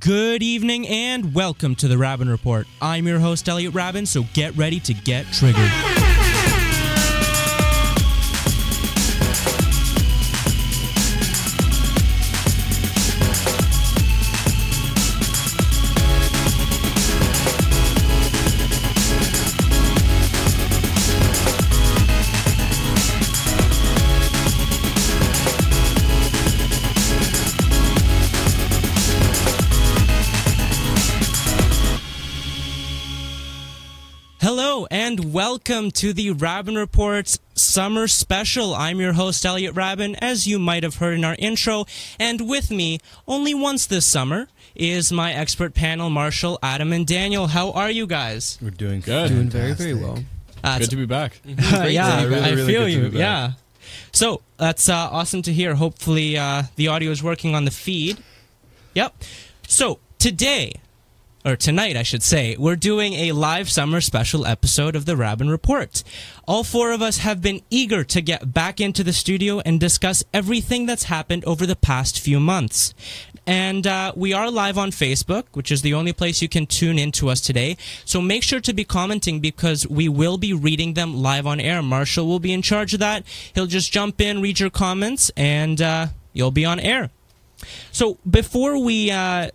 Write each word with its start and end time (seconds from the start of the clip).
Good 0.00 0.42
evening 0.42 0.88
and 0.88 1.32
welcome 1.32 1.76
to 1.76 1.86
the 1.86 1.94
Raben 1.94 2.28
Report. 2.28 2.66
I'm 2.82 3.06
your 3.06 3.20
host, 3.20 3.48
Elliot 3.48 3.72
Raben, 3.72 4.04
so 4.04 4.24
get 4.32 4.56
ready 4.56 4.80
to 4.80 4.92
get 4.92 5.26
triggered. 5.26 5.70
Welcome 35.68 35.90
to 35.92 36.12
the 36.12 36.30
Raben 36.30 36.76
Report's 36.76 37.40
summer 37.56 38.06
special. 38.06 38.72
I'm 38.72 39.00
your 39.00 39.14
host, 39.14 39.44
Elliot 39.44 39.74
Raben, 39.74 40.16
as 40.20 40.46
you 40.46 40.60
might 40.60 40.84
have 40.84 40.96
heard 40.96 41.14
in 41.14 41.24
our 41.24 41.34
intro. 41.40 41.86
And 42.20 42.48
with 42.48 42.70
me, 42.70 43.00
only 43.26 43.52
once 43.52 43.84
this 43.84 44.06
summer, 44.06 44.46
is 44.76 45.10
my 45.10 45.32
expert 45.32 45.74
panel, 45.74 46.08
Marshall, 46.08 46.60
Adam, 46.62 46.92
and 46.92 47.04
Daniel. 47.04 47.48
How 47.48 47.72
are 47.72 47.90
you 47.90 48.06
guys? 48.06 48.60
We're 48.62 48.70
doing 48.70 49.00
Good. 49.00 49.30
Doing 49.30 49.50
very, 49.50 49.72
very 49.72 49.94
well. 49.94 50.22
Uh, 50.62 50.78
Good 50.78 50.90
to 50.90 50.96
be 50.96 51.06
back. 51.06 51.40
yeah, 51.44 52.22
Really, 52.22 52.40
I 52.40 52.50
really 52.50 52.72
feel 52.72 52.88
you. 52.88 53.08
Yeah. 53.08 53.54
So 54.12 54.42
that's 54.58 54.88
uh, 54.88 54.94
awesome 54.94 55.42
to 55.42 55.52
hear. 55.52 55.74
Hopefully, 55.74 56.38
uh, 56.38 56.64
the 56.76 56.86
audio 56.86 57.10
is 57.10 57.24
working 57.24 57.56
on 57.56 57.64
the 57.64 57.72
feed. 57.72 58.22
Yep. 58.94 59.16
So 59.66 59.98
today, 60.20 60.74
or 61.46 61.54
tonight, 61.54 61.96
I 61.96 62.02
should 62.02 62.24
say, 62.24 62.56
we're 62.58 62.74
doing 62.74 63.12
a 63.14 63.30
live 63.30 63.70
summer 63.70 64.00
special 64.00 64.44
episode 64.44 64.96
of 64.96 65.04
the 65.04 65.14
Raben 65.14 65.48
Report. 65.48 66.02
All 66.48 66.64
four 66.64 66.90
of 66.90 67.00
us 67.00 67.18
have 67.18 67.40
been 67.40 67.62
eager 67.70 68.02
to 68.02 68.20
get 68.20 68.52
back 68.52 68.80
into 68.80 69.04
the 69.04 69.12
studio 69.12 69.60
and 69.60 69.78
discuss 69.78 70.24
everything 70.34 70.86
that's 70.86 71.04
happened 71.04 71.44
over 71.44 71.64
the 71.64 71.76
past 71.76 72.18
few 72.18 72.40
months. 72.40 72.94
And 73.46 73.86
uh, 73.86 74.12
we 74.16 74.32
are 74.32 74.50
live 74.50 74.76
on 74.76 74.90
Facebook, 74.90 75.44
which 75.52 75.70
is 75.70 75.82
the 75.82 75.94
only 75.94 76.12
place 76.12 76.42
you 76.42 76.48
can 76.48 76.66
tune 76.66 76.98
in 76.98 77.12
to 77.12 77.28
us 77.28 77.40
today. 77.40 77.76
So 78.04 78.20
make 78.20 78.42
sure 78.42 78.58
to 78.58 78.72
be 78.72 78.82
commenting 78.82 79.38
because 79.38 79.86
we 79.86 80.08
will 80.08 80.38
be 80.38 80.52
reading 80.52 80.94
them 80.94 81.22
live 81.22 81.46
on 81.46 81.60
air. 81.60 81.80
Marshall 81.80 82.26
will 82.26 82.40
be 82.40 82.52
in 82.52 82.60
charge 82.60 82.92
of 82.92 82.98
that. 82.98 83.22
He'll 83.54 83.66
just 83.66 83.92
jump 83.92 84.20
in, 84.20 84.42
read 84.42 84.58
your 84.58 84.70
comments, 84.70 85.30
and 85.36 85.80
uh, 85.80 86.08
you'll 86.32 86.50
be 86.50 86.64
on 86.64 86.80
air. 86.80 87.10
So 87.92 88.18
before 88.28 88.82
we 88.82 89.12
uh, 89.12 89.50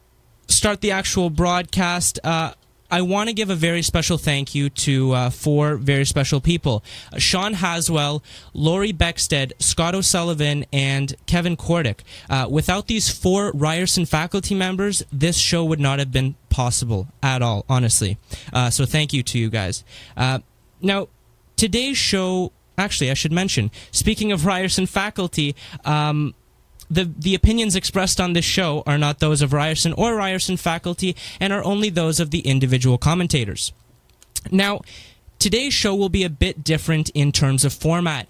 start 0.52 0.82
the 0.82 0.92
actual 0.92 1.30
broadcast, 1.30 2.20
uh, 2.24 2.54
I 2.92 3.02
want 3.04 3.30
to 3.30 3.34
give 3.34 3.50
a 3.50 3.56
very 3.56 3.82
special 3.82 4.18
thank 4.18 4.54
you 4.54 4.70
to 4.70 5.14
uh, 5.14 5.30
four 5.30 5.78
very 5.78 6.06
special 6.06 6.42
people 6.42 6.84
uh, 7.14 7.20
Sean 7.20 7.54
Haswell, 7.54 8.22
Laurie 8.54 8.92
Beckstead, 8.92 9.54
Scott 9.60 9.96
O'Sullivan, 9.96 10.66
and 10.74 11.16
Kevin 11.26 11.56
Kordick. 11.56 12.02
Uh, 12.30 12.48
without 12.50 12.88
these 12.88 13.10
four 13.10 13.52
Ryerson 13.54 14.06
faculty 14.06 14.54
members, 14.54 15.04
this 15.12 15.38
show 15.38 15.64
would 15.64 15.80
not 15.80 16.00
have 16.00 16.12
been 16.12 16.36
possible 16.50 17.08
at 17.24 17.42
all, 17.42 17.66
honestly. 17.70 18.18
Uh, 18.52 18.70
so 18.70 18.86
thank 18.86 19.14
you 19.14 19.24
to 19.24 19.40
you 19.40 19.50
guys. 19.50 19.86
Uh, 20.18 20.40
now, 20.82 21.08
today's 21.56 21.98
show, 21.98 22.52
actually, 22.78 23.10
I 23.10 23.14
should 23.14 23.32
mention, 23.32 23.72
speaking 23.92 24.34
of 24.34 24.46
Ryerson 24.46 24.86
faculty, 24.86 25.56
um, 25.86 26.34
the, 26.92 27.10
the 27.18 27.36
opinions 27.36 27.76
expressed 27.76 28.20
on 28.20 28.34
this 28.34 28.46
show 28.46 28.84
are 28.86 28.98
not 28.98 29.20
those 29.20 29.42
of 29.42 29.54
Ryerson 29.54 29.94
or 29.94 30.16
Ryerson 30.16 30.58
faculty 30.58 31.16
and 31.40 31.54
are 31.54 31.64
only 31.64 31.90
those 31.90 32.20
of 32.20 32.32
the 32.32 32.42
individual 32.42 32.98
commentators. 32.98 33.72
Now, 34.52 34.82
today's 35.40 35.74
show 35.74 35.96
will 35.96 36.10
be 36.10 36.24
a 36.24 36.30
bit 36.30 36.64
different 36.64 37.10
in 37.12 37.32
terms 37.32 37.64
of 37.64 37.72
format. 37.72 38.28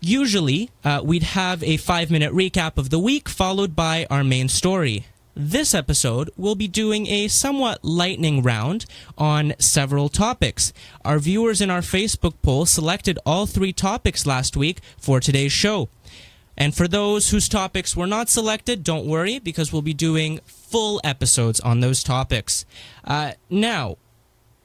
Usually, 0.00 0.70
uh, 0.84 1.00
we'd 1.02 1.22
have 1.22 1.64
a 1.64 1.78
five 1.78 2.10
minute 2.10 2.32
recap 2.32 2.78
of 2.78 2.90
the 2.90 2.98
week 2.98 3.28
followed 3.28 3.74
by 3.74 4.06
our 4.08 4.22
main 4.22 4.48
story. 4.48 5.06
This 5.34 5.74
episode, 5.74 6.30
we'll 6.36 6.54
be 6.54 6.68
doing 6.68 7.06
a 7.08 7.28
somewhat 7.28 7.84
lightning 7.84 8.42
round 8.42 8.86
on 9.18 9.52
several 9.58 10.08
topics. 10.08 10.72
Our 11.04 11.18
viewers 11.18 11.60
in 11.60 11.70
our 11.70 11.82
Facebook 11.82 12.34
poll 12.40 12.64
selected 12.64 13.18
all 13.26 13.44
three 13.44 13.72
topics 13.72 14.24
last 14.24 14.56
week 14.56 14.80
for 14.96 15.20
today's 15.20 15.52
show. 15.52 15.88
And 16.56 16.74
for 16.74 16.88
those 16.88 17.30
whose 17.30 17.48
topics 17.48 17.96
were 17.96 18.06
not 18.06 18.28
selected, 18.28 18.82
don't 18.82 19.06
worry 19.06 19.38
because 19.38 19.72
we'll 19.72 19.82
be 19.82 19.94
doing 19.94 20.40
full 20.46 21.00
episodes 21.04 21.60
on 21.60 21.80
those 21.80 22.02
topics. 22.02 22.64
Uh, 23.04 23.32
now, 23.50 23.96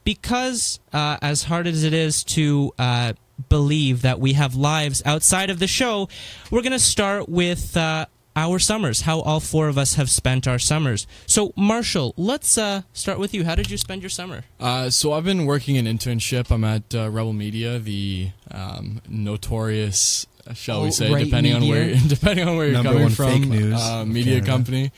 because 0.04 0.80
uh, 0.92 1.18
as 1.22 1.44
hard 1.44 1.66
as 1.66 1.84
it 1.84 1.92
is 1.92 2.24
to 2.24 2.72
uh, 2.78 3.12
believe 3.48 4.02
that 4.02 4.20
we 4.20 4.32
have 4.34 4.54
lives 4.54 5.02
outside 5.04 5.50
of 5.50 5.58
the 5.58 5.66
show, 5.66 6.08
we're 6.50 6.62
going 6.62 6.72
to 6.72 6.78
start 6.78 7.28
with 7.28 7.76
uh, 7.76 8.06
our 8.34 8.58
summers, 8.58 9.02
how 9.02 9.20
all 9.20 9.40
four 9.40 9.68
of 9.68 9.76
us 9.76 9.94
have 9.94 10.10
spent 10.10 10.48
our 10.48 10.58
summers. 10.58 11.06
So, 11.26 11.52
Marshall, 11.56 12.14
let's 12.16 12.56
uh, 12.56 12.82
start 12.92 13.18
with 13.18 13.34
you. 13.34 13.44
How 13.44 13.54
did 13.54 13.70
you 13.70 13.76
spend 13.76 14.02
your 14.02 14.10
summer? 14.10 14.44
Uh, 14.58 14.90
so 14.90 15.12
I've 15.12 15.24
been 15.24 15.44
working 15.46 15.76
an 15.76 15.86
internship. 15.86 16.50
I'm 16.50 16.64
at 16.64 16.94
uh, 16.94 17.10
Rebel 17.10 17.32
Media, 17.32 17.78
the 17.78 18.30
um, 18.50 19.02
notorious, 19.08 20.26
shall 20.54 20.82
we 20.82 20.90
say, 20.90 21.12
right 21.12 21.24
depending 21.24 21.54
on 21.54 21.68
where 21.68 21.94
depending 22.08 22.48
on 22.48 22.56
where 22.56 22.66
you're 22.66 22.74
Number 22.74 22.90
coming 22.90 23.02
one 23.04 23.12
from, 23.12 23.30
fake 23.42 23.48
news 23.48 23.80
uh, 23.80 24.04
media 24.04 24.34
Canada. 24.40 24.46
company, 24.46 24.92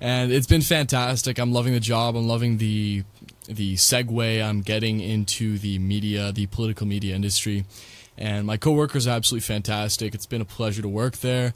and 0.00 0.32
it's 0.32 0.46
been 0.46 0.62
fantastic. 0.62 1.38
I'm 1.38 1.52
loving 1.52 1.72
the 1.72 1.80
job. 1.80 2.16
I'm 2.16 2.28
loving 2.28 2.58
the 2.58 3.04
the 3.46 3.74
segue 3.74 4.42
I'm 4.42 4.62
getting 4.62 5.00
into 5.00 5.58
the 5.58 5.78
media, 5.78 6.32
the 6.32 6.46
political 6.46 6.86
media 6.86 7.14
industry, 7.14 7.64
and 8.16 8.46
my 8.46 8.56
coworkers 8.56 9.06
are 9.06 9.10
absolutely 9.16 9.44
fantastic. 9.46 10.14
It's 10.14 10.26
been 10.26 10.40
a 10.40 10.46
pleasure 10.46 10.82
to 10.82 10.88
work 10.88 11.18
there. 11.18 11.54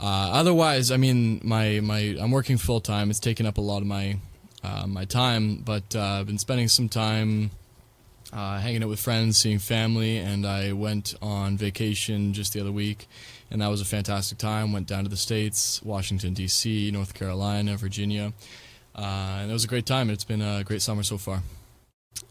Uh, 0.00 0.30
otherwise, 0.32 0.92
I 0.92 0.96
mean, 0.96 1.40
my, 1.42 1.80
my 1.80 2.16
I'm 2.20 2.30
working 2.30 2.56
full 2.56 2.80
time. 2.80 3.10
It's 3.10 3.18
taken 3.18 3.46
up 3.46 3.58
a 3.58 3.60
lot 3.60 3.78
of 3.78 3.86
my 3.88 4.18
uh, 4.62 4.86
my 4.86 5.04
time, 5.04 5.56
but 5.56 5.94
uh, 5.94 6.00
I've 6.20 6.26
been 6.26 6.38
spending 6.38 6.68
some 6.68 6.88
time 6.88 7.50
uh, 8.32 8.58
hanging 8.58 8.82
out 8.82 8.88
with 8.88 9.00
friends, 9.00 9.38
seeing 9.38 9.58
family, 9.58 10.18
and 10.18 10.46
I 10.46 10.72
went 10.72 11.14
on 11.22 11.56
vacation 11.56 12.32
just 12.32 12.52
the 12.52 12.60
other 12.60 12.72
week, 12.72 13.08
and 13.50 13.62
that 13.62 13.68
was 13.68 13.80
a 13.80 13.84
fantastic 13.84 14.38
time. 14.38 14.72
Went 14.72 14.86
down 14.86 15.04
to 15.04 15.10
the 15.10 15.16
states, 15.16 15.82
Washington 15.82 16.34
D.C., 16.34 16.90
North 16.90 17.14
Carolina, 17.14 17.76
Virginia, 17.76 18.32
uh, 18.94 19.00
and 19.40 19.50
it 19.50 19.52
was 19.52 19.64
a 19.64 19.68
great 19.68 19.86
time. 19.86 20.10
It's 20.10 20.24
been 20.24 20.42
a 20.42 20.62
great 20.64 20.82
summer 20.82 21.02
so 21.02 21.18
far. 21.18 21.42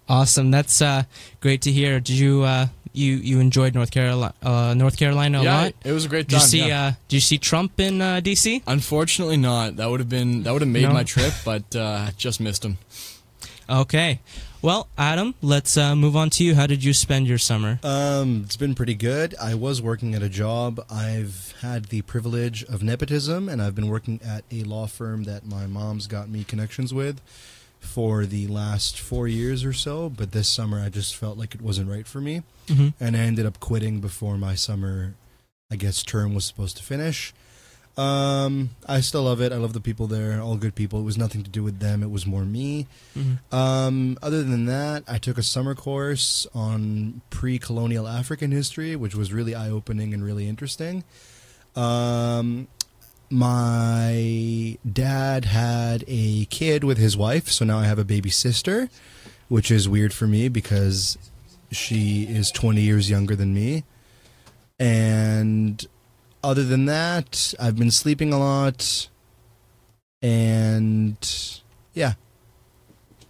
Awesome. 0.09 0.51
That's 0.51 0.81
uh, 0.81 1.03
great 1.41 1.61
to 1.63 1.71
hear. 1.71 1.99
Did 1.99 2.17
you 2.17 2.43
uh, 2.43 2.67
you 2.93 3.15
you 3.15 3.39
enjoyed 3.39 3.73
North 3.75 3.91
Carolina 3.91 4.33
uh, 4.41 4.73
North 4.73 4.97
Carolina 4.97 5.39
a 5.41 5.43
yeah, 5.43 5.61
lot? 5.63 5.73
it 5.83 5.91
was 5.91 6.05
a 6.05 6.09
great 6.09 6.29
time. 6.29 6.39
Did 6.39 6.43
you 6.43 6.47
see 6.47 6.67
yeah. 6.67 6.85
uh, 6.85 6.91
Did 7.07 7.17
you 7.17 7.21
see 7.21 7.37
Trump 7.37 7.79
in 7.79 8.01
uh, 8.01 8.21
DC? 8.23 8.61
Unfortunately, 8.67 9.37
not. 9.37 9.75
That 9.77 9.89
would 9.89 9.99
have 9.99 10.09
been 10.09 10.43
that 10.43 10.53
would 10.53 10.61
have 10.61 10.71
made 10.71 10.83
No? 10.83 10.93
my 10.93 11.03
trip, 11.03 11.33
but 11.43 11.75
uh, 11.75 12.11
just 12.17 12.39
missed 12.39 12.63
him. 12.63 12.77
Okay. 13.69 14.21
Well, 14.61 14.87
Adam, 14.97 15.35
let's 15.41 15.77
uh, 15.77 15.95
move 15.95 16.15
on 16.15 16.29
to 16.31 16.43
you. 16.43 16.55
How 16.55 16.65
did 16.65 16.83
you 16.83 16.91
spend 16.93 17.27
your 17.27 17.37
summer? 17.37 17.79
Um, 17.83 18.41
it's 18.43 18.57
been 18.57 18.73
pretty 18.73 18.95
good. 18.95 19.35
I 19.39 19.53
was 19.53 19.81
working 19.81 20.15
at 20.15 20.23
a 20.23 20.29
job. 20.29 20.83
I've 20.89 21.53
had 21.61 21.85
the 21.85 22.01
privilege 22.01 22.63
of 22.63 22.81
nepotism, 22.81 23.49
and 23.49 23.61
I've 23.61 23.75
been 23.75 23.87
working 23.87 24.19
at 24.25 24.43
a 24.51 24.63
law 24.63 24.87
firm 24.87 25.23
that 25.25 25.45
my 25.45 25.67
mom's 25.67 26.07
got 26.07 26.27
me 26.27 26.43
connections 26.43 26.91
with 26.93 27.21
for 27.79 28.25
the 28.25 28.47
last 28.47 28.99
four 28.99 29.27
years 29.27 29.63
or 29.63 29.73
so. 29.73 30.09
But 30.09 30.31
this 30.31 30.49
summer, 30.49 30.79
I 30.79 30.89
just 30.89 31.15
felt 31.15 31.37
like 31.37 31.53
it 31.53 31.61
wasn't 31.61 31.89
right 31.89 32.07
for 32.07 32.19
me, 32.19 32.41
Mhm. 32.67 32.93
and 32.99 33.15
I 33.15 33.19
ended 33.19 33.45
up 33.45 33.59
quitting 33.59 33.99
before 34.01 34.37
my 34.39 34.55
summer, 34.55 35.13
I 35.71 35.75
guess, 35.75 36.01
term 36.01 36.33
was 36.33 36.45
supposed 36.45 36.77
to 36.77 36.83
finish. 36.83 37.31
Um, 37.97 38.69
I 38.87 39.01
still 39.01 39.23
love 39.23 39.41
it. 39.41 39.51
I 39.51 39.57
love 39.57 39.73
the 39.73 39.81
people 39.81 40.05
there. 40.05 40.39
All 40.39 40.55
good 40.55 40.75
people. 40.75 40.99
It 40.99 41.03
was 41.03 41.17
nothing 41.17 41.43
to 41.43 41.49
do 41.49 41.63
with 41.63 41.79
them. 41.79 42.03
It 42.03 42.11
was 42.11 42.27
more 42.27 42.45
me. 42.45 42.85
Mhm. 43.17 43.39
Um, 43.51 44.17
other 44.21 44.43
than 44.43 44.65
that, 44.67 45.03
I 45.07 45.17
took 45.17 45.37
a 45.39 45.43
summer 45.43 45.73
course 45.73 46.45
on 46.53 47.21
pre-colonial 47.31 48.07
African 48.07 48.51
history, 48.51 48.95
which 48.95 49.15
was 49.15 49.33
really 49.33 49.55
eye-opening 49.55 50.13
and 50.13 50.23
really 50.23 50.47
interesting. 50.47 51.03
Um, 51.75 52.67
my 53.31 54.77
dad 54.91 55.45
had 55.45 56.03
a 56.07 56.45
kid 56.45 56.83
with 56.83 56.97
his 56.97 57.17
wife, 57.17 57.49
so 57.49 57.65
now 57.65 57.79
I 57.79 57.85
have 57.85 57.99
a 57.99 58.05
baby 58.05 58.29
sister, 58.29 58.89
which 59.49 59.71
is 59.71 59.89
weird 59.89 60.13
for 60.13 60.27
me 60.27 60.49
because 60.49 61.17
she 61.71 62.23
is 62.23 62.51
20 62.51 62.81
years 62.81 63.09
younger 63.09 63.35
than 63.35 63.53
me. 63.53 63.83
And 64.79 65.85
other 66.43 66.63
than 66.63 66.85
that, 66.85 67.53
I've 67.59 67.75
been 67.77 67.91
sleeping 67.91 68.33
a 68.33 68.39
lot. 68.39 69.07
And 70.21 71.17
yeah, 71.93 72.13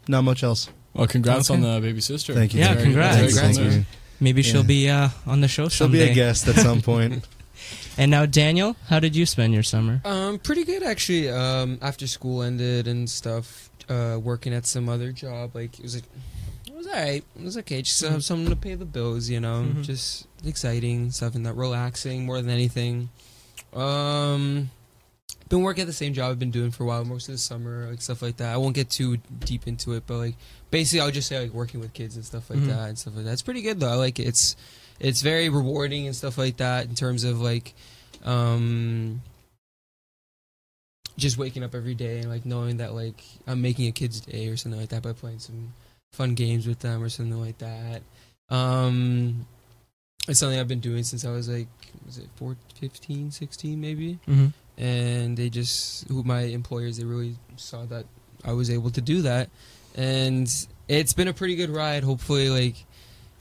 not 0.08 0.24
much 0.24 0.44
else. 0.44 0.70
Well, 0.94 1.08
congrats 1.08 1.50
Okay. 1.52 1.62
on 1.62 1.62
the 1.76 1.80
baby 1.82 2.02
sister. 2.02 2.34
Thank 2.34 2.54
you. 2.54 2.62
Yeah, 2.62 2.74
Very- 2.74 2.84
congrats. 2.86 3.18
very 3.18 3.54
Thank 3.54 3.58
you. 3.74 3.86
Maybe 4.20 4.42
she'll 4.42 4.62
Yeah. 4.62 4.68
be 4.68 4.90
uh, 4.90 5.10
on 5.28 5.42
the 5.42 5.48
show 5.48 5.64
She'll 5.70 5.88
someday. 5.88 6.06
be 6.08 6.12
a 6.12 6.16
guest 6.16 6.48
at 6.48 6.56
some 6.56 6.82
point. 6.82 7.24
And 8.00 8.12
now, 8.12 8.28
Daniel, 8.28 8.76
how 8.90 9.00
did 9.00 9.16
you 9.16 9.26
spend 9.26 9.52
your 9.56 9.64
summer? 9.64 10.00
Um, 10.06 10.38
pretty 10.38 10.64
good 10.64 10.84
actually. 10.84 11.30
Um, 11.32 11.80
after 11.82 12.06
school 12.06 12.44
ended 12.44 12.88
and 12.88 13.10
stuff, 13.10 13.72
uh, 13.90 14.20
working 14.22 14.54
at 14.54 14.68
some 14.68 14.88
other 14.88 15.12
job, 15.12 15.56
like 15.56 15.80
it 15.80 15.82
was 15.82 15.96
like, 15.96 16.04
it 16.68 16.76
was 16.76 16.86
alright. 16.86 17.24
It 17.36 17.44
was 17.44 17.58
okay. 17.58 17.82
Just 17.82 18.00
to 18.02 18.12
have 18.12 18.24
something 18.24 18.50
to 18.52 18.56
pay 18.56 18.76
the 18.76 18.86
bills, 18.86 19.28
you 19.32 19.40
know. 19.40 19.66
Mhm. 19.68 19.82
Just 19.84 20.27
exciting 20.46 21.12
stuff 21.12 21.36
and 21.36 21.46
that 21.46 21.54
relaxing 21.54 22.26
more 22.26 22.42
than 22.42 22.50
anything. 22.50 23.10
Um, 23.74 24.70
been 25.50 25.62
working 25.62 25.82
at 25.82 25.88
the 25.88 25.94
same 25.94 26.14
job 26.14 26.32
I've 26.32 26.40
been 26.40 26.52
doing 26.52 26.72
for 26.72 26.84
a 26.84 26.88
while, 26.88 27.06
most 27.06 27.28
of 27.30 27.34
the 27.34 27.38
summer, 27.40 27.88
like 27.90 28.02
stuff 28.02 28.22
like 28.22 28.38
that. 28.38 28.54
I 28.54 28.58
won't 28.58 28.76
get 28.76 28.90
too 28.90 29.18
deep 29.40 29.68
into 29.68 29.94
it, 29.94 30.04
but 30.08 30.18
like 30.18 30.36
basically, 30.72 31.02
I'll 31.02 31.12
just 31.12 31.28
say 31.28 31.40
like 31.42 31.54
working 31.54 31.80
with 31.80 31.94
kids 31.94 32.16
and 32.16 32.26
stuff 32.26 32.50
like 32.50 32.60
Mhm. 32.60 32.68
that 32.68 32.90
and 32.90 33.00
stuff 33.00 33.16
like 33.16 33.26
that. 33.26 33.34
It's 33.34 33.42
pretty 33.42 33.62
good 33.62 33.80
though. 33.80 33.90
I 33.92 33.96
like 33.96 34.20
it. 34.20 34.28
It's 34.28 34.56
it's 35.00 35.22
very 35.22 35.48
rewarding 35.50 36.08
and 36.08 36.16
stuff 36.16 36.38
like 36.38 36.58
that 36.58 36.88
in 36.88 36.96
terms 36.96 37.24
of 37.24 37.40
like 37.40 37.74
um 38.24 39.22
just 41.18 41.38
waking 41.38 41.64
up 41.64 41.74
every 41.74 41.96
day 41.96 42.20
and 42.20 42.30
like 42.30 42.46
knowing 42.46 42.78
that 42.78 42.94
like 42.94 43.24
I'm 43.48 43.62
making 43.62 43.88
a 43.88 43.92
kid's 43.92 44.20
day 44.22 44.48
or 44.50 44.58
something 44.58 44.80
like 44.80 44.90
that 44.90 45.02
by 45.04 45.14
playing 45.14 45.40
some 45.40 45.74
fun 46.14 46.36
games 46.36 46.68
with 46.68 46.80
them 46.80 47.02
or 47.04 47.10
something 47.10 47.40
like 47.40 47.58
that. 47.60 48.02
Um 48.50 49.46
it's 50.28 50.40
something 50.40 50.60
I've 50.60 50.68
been 50.68 50.80
doing 50.80 51.04
since 51.04 51.26
I 51.26 51.32
was 51.32 51.48
like 51.50 51.68
was 52.06 52.18
it 52.18 52.28
4, 52.36 52.56
15, 52.80 53.32
16 53.32 53.80
maybe? 53.82 54.20
Mm-hmm. 54.28 54.48
and 54.82 55.38
they 55.38 55.50
just 55.50 56.08
who 56.08 56.24
my 56.24 56.42
employers 56.42 56.98
they 56.98 57.04
really 57.06 57.36
saw 57.56 57.86
that 57.86 58.06
I 58.46 58.54
was 58.54 58.70
able 58.70 58.92
to 58.92 59.02
do 59.02 59.22
that 59.24 59.50
and 59.96 60.48
it's 60.88 61.14
been 61.14 61.28
a 61.28 61.34
pretty 61.34 61.56
good 61.56 61.70
ride 61.70 62.04
hopefully 62.04 62.50
like 62.50 62.86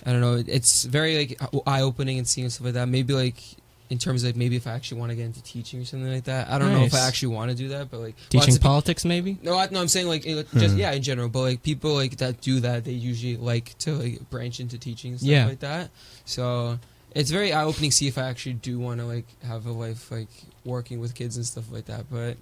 I 0.04 0.12
don't 0.12 0.20
know 0.20 0.42
it's 0.46 0.84
very 0.84 1.16
like 1.18 1.40
eye 1.66 1.82
opening 1.82 2.18
and 2.18 2.26
seeing 2.26 2.48
stuff 2.50 2.64
like 2.66 2.74
that 2.74 2.88
maybe 2.88 3.12
like 3.14 3.42
in 3.90 3.98
terms 3.98 4.22
of 4.24 4.28
like, 4.30 4.36
maybe 4.36 4.56
if 4.56 4.66
I 4.66 4.72
actually 4.72 4.98
want 5.00 5.10
to 5.10 5.16
get 5.16 5.26
into 5.26 5.42
teaching 5.42 5.80
or 5.80 5.84
something 5.84 6.12
like 6.12 6.24
that 6.24 6.48
I 6.50 6.58
don't 6.58 6.72
know 6.72 6.82
if 6.84 6.94
I 6.94 7.06
actually 7.06 7.34
want 7.34 7.50
to 7.50 7.56
do 7.56 7.68
that 7.68 7.90
but 7.90 8.00
like 8.00 8.14
Teaching 8.28 8.56
politics, 8.58 9.04
maybe? 9.04 9.38
no, 9.42 9.56
I, 9.56 9.68
no, 9.70 9.80
I'm 9.80 9.88
saying 9.88 10.08
like 10.08 10.22
just 10.24 10.50
Hmm. 10.74 10.76
yeah 10.78 10.92
in 10.92 11.02
general, 11.02 11.28
but 11.28 11.40
like 11.42 11.62
people 11.62 11.94
like 11.94 12.16
that 12.16 12.40
do 12.40 12.60
that, 12.60 12.84
they 12.84 12.92
usually 12.92 13.36
like 13.36 13.76
to 13.78 13.92
like 13.94 14.28
branch 14.30 14.58
into 14.60 14.76
teaching 14.78 15.12
and 15.12 15.20
stuff 15.20 15.30
Yeah. 15.30 15.46
like 15.46 15.60
that. 15.60 15.90
So 16.24 16.78
it's 17.14 17.30
very 17.30 17.52
eye 17.52 17.64
opening. 17.64 17.90
To 17.90 17.96
see 17.96 18.08
if 18.08 18.18
I 18.18 18.22
actually 18.28 18.54
do 18.54 18.78
want 18.78 19.00
to 19.00 19.06
like 19.06 19.26
have 19.44 19.66
a 19.66 19.72
life 19.72 20.10
like 20.10 20.28
working 20.64 21.00
with 21.00 21.14
kids 21.14 21.36
and 21.36 21.46
stuff 21.46 21.70
like 21.70 21.86
that. 21.86 22.06
But 22.10 22.36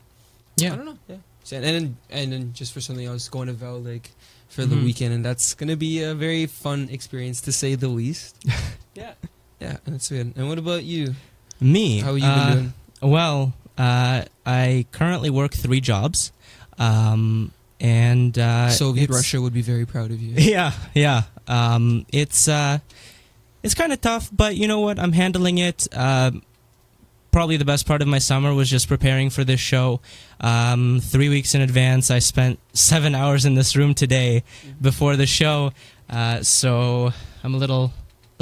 yeah, 0.57 0.73
I 0.73 0.77
don't 0.77 0.87
know. 0.87 0.99
Yeah, 1.09 1.17
So, 1.45 1.57
and 1.57 1.65
then 1.65 1.97
and 2.11 2.33
then 2.33 2.53
just 2.55 2.73
for 2.73 2.81
something 2.81 3.05
else, 3.07 3.29
going 3.29 3.49
to 3.49 3.53
Vel 3.53 3.81
like 3.81 4.11
for 4.49 4.65
the 4.65 4.77
Mhm. 4.77 4.85
weekend, 4.85 5.15
and 5.15 5.25
that's 5.25 5.53
gonna 5.55 5.77
be 5.77 6.03
a 6.03 6.15
very 6.15 6.47
fun 6.47 6.89
experience 6.91 7.41
to 7.43 7.53
say 7.53 7.75
the 7.75 7.89
least. 7.89 8.37
yeah, 8.95 9.15
yeah, 9.61 9.77
that's 9.85 10.09
good. 10.09 10.33
And 10.37 10.49
what 10.49 10.59
about 10.59 10.85
you? 10.85 11.15
Me. 11.61 12.01
How 12.01 12.15
you 12.15 12.25
uh, 12.25 12.49
been 12.49 12.59
doing? 12.59 12.73
Well, 13.13 13.53
uh, 13.79 14.25
I 14.47 14.87
currently 14.93 15.31
work 15.31 15.53
three 15.55 15.81
jobs. 15.81 16.33
Um, 16.79 17.53
and 17.81 18.39
uh, 18.39 18.71
Soviet 18.71 19.11
Russia 19.11 19.41
would 19.41 19.53
be 19.55 19.63
very 19.63 19.87
proud 19.87 20.11
of 20.11 20.21
you. 20.21 20.35
Yeah, 20.39 20.73
yeah. 20.95 21.23
Um, 21.47 22.07
it's 22.13 22.49
uh, 22.49 22.79
it's 23.63 23.75
kind 23.75 23.93
of 23.93 24.01
tough, 24.01 24.31
but 24.33 24.57
you 24.57 24.67
know 24.69 24.81
what? 24.81 24.99
I'm 24.99 25.13
handling 25.13 25.59
it. 25.59 25.87
Um 25.93 26.43
probably 27.35 27.57
the 27.57 27.65
best 27.65 27.85
part 27.85 28.01
of 28.01 28.07
my 28.07 28.21
summer 28.21 28.55
was 28.55 28.71
just 28.71 28.87
preparing 28.87 29.29
for 29.29 29.43
this 29.43 29.59
show. 29.59 30.01
Um, 30.41 31.01
three 31.03 31.29
weeks 31.29 31.53
in 31.53 31.63
advance, 31.63 32.09
I 32.09 32.21
spent 32.21 32.61
seven 32.75 33.13
hours 33.13 33.45
in 33.45 33.57
this 33.57 33.75
room 33.75 33.93
today 33.93 34.45
before 34.81 35.17
the 35.17 35.27
show. 35.27 35.73
Uh, 36.09 36.45
so 36.45 37.13
I'm 37.43 37.53
a 37.53 37.57
little 37.57 37.93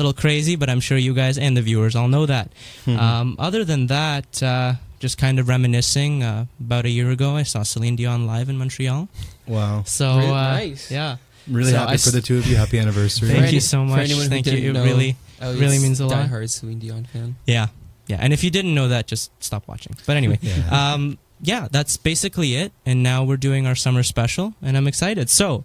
little 0.02 0.12
crazy, 0.20 0.56
but 0.56 0.68
I'm 0.68 0.80
sure 0.80 0.98
you 0.98 1.14
guys 1.14 1.38
and 1.38 1.56
the 1.56 1.62
viewers 1.62 1.94
all 1.94 2.08
know 2.08 2.26
that. 2.26 2.50
Hmm. 2.84 2.96
Um, 2.98 3.36
other 3.38 3.64
than 3.64 3.86
that, 3.86 4.42
uh, 4.42 4.74
just 4.98 5.16
kind 5.18 5.38
of 5.38 5.48
reminiscing. 5.48 6.22
Uh, 6.22 6.46
about 6.60 6.84
a 6.84 6.90
year 6.90 7.10
ago, 7.10 7.36
I 7.36 7.44
saw 7.44 7.62
Celine 7.62 7.96
Dion 7.96 8.26
live 8.26 8.48
in 8.48 8.56
Montreal. 8.58 9.08
wow. 9.46 9.82
So 9.86 10.16
Really 10.18 10.28
uh, 10.30 10.32
nice. 10.52 10.90
yeah. 10.90 11.16
Really 11.48 11.72
So 11.72 11.78
happy 11.78 11.92
I 11.92 11.96
for 11.96 12.08
s- 12.08 12.12
the 12.12 12.20
two 12.22 12.38
of 12.38 12.46
you. 12.46 12.56
Happy 12.56 12.78
anniversary. 12.78 13.28
Thank 13.28 13.42
any- 13.44 13.52
you 13.54 13.60
so 13.60 13.78
for 13.82 13.86
much. 13.96 14.10
who 14.10 14.20
Thank 14.28 14.46
you. 14.46 14.52
didn't 14.52 14.68
It 14.68 14.72
know- 14.74 14.84
really, 14.84 15.16
Elliot's 15.40 15.60
Really 15.60 15.78
means 15.78 15.98
a 16.00 16.06
lot. 16.06 16.28
Diehard 16.28 16.50
Celine 16.50 16.78
Dion 16.78 17.04
fan. 17.12 17.34
yeah, 17.46 17.66
yeah. 18.06 18.18
And 18.20 18.32
if 18.32 18.44
you 18.44 18.50
didn't 18.50 18.74
know 18.74 18.88
that, 18.88 19.06
just 19.08 19.30
stop 19.42 19.66
watching. 19.66 19.94
But 20.06 20.16
anyway, 20.16 20.38
Yeah. 20.42 20.70
um, 20.94 21.18
yeah, 21.42 21.66
that's 21.70 21.96
basically 21.96 22.54
it. 22.54 22.70
And 22.86 23.02
now 23.02 23.24
we're 23.24 23.36
doing 23.38 23.66
our 23.66 23.74
summer 23.74 24.04
special, 24.04 24.54
and 24.62 24.76
I'm 24.76 24.86
excited. 24.86 25.28
So 25.30 25.64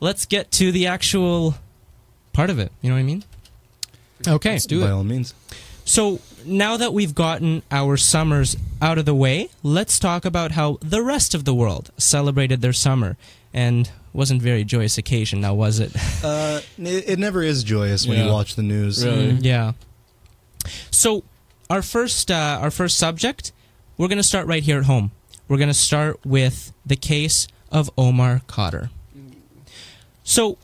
let's 0.00 0.26
get 0.26 0.50
to 0.58 0.72
the 0.72 0.88
actual 0.88 1.54
part 2.32 2.50
of 2.50 2.58
it. 2.58 2.72
You 2.82 2.90
know 2.90 2.96
what 2.96 3.00
I 3.00 3.04
mean? 3.04 3.22
Okay. 4.26 4.52
Let's 4.52 4.66
do 4.66 4.80
By 4.80 4.88
it. 4.88 4.92
all 4.92 5.04
means. 5.04 5.34
So 5.84 6.20
now 6.44 6.76
that 6.76 6.92
we've 6.92 7.14
gotten 7.14 7.62
our 7.70 7.96
summers 7.96 8.56
out 8.82 8.98
of 8.98 9.04
the 9.04 9.14
way, 9.14 9.50
let's 9.62 9.98
talk 9.98 10.24
about 10.24 10.52
how 10.52 10.78
the 10.80 11.02
rest 11.02 11.34
of 11.34 11.44
the 11.44 11.54
world 11.54 11.90
celebrated 11.98 12.60
their 12.62 12.72
summer. 12.72 13.16
And 13.54 13.88
wasn't 14.12 14.42
very 14.42 14.64
joyous 14.64 14.98
occasion, 14.98 15.40
now 15.40 15.54
was 15.54 15.78
it? 15.78 15.92
Uh, 16.24 16.60
it, 16.78 17.08
it 17.10 17.18
never 17.18 17.42
is 17.42 17.62
joyous 17.62 18.06
when 18.06 18.18
Yeah. 18.18 18.24
you 18.26 18.32
watch 18.32 18.56
the 18.56 18.62
news. 18.62 19.04
Really? 19.04 19.32
Mm, 19.32 19.44
yeah. 19.44 19.72
So 20.90 21.22
our 21.70 21.82
first 21.82 22.30
uh, 22.30 22.58
our 22.60 22.70
first 22.70 22.98
subject, 22.98 23.52
we're 23.96 24.08
going 24.08 24.18
to 24.18 24.24
start 24.24 24.46
right 24.46 24.62
here 24.62 24.78
at 24.78 24.84
home. 24.86 25.10
We're 25.48 25.58
going 25.58 25.68
to 25.68 25.74
start 25.74 26.18
with 26.24 26.72
the 26.84 26.96
case 26.96 27.46
of 27.70 27.90
Omar 27.96 28.42
Khadr. 28.48 28.90
So, 30.24 30.58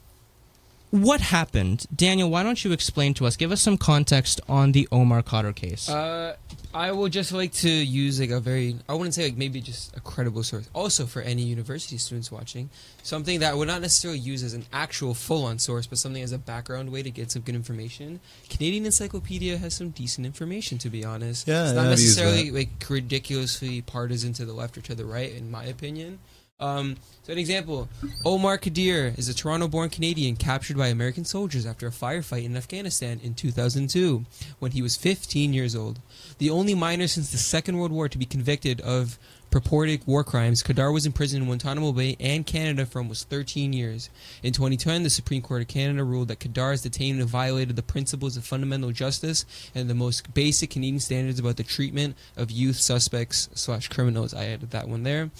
what 0.92 1.22
happened, 1.22 1.86
Daniel? 1.94 2.28
Why 2.28 2.42
don't 2.42 2.62
you 2.62 2.72
explain 2.72 3.14
to 3.14 3.24
us? 3.24 3.34
Give 3.36 3.50
us 3.50 3.62
some 3.62 3.78
context 3.78 4.42
on 4.46 4.72
the 4.72 4.86
Omar 4.92 5.22
Khadr 5.22 5.54
case. 5.54 5.88
Uh, 5.88 6.36
I 6.74 6.92
would 6.92 7.12
just 7.12 7.32
like 7.32 7.52
to 7.54 7.70
use 7.70 8.20
like 8.20 8.28
a 8.28 8.40
very 8.40 8.76
I 8.90 8.92
wouldn't 8.92 9.14
say 9.14 9.24
like 9.24 9.38
maybe 9.38 9.62
just 9.62 9.96
a 9.96 10.00
credible 10.00 10.42
source. 10.42 10.68
Also 10.74 11.06
for 11.06 11.22
any 11.22 11.42
university 11.42 11.96
students 11.96 12.30
watching, 12.30 12.68
something 13.02 13.40
that 13.40 13.52
I 13.52 13.54
would 13.54 13.68
not 13.68 13.80
necessarily 13.80 14.20
use 14.20 14.42
as 14.42 14.52
an 14.52 14.66
actual 14.70 15.14
full-on 15.14 15.58
source, 15.58 15.86
but 15.86 15.96
something 15.96 16.22
as 16.22 16.32
a 16.32 16.38
background 16.38 16.92
way 16.92 17.02
to 17.02 17.10
get 17.10 17.30
some 17.30 17.40
good 17.40 17.54
information. 17.54 18.20
Canadian 18.50 18.84
Encyclopedia 18.84 19.56
has 19.56 19.74
some 19.74 19.90
decent 19.90 20.26
information, 20.26 20.76
to 20.76 20.90
be 20.90 21.06
honest. 21.06 21.48
Yeah, 21.48 21.64
it's 21.64 21.72
not 21.72 21.86
I've 21.86 21.92
used 21.92 22.18
necessarily 22.18 22.50
like 22.50 22.68
ridiculously 22.90 23.80
partisan 23.80 24.34
to 24.34 24.44
the 24.44 24.52
left 24.52 24.76
or 24.76 24.82
to 24.82 24.94
the 24.94 25.06
right, 25.06 25.32
in 25.32 25.50
my 25.50 25.64
opinion. 25.64 26.18
Um, 26.62 26.96
so, 27.24 27.32
an 27.32 27.38
example 27.38 27.88
Omar 28.24 28.56
Khadr 28.56 29.18
is 29.18 29.28
a 29.28 29.34
Toronto 29.34 29.66
born 29.66 29.90
Canadian 29.90 30.36
captured 30.36 30.76
by 30.76 30.88
American 30.88 31.24
soldiers 31.24 31.66
after 31.66 31.88
a 31.88 31.90
firefight 31.90 32.44
in 32.44 32.56
Afghanistan 32.56 33.20
in 33.22 33.34
2002 33.34 34.24
when 34.60 34.70
he 34.70 34.80
was 34.80 34.96
15 34.96 35.52
years 35.52 35.74
old. 35.74 35.98
The 36.38 36.50
only 36.50 36.74
minor 36.74 37.08
since 37.08 37.32
the 37.32 37.38
Second 37.38 37.78
World 37.78 37.90
War 37.90 38.08
to 38.08 38.16
be 38.16 38.24
convicted 38.24 38.80
of 38.80 39.18
purported 39.50 40.06
war 40.06 40.22
crimes, 40.22 40.62
Khadr 40.62 40.92
was 40.92 41.04
imprisoned 41.04 41.42
in 41.42 41.48
Guantanamo 41.48 41.92
Bay 41.92 42.16
and 42.20 42.46
Canada 42.46 42.86
for 42.86 43.00
almost 43.00 43.28
13 43.28 43.72
years. 43.72 44.08
In 44.42 44.52
2010, 44.52 45.02
the 45.02 45.10
Supreme 45.10 45.42
Court 45.42 45.62
of 45.62 45.68
Canada 45.68 46.04
ruled 46.04 46.28
that 46.28 46.38
Khadr's 46.38 46.84
detainment 46.84 47.24
violated 47.24 47.74
the 47.74 47.82
principles 47.82 48.36
of 48.36 48.44
fundamental 48.44 48.92
justice 48.92 49.44
and 49.74 49.90
the 49.90 49.94
most 49.94 50.32
basic 50.32 50.70
Canadian 50.70 51.00
standards 51.00 51.40
about 51.40 51.56
the 51.56 51.64
treatment 51.64 52.16
of 52.36 52.52
youth 52.52 52.76
suspects 52.76 53.48
slash 53.54 53.88
criminals. 53.88 54.32
I 54.32 54.46
added 54.46 54.70
that 54.70 54.88
one 54.88 55.02
there. 55.02 55.30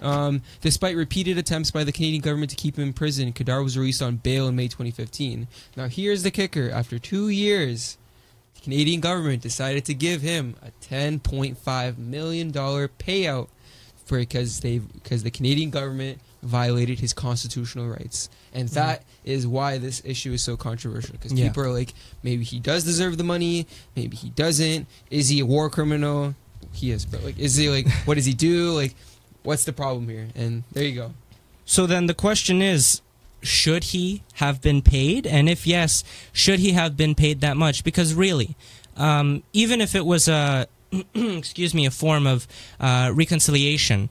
Um, 0.00 0.42
despite 0.60 0.94
repeated 0.96 1.38
attempts 1.38 1.70
by 1.70 1.82
the 1.84 1.92
Canadian 1.92 2.22
government 2.22 2.50
to 2.50 2.56
keep 2.56 2.76
him 2.76 2.84
in 2.84 2.92
prison, 2.92 3.32
Khadr 3.32 3.62
was 3.64 3.76
released 3.76 4.00
on 4.02 4.16
bail 4.16 4.46
in 4.48 4.54
May 4.56 4.68
2015. 4.68 5.48
Now, 5.76 5.88
here's 5.88 6.22
the 6.22 6.30
kicker: 6.30 6.70
after 6.70 6.98
two 6.98 7.28
years, 7.28 7.98
the 8.54 8.60
Canadian 8.60 9.00
government 9.00 9.42
decided 9.42 9.84
to 9.86 9.94
give 9.94 10.22
him 10.22 10.54
a 10.62 10.70
10.5 10.84 11.98
million 11.98 12.50
dollar 12.50 12.88
payout 12.88 13.48
for 14.04 14.18
because 14.18 14.60
they 14.60 14.78
because 14.78 15.22
the 15.22 15.30
Canadian 15.30 15.70
government 15.70 16.20
violated 16.42 17.00
his 17.00 17.12
constitutional 17.12 17.88
rights, 17.88 18.30
and 18.54 18.68
that 18.70 19.02
is 19.24 19.46
why 19.46 19.76
this 19.78 20.00
issue 20.04 20.32
is 20.32 20.42
so 20.42 20.56
controversial. 20.56 21.12
Because 21.12 21.32
Yeah. 21.32 21.48
people 21.48 21.64
are 21.64 21.72
like, 21.72 21.92
maybe 22.22 22.44
he 22.44 22.60
does 22.60 22.84
deserve 22.84 23.18
the 23.18 23.24
money, 23.24 23.66
maybe 23.96 24.16
he 24.16 24.30
doesn't. 24.30 24.86
Is 25.10 25.28
he 25.28 25.40
a 25.40 25.46
war 25.46 25.68
criminal? 25.68 26.36
He 26.72 26.90
is, 26.92 27.04
but 27.04 27.24
like, 27.24 27.38
is 27.38 27.56
he 27.56 27.68
like, 27.68 27.88
what 28.04 28.14
does 28.14 28.24
he 28.26 28.34
do? 28.34 28.70
Like, 28.72 28.94
what's 29.48 29.64
the 29.64 29.72
problem 29.72 30.06
here? 30.10 30.28
And 30.34 30.64
there 30.72 30.84
you 30.84 30.94
go. 30.94 31.12
So 31.64 31.86
then 31.86 32.04
the 32.04 32.12
question 32.12 32.60
is 32.60 33.00
should 33.42 33.84
he 33.84 34.22
have 34.34 34.60
been 34.60 34.82
paid? 34.82 35.26
And 35.26 35.48
if 35.48 35.66
yes, 35.66 36.04
should 36.34 36.58
he 36.58 36.72
have 36.72 36.98
been 36.98 37.14
paid 37.14 37.40
that 37.40 37.56
much? 37.56 37.82
Because 37.82 38.14
really, 38.14 38.56
um, 38.96 39.42
even 39.54 39.80
if 39.80 39.94
it 39.94 40.04
was 40.04 40.28
a 40.28 40.66
excuse 41.14 41.72
me, 41.74 41.86
a 41.86 41.90
form 41.90 42.26
of 42.26 42.46
uh, 42.78 43.10
reconciliation, 43.14 44.10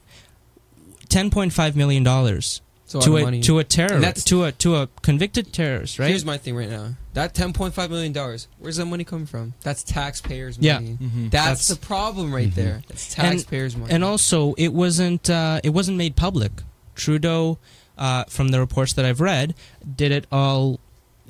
ten 1.08 1.30
point 1.30 1.52
five 1.52 1.76
million 1.76 2.02
dollars 2.02 2.60
a 2.94 3.00
to 3.02 3.16
a 3.16 3.40
to 3.40 3.58
a 3.58 3.64
terrorist 3.64 4.00
that's- 4.02 4.24
to 4.24 4.44
a 4.44 4.52
to 4.52 4.76
a 4.76 4.88
convicted 5.02 5.52
terrorist, 5.52 5.98
right? 5.98 6.08
Here's 6.08 6.24
my 6.24 6.38
thing 6.38 6.56
right 6.56 6.68
now. 6.70 6.94
That 7.14 7.34
10.5 7.34 7.90
million 7.90 8.12
dollars. 8.12 8.48
Where's 8.58 8.76
that 8.76 8.86
money 8.86 9.04
coming 9.04 9.26
from? 9.26 9.54
That's 9.62 9.82
taxpayers' 9.82 10.56
Yeah. 10.60 10.74
money. 10.74 10.96
Mhm. 11.00 11.30
That's, 11.30 11.30
That's- 11.30 11.68
the 11.68 11.76
problem 11.76 12.32
right 12.34 12.50
Mhm. 12.50 12.54
there. 12.54 12.82
It's 12.88 13.14
And- 13.18 13.32
taxpayers' 13.38 13.76
money. 13.76 13.92
and 13.92 14.02
also, 14.04 14.54
it 14.54 14.72
wasn't 14.72 15.28
uh, 15.28 15.60
it 15.62 15.70
wasn't 15.70 15.96
made 15.98 16.16
public. 16.16 16.52
Trudeau, 16.94 17.58
uh, 17.98 18.24
from 18.28 18.48
the 18.48 18.58
reports 18.60 18.92
that 18.94 19.04
I've 19.04 19.20
read, 19.20 19.54
did 19.96 20.10
it 20.12 20.26
all 20.32 20.80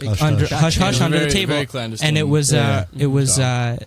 Hush, 0.02 0.22
under 0.22 0.46
hush. 0.46 0.60
hush 0.60 0.76
hush 0.78 1.00
under 1.00 1.18
Very- 1.18 1.28
the 1.30 1.34
table. 1.34 1.54
very 1.54 1.66
clandestine. 1.66 2.08
and 2.08 2.18
it 2.18 2.28
was 2.28 2.52
uh, 2.52 2.86
Yeah. 2.92 3.02
it 3.02 3.06
was 3.08 3.38
uh, 3.38 3.78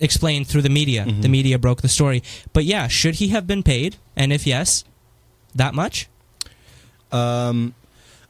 explained 0.00 0.46
through 0.46 0.62
the 0.62 0.68
media. 0.70 1.04
Mhm. 1.04 1.22
The 1.22 1.28
media 1.28 1.58
broke 1.58 1.82
the 1.82 1.88
story. 1.88 2.22
But 2.52 2.64
yeah, 2.64 2.86
should 2.88 3.16
he 3.16 3.28
have 3.28 3.46
been 3.46 3.62
paid? 3.62 3.96
And 4.16 4.32
if 4.32 4.46
yes, 4.46 4.84
that 5.54 5.74
much? 5.74 6.08
Um, 7.16 7.74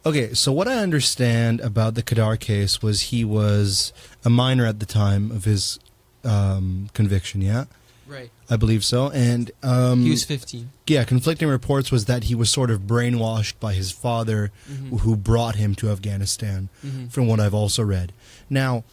okay, 0.05 0.35
so 0.35 0.53
what 0.53 0.69
I 0.69 0.77
understand 0.79 1.61
about 1.61 1.95
the 1.95 2.03
Khadr 2.03 2.39
case 2.39 2.83
was 2.83 3.03
he 3.13 3.25
was 3.25 3.93
a 4.25 4.31
minor 4.31 4.67
at 4.67 4.81
the 4.81 4.87
time 4.87 5.31
of 5.31 5.45
his 5.45 5.79
um, 6.25 6.89
conviction. 6.95 7.41
Yeah, 7.41 7.65
Right. 8.09 8.31
I 8.49 8.55
believe 8.57 8.85
so. 8.85 9.11
And 9.11 9.51
um, 9.65 10.03
He 10.05 10.11
was 10.11 10.25
15. 10.25 10.71
yeah, 10.87 11.03
conflicting 11.03 11.49
reports 11.49 11.91
was 11.91 12.05
that 12.05 12.25
he 12.25 12.35
was 12.37 12.51
sort 12.51 12.71
of 12.71 12.83
brainwashed 12.83 13.55
by 13.59 13.73
his 13.75 13.91
father, 13.91 14.53
Mhm. 14.71 15.01
who 15.01 15.17
brought 15.17 15.57
him 15.57 15.75
to 15.77 15.91
Afghanistan. 15.91 16.69
Mhm. 16.85 17.11
From 17.11 17.27
what 17.27 17.41
I've 17.41 17.55
also 17.55 17.83
read, 17.83 18.13
now. 18.49 18.85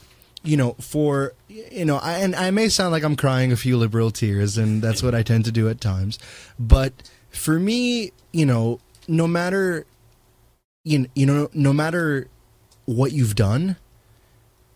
You 0.46 0.58
know, 0.58 0.74
for 0.78 1.36
you 1.48 1.86
know, 1.86 2.00
I, 2.00 2.16
and 2.18 2.36
I 2.36 2.52
may 2.52 2.68
sound 2.68 2.92
like 2.92 3.04
I'm 3.04 3.16
crying 3.16 3.54
a 3.54 3.56
few 3.56 3.78
liberal 3.78 4.12
tears, 4.12 4.58
and 4.58 4.82
that's 4.82 5.02
what 5.02 5.16
I 5.16 5.24
tend 5.24 5.46
to 5.46 5.54
do 5.54 5.70
at 5.70 5.80
times. 5.80 6.20
But 6.60 6.92
for 7.32 7.58
me, 7.62 8.12
you 8.34 8.46
know, 8.46 8.82
no 9.08 9.28
matter 9.28 9.86
you, 10.84 11.08
you 11.16 11.26
know 11.26 11.50
no 11.54 11.74
matter 11.74 12.28
what 12.86 13.12
you've 13.12 13.36
done 13.36 13.76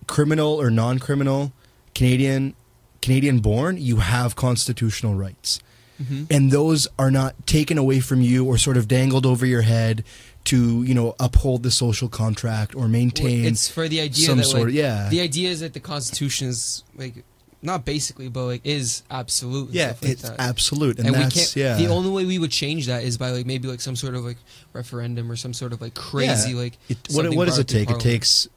criminal 0.08 0.54
or 0.60 0.70
non-criminal 0.70 1.52
canadian 1.94 2.54
canadian 3.02 3.40
born 3.40 3.78
you 3.78 3.98
have 3.98 4.36
constitutional 4.36 5.16
rights 5.16 5.60
Mhm. 6.02 6.28
and 6.30 6.52
those 6.52 6.88
are 7.00 7.10
not 7.10 7.48
taken 7.48 7.78
away 7.80 8.00
from 8.00 8.22
you 8.22 8.46
or 8.46 8.58
sort 8.60 8.78
of 8.78 8.88
dangled 8.88 9.26
over 9.26 9.48
your 9.48 9.64
head 9.64 10.04
to 10.44 10.84
you 10.84 10.94
know 10.94 11.16
uphold 11.20 11.64
the 11.64 11.72
social 11.72 12.08
contract 12.08 12.76
or 12.76 12.88
maintain 12.88 13.46
it's 13.46 13.68
for 13.68 13.88
the 13.90 14.00
idea 14.00 14.28
some 14.28 14.38
that 14.38 14.44
sort 14.44 14.60
like, 14.64 14.68
of 14.70 14.74
yeah 14.76 15.10
the 15.10 15.20
idea 15.20 15.50
is 15.50 15.60
that 15.62 15.74
the 15.74 15.80
Constitution 15.80 16.48
is 16.50 16.84
like 16.96 17.24
not 17.62 17.86
basically, 17.86 18.30
but 18.30 18.46
like 18.46 18.62
is 18.64 19.04
absolute. 19.10 19.68
and 19.68 19.76
yeah 19.76 19.88
stuff 19.90 20.02
like 20.04 20.12
it's 20.12 20.22
that. 20.24 20.40
absolute 20.40 21.00
and, 21.00 21.08
and 21.08 21.16
we 21.18 21.24
can't. 21.32 21.56
yeah 21.56 21.76
The 21.78 21.88
only 21.88 22.10
way 22.12 22.26
we 22.26 22.38
would 22.40 22.52
change 22.52 22.86
that 22.88 23.04
is 23.04 23.18
by 23.18 23.32
like 23.32 23.46
maybe 23.46 23.68
like 23.68 23.82
some 23.82 23.96
sort 23.96 24.16
of 24.16 24.24
like 24.24 24.38
referendum 24.74 25.32
or 25.32 25.36
some 25.36 25.54
sort 25.54 25.74
of 25.74 25.82
like 25.82 25.94
crazy 25.96 26.52
Yeah. 26.52 26.58
like. 26.58 26.78
It, 26.90 26.98
what, 27.12 27.34
what 27.36 27.46
does 27.48 27.58
it 27.60 27.68
through 27.68 27.80
take? 27.86 27.90
It 27.92 28.00
takes 28.00 28.48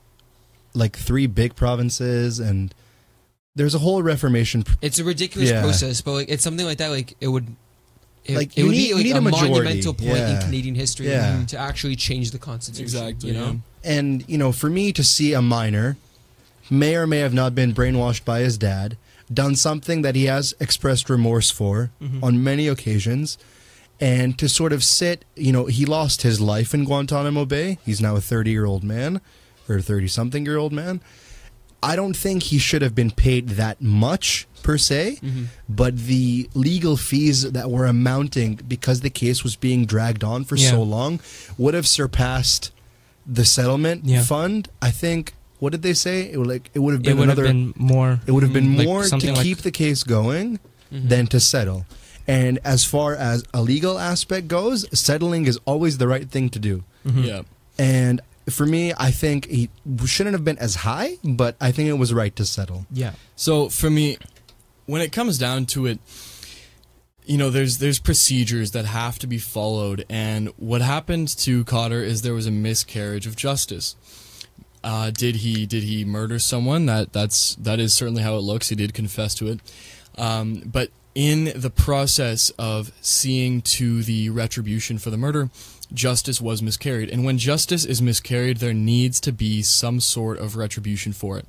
like 0.75 0.97
three 0.97 1.27
big 1.27 1.57
provinces, 1.57 2.39
and 2.39 2.73
there's 3.57 3.75
a 3.75 3.79
whole 3.79 4.03
reformation. 4.03 4.63
pr- 4.63 4.75
It's 4.83 4.99
a 4.99 5.05
ridiculous 5.05 5.51
Yeah. 5.51 5.63
process, 5.63 6.01
but 6.01 6.13
like 6.13 6.29
it's 6.29 6.45
something 6.45 6.67
like 6.67 6.79
that. 6.79 6.91
Like 6.91 7.17
it 7.21 7.29
would. 7.29 7.47
It, 8.27 8.37
Like, 8.37 8.57
it 8.57 8.63
would 8.65 8.73
need- 8.73 8.89
be 8.89 8.95
like 8.95 9.05
need 9.05 9.15
a, 9.15 9.19
a 9.19 9.21
monumental 9.23 9.95
point 9.95 10.19
in 10.19 10.41
Canadian 10.43 10.75
history 10.75 11.09
Yeah. 11.09 11.43
to 11.47 11.59
actually 11.59 11.97
change 11.97 12.33
the 12.33 12.39
constitution. 12.39 12.85
Exactly. 12.85 13.31
You 13.31 13.35
know. 13.35 13.47
yeah. 13.83 13.91
And 13.99 14.29
you 14.29 14.37
know, 14.37 14.53
for 14.53 14.69
me 14.69 14.93
to 14.93 15.03
see 15.03 15.33
a 15.33 15.41
minor, 15.41 15.97
may 16.71 16.95
or 16.97 17.07
may 17.07 17.19
have 17.19 17.35
not 17.35 17.55
been 17.55 17.75
brainwashed 17.75 18.25
by 18.25 18.41
his 18.41 18.57
dad, 18.59 18.97
done 19.33 19.55
something 19.57 20.03
that 20.03 20.15
he 20.17 20.25
has 20.25 20.55
expressed 20.61 21.09
remorse 21.11 21.51
for 21.51 21.91
Mhm. 22.03 22.23
on 22.23 22.43
many 22.43 22.67
occasions, 22.69 23.39
and 24.01 24.37
to 24.39 24.49
sort 24.49 24.73
of 24.73 24.83
sit, 24.83 25.25
you 25.37 25.53
know, 25.53 25.67
he 25.67 25.85
lost 25.85 26.23
his 26.23 26.41
life 26.41 26.73
in 26.75 26.85
Guantanamo 26.85 27.45
Bay. 27.45 27.79
He's 27.85 28.01
now 28.01 28.17
a 28.17 28.21
30 28.21 28.51
year 28.51 28.65
old 28.65 28.83
man, 28.83 29.21
or 29.69 29.81
30 29.81 30.09
something 30.09 30.45
year 30.45 30.57
old 30.57 30.73
man. 30.73 31.01
I 31.83 31.97
don't 31.97 32.17
think 32.17 32.43
he 32.45 32.59
should 32.59 32.83
have 32.83 32.95
been 32.95 33.11
paid 33.11 33.51
that 33.51 33.81
much 33.81 34.47
per 34.63 34.77
se, 34.77 35.19
Mhm. 35.23 35.47
but 35.69 35.97
the 35.97 36.51
legal 36.53 36.97
fees 36.99 37.43
that 37.53 37.71
were 37.71 37.87
amounting 37.87 38.59
because 38.69 39.01
the 39.01 39.09
case 39.11 39.43
was 39.43 39.57
being 39.57 39.87
dragged 39.87 40.23
on 40.23 40.45
for 40.45 40.57
Yeah. 40.57 40.71
so 40.73 40.83
long 40.83 41.21
would 41.57 41.73
have 41.73 41.87
surpassed 41.87 42.71
the 43.27 43.45
settlement 43.47 44.03
Yeah. 44.05 44.23
fund. 44.23 44.69
I 44.83 44.91
think. 44.91 45.35
What 45.61 45.71
did 45.73 45.83
they 45.83 45.95
say? 45.95 46.29
It 46.33 46.37
would 46.39 46.47
like 46.49 46.71
it 46.75 46.81
would 46.81 46.93
have 46.95 47.03
It 47.03 47.05
been 47.05 47.19
would 47.19 47.29
have 47.29 47.39
another. 47.39 47.53
been 47.53 47.75
more. 47.77 48.21
it 48.27 48.33
would 48.33 48.43
have 48.43 48.53
been 48.53 48.77
like 48.77 48.87
more 48.87 49.03
to 49.03 49.09
something 49.09 49.35
like- 49.35 49.45
keep 49.45 49.59
the 49.59 49.71
case 49.71 50.03
going 50.03 50.59
Mhm. 50.93 51.09
than 51.09 51.27
to 51.29 51.39
settle. 51.41 51.87
And 52.27 52.59
as 52.65 52.85
far 52.85 53.15
as 53.15 53.45
a 53.55 53.63
legal 53.63 53.99
aspect 53.99 54.49
goes, 54.49 54.85
settling 54.93 55.47
is 55.47 55.59
always 55.67 55.99
the 55.99 56.09
right 56.09 56.29
thing 56.31 56.49
to 56.51 56.59
do. 56.59 56.85
Mhm. 57.07 57.25
Yeah. 57.25 57.43
And 57.79 58.21
for 58.49 58.67
me, 58.67 58.93
I 58.99 59.11
think 59.11 59.47
he 59.49 59.69
shouldn't 60.07 60.35
have 60.35 60.45
been 60.45 60.59
as 60.59 60.77
high, 60.77 61.17
but 61.25 61.57
I 61.61 61.73
think 61.73 61.89
it 61.89 61.95
was 61.99 62.13
right 62.13 62.35
to 62.37 62.45
settle. 62.45 62.87
Yeah. 62.93 63.13
So 63.37 63.69
for 63.69 63.91
me, 63.91 64.17
when 64.87 65.01
it 65.03 65.13
comes 65.13 65.39
down 65.39 65.67
to 65.67 65.87
it, 65.87 65.99
you 67.27 67.37
know, 67.39 67.51
there's 67.51 67.79
there's 67.79 67.99
procedures 68.01 68.73
that 68.73 68.87
have 68.87 69.19
to 69.21 69.27
be 69.27 69.39
followed, 69.39 70.05
and 70.09 70.49
what 70.57 70.81
happened 70.83 71.29
to 71.39 71.65
Khadr 71.65 72.05
is 72.05 72.23
there 72.23 72.35
was 72.35 72.47
a 72.47 72.51
miscarriage 72.51 73.27
of 73.27 73.37
justice. 73.37 73.95
Uh, 74.83 75.11
did 75.11 75.37
he 75.37 75.67
did 75.67 75.83
he 75.83 76.05
murder 76.05 76.39
someone? 76.39 76.87
That 76.87 77.13
that's 77.13 77.55
that 77.57 77.79
is 77.79 77.93
certainly 77.95 78.23
how 78.23 78.37
it 78.37 78.41
looks. 78.41 78.69
He 78.71 78.75
did 78.77 78.95
confess 78.95 79.35
to 79.37 79.49
it, 79.49 79.61
um, 80.17 80.63
but 80.65 80.91
in 81.15 81.53
the 81.55 81.71
process 81.71 82.51
of 82.59 82.93
seeing 83.01 83.61
to 83.63 84.03
the 84.03 84.31
retribution 84.31 84.97
for 84.99 85.11
the 85.11 85.17
murder, 85.19 85.51
justice 85.93 86.41
was 86.41 86.63
miscarried. 86.63 87.11
And 87.11 87.25
when 87.25 87.37
justice 87.37 87.85
is 87.85 88.01
miscarried, 88.01 88.59
there 88.59 88.73
needs 88.73 89.21
to 89.21 89.33
be 89.33 89.61
some 89.63 90.01
sort 90.01 90.39
of 90.39 90.57
retribution 90.57 91.13
for 91.13 91.37
it 91.39 91.47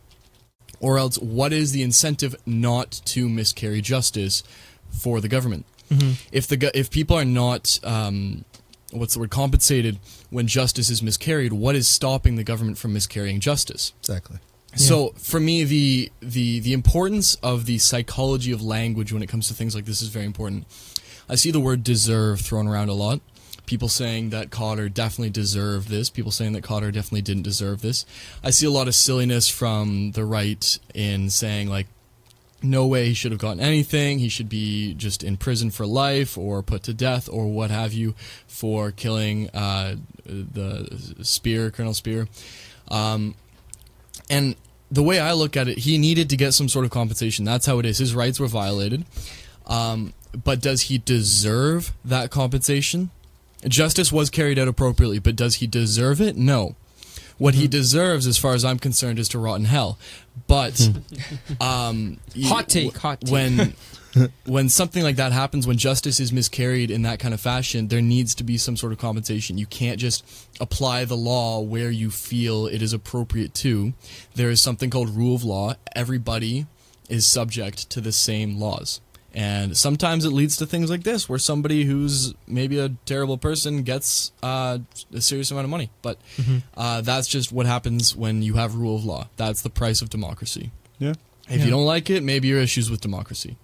or 0.79 0.97
else 0.97 1.17
what 1.19 1.53
is 1.53 1.73
the 1.73 1.83
incentive 1.83 2.35
not 2.45 3.01
to 3.05 3.29
miscarry 3.29 3.81
justice 3.81 4.41
for 4.89 5.21
the 5.21 5.27
government 5.27 5.63
Mhm. 5.91 6.15
if 6.31 6.47
the 6.47 6.71
if 6.77 6.89
people 6.89 7.15
are 7.15 7.23
not 7.25 7.79
um, 7.83 8.45
what's 8.91 9.13
the 9.13 9.19
word 9.19 9.29
compensated 9.29 9.99
when 10.31 10.47
justice 10.47 10.89
is 10.89 11.03
miscarried 11.03 11.53
what 11.53 11.75
is 11.75 11.87
stopping 11.87 12.35
the 12.35 12.43
government 12.43 12.79
from 12.79 12.93
miscarrying 12.93 13.39
justice? 13.39 13.93
Exactly. 13.99 14.37
so 14.75 15.09
for 15.17 15.39
me 15.39 15.63
the 15.63 16.11
the 16.21 16.59
the 16.61 16.73
importance 16.73 17.35
of 17.43 17.65
the 17.65 17.77
psychology 17.77 18.51
of 18.51 18.63
language 18.63 19.13
when 19.13 19.21
it 19.21 19.27
comes 19.27 19.47
to 19.49 19.53
things 19.53 19.75
like 19.75 19.85
this 19.85 20.01
is 20.01 20.07
very 20.07 20.25
important. 20.25 20.65
I 21.29 21.35
see 21.35 21.51
the 21.51 21.59
word 21.59 21.83
deserve 21.83 22.41
thrown 22.41 22.67
around 22.67 22.89
a 22.89 22.93
lot. 22.93 23.21
People 23.65 23.87
saying 23.87 24.31
that 24.31 24.49
Khadr 24.49 24.93
definitely 24.93 25.29
deserved 25.29 25.87
this, 25.87 26.09
people 26.09 26.31
saying 26.31 26.53
that 26.53 26.63
Khadr 26.63 26.91
definitely 26.91 27.21
didn't 27.21 27.43
deserve 27.43 27.81
this. 27.81 28.05
I 28.43 28.49
see 28.49 28.65
a 28.65 28.71
lot 28.71 28.87
of 28.87 28.95
silliness 28.95 29.47
from 29.47 30.11
the 30.11 30.25
right 30.25 30.79
in 30.93 31.29
saying 31.29 31.69
like 31.69 31.87
no 32.63 32.85
way 32.85 33.07
he 33.07 33.13
should 33.13 33.31
have 33.31 33.41
gotten 33.41 33.59
anything. 33.59 34.19
He 34.19 34.29
should 34.29 34.49
be 34.49 34.93
just 34.93 35.23
in 35.23 35.37
prison 35.37 35.71
for 35.71 35.85
life 35.85 36.37
or 36.37 36.61
put 36.61 36.83
to 36.83 36.93
death 36.93 37.29
or 37.31 37.47
what 37.47 37.71
have 37.71 37.93
you 37.93 38.15
for 38.47 38.91
killing 38.91 39.49
uh, 39.49 39.95
the 40.25 41.15
Speer, 41.21 41.71
Colonel 41.71 41.93
Speer. 41.93 42.27
Um, 42.89 43.35
and 44.29 44.55
the 44.91 45.03
way 45.03 45.19
I 45.19 45.33
look 45.33 45.55
at 45.55 45.67
it, 45.67 45.79
he 45.79 45.97
needed 45.97 46.29
to 46.29 46.37
get 46.37 46.53
some 46.53 46.69
sort 46.69 46.85
of 46.85 46.91
compensation. 46.91 47.45
That's 47.45 47.65
how 47.65 47.79
it 47.79 47.85
is. 47.85 47.97
His 47.97 48.13
rights 48.13 48.39
were 48.39 48.47
violated. 48.47 49.05
Um, 49.67 50.13
but 50.43 50.61
does 50.61 50.83
he 50.83 50.97
deserve 50.97 51.93
that 52.03 52.31
compensation? 52.31 53.09
Justice 53.67 54.11
was 54.11 54.29
carried 54.29 54.57
out 54.57 54.67
appropriately, 54.67 55.19
but 55.19 55.35
does 55.35 55.55
he 55.55 55.67
deserve 55.67 56.19
it? 56.19 56.35
No. 56.35 56.75
What 57.41 57.55
he 57.55 57.67
deserves, 57.67 58.27
as 58.27 58.37
far 58.37 58.53
as 58.53 58.63
I'm 58.63 58.77
concerned, 58.77 59.17
is 59.17 59.27
to 59.29 59.39
rot 59.39 59.57
in 59.57 59.65
hell. 59.65 59.97
But 60.45 60.79
um, 61.59 62.19
y- 62.35 62.47
Hot 62.47 62.69
take, 62.69 62.95
hot 62.95 63.21
take. 63.21 63.31
when 63.31 63.73
when 64.45 64.69
something 64.69 65.01
like 65.01 65.15
that 65.15 65.31
happens, 65.31 65.65
when 65.65 65.77
justice 65.77 66.19
is 66.19 66.31
miscarried 66.31 66.91
in 66.91 67.01
that 67.01 67.17
kind 67.17 67.33
of 67.33 67.41
fashion, 67.41 67.87
there 67.87 67.99
needs 67.99 68.35
to 68.35 68.43
be 68.43 68.59
some 68.59 68.77
sort 68.77 68.91
of 68.93 68.99
compensation. 68.99 69.57
You 69.57 69.65
can't 69.65 69.99
just 69.99 70.23
apply 70.59 71.05
the 71.05 71.17
law 71.17 71.61
where 71.61 71.89
you 71.89 72.11
feel 72.11 72.67
it 72.67 72.83
is 72.83 72.93
appropriate 72.93 73.55
to. 73.55 73.93
There 74.35 74.51
is 74.51 74.61
something 74.61 74.91
called 74.91 75.09
rule 75.09 75.33
of 75.33 75.43
law. 75.43 75.73
Everybody 75.95 76.67
is 77.09 77.25
subject 77.25 77.89
to 77.89 78.01
the 78.01 78.11
same 78.11 78.59
laws. 78.59 79.01
And 79.33 79.77
sometimes 79.77 80.25
it 80.25 80.31
leads 80.31 80.57
to 80.57 80.65
things 80.65 80.89
like 80.89 81.03
this, 81.03 81.29
where 81.29 81.39
somebody 81.39 81.85
who's 81.85 82.33
maybe 82.47 82.77
a 82.79 82.89
terrible 83.05 83.37
person 83.37 83.83
gets 83.83 84.33
uh, 84.43 84.79
a 85.13 85.21
serious 85.21 85.51
amount 85.51 85.63
of 85.65 85.69
money. 85.71 85.89
But 86.01 86.17
uh, 86.75 86.99
that's 87.01 87.27
just 87.27 87.51
what 87.51 87.65
happens 87.65 88.13
when 88.15 88.41
you 88.41 88.55
have 88.55 88.75
rule 88.75 88.97
of 88.97 89.05
law. 89.05 89.29
That's 89.37 89.61
the 89.61 89.69
price 89.69 90.01
of 90.01 90.09
democracy. 90.09 90.71
Yeah. 90.99 91.13
If 91.47 91.59
Yeah. 91.59 91.65
you 91.65 91.71
don't 91.71 91.85
like 91.85 92.09
it, 92.09 92.23
maybe 92.23 92.49
your 92.49 92.59
issues 92.59 92.91
with 92.91 92.99
democracy. 92.99 93.55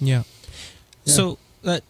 Yeah. 0.00 0.22
Yeah. 1.04 1.12
So 1.14 1.38
that 1.62 1.82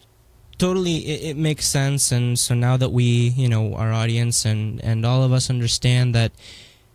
totally 0.57 0.97
it, 0.97 1.31
it 1.31 1.37
makes 1.37 1.65
sense, 1.65 2.11
and 2.11 2.37
so 2.37 2.53
now 2.55 2.75
that 2.77 2.91
we, 2.91 3.03
you 3.03 3.47
know, 3.47 3.73
our 3.75 3.91
audience 3.93 4.43
and 4.45 4.81
and 4.83 5.05
all 5.05 5.23
of 5.23 5.31
us 5.31 5.49
understand 5.49 6.13
that 6.13 6.31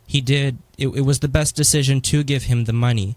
he 0.06 0.20
did, 0.20 0.58
it, 0.76 0.88
it 0.88 1.02
was 1.02 1.20
the 1.20 1.28
best 1.28 1.56
decision 1.56 2.00
to 2.02 2.23
give 2.23 2.44
him 2.44 2.64
the 2.64 2.73
money. 2.73 3.16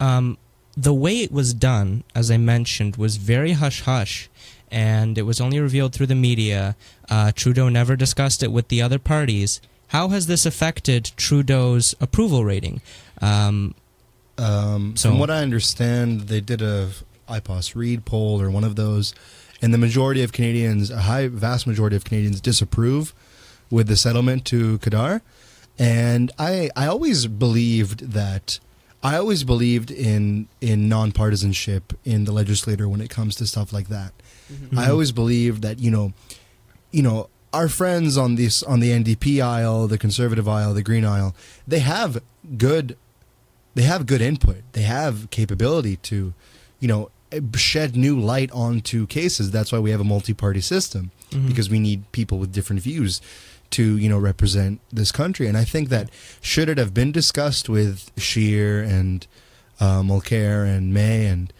Um, 0.00 0.38
the 0.76 0.94
way 0.94 1.18
it 1.20 1.32
was 1.32 1.52
done, 1.54 2.04
as 2.14 2.30
I 2.30 2.36
mentioned, 2.36 2.96
was 2.96 3.16
very 3.16 3.52
hush 3.52 3.82
hush, 3.82 4.28
and 4.70 5.18
it 5.18 5.22
was 5.22 5.40
only 5.40 5.58
revealed 5.60 5.92
through 5.92 6.06
the 6.06 6.14
media. 6.14 6.76
Uh, 7.08 7.32
Trudeau 7.34 7.68
never 7.68 7.96
discussed 7.96 8.42
it 8.42 8.52
with 8.52 8.68
the 8.68 8.80
other 8.80 8.98
parties. 8.98 9.60
How 9.88 10.08
has 10.08 10.26
this 10.26 10.46
affected 10.46 11.10
Trudeau's 11.16 11.94
approval 12.00 12.44
rating? 12.44 12.80
Um, 13.20 13.74
Um, 14.38 14.94
So- 14.96 15.10
from 15.10 15.18
what 15.18 15.30
I 15.30 15.42
understand, 15.42 16.28
they 16.28 16.40
did 16.40 16.62
a 16.62 16.88
Ipsos 17.28 17.76
Reid 17.76 18.06
poll 18.06 18.40
or 18.40 18.50
one 18.50 18.64
of 18.64 18.74
those, 18.74 19.12
and 19.60 19.74
the 19.74 19.78
majority 19.78 20.22
of 20.22 20.32
Canadians, 20.32 20.90
a 20.90 21.02
high, 21.02 21.26
vast 21.28 21.66
majority 21.66 21.94
of 21.94 22.04
Canadians, 22.04 22.40
disapprove 22.40 23.12
with 23.70 23.86
the 23.86 23.96
settlement 23.96 24.46
to 24.46 24.78
Khadr. 24.78 25.20
And 25.78 26.32
I, 26.38 26.70
I 26.74 26.86
always 26.86 27.26
believed 27.26 28.12
that 28.12 28.60
I 29.02 29.16
always 29.16 29.44
believed 29.44 29.90
in 29.90 30.48
in 30.60 30.88
nonpartisanship 30.88 31.82
in 32.04 32.24
the 32.24 32.32
legislator 32.32 32.88
when 32.88 33.00
it 33.00 33.08
comes 33.10 33.34
to 33.36 33.46
stuff 33.46 33.72
like 33.72 33.88
that. 33.88 34.12
Mhm. 34.52 34.76
I 34.78 34.90
always 34.90 35.12
believed 35.12 35.62
that 35.62 35.78
you 35.78 35.90
know, 35.90 36.12
you 36.90 37.02
know, 37.02 37.28
our 37.52 37.68
friends 37.68 38.16
on 38.18 38.34
this 38.34 38.62
on 38.62 38.80
the 38.80 38.90
NDP 38.92 39.40
aisle, 39.40 39.88
the 39.88 39.98
conservative 39.98 40.48
aisle, 40.48 40.74
the 40.74 40.82
green 40.82 41.04
aisle, 41.04 41.34
they 41.66 41.78
have 41.80 42.20
good, 42.58 42.96
they 43.74 43.82
have 43.82 44.04
good 44.06 44.20
input. 44.20 44.58
They 44.72 44.82
have 44.82 45.30
capability 45.30 45.96
to, 45.96 46.34
you 46.78 46.88
know, 46.88 47.10
shed 47.56 47.96
new 47.96 48.18
light 48.20 48.50
onto 48.52 49.06
cases. 49.06 49.50
That's 49.50 49.72
why 49.72 49.78
we 49.78 49.92
have 49.92 50.00
a 50.00 50.04
multi-party 50.04 50.60
system 50.60 51.10
Mhm. 51.30 51.46
because 51.46 51.70
we 51.70 51.78
need 51.78 52.10
people 52.12 52.38
with 52.38 52.52
different 52.52 52.82
views 52.82 53.20
to 53.70 53.96
you 53.96 54.08
know 54.08 54.18
represent 54.18 54.80
this 54.92 55.12
country. 55.12 55.46
And 55.46 55.56
I 55.56 55.64
think 55.64 55.88
that 55.90 56.10
should 56.40 56.68
it 56.68 56.78
have 56.78 56.92
been 56.94 57.12
discussed 57.12 57.68
with 57.68 58.10
Scheer 58.16 58.82
and 58.82 59.26
uh, 59.80 60.02
Mulcair 60.02 60.66
and 60.66 60.92
May 60.94 61.26
and 61.26 61.52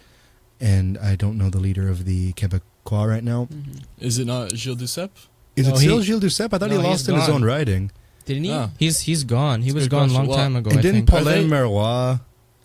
and 0.61 0.99
I 0.99 1.17
don't 1.17 1.39
know 1.39 1.49
the 1.51 1.59
leader 1.61 1.89
of 1.89 2.05
the 2.05 2.33
Quebecois 2.35 3.09
right 3.09 3.25
now. 3.25 3.49
Mhm. 3.53 3.83
Is 3.99 4.19
it 4.19 4.27
not 4.27 4.53
Gilles 4.57 4.77
Duceppe? 4.77 5.11
Is 5.57 5.67
No, 5.69 5.75
it 5.75 5.79
still 5.79 5.99
he- 5.99 6.05
Gilles 6.05 6.21
Duceppe? 6.21 6.53
I 6.55 6.59
thought 6.59 6.71
No, 6.71 6.81
he 6.81 6.87
lost 6.87 7.09
in 7.09 7.15
his 7.15 7.29
own 7.29 7.43
riding. 7.45 7.91
Didn't 8.27 8.45
he? 8.45 8.53
Ah. 8.53 8.71
He's 8.79 9.01
he's 9.01 9.25
gone. 9.25 9.63
He 9.63 9.73
was 9.73 9.89
gone 9.89 10.11
a 10.11 10.13
long 10.13 10.27
question. 10.27 10.43
time 10.45 10.57
ago. 10.57 10.71
and 10.71 10.79
I 10.79 10.83
didn't 10.83 11.07
think. 11.07 11.09
Pauline 11.11 11.43
they- 11.43 11.47
Marois? 11.49 12.19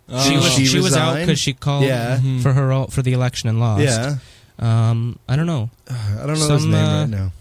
she 0.07 0.13
Uh, 0.35 0.41
was 0.41 0.53
she 0.53 0.65
she, 0.65 0.79
was 0.79 0.95
out 0.95 1.15
because 1.17 1.39
she 1.39 1.53
called 1.53 1.83
Yeah. 1.85 2.17
Mhm. 2.19 2.41
for 2.41 2.53
her 2.53 2.85
for 2.89 3.01
the 3.01 3.13
election 3.13 3.49
and 3.49 3.59
lost. 3.59 3.81
Yeah, 3.83 4.17
Um, 4.59 5.17
I 5.27 5.35
don't 5.35 5.47
know. 5.47 5.69
I 5.89 6.25
don't 6.27 6.37
know 6.39 6.49
his 6.53 6.65
name 6.65 6.73
uh, 6.75 6.99
right 7.01 7.09
now. 7.09 7.31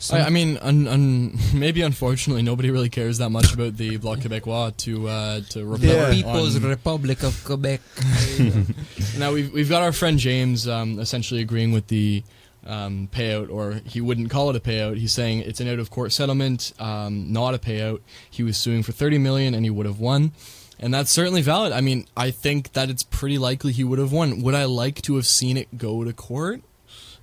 Some- 0.00 0.18
I, 0.20 0.26
I 0.26 0.30
mean, 0.30 0.58
un, 0.58 0.86
un, 0.86 1.38
maybe 1.54 1.82
unfortunately, 1.82 2.42
nobody 2.42 2.70
really 2.70 2.88
cares 2.88 3.18
that 3.18 3.30
much 3.30 3.52
about 3.52 3.76
the 3.76 3.96
Bloc 3.96 4.20
Québécois 4.20 4.76
to 4.78 5.08
uh, 5.08 5.40
to 5.50 5.76
Yeah. 5.80 6.10
People's 6.12 6.56
on- 6.56 6.62
Republic 6.62 7.22
of 7.22 7.42
Quebec. 7.44 7.80
Now 9.18 9.32
we've 9.32 9.52
we've 9.52 9.68
got 9.68 9.82
our 9.82 9.92
friend 9.92 10.18
James 10.18 10.68
um, 10.68 10.98
essentially 11.00 11.40
agreeing 11.40 11.72
with 11.72 11.88
the 11.88 12.22
um, 12.66 13.08
payout, 13.12 13.50
or 13.50 13.80
he 13.84 14.00
wouldn't 14.00 14.30
call 14.30 14.50
it 14.50 14.56
a 14.56 14.60
payout. 14.60 14.96
He's 14.98 15.12
saying 15.12 15.40
it's 15.40 15.60
an 15.60 15.68
out 15.68 15.78
of 15.78 15.90
court 15.90 16.12
settlement, 16.12 16.72
um, 16.78 17.32
not 17.32 17.54
a 17.54 17.58
payout. 17.58 18.00
He 18.30 18.42
was 18.42 18.56
suing 18.56 18.82
for 18.82 18.92
thirty 18.92 19.18
million, 19.18 19.54
and 19.54 19.64
he 19.64 19.70
would 19.70 19.86
have 19.86 19.98
won, 19.98 20.32
and 20.78 20.92
that's 20.94 21.10
certainly 21.10 21.42
valid. 21.42 21.72
I 21.72 21.80
mean, 21.80 22.06
I 22.16 22.30
think 22.30 22.72
that 22.74 22.90
it's 22.90 23.02
pretty 23.02 23.38
likely 23.38 23.72
he 23.72 23.82
would 23.84 23.98
have 23.98 24.12
won. 24.12 24.42
Would 24.42 24.54
I 24.54 24.64
like 24.66 25.02
to 25.02 25.16
have 25.16 25.26
seen 25.26 25.56
it 25.56 25.76
go 25.78 26.04
to 26.04 26.12
court? 26.12 26.60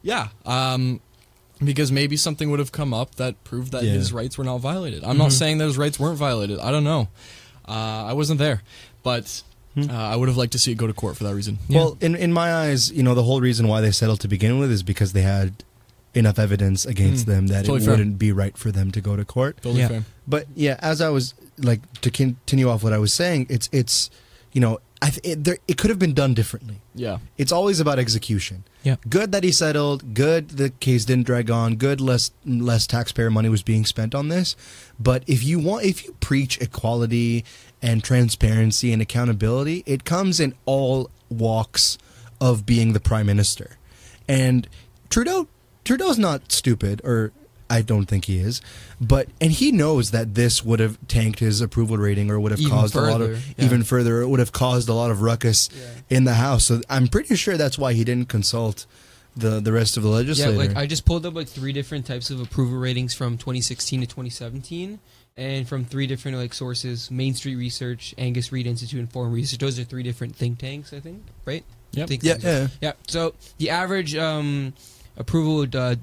Yeah, 0.02 0.30
um, 0.46 1.00
because 1.64 1.92
maybe 1.92 2.18
something 2.18 2.50
would 2.50 2.60
have 2.60 2.72
come 2.72 2.94
up 2.94 3.16
that 3.16 3.42
proved 3.44 3.72
that 3.72 3.84
Yeah. 3.84 3.94
his 3.94 4.12
rights 4.14 4.38
were 4.38 4.44
not 4.44 4.58
violated. 4.60 5.04
I'm 5.04 5.18
not 5.18 5.30
Mhm. 5.30 5.38
saying 5.40 5.58
that 5.60 5.66
his 5.66 5.78
rights 5.78 6.00
weren't 6.00 6.18
violated. 6.18 6.60
I 6.60 6.72
don't 6.72 6.84
know. 6.84 7.08
Uh, 7.68 7.72
I 8.06 8.14
wasn't 8.14 8.40
there, 8.40 8.62
but. 9.04 9.42
Hmm. 9.76 9.90
Uh, 9.90 9.94
I 9.94 10.16
would 10.16 10.30
have 10.30 10.38
liked 10.38 10.54
to 10.54 10.60
see 10.60 10.72
it 10.72 10.76
go 10.76 10.88
to 10.88 10.94
court 10.94 11.18
for 11.18 11.26
that 11.26 11.36
reason. 11.36 11.60
Yeah. 11.68 11.80
Well, 11.80 11.98
in 12.00 12.16
in 12.16 12.32
my 12.32 12.54
eyes, 12.54 12.90
you 12.94 13.04
know, 13.04 13.14
the 13.14 13.24
whole 13.24 13.42
reason 13.42 13.68
why 13.68 13.82
they 13.82 13.92
settled 13.92 14.22
to 14.22 14.30
begin 14.30 14.58
with 14.58 14.72
is 14.72 14.84
because 14.84 15.12
they 15.12 15.22
had 15.24 15.64
enough 16.14 16.40
evidence 16.40 16.86
against 16.86 17.26
Mm, 17.26 17.28
them 17.28 17.48
that 17.48 17.66
totally 17.66 17.82
it 17.82 17.86
fair. 17.86 17.92
wouldn't 17.98 18.18
be 18.18 18.32
right 18.32 18.58
for 18.58 18.72
them 18.72 18.90
to 18.92 19.02
go 19.02 19.18
to 19.18 19.26
court. 19.26 19.58
Totally 19.62 19.82
Yeah. 19.82 19.88
fair. 19.90 20.06
But 20.26 20.48
yeah, 20.56 20.78
as 20.80 21.02
I 21.02 21.10
was 21.10 21.34
like 21.58 21.82
to 22.00 22.10
continue 22.10 22.70
off 22.70 22.84
what 22.84 22.94
I 22.94 22.98
was 23.00 23.14
saying, 23.14 23.48
it's 23.50 23.68
it's 23.74 24.10
you 24.54 24.62
know, 24.62 24.80
th- 25.02 25.20
it, 25.24 25.44
there, 25.44 25.58
it 25.68 25.78
could 25.78 25.90
have 25.90 26.00
been 26.00 26.14
done 26.14 26.34
differently. 26.34 26.82
Yeah. 26.94 27.20
It's 27.38 27.52
always 27.52 27.80
about 27.80 28.00
execution. 28.00 28.64
Yeah. 28.84 28.96
Good 29.08 29.32
that 29.32 29.44
he 29.44 29.52
settled. 29.52 30.14
Good 30.14 30.52
the 30.52 30.70
case 30.70 31.06
didn't 31.06 31.26
drag 31.26 31.50
on. 31.52 31.76
Good 31.76 32.02
less 32.02 32.32
less 32.46 32.88
taxpayer 32.88 33.30
money 33.30 33.50
was 33.50 33.64
being 33.64 33.86
spent 33.86 34.16
on 34.16 34.30
this. 34.30 34.56
But 35.00 35.24
if 35.28 35.44
you 35.44 35.60
want, 35.60 35.86
if 35.86 36.06
you 36.06 36.14
preach 36.20 36.60
equality 36.62 37.46
and 37.82 38.04
transparency 38.04 38.94
and 38.94 39.02
accountability, 39.02 39.84
it 39.86 40.06
comes 40.06 40.40
in 40.40 40.54
all 40.66 41.10
walks 41.30 41.98
of 42.40 42.66
being 42.66 42.94
the 42.94 43.00
prime 43.00 43.26
minister. 43.26 43.78
And 44.28 44.68
Trudeau 45.10 45.48
Trudeau's 45.84 46.18
not 46.18 46.52
stupid, 46.52 47.02
or 47.04 47.32
I 47.76 47.82
don't 47.82 48.06
think 48.06 48.26
he 48.26 48.40
is. 48.40 48.62
But 49.02 49.28
and 49.42 49.52
he 49.52 49.72
knows 49.72 50.12
that 50.12 50.36
this 50.36 50.64
would 50.64 50.80
have 50.80 50.98
tanked 51.08 51.40
his 51.40 51.62
approval 51.62 51.98
rating, 51.98 52.32
or 52.32 52.40
would 52.40 52.52
have 52.52 52.60
Even 52.62 52.72
caused 52.72 52.96
a 52.96 53.02
lot 53.02 53.22
of 53.22 53.32
yeah. 53.58 53.66
even 53.66 53.84
further. 53.84 54.22
It 54.22 54.28
would 54.30 54.40
have 54.40 54.52
caused 54.52 54.88
a 54.90 54.94
lot 54.94 55.12
of 55.12 55.22
ruckus 55.22 55.70
Yeah. 55.74 56.18
in 56.18 56.24
the 56.24 56.36
House. 56.36 56.66
So 56.66 56.82
I'm 56.90 57.08
pretty 57.08 57.36
sure 57.36 57.58
that's 57.58 57.78
why 57.78 57.94
he 57.94 58.04
didn't 58.04 58.30
consult 58.30 58.86
the 59.36 59.60
the 59.60 59.72
rest 59.74 59.98
of 59.98 60.04
the 60.04 60.10
legislature. 60.10 60.52
Yeah, 60.52 60.58
legislature. 60.58 60.76
like 60.80 60.84
I 60.84 60.88
just 60.88 61.06
pulled 61.06 61.26
up 61.26 61.36
like 61.36 61.48
three 61.50 61.74
different 61.74 62.06
types 62.06 62.30
of 62.30 62.40
approval 62.40 62.78
ratings 62.78 63.14
from 63.14 63.38
2016 63.38 64.02
to 64.02 64.08
2017, 64.08 65.00
and 65.36 65.68
from 65.68 65.84
three 65.84 66.08
different 66.08 66.38
like 66.38 66.54
sources: 66.54 67.12
Main 67.12 67.34
Street 67.34 67.56
Research, 67.58 68.16
Angus 68.18 68.52
Reid 68.54 68.66
Institute, 68.66 69.00
and 69.02 69.12
Forum 69.12 69.34
Research. 69.34 69.60
Those 69.60 69.78
are 69.78 69.84
three 69.84 70.04
different 70.04 70.36
think 70.38 70.58
tanks, 70.60 70.94
I 70.94 71.02
think, 71.02 71.22
right? 71.44 71.66
Yep. 71.92 72.08
Think 72.08 72.24
yeah, 72.24 72.38
yeah. 72.42 72.68
Yeah. 72.82 72.94
So 73.08 73.34
the 73.58 73.70
average 73.72 74.16
um, 74.16 74.74
approval 75.18 75.66
uh, 75.78 75.96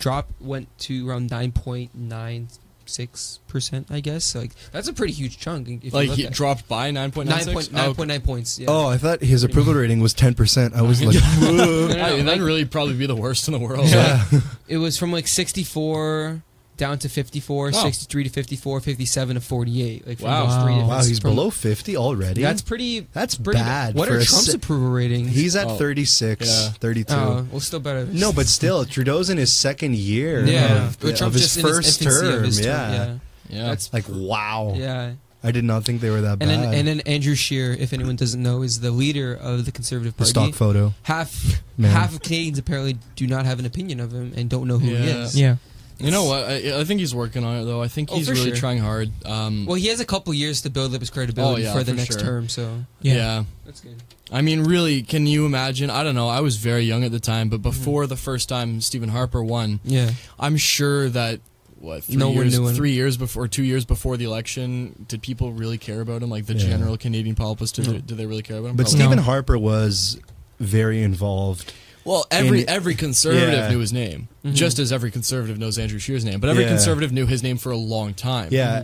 drop 0.00 0.28
went 0.40 0.76
to 0.80 1.08
around 1.08 1.30
9.96 1.30 3.38
percent, 3.46 3.86
I 3.90 4.00
guess. 4.00 4.24
So, 4.24 4.40
like 4.40 4.52
that's 4.72 4.88
a 4.88 4.92
pretty 4.92 5.12
huge 5.12 5.38
chunk. 5.38 5.68
If 5.68 5.84
you 5.84 5.90
Like 5.90 6.08
look 6.08 6.18
he 6.18 6.26
at 6.26 6.32
dropped 6.32 6.66
by 6.68 6.90
9.96? 6.90 6.94
nine 6.94 7.10
point 7.12 7.28
nine 7.72 7.88
oh, 7.88 7.94
point 7.94 8.08
nine 8.08 8.20
points. 8.22 8.58
Yeah. 8.58 8.66
Oh, 8.68 8.88
I 8.88 8.98
thought 8.98 9.20
his 9.22 9.44
approval 9.44 9.74
rating 9.74 10.00
was 10.00 10.12
ten 10.12 10.34
percent. 10.34 10.74
I 10.74 10.82
was 10.82 11.02
like, 11.04 11.14
No, 11.40 11.52
no, 11.52 11.86
no, 11.88 11.94
I 11.94 12.10
mean, 12.10 12.16
like- 12.18 12.26
that'd 12.26 12.42
really 12.42 12.64
probably 12.64 12.94
be 12.94 13.06
the 13.06 13.14
worst 13.16 13.46
in 13.46 13.52
the 13.52 13.60
world. 13.60 13.86
yeah. 13.88 14.24
It 14.66 14.78
was 14.78 14.98
from 14.98 15.12
like 15.12 15.28
64 15.28 16.42
down 16.80 16.98
to 16.98 17.08
54, 17.08 17.66
Wow. 17.66 17.82
63 17.82 18.24
to 18.24 18.30
54, 18.30 18.80
57 18.80 19.34
to 19.36 19.40
48. 19.40 20.06
Like 20.08 20.18
from 20.18 20.26
Wow. 20.28 20.46
those 20.46 20.64
three 20.64 20.74
Wow. 20.88 21.04
he's 21.04 21.18
from- 21.20 21.30
below 21.36 21.50
fifty 21.50 21.96
already. 21.96 22.40
That's 22.42 22.62
pretty. 22.62 23.06
that's 23.12 23.34
pretty 23.36 23.60
bad. 23.60 23.94
What 23.94 24.08
are 24.08 24.12
Trump's 24.22 24.46
se- 24.46 24.54
approval 24.54 24.90
ratings? 24.90 25.30
He's 25.32 25.54
at 25.54 25.66
Oh. 25.68 25.76
36, 25.76 26.46
Yeah. 26.48 26.70
32. 26.80 27.14
Oh, 27.14 27.46
well, 27.52 27.60
still 27.60 27.80
better. 27.80 28.06
No, 28.10 28.32
but 28.32 28.46
still, 28.58 28.84
Trudeau's 28.84 29.28
in 29.30 29.36
his 29.38 29.52
second 29.52 29.94
year 29.94 30.44
yeah, 30.46 30.86
of, 30.86 30.98
but 31.00 31.20
of 31.20 31.34
his 31.34 31.42
just 31.42 31.60
first 31.60 32.00
in 32.00 32.06
his 32.08 32.16
term. 32.20 32.34
of 32.34 32.42
his 32.44 32.60
yeah. 32.60 32.96
term. 32.96 33.20
Yeah. 33.50 33.66
That's 33.68 33.92
like 33.92 34.04
wow. 34.08 34.74
yeah. 34.76 35.12
I 35.42 35.52
did 35.52 35.64
not 35.64 35.84
think 35.84 36.02
they 36.02 36.10
were 36.10 36.20
that 36.20 36.32
And 36.32 36.40
bad. 36.40 36.48
then 36.50 36.74
and 36.74 36.86
then 36.88 37.00
Andrew 37.00 37.34
Scheer, 37.34 37.72
if 37.72 37.92
anyone 37.94 38.14
doesn't 38.14 38.42
know, 38.42 38.60
is 38.62 38.80
the 38.80 38.90
leader 38.90 39.32
of 39.34 39.64
the 39.64 39.72
Conservative 39.72 40.12
the 40.14 40.18
Party. 40.18 40.30
stock 40.30 40.54
photo. 40.54 40.92
Half 41.04 41.62
Man. 41.78 41.90
half 41.90 42.12
of 42.14 42.20
Canadians 42.22 42.58
apparently 42.58 42.98
do 43.16 43.26
not 43.26 43.46
have 43.46 43.58
an 43.58 43.64
opinion 43.64 44.00
of 44.00 44.12
him 44.12 44.32
and 44.36 44.50
don't 44.50 44.68
know 44.68 44.78
who 44.78 44.88
he 44.88 44.94
is. 44.94 45.38
yeah. 45.38 45.56
You 46.00 46.10
know 46.10 46.24
what? 46.24 46.44
I, 46.44 46.80
I 46.80 46.84
think 46.84 47.00
he's 47.00 47.14
working 47.14 47.44
on 47.44 47.56
it, 47.60 47.64
though. 47.64 47.82
I 47.82 47.88
think 47.88 48.10
Oh, 48.12 48.16
he's 48.16 48.26
for 48.28 48.34
really 48.34 48.48
sure. 48.50 48.56
trying 48.56 48.78
hard. 48.78 49.10
Um, 49.26 49.66
Well, 49.66 49.76
he 49.76 49.88
has 49.88 50.00
a 50.00 50.04
couple 50.04 50.32
years 50.34 50.62
to 50.62 50.70
build 50.70 50.94
up 50.94 51.00
his 51.00 51.10
credibility 51.10 51.62
Oh, 51.62 51.66
yeah, 51.66 51.72
for 51.78 51.84
the 51.84 51.92
for 51.92 51.96
next 51.96 52.14
sure. 52.14 52.20
term, 52.22 52.48
so 52.48 52.84
Yeah. 53.02 53.14
yeah. 53.14 53.44
that's 53.66 53.80
good. 53.80 53.96
I 54.32 54.42
mean, 54.42 54.64
really, 54.64 55.02
can 55.02 55.26
you 55.26 55.44
imagine? 55.46 55.90
I 55.90 56.02
don't 56.04 56.14
know. 56.14 56.28
I 56.28 56.40
was 56.40 56.56
very 56.56 56.84
young 56.84 57.04
at 57.04 57.10
the 57.12 57.20
time, 57.20 57.48
but 57.48 57.62
before 57.62 58.06
the 58.06 58.16
first 58.16 58.48
time 58.48 58.80
Stephen 58.80 59.08
Harper 59.08 59.42
won, 59.42 59.80
Yeah. 59.84 60.10
I'm 60.38 60.56
sure 60.56 61.08
that 61.10 61.40
what 61.80 62.04
three 62.04 62.16
No 62.16 62.30
years, 62.32 62.58
knew 62.58 62.72
three 62.72 62.92
years 62.92 63.16
before, 63.16 63.48
two 63.48 63.64
years 63.64 63.84
before 63.84 64.16
the 64.16 64.24
election, 64.26 65.06
did 65.08 65.22
people 65.22 65.52
really 65.52 65.78
care 65.78 66.00
about 66.00 66.22
him? 66.22 66.30
Like 66.30 66.46
the 66.46 66.54
Yeah. 66.54 66.66
general 66.68 66.96
Canadian 66.96 67.34
populace, 67.34 67.72
did, 67.72 67.86
No. 67.86 67.92
they, 67.94 67.98
did 68.00 68.18
they 68.18 68.26
really 68.26 68.42
care 68.42 68.58
about 68.58 68.68
him? 68.70 68.76
But 68.76 68.84
Probably 68.84 69.00
Stephen 69.00 69.16
No. 69.16 69.22
Harper 69.22 69.58
was 69.58 70.18
very 70.60 71.02
involved. 71.02 71.72
Well, 72.10 72.26
every 72.30 72.66
every 72.66 72.94
conservative 72.96 73.52
Yeah. 73.52 73.70
knew 73.70 73.78
his 73.78 73.92
name, 73.92 74.28
Mhm. 74.44 74.54
just 74.54 74.78
as 74.80 74.92
every 74.92 75.10
conservative 75.10 75.58
knows 75.58 75.78
Andrew 75.78 75.98
Scheer's 76.00 76.24
name. 76.24 76.40
But 76.40 76.50
every 76.50 76.64
Yeah. 76.64 76.70
conservative 76.70 77.12
knew 77.12 77.26
his 77.26 77.42
name 77.42 77.56
for 77.56 77.70
a 77.70 77.76
long 77.76 78.14
time. 78.14 78.48
Yeah, 78.50 78.82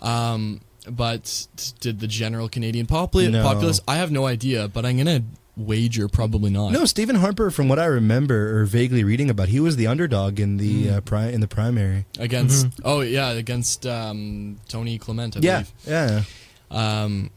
Um, 0.00 0.60
but 0.88 1.46
did 1.80 1.98
the 2.00 2.06
general 2.06 2.48
Canadian 2.48 2.86
popula- 2.86 3.30
No. 3.30 3.42
populace? 3.42 3.80
I 3.88 3.96
have 3.96 4.10
no 4.12 4.26
idea, 4.26 4.68
but 4.68 4.86
I'm 4.86 4.96
gonna 4.96 5.22
wager 5.56 6.06
probably 6.08 6.50
not. 6.50 6.70
No, 6.70 6.84
Stephen 6.84 7.16
Harper, 7.16 7.50
from 7.50 7.68
what 7.68 7.80
I 7.80 7.86
remember 7.86 8.60
or 8.60 8.64
vaguely 8.64 9.02
reading 9.02 9.28
about, 9.28 9.48
he 9.48 9.58
was 9.58 9.74
the 9.74 9.88
underdog 9.88 10.38
in 10.38 10.56
the 10.58 10.84
Mm. 10.86 10.96
uh, 10.96 11.00
pri- 11.00 11.30
in 11.30 11.40
the 11.40 11.48
primary. 11.48 12.06
against 12.18 12.66
Mhm. 12.66 12.72
oh 12.84 13.00
yeah 13.00 13.30
against 13.30 13.84
um, 13.86 14.56
Tony 14.68 14.98
Clement. 14.98 15.36
I 15.36 15.40
Yeah, 15.42 15.64
believe. 15.84 16.24
yeah. 16.70 17.02
Um, 17.02 17.30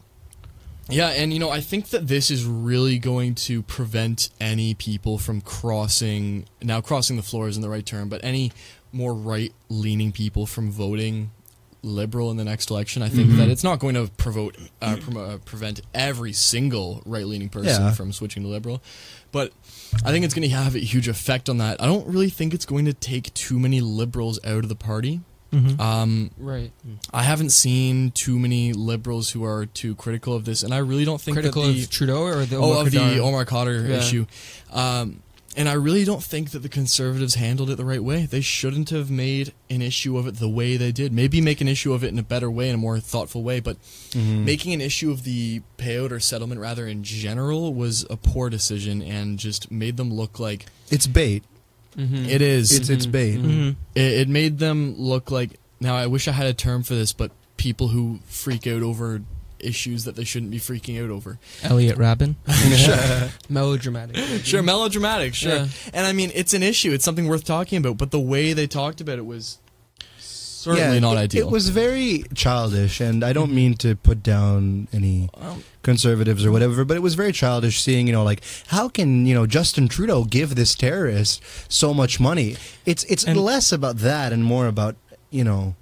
yeah, 0.92 1.08
and 1.08 1.32
you 1.32 1.38
know, 1.38 1.50
I 1.50 1.60
think 1.60 1.88
that 1.90 2.06
this 2.08 2.30
is 2.30 2.44
really 2.44 2.98
going 2.98 3.34
to 3.36 3.62
prevent 3.62 4.30
any 4.40 4.74
people 4.74 5.18
from 5.18 5.40
crossing 5.40 6.46
now 6.62 6.80
crossing 6.80 7.16
the 7.16 7.22
floor 7.22 7.48
isn't 7.48 7.62
the 7.62 7.68
right 7.70 7.84
term, 7.86 8.08
but 8.08 8.22
any 8.24 8.52
more 8.92 9.14
right 9.14 9.52
leaning 9.68 10.12
people 10.12 10.46
from 10.46 10.70
voting 10.70 11.30
liberal 11.84 12.30
in 12.30 12.36
the 12.36 12.44
next 12.44 12.70
election. 12.70 13.02
I 13.02 13.08
think 13.08 13.28
Mhm. 13.30 13.38
that 13.38 13.48
it's 13.48 13.64
not 13.64 13.80
going 13.80 13.94
to 13.96 14.08
provoke 14.16 14.54
uh, 14.80 14.96
prom- 15.00 15.16
uh, 15.16 15.38
prevent 15.44 15.80
every 15.92 16.32
single 16.32 17.02
right 17.04 17.26
leaning 17.26 17.48
person 17.48 17.82
Yeah. 17.82 17.90
from 17.92 18.12
switching 18.12 18.44
to 18.44 18.48
liberal, 18.48 18.80
but 19.32 19.52
I 20.04 20.12
think 20.12 20.24
it's 20.24 20.32
going 20.34 20.48
to 20.48 20.54
have 20.54 20.76
a 20.76 20.78
huge 20.78 21.08
effect 21.08 21.48
on 21.48 21.58
that. 21.58 21.82
I 21.82 21.86
don't 21.86 22.06
really 22.06 22.30
think 22.30 22.54
it's 22.54 22.66
going 22.66 22.84
to 22.84 22.92
take 22.92 23.34
too 23.34 23.58
many 23.58 23.80
liberals 23.80 24.38
out 24.44 24.58
of 24.62 24.68
the 24.68 24.76
party. 24.76 25.22
Mm-hmm. 25.52 25.80
Um, 25.80 26.30
Right. 26.38 26.72
I 27.12 27.22
haven't 27.22 27.50
seen 27.50 28.10
too 28.12 28.38
many 28.38 28.72
liberals 28.72 29.30
who 29.30 29.44
are 29.44 29.66
too 29.66 29.94
critical 29.96 30.34
of 30.34 30.44
this, 30.44 30.62
and 30.62 30.72
I 30.72 30.78
really 30.78 31.04
don't 31.04 31.20
think 31.20 31.36
Critical 31.36 31.62
that 31.66 31.72
the 31.72 31.82
of 31.82 31.90
Trudeau 31.90 32.22
or 32.22 32.44
the 32.46 32.56
oh 32.56 32.72
Omar 32.72 32.82
of 32.86 32.90
the 32.90 33.18
Omar 33.18 33.44
Khadr 33.44 33.88
Yeah. 33.88 33.96
issue. 33.98 34.26
Um, 34.72 35.22
and 35.54 35.68
I 35.68 35.74
really 35.74 36.06
don't 36.06 36.22
think 36.22 36.52
that 36.52 36.60
the 36.60 36.70
conservatives 36.70 37.34
handled 37.34 37.68
it 37.68 37.76
the 37.76 37.84
right 37.84 38.02
way. 38.02 38.24
They 38.24 38.40
shouldn't 38.40 38.88
have 38.88 39.10
made 39.10 39.52
an 39.68 39.82
issue 39.82 40.16
of 40.16 40.26
it 40.26 40.36
the 40.36 40.48
way 40.48 40.78
they 40.78 40.92
did. 40.92 41.12
Maybe 41.12 41.42
make 41.42 41.60
an 41.60 41.68
issue 41.68 41.92
of 41.92 42.02
it 42.02 42.08
in 42.08 42.18
a 42.18 42.22
better 42.22 42.50
way, 42.50 42.70
in 42.70 42.74
a 42.76 42.78
more 42.78 42.98
thoughtful 42.98 43.42
way. 43.42 43.60
But 43.60 43.76
Mm-hmm. 44.12 44.44
making 44.46 44.72
an 44.72 44.80
issue 44.80 45.10
of 45.10 45.24
the 45.24 45.60
payout 45.76 46.10
or 46.10 46.20
settlement, 46.20 46.60
rather 46.62 46.86
in 46.86 47.02
general, 47.02 47.74
was 47.74 48.06
a 48.08 48.16
poor 48.16 48.48
decision 48.48 49.02
and 49.02 49.38
just 49.38 49.70
made 49.70 49.98
them 49.98 50.10
look 50.12 50.38
like 50.40 50.66
It's 50.90 51.06
bait. 51.06 51.44
Mm-hmm. 51.96 52.24
it 52.28 52.40
is. 52.42 52.72
It's 52.78 52.88
it's 52.88 53.06
bait. 53.06 53.38
Mhm. 53.38 53.76
it, 53.94 54.12
it 54.22 54.28
made 54.28 54.58
them 54.58 54.94
look 54.96 55.30
like 55.30 55.58
now 55.80 55.94
i 55.96 56.06
wish 56.06 56.26
i 56.28 56.32
had 56.32 56.46
a 56.46 56.54
term 56.54 56.82
for 56.82 56.94
this 56.94 57.12
but 57.12 57.30
people 57.56 57.88
who 57.88 58.20
freak 58.26 58.66
out 58.66 58.82
over 58.82 59.20
issues 59.58 60.04
that 60.04 60.16
they 60.16 60.24
shouldn't 60.24 60.50
be 60.50 60.58
freaking 60.58 61.02
out 61.02 61.10
over 61.10 61.38
Elliot 61.62 61.96
Raben. 61.98 62.34
melodramatic. 63.48 64.16
sure 64.44 64.62
melodramatic 64.62 65.34
sure 65.34 65.52
Yeah. 65.54 65.66
and 65.94 66.06
i 66.06 66.12
mean 66.12 66.30
it's 66.34 66.54
an 66.54 66.62
issue 66.62 66.92
it's 66.92 67.04
something 67.04 67.28
worth 67.28 67.44
talking 67.44 67.78
about 67.78 67.96
but 67.98 68.10
the 68.10 68.20
way 68.20 68.52
they 68.52 68.66
talked 68.66 69.00
about 69.00 69.18
it 69.18 69.26
was 69.26 69.58
certainly 70.62 70.94
Yeah, 70.94 70.98
not 71.08 71.16
it, 71.16 71.20
ideal 71.26 71.46
It 71.48 71.50
was 71.50 71.68
very 71.70 72.24
childish, 72.34 73.00
and 73.00 73.24
I 73.24 73.32
don't 73.32 73.52
mean 73.52 73.74
to 73.84 73.96
put 73.96 74.22
down 74.22 74.88
any 74.92 75.28
conservatives 75.82 76.44
or 76.46 76.52
whatever, 76.52 76.84
but 76.84 76.96
it 76.96 77.00
was 77.00 77.14
very 77.14 77.32
childish 77.32 77.80
seeing, 77.82 78.06
you 78.06 78.12
know, 78.12 78.24
like 78.24 78.42
how 78.68 78.88
can 78.88 79.26
you 79.26 79.34
know 79.34 79.46
Justin 79.46 79.88
Trudeau 79.88 80.24
give 80.24 80.54
this 80.54 80.74
terrorist 80.74 81.42
so 81.68 81.92
much 81.92 82.20
money? 82.20 82.56
It's 82.86 83.04
it's 83.04 83.24
And- 83.24 83.38
less 83.40 83.72
about 83.72 83.96
that 83.98 84.32
and 84.32 84.44
more 84.44 84.66
about 84.66 84.94
you 85.30 85.44
know 85.44 85.74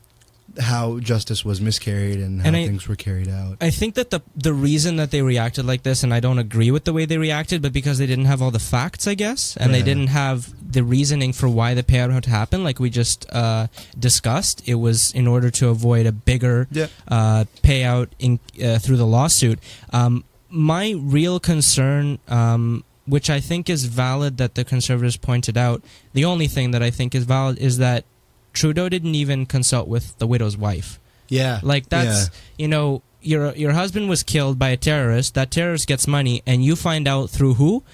how 0.59 0.99
justice 0.99 1.45
was 1.45 1.61
miscarried 1.61 2.19
and 2.19 2.41
how 2.43 2.49
And 2.49 2.57
I- 2.57 2.67
things 2.67 2.89
were 2.89 2.97
carried 2.97 3.29
out. 3.29 3.57
I 3.61 3.71
think 3.71 3.95
that 3.95 4.11
the 4.11 4.21
the 4.37 4.53
reason 4.53 4.97
that 4.97 5.11
they 5.11 5.23
reacted 5.23 5.65
like 5.65 5.83
this, 5.85 6.03
and 6.03 6.13
I 6.13 6.21
don't 6.21 6.39
agree 6.39 6.71
with 6.71 6.85
the 6.85 6.93
way 6.93 7.05
they 7.05 7.19
reacted, 7.19 7.63
but 7.63 7.73
because 7.73 7.99
they 7.99 8.07
didn't 8.07 8.25
have 8.25 8.43
all 8.43 8.51
the 8.51 8.59
facts, 8.59 9.07
I 9.07 9.15
guess, 9.15 9.57
and 9.57 9.73
they 9.73 9.83
didn't 9.83 10.09
have 10.09 10.53
the 10.73 10.83
reasoning 10.83 11.33
for 11.33 11.49
why 11.49 11.75
the 11.75 11.83
payout 11.83 12.13
had 12.13 12.25
to 12.25 12.31
happen, 12.31 12.65
like 12.65 12.81
we 12.81 12.91
just 12.91 13.27
uh, 13.33 13.69
discussed. 13.99 14.63
It 14.67 14.77
was 14.77 15.13
in 15.13 15.27
order 15.27 15.51
to 15.51 15.69
avoid 15.69 16.07
a 16.07 16.13
bigger 16.13 16.67
Yeah. 16.73 16.87
uh, 17.09 17.45
payout 17.63 18.09
in, 18.19 18.39
uh, 18.63 18.79
through 18.79 18.97
the 18.97 19.07
lawsuit. 19.07 19.59
Um, 19.93 20.25
my 20.49 20.95
real 20.97 21.39
concern, 21.41 22.19
um, 22.29 22.85
which 23.07 23.29
I 23.31 23.41
think 23.41 23.69
is 23.69 23.85
valid, 23.85 24.37
that 24.39 24.55
the 24.55 24.65
conservatives 24.65 25.17
pointed 25.17 25.57
out, 25.57 25.83
the 26.13 26.25
only 26.25 26.47
thing 26.49 26.71
that 26.73 26.83
I 26.83 26.91
think 26.91 27.15
is 27.15 27.25
valid 27.25 27.59
is 27.59 27.79
that 27.79 28.05
Trudeau 28.53 28.89
didn't 28.89 29.15
even 29.15 29.47
consult 29.47 29.89
with 29.89 30.19
the 30.19 30.27
widow's 30.27 30.57
wife. 30.57 30.99
Yeah, 31.29 31.61
Like 31.63 31.89
that's 31.89 32.29
you 32.59 32.67
know 32.67 33.03
your 33.23 33.55
your 33.55 33.73
husband 33.73 34.09
was 34.09 34.23
killed 34.25 34.59
by 34.59 34.71
a 34.71 34.77
terrorist. 34.77 35.35
That 35.35 35.51
terrorist 35.53 35.87
gets 35.87 36.07
money, 36.09 36.43
and 36.47 36.65
you 36.65 36.75
find 36.75 37.07
out 37.07 37.31
through 37.31 37.55
who? 37.55 37.85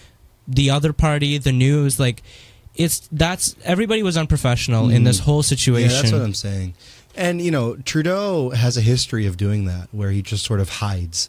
The 0.48 0.70
other 0.70 0.92
party, 0.94 1.36
the 1.38 1.52
news. 1.52 2.00
Like 2.00 2.22
it's 2.74 3.06
that's 3.12 3.54
everybody 3.64 4.02
was 4.02 4.16
unprofessional 4.16 4.88
in 4.88 5.04
this 5.04 5.20
Mm. 5.20 5.24
whole 5.24 5.38
Yeah, 5.38 5.42
situation. 5.54 5.88
that's 6.02 6.12
what 6.12 6.22
I'm 6.22 6.34
saying. 6.34 6.74
And 7.14 7.42
you 7.42 7.50
know, 7.50 7.76
Trudeau 7.76 8.50
has 8.50 8.76
a 8.78 8.80
history 8.82 9.26
of 9.26 9.36
doing 9.36 9.66
that, 9.66 9.88
where 9.92 10.10
he 10.10 10.22
just 10.22 10.44
sort 10.44 10.60
of 10.60 10.68
hides 10.68 11.28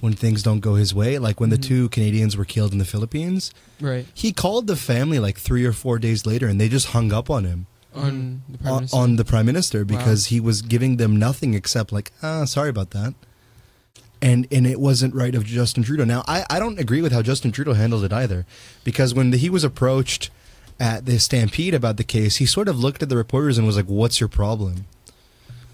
when 0.00 0.12
things 0.12 0.42
don't 0.42 0.60
go 0.60 0.74
his 0.74 0.94
way. 0.94 1.18
Like 1.18 1.40
when 1.40 1.50
the 1.50 1.58
Mhm. 1.58 1.62
two 1.62 1.88
Canadians 1.88 2.36
were 2.36 2.44
killed 2.44 2.72
in 2.72 2.78
the 2.78 2.84
Philippines, 2.84 3.52
Right. 3.80 4.06
he 4.14 4.32
called 4.32 4.66
the 4.66 4.76
family 4.76 5.18
like 5.18 5.38
three 5.38 5.64
or 5.64 5.72
four 5.72 5.98
days 5.98 6.26
later, 6.26 6.46
and 6.46 6.60
they 6.60 6.68
just 6.68 6.88
hung 6.88 7.12
up 7.12 7.30
on 7.30 7.44
him 7.44 7.66
On 7.94 8.42
the 8.48 8.58
prime 8.58 8.74
minister. 8.76 8.96
on 8.96 9.16
the 9.16 9.24
prime 9.24 9.46
minister 9.46 9.78
Wow. 9.80 9.84
because 9.98 10.26
he 10.26 10.40
was 10.40 10.62
giving 10.62 10.96
them 10.98 11.16
nothing 11.16 11.54
except 11.54 11.90
like, 11.92 12.12
ah, 12.22 12.44
sorry 12.44 12.68
about 12.70 12.90
that. 12.90 13.14
And 14.20 14.46
and 14.50 14.66
it 14.66 14.80
wasn't 14.80 15.14
right 15.14 15.34
of 15.34 15.44
Justin 15.44 15.82
Trudeau. 15.84 16.04
Now 16.04 16.24
I, 16.26 16.44
I 16.50 16.58
don't 16.58 16.78
agree 16.78 17.02
with 17.02 17.12
how 17.12 17.22
Justin 17.22 17.52
Trudeau 17.52 17.72
handled 17.74 18.04
it 18.04 18.12
either, 18.12 18.46
because 18.84 19.14
when 19.14 19.32
he 19.32 19.48
was 19.48 19.62
approached 19.64 20.30
at 20.80 21.06
the 21.06 21.18
Stampede 21.18 21.72
about 21.74 21.96
the 21.96 22.04
case, 22.04 22.36
he 22.36 22.46
sort 22.46 22.68
of 22.68 22.78
looked 22.78 23.02
at 23.02 23.08
the 23.08 23.16
reporters 23.16 23.58
and 23.58 23.66
was 23.66 23.76
like, 23.76 23.86
"What's 23.86 24.18
your 24.20 24.28
problem?" 24.28 24.86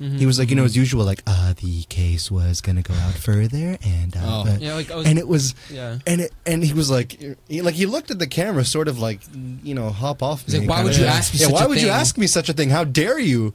Mhm. 0.01 0.19
He 0.19 0.27
was 0.27 0.39
like, 0.39 0.51
you 0.51 0.57
know, 0.57 0.65
as 0.65 0.77
usual, 0.77 1.05
like, 1.05 1.23
uh, 1.27 1.55
the 1.61 1.83
case 1.85 2.31
was 2.31 2.61
going 2.61 2.77
to 2.77 2.83
go 2.83 2.95
out 2.95 3.15
further, 3.29 3.79
and 3.85 4.17
uh, 4.17 4.21
Oh. 4.25 4.45
but- 4.45 4.61
Yeah, 4.61 4.75
like 4.75 4.91
I 4.91 4.97
was. 4.97 5.07
and 5.07 5.19
it 5.19 5.29
was, 5.29 5.55
yeah. 5.71 5.99
and 6.07 6.21
it, 6.21 6.33
and 6.47 6.65
he 6.65 6.73
was 6.73 6.91
like, 6.91 7.19
he, 7.49 7.63
like 7.63 7.75
he 7.77 7.87
looked 7.87 8.11
at 8.11 8.19
the 8.19 8.27
camera, 8.27 8.65
sort 8.65 8.89
of 8.89 8.99
like, 8.99 9.21
you 9.63 9.75
know, 9.75 9.91
hop 9.91 10.23
off. 10.23 10.45
He's 10.45 10.55
like, 10.55 10.63
me 10.63 10.69
"Why 10.69 10.83
would 10.83 10.97
you 10.97 11.05
ask 11.05 11.33
me 11.33 11.41
Yeah, 11.41 11.47
such 11.47 11.55
why 11.55 11.65
a 11.65 11.69
would 11.69 11.79
you 11.79 11.85
thing?" 11.89 11.91
ask 11.91 12.19
me 12.19 12.27
such 12.27 12.49
a 12.49 12.53
thing? 12.53 12.71
How 12.71 12.83
dare 12.85 13.19
you? 13.19 13.55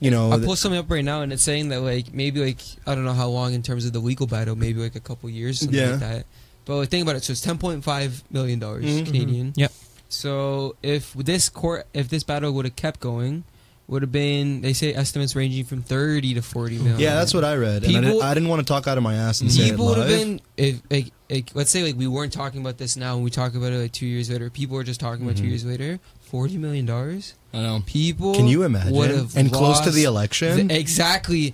You 0.00 0.10
know, 0.10 0.32
I 0.32 0.36
th- 0.36 0.46
pulled 0.46 0.58
something 0.58 0.78
up 0.78 0.90
right 0.90 1.04
now, 1.04 1.20
and 1.22 1.32
it's 1.32 1.42
saying 1.42 1.68
that 1.70 1.80
like 1.82 2.14
maybe 2.14 2.40
like 2.42 2.58
I 2.86 2.94
don't 2.94 3.04
know 3.04 3.12
how 3.12 3.28
long 3.28 3.52
in 3.52 3.62
terms 3.62 3.84
of 3.84 3.92
the 3.92 3.98
legal 3.98 4.26
battle, 4.26 4.56
maybe 4.56 4.80
like 4.80 4.94
a 4.96 5.00
couple 5.00 5.28
years, 5.28 5.60
something 5.60 5.76
Yeah. 5.78 5.90
like 5.90 6.00
that. 6.00 6.26
But 6.64 6.76
like, 6.76 6.88
think 6.88 7.02
about 7.02 7.16
it. 7.16 7.24
So 7.24 7.32
it's 7.32 7.40
ten 7.42 7.58
point 7.58 7.82
five 7.84 8.22
million 8.30 8.58
dollars 8.60 8.84
Mhm. 8.84 9.04
Canadian. 9.06 9.52
Yep. 9.56 9.72
So 10.08 10.76
if 10.82 11.12
this 11.14 11.48
court, 11.48 11.86
if 11.92 12.08
this 12.08 12.22
battle 12.22 12.52
would 12.52 12.64
have 12.64 12.76
kept 12.76 13.00
going, 13.00 13.44
would 13.90 14.02
have 14.02 14.12
been 14.12 14.60
they 14.62 14.72
say 14.72 14.94
estimates 14.94 15.34
ranging 15.36 15.64
from 15.64 15.82
thirty 15.82 16.32
to 16.34 16.42
forty 16.42 16.78
million. 16.78 16.98
yeah, 17.00 17.14
that's 17.16 17.34
what 17.34 17.44
I 17.44 17.56
read. 17.56 17.82
and 17.84 17.96
I 17.96 18.00
People- 18.00 18.10
didn't, 18.12 18.22
I 18.22 18.34
didn't 18.34 18.48
want 18.48 18.60
to 18.60 18.72
talk 18.72 18.86
out 18.86 18.96
of 18.96 19.02
my 19.02 19.14
ass 19.16 19.40
and 19.40 19.50
say 19.52 19.64
it 19.66 19.70
People 19.72 19.86
would 19.86 19.98
have 19.98 20.06
been 20.08 20.40
if 20.56 20.80
like, 20.90 21.12
like 21.28 21.50
let's 21.54 21.70
say 21.70 21.82
like 21.82 21.96
we 21.96 22.06
weren't 22.06 22.32
talking 22.32 22.60
about 22.60 22.78
this 22.78 22.96
now 22.96 23.16
and 23.16 23.24
we 23.24 23.30
talk 23.30 23.54
about 23.54 23.72
it 23.72 23.78
like 23.78 23.92
two 23.92 24.06
years 24.06 24.30
later. 24.30 24.48
People 24.48 24.76
are 24.78 24.84
just 24.84 25.00
talking 25.00 25.24
about 25.24 25.36
two 25.36 25.42
Mhm. 25.44 25.48
years 25.50 25.64
later. 25.64 25.98
Forty 26.20 26.56
million 26.56 26.86
dollars. 26.86 27.34
i 27.52 27.58
know 27.60 27.82
People 27.84 28.34
Can 28.36 28.46
you 28.46 28.62
imagine? 28.62 28.94
would 28.94 29.10
have 29.10 29.36
And 29.36 29.52
close 29.52 29.80
to 29.80 29.90
the 29.90 30.04
election. 30.04 30.68
the- 30.68 30.78
exactly. 30.78 31.52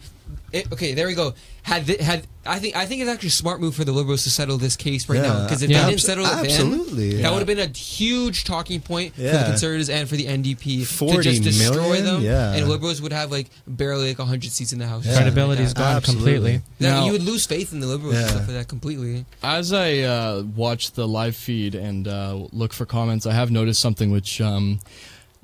It, 0.52 0.72
okay, 0.72 0.94
there 0.94 1.06
we 1.08 1.14
go. 1.14 1.34
Had 1.62 1.86
th- 1.86 2.00
had 2.00 2.26
I 2.46 2.60
think 2.60 2.76
I 2.76 2.86
think 2.86 3.02
it's 3.02 3.10
actually 3.10 3.28
a 3.28 3.32
smart 3.32 3.60
move 3.60 3.74
for 3.74 3.84
the 3.84 3.90
liberals 3.90 4.22
to 4.22 4.30
settle 4.30 4.56
this 4.58 4.76
case 4.76 5.08
right 5.08 5.20
now 5.20 5.42
because 5.42 5.62
if 5.62 5.70
Yeah. 5.70 5.82
they 5.82 5.90
didn't 5.90 6.02
settle 6.02 6.24
it 6.24 6.28
then, 6.28 6.44
absolutely. 6.44 7.22
that 7.22 7.32
would 7.32 7.38
have 7.38 7.46
been 7.48 7.58
a 7.58 7.66
huge 7.76 8.44
talking 8.44 8.80
point 8.80 9.14
for 9.16 9.22
the 9.22 9.44
conservatives 9.46 9.90
and 9.90 10.08
for 10.08 10.14
the 10.14 10.26
NDP 10.26 10.86
to 10.86 11.22
just 11.22 11.42
destroy 11.42 11.74
million? 11.82 12.04
them. 12.04 12.22
Yeah. 12.22 12.52
And 12.54 12.68
liberals 12.68 13.02
would 13.02 13.12
have 13.12 13.32
like 13.32 13.48
barely 13.66 14.14
like 14.14 14.18
hundred 14.24 14.52
seats 14.52 14.72
in 14.72 14.78
the 14.78 14.86
house. 14.86 15.04
Yeah. 15.04 15.16
Credibility 15.16 15.64
is 15.64 15.70
like 15.70 15.78
gone 15.78 15.96
Absolutely. 15.96 16.32
completely. 16.34 16.62
Then 16.78 16.92
Now- 16.94 17.06
you 17.06 17.12
would 17.12 17.22
lose 17.24 17.44
faith 17.46 17.72
in 17.72 17.80
the 17.80 17.86
liberals 17.88 18.14
Yeah. 18.14 18.28
stuff 18.28 18.46
for 18.46 18.52
that 18.52 18.68
completely. 18.68 19.24
As 19.42 19.72
I 19.72 19.98
uh, 20.00 20.42
watch 20.54 20.92
the 20.92 21.08
live 21.08 21.34
feed 21.34 21.74
and 21.74 22.06
uh, 22.06 22.46
look 22.52 22.72
for 22.72 22.86
comments, 22.86 23.26
I 23.26 23.32
have 23.34 23.50
noticed 23.50 23.80
something 23.80 24.12
which, 24.12 24.40
um, 24.40 24.78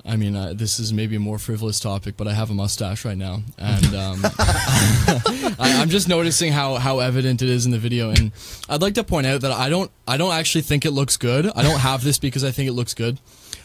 I 0.05 0.17
mean, 0.17 0.35
uh, 0.35 0.53
this 0.55 0.81
is 0.81 0.93
maybe 0.93 1.15
a 1.15 1.21
more 1.21 1.39
frivolous 1.39 1.79
topic, 1.79 2.17
but 2.17 2.27
I 2.27 2.33
have 2.33 2.51
a 2.51 2.55
mustache 2.55 3.05
right 3.05 3.17
now, 3.17 3.43
and 3.59 3.95
um, 3.95 4.21
I, 4.25 5.79
I'm 5.81 5.89
just 5.89 6.09
noticing 6.09 6.53
how, 6.53 6.75
how 6.77 6.99
evident 6.99 7.41
it 7.41 7.49
is 7.49 7.67
in 7.67 7.73
the 7.73 7.79
video. 7.79 8.11
And 8.11 8.33
I'd 8.69 8.83
like 8.83 8.95
to 8.95 9.05
point 9.05 9.27
out 9.27 9.43
that 9.43 9.53
I 9.53 9.69
don't 9.69 9.91
I 10.07 10.17
don't 10.17 10.33
actually 10.33 10.63
think 10.63 10.85
it 10.85 10.91
looks 10.91 11.17
good. 11.17 11.47
I 11.55 11.63
don't 11.63 11.79
have 11.81 12.03
this 12.03 12.19
because 12.19 12.43
I 12.43 12.51
think 12.51 12.69
it 12.69 12.73
looks 12.73 12.95
good. 12.95 13.19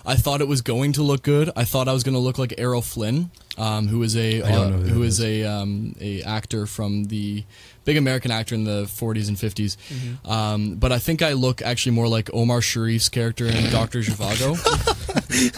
I 0.05 0.15
thought 0.15 0.39
it 0.39 0.47
was 0.47 0.61
going 0.61 0.93
to 0.93 1.03
look 1.03 1.23
good. 1.23 1.51
I 1.55 1.65
thought 1.65 1.87
I 1.87 1.93
was 1.93 2.03
going 2.03 2.13
to 2.13 2.19
look 2.19 2.37
like 2.37 2.53
Errol 2.57 2.81
Flynn, 2.81 3.31
um, 3.57 3.87
who 3.87 4.03
is 4.03 4.15
a 4.15 4.41
uh, 4.41 4.69
who 4.69 4.77
who 4.77 4.99
that 5.01 5.05
is 5.05 5.19
is. 5.19 5.25
a 5.25 5.43
um, 5.43 5.95
a 5.99 6.21
actor 6.21 6.65
from 6.65 7.05
the 7.05 7.43
big 7.87 7.95
American 7.95 8.31
actor 8.31 8.53
in 8.53 8.65
the 8.65 8.83
40s 8.83 9.29
and 9.29 9.37
50s. 9.37 9.77
Mm-hmm. 9.77 10.29
Um, 10.29 10.75
but 10.75 10.91
I 10.91 10.99
think 10.99 11.21
I 11.21 11.31
look 11.31 11.61
actually 11.61 11.93
more 11.93 12.09
like 12.09 12.29
Omar 12.33 12.59
Sharif's 12.59 13.07
character 13.07 13.45
in 13.45 13.71
Doctor 13.71 13.99
Zhivago. 13.99 14.51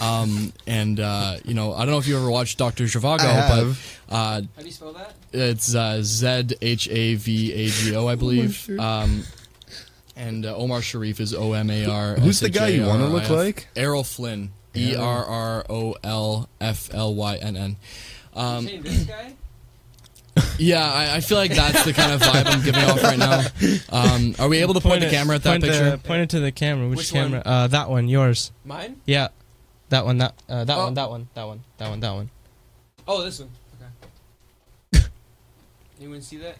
um, 0.00 0.52
and 0.64 1.00
uh, 1.00 1.38
you 1.44 1.54
know, 1.54 1.74
I 1.74 1.80
don't 1.80 1.90
know 1.90 1.98
if 1.98 2.06
you 2.06 2.16
ever 2.16 2.30
watched 2.30 2.56
Doctor 2.56 2.84
Zhivago, 2.84 3.24
I 3.24 3.32
have. 3.32 3.48
but 4.08 4.14
uh, 4.14 4.42
How 4.54 4.60
do 4.60 4.64
you 4.64 4.70
spell 4.70 4.92
that? 4.92 5.12
it's 5.32 5.74
uh, 5.74 6.02
Z 6.02 6.50
H 6.62 6.88
A 6.88 7.16
V 7.16 7.52
A 7.52 7.66
G 7.68 7.96
O, 7.96 8.06
I 8.06 8.14
believe. 8.14 8.70
Um, 8.78 9.24
and 10.14 10.46
uh, 10.46 10.56
Omar 10.56 10.82
Sharif 10.82 11.18
is 11.18 11.34
O 11.34 11.52
M 11.54 11.68
A 11.68 11.84
R. 11.86 12.14
Who's 12.14 12.38
the 12.38 12.48
guy 12.48 12.68
you 12.68 12.86
want 12.86 13.00
to 13.00 13.08
look 13.08 13.24
S 13.24 13.28
H 13.28 13.30
A 13.30 13.34
R 13.34 13.40
I 13.40 13.40
F. 13.40 13.46
like? 13.56 13.68
Errol 13.74 14.04
Flynn. 14.04 14.52
E 14.76 14.94
R 14.94 15.24
R 15.24 15.66
O 15.68 15.96
L 16.04 16.48
F 16.60 16.94
L 16.94 17.12
Y 17.12 17.36
N 17.38 17.56
N. 17.56 17.76
Um, 18.34 18.66
saying 18.66 18.82
this 18.82 19.02
guy? 19.02 19.34
Yeah, 20.58 20.84
I, 20.92 21.16
I 21.16 21.20
feel 21.20 21.38
like 21.38 21.52
that's 21.54 21.84
the 21.84 21.92
kind 21.92 22.12
of 22.12 22.20
vibe 22.20 22.46
I'm 22.46 22.62
giving 22.64 22.82
off 22.84 23.02
right 23.02 23.18
now. 23.18 23.40
Um, 23.90 24.34
are 24.38 24.48
we 24.48 24.58
able 24.58 24.74
to 24.74 24.80
point, 24.80 25.00
the 25.00 25.06
it- 25.08 25.10
camera 25.10 25.36
at 25.36 25.42
that 25.44 25.50
point 25.52 25.64
picture? 25.64 25.90
The, 25.90 25.98
point 25.98 26.22
it 26.22 26.30
to 26.30 26.40
the 26.40 26.52
camera. 26.52 26.88
Which, 26.88 26.98
Which 26.98 27.12
one? 27.12 27.22
camera? 27.24 27.42
Uh, 27.44 27.66
that 27.68 27.88
one. 27.90 28.08
Yours. 28.08 28.52
Mine? 28.64 29.00
Yeah. 29.06 29.28
That 29.90 30.04
one. 30.04 30.18
That. 30.18 30.34
Uh, 30.48 30.64
that 30.64 30.76
Oh. 30.76 30.84
one. 30.84 30.94
That 30.94 31.10
one. 31.10 31.28
That 31.34 31.44
one. 31.46 31.60
That 31.78 31.88
one. 31.90 32.00
That 32.00 32.12
one. 32.12 32.30
Oh, 33.08 33.22
this 33.24 33.40
one. 33.40 33.50
Okay. 34.94 35.04
Anyone 36.00 36.22
see 36.22 36.36
that? 36.38 36.56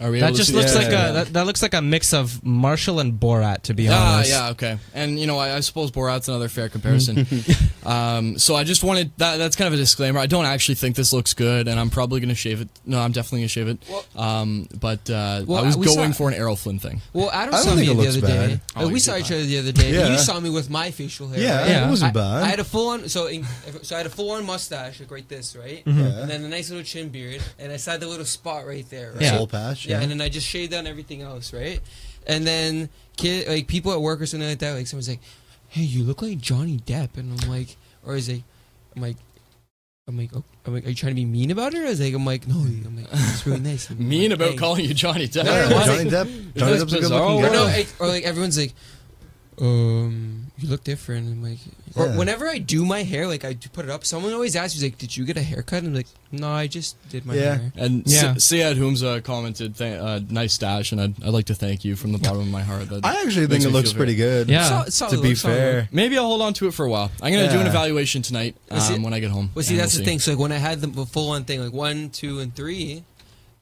Are 0.00 0.10
we 0.10 0.20
That 0.20 0.26
able 0.28 0.36
just 0.36 0.50
see 0.50 0.56
looks 0.56 0.72
the- 0.72 0.78
like 0.78 0.90
Yeah. 0.90 1.08
a 1.08 1.12
that, 1.12 1.32
that 1.34 1.46
looks 1.46 1.62
like 1.62 1.74
a 1.74 1.82
mix 1.82 2.12
of 2.12 2.44
Marshall 2.44 3.00
and 3.00 3.12
Borat, 3.18 3.62
to 3.62 3.74
be 3.74 3.88
honest. 3.88 4.00
Ah, 4.02 4.14
honest. 4.16 4.30
yeah, 4.30 4.48
okay. 4.50 4.78
And 4.94 5.18
you 5.18 5.26
know, 5.26 5.38
I, 5.38 5.56
I 5.56 5.60
suppose 5.60 5.90
Borat's 5.90 6.28
another 6.28 6.48
fair 6.48 6.68
comparison. 6.68 7.26
um, 7.84 8.38
so 8.38 8.54
I 8.54 8.64
just 8.64 8.82
wanted 8.84 9.12
that. 9.18 9.36
That's 9.36 9.56
kind 9.56 9.68
of 9.68 9.74
a 9.74 9.76
disclaimer. 9.76 10.18
I 10.20 10.26
don't 10.26 10.46
actually 10.46 10.76
think 10.76 10.96
this 10.96 11.12
looks 11.12 11.34
good, 11.34 11.68
and 11.68 11.78
I'm 11.78 11.90
probably 11.90 12.20
going 12.20 12.28
to 12.30 12.34
shave 12.34 12.60
it. 12.60 12.68
No, 12.86 12.98
I'm 13.00 13.12
definitely 13.12 13.40
going 13.40 13.48
to 13.48 13.52
shave 13.52 13.68
it. 13.68 13.78
Well- 13.88 14.04
um, 14.16 14.68
but 14.80 15.08
uh, 15.10 15.44
Well, 15.46 15.62
I 15.62 15.66
was 15.66 15.76
we 15.76 15.86
going 15.86 16.12
saw- 16.12 16.18
for 16.18 16.28
an 16.28 16.34
Errol 16.34 16.56
Flynn 16.56 16.78
thing. 16.78 17.00
Well, 17.12 17.30
Adam 17.30 17.54
I 17.54 17.56
don't 17.58 17.64
saw 17.66 17.74
think 17.74 17.80
me 17.80 17.92
it 17.92 17.96
the 17.96 18.02
looks 18.02 18.16
other 18.18 18.26
day. 18.26 18.46
bad. 18.54 18.60
Oh, 18.76 18.88
we 18.88 18.98
saw 19.00 19.16
each 19.16 19.30
other 19.30 19.42
the 19.44 19.58
other 19.58 19.72
day. 19.72 19.92
Yeah. 19.92 20.08
You 20.12 20.18
saw 20.18 20.40
me 20.40 20.50
with 20.50 20.70
my 20.70 20.90
facial 20.90 21.28
hair. 21.28 21.40
Yeah, 21.40 21.60
right? 21.60 21.68
Yeah. 21.70 21.86
it 21.86 21.90
wasn't 21.90 22.10
I, 22.16 22.20
bad. 22.20 22.42
I 22.42 22.46
had 22.48 22.60
a 22.60 22.64
full 22.64 22.88
on 22.90 23.08
so 23.08 23.26
in, 23.26 23.44
so 23.82 23.94
I 23.94 23.98
had 23.98 24.06
a 24.06 24.10
full 24.10 24.30
on 24.32 24.44
mustache 24.46 25.00
like 25.00 25.10
right 25.10 25.28
this 25.28 25.54
right, 25.56 25.84
Mhm. 25.84 25.96
Yeah. 25.98 26.20
and 26.22 26.30
then 26.30 26.44
a 26.44 26.48
nice 26.48 26.70
little 26.70 26.84
chin 26.84 27.08
beard, 27.10 27.42
and 27.58 27.70
I 27.72 27.78
had 27.78 28.00
the 28.00 28.06
little 28.08 28.24
spot 28.24 28.66
right 28.66 28.88
there. 28.90 29.12
Right? 29.12 29.22
Yeah. 29.22 29.36
Soul 29.36 29.46
patch. 29.46 29.83
Yeah, 29.86 29.96
Yeah. 29.98 30.02
and 30.02 30.10
then 30.10 30.20
I 30.20 30.28
just 30.28 30.46
shaved 30.46 30.72
down 30.72 30.86
everything 30.86 31.22
else, 31.22 31.52
right? 31.52 31.80
And 32.26 32.46
then 32.46 32.88
kid 33.16 33.48
like 33.48 33.66
people 33.66 33.92
at 33.92 34.00
work 34.00 34.20
or 34.20 34.26
something 34.26 34.48
like 34.48 34.58
that, 34.60 34.72
like 34.74 34.86
someone's 34.86 35.08
like, 35.08 35.20
"Hey, 35.68 35.82
you 35.82 36.02
look 36.04 36.22
like 36.22 36.38
Johnny 36.40 36.78
Depp," 36.86 37.16
and 37.16 37.40
I'm 37.42 37.48
like, 37.50 37.76
or 38.04 38.16
is 38.16 38.28
like, 38.28 38.42
I'm 38.96 39.02
like. 39.02 39.16
I'm 40.06 40.18
like, 40.18 40.32
oh, 40.36 40.44
I'm 40.66 40.74
like, 40.74 40.84
are 40.84 40.90
you 40.90 40.94
trying 40.94 41.12
to 41.12 41.14
be 41.14 41.24
mean 41.24 41.50
about 41.50 41.72
it? 41.72 41.78
Or 41.78 41.86
is 41.86 41.98
like, 41.98 42.12
I'm 42.12 42.26
like, 42.26 42.46
no, 42.46 42.56
I'm 42.56 42.94
like, 42.94 43.06
it's 43.12 43.46
really 43.46 43.60
nice. 43.60 43.88
I'm 43.88 44.06
Mean 44.06 44.32
like, 44.32 44.38
about 44.38 44.50
"Hey." 44.50 44.56
calling 44.58 44.84
you 44.84 44.92
Johnny 44.92 45.26
Depp. 45.28 45.46
No, 45.46 45.54
no, 45.54 45.68
no, 45.78 45.84
Johnny 45.86 46.10
Depp. 46.10 46.10
Johnny 46.10 46.42
That's 46.54 46.82
Depp's 46.84 46.92
a 46.92 46.96
good 46.96 47.00
bizarre. 47.00 47.30
looking 47.30 47.44
Or 47.46 47.50
no, 47.54 47.66
it, 47.68 47.94
or 47.98 48.08
like 48.08 48.24
everyone's 48.24 48.58
like, 48.58 48.74
um, 49.62 50.43
you 50.58 50.68
look 50.68 50.84
different. 50.84 51.26
I'm 51.28 51.42
like, 51.42 51.58
or 51.96 52.06
Yeah. 52.06 52.16
whenever 52.16 52.48
I 52.48 52.58
do 52.58 52.84
my 52.84 53.02
hair, 53.02 53.26
like 53.26 53.44
I 53.44 53.54
put 53.72 53.84
it 53.84 53.90
up. 53.90 54.04
Someone 54.04 54.32
always 54.32 54.54
asks 54.54 54.80
me, 54.80 54.86
like, 54.86 54.98
did 54.98 55.16
you 55.16 55.24
get 55.24 55.36
a 55.36 55.42
haircut? 55.42 55.78
And 55.80 55.88
I'm 55.88 55.94
like, 55.94 56.06
no, 56.30 56.48
I 56.48 56.68
just 56.68 56.96
did 57.10 57.26
my 57.26 57.34
Yeah. 57.34 57.56
hair. 57.56 57.72
And 57.76 58.02
Yeah. 58.06 58.22
yeah. 58.22 58.34
Sayed 58.38 58.76
Humza 58.76 59.22
commented, 59.24 59.76
th- 59.76 59.98
uh, 60.00 60.20
"Nice 60.30 60.52
stash," 60.54 60.92
and 60.92 61.00
I'd, 61.00 61.14
I'd 61.24 61.30
like 61.30 61.46
to 61.46 61.54
thank 61.56 61.84
you 61.84 61.96
from 61.96 62.12
the 62.12 62.18
bottom 62.18 62.40
of 62.40 62.48
my 62.48 62.62
heart. 62.62 62.88
That 62.90 63.00
I 63.04 63.22
actually 63.22 63.46
think 63.48 63.64
it 63.64 63.70
looks 63.70 63.92
pretty 63.92 64.14
very- 64.16 64.44
good. 64.44 64.48
Yeah. 64.48 64.68
Sol- 64.68 64.90
solid 64.90 65.16
to 65.16 65.22
be 65.22 65.28
look, 65.30 65.38
solid 65.38 65.54
fair. 65.56 65.88
Maybe 65.90 66.16
I'll 66.16 66.26
hold 66.26 66.42
on 66.42 66.54
to 66.54 66.68
it 66.68 66.74
for 66.74 66.84
a 66.86 66.90
while. 66.90 67.10
I'm 67.20 67.32
gonna 67.32 67.50
do 67.50 67.58
an 67.60 67.66
evaluation 67.66 68.22
tonight 68.22 68.54
Well, 68.70 68.80
see- 68.80 68.94
um, 68.94 69.02
when 69.02 69.12
I 69.12 69.20
get 69.20 69.30
home. 69.30 69.50
Well, 69.54 69.64
see, 69.64 69.76
that's 69.76 69.94
we'll 69.94 70.04
the 70.04 70.10
thing. 70.10 70.18
So 70.20 70.30
like 70.32 70.40
when 70.40 70.52
I 70.52 70.58
had 70.58 70.80
the 70.80 71.06
full 71.06 71.30
on 71.30 71.44
thing, 71.44 71.60
like 71.62 71.72
one, 71.72 72.10
two, 72.10 72.38
and 72.40 72.54
three, 72.54 73.02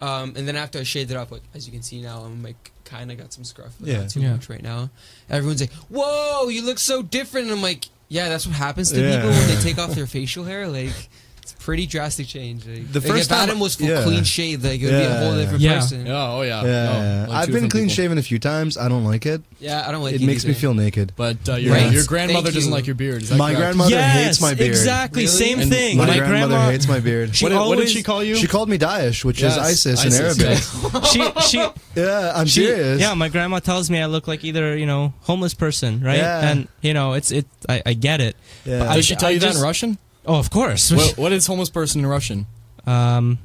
um, 0.03 0.35
and 0.37 0.47
then 0.47 0.57
after 0.57 0.79
I 0.79 0.83
shaved 0.83 1.11
it 1.11 1.17
up, 1.17 1.31
like 1.31 1.43
as 1.55 1.67
you 1.67 1.73
can 1.73 1.83
see 1.83 2.03
now, 2.03 2.21
I'm 2.21 2.43
like 2.43 2.73
kind 2.85 3.11
of 3.11 3.17
got 3.19 3.33
some 3.33 3.45
scruff, 3.45 3.75
but 3.81 3.89
Yeah. 3.89 4.01
not 4.03 4.11
too 4.11 4.21
Yeah. 4.21 4.33
much 4.33 4.49
right 4.51 4.63
now. 4.63 4.91
Everyone's 5.31 5.61
like, 5.61 5.73
"Whoa, 5.89 6.49
you 6.49 6.63
look 6.67 6.79
so 6.79 7.03
different." 7.03 7.47
And 7.47 7.57
I'm 7.57 7.63
like, 7.63 7.87
"Yeah, 8.09 8.29
that's 8.29 8.47
what 8.47 8.55
happens 8.57 8.91
to 8.93 9.01
Yeah. 9.01 9.17
people 9.17 9.31
when 9.31 9.49
they 9.49 9.61
take 9.63 9.79
off 9.79 9.95
their 9.95 10.07
facial 10.07 10.45
hair. 10.45 10.69
Like, 10.69 11.09
it's 11.43 11.53
pretty 11.59 11.87
drastic 11.87 12.27
change. 12.29 12.65
Like, 12.67 12.93
The 12.93 13.01
like, 13.01 13.09
first 13.09 13.23
if 13.25 13.29
time- 13.29 13.49
Adam 13.49 13.59
was 13.61 13.75
full 13.75 13.89
yeah. 13.89 14.05
clean 14.05 14.25
shaved, 14.25 14.65
like 14.65 14.81
it 14.81 14.85
would 14.85 14.91
be 14.93 15.03
a 15.05 15.19
whole 15.19 15.35
different 15.37 15.61
Yeah. 15.61 15.75
person. 15.81 16.07
Yeah, 16.07 16.13
oh 16.33 16.43
yeah. 16.43 16.63
Yeah, 16.65 17.25
No, 17.27 17.33
like 17.33 17.49
I've 17.49 17.53
been 17.53 17.69
clean 17.69 17.85
people. 17.85 17.95
shaven 17.95 18.19
a 18.19 18.23
few 18.23 18.39
times. 18.39 18.77
I 18.79 18.89
don't 18.89 19.05
like 19.05 19.27
it. 19.27 19.43
Yeah, 19.61 19.85
I 19.87 19.93
don't 19.93 20.03
like 20.03 20.15
it 20.15 20.23
it 20.23 20.27
makes 20.27 20.45
me 20.45 20.55
feel 20.55 20.73
naked. 20.75 21.13
But 21.17 21.49
uh, 21.49 21.55
your, 21.57 21.75
Right. 21.75 21.93
your 21.93 22.05
grandmother 22.05 22.45
Thank 22.47 22.55
doesn't 22.55 22.71
you. 22.71 22.75
like 22.77 22.87
your 22.87 22.95
beard. 22.95 23.23
Is 23.23 23.29
that 23.31 23.37
My 23.37 23.51
correct? 23.51 23.61
grandmother 23.61 23.91
yes, 23.91 24.25
hates 24.27 24.41
my 24.41 24.55
beard. 24.55 24.71
exactly. 24.71 25.23
Really? 25.25 25.37
Same 25.37 25.61
And 25.61 25.71
thing. 25.71 25.97
My, 25.99 26.07
My, 26.07 26.17
grandmother 26.19 26.55
grandma 26.55 26.71
hates 26.71 26.89
my 26.89 27.01
beard. 27.01 27.35
She 27.37 27.45
What, 27.45 27.49
did- 27.51 27.59
what 27.59 27.79
did 27.79 27.89
she 27.91 28.03
call 28.03 28.23
you? 28.25 28.37
She 28.37 28.47
called 28.47 28.69
me 28.69 28.79
Daesh, 28.79 29.25
which 29.25 29.41
Yes, 29.43 29.53
is 29.57 29.87
ISIS, 29.87 30.05
in 30.05 30.13
Arabic. 30.25 30.59
she 31.13 31.23
she 31.49 31.59
Yeah, 31.97 32.33
I'm 32.35 32.47
she, 32.47 32.65
serious. 32.67 33.01
Yeah, 33.01 33.15
my 33.15 33.29
grandma 33.29 33.59
tells 33.61 33.91
me 33.91 34.01
I 34.01 34.07
look 34.07 34.27
like 34.29 34.45
either 34.45 34.77
you 34.77 34.87
know 34.87 35.13
homeless 35.23 35.55
person, 35.55 36.01
right? 36.03 36.19
And 36.19 36.69
you 36.81 36.95
know 36.95 37.13
it's 37.15 37.31
it. 37.31 37.47
I, 37.69 37.83
I 37.87 37.93
get 37.95 38.21
it. 38.21 38.37
Yeah. 38.65 38.81
But 38.81 38.89
I- 38.89 38.95
Did 38.97 39.05
she 39.05 39.17
tell 39.17 39.31
you 39.31 39.39
that 39.41 39.57
in 39.57 39.61
Russian? 39.63 39.99
Oh, 40.27 40.39
of 40.39 40.51
course. 40.51 40.93
what, 40.93 41.13
what 41.19 41.33
is 41.33 41.47
homeless 41.47 41.71
person 41.71 42.01
in 42.01 42.07
Russian? 42.07 42.47
Um, 42.87 43.39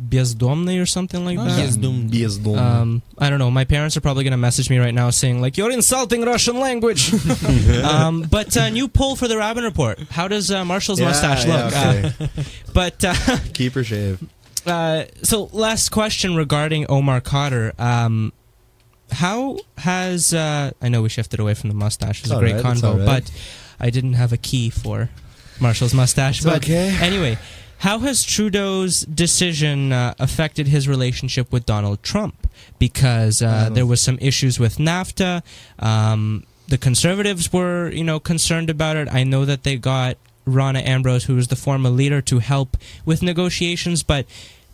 бездомный 0.00 0.80
or 0.80 0.86
something 0.86 1.24
like 1.24 1.38
ah. 1.38 1.44
that. 1.44 1.68
Бездомный. 1.68 2.58
Um, 2.58 3.02
I 3.18 3.30
don't 3.30 3.38
know. 3.38 3.50
My 3.50 3.64
parents 3.64 3.96
are 3.96 4.00
probably 4.00 4.24
going 4.24 4.32
to 4.32 4.38
message 4.38 4.70
me 4.70 4.78
right 4.78 4.94
now 4.94 5.10
saying 5.10 5.40
like, 5.40 5.56
"You're 5.56 5.70
insulting 5.70 6.22
Russian 6.24 6.58
language." 6.58 7.12
um, 7.84 8.22
but 8.22 8.56
uh, 8.56 8.70
new 8.70 8.88
poll 8.88 9.16
for 9.16 9.28
the 9.28 9.34
Raben 9.34 9.62
Report. 9.62 9.98
How 10.10 10.28
does 10.28 10.50
uh, 10.50 10.64
Marshall's 10.64 11.00
yeah, 11.00 11.06
mustache 11.06 11.46
yeah, 11.46 11.64
look? 11.64 11.66
Okay. 11.66 12.24
Uh, 12.24 12.42
but 12.74 13.04
uh, 13.04 13.38
keep 13.52 13.74
her 13.74 13.84
shave. 13.84 14.22
Uh, 14.66 15.04
so, 15.22 15.44
last 15.52 15.90
question 15.90 16.36
regarding 16.36 16.86
Omar 16.88 17.20
Khadr. 17.20 17.78
Um, 17.80 18.32
how 19.10 19.58
has 19.78 20.32
uh, 20.32 20.70
I 20.80 20.88
know 20.88 21.02
we 21.02 21.08
shifted 21.08 21.40
away 21.40 21.54
from 21.54 21.68
the 21.68 21.74
mustache? 21.74 22.20
It 22.20 22.26
it's 22.26 22.32
a 22.32 22.38
great 22.38 22.54
right, 22.54 22.64
convo, 22.64 22.98
right. 22.98 23.06
but 23.06 23.32
I 23.78 23.90
didn't 23.90 24.14
have 24.14 24.32
a 24.32 24.36
key 24.36 24.70
for 24.70 25.10
Marshall's 25.60 25.94
mustache. 25.94 26.38
It's 26.38 26.46
but 26.46 26.64
okay. 26.64 26.96
anyway, 27.00 27.38
how 27.78 27.98
has 28.00 28.22
Trudeau's 28.22 29.00
decision 29.00 29.92
uh, 29.92 30.14
affected 30.18 30.68
his 30.68 30.86
relationship 30.86 31.50
with 31.50 31.64
Donald 31.64 32.02
Trump? 32.02 32.46
Because 32.78 33.40
uh, 33.40 33.70
there 33.72 33.86
was 33.86 34.00
some 34.00 34.18
issues 34.20 34.58
with 34.58 34.76
NAFTA. 34.76 35.42
Um, 35.78 36.44
the 36.68 36.78
conservatives 36.78 37.52
were, 37.52 37.90
you 37.90 38.04
know, 38.04 38.20
concerned 38.20 38.68
about 38.68 38.96
it. 38.96 39.08
I 39.10 39.24
know 39.24 39.44
that 39.44 39.62
they 39.62 39.76
got 39.76 40.18
Rona 40.44 40.80
Ambrose, 40.80 41.24
who 41.24 41.36
was 41.36 41.48
the 41.48 41.56
former 41.56 41.88
leader, 41.88 42.20
to 42.22 42.38
help 42.38 42.76
with 43.04 43.22
negotiations. 43.22 44.02
But 44.02 44.26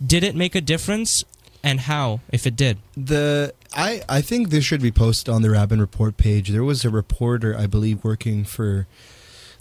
did 0.05 0.25
it 0.25 0.35
make 0.35 0.55
a 0.55 0.61
difference? 0.61 1.25
And 1.63 1.81
how, 1.81 2.21
if 2.31 2.47
it 2.47 2.55
did? 2.55 2.79
The 2.97 3.53
I 3.73 4.03
I 4.09 4.21
think 4.21 4.51
this 4.51 4.65
should 4.65 4.83
be 4.83 4.93
posted 4.93 5.33
on 5.33 5.43
the 5.43 5.49
Raben 5.49 5.81
Report 5.81 6.17
page. 6.17 6.51
There 6.51 6.63
was 6.63 6.85
a 6.85 6.91
reporter, 6.91 7.57
I 7.57 7.67
believe, 7.67 8.05
working 8.05 8.45
for 8.45 8.87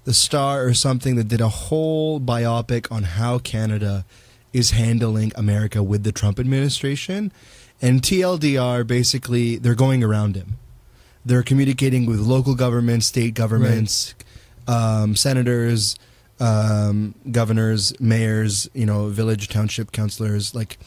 the 0.05 0.13
Star 0.13 0.65
or 0.65 0.73
something 0.73 1.15
that 1.15 1.27
did 1.27 1.41
a 1.41 1.49
whole 1.49 2.19
biopic 2.19 2.91
on 2.91 3.03
how 3.03 3.39
Canada 3.39 4.05
is 4.53 4.71
handling 4.71 5.33
America 5.35 5.83
with 5.83 6.03
the 6.03 6.11
Trump 6.11 6.39
administration. 6.39 7.31
And 7.81 8.01
TLDR 8.01 8.87
basically 8.87 9.57
they're 9.57 9.75
going 9.75 10.03
around 10.03 10.35
him. 10.35 10.57
They're 11.25 11.43
communicating 11.43 12.05
with 12.05 12.19
local 12.19 12.55
governments, 12.55 13.07
state 13.07 13.33
governments, 13.33 14.13
um, 14.67 15.15
senators, 15.15 15.97
um, 16.39 17.15
governors, 17.31 17.99
mayors, 17.99 18.69
you 18.73 18.85
know, 18.85 19.07
village, 19.07 19.49
township 19.49 19.91
councilors. 19.91 20.53
Like 20.53 20.77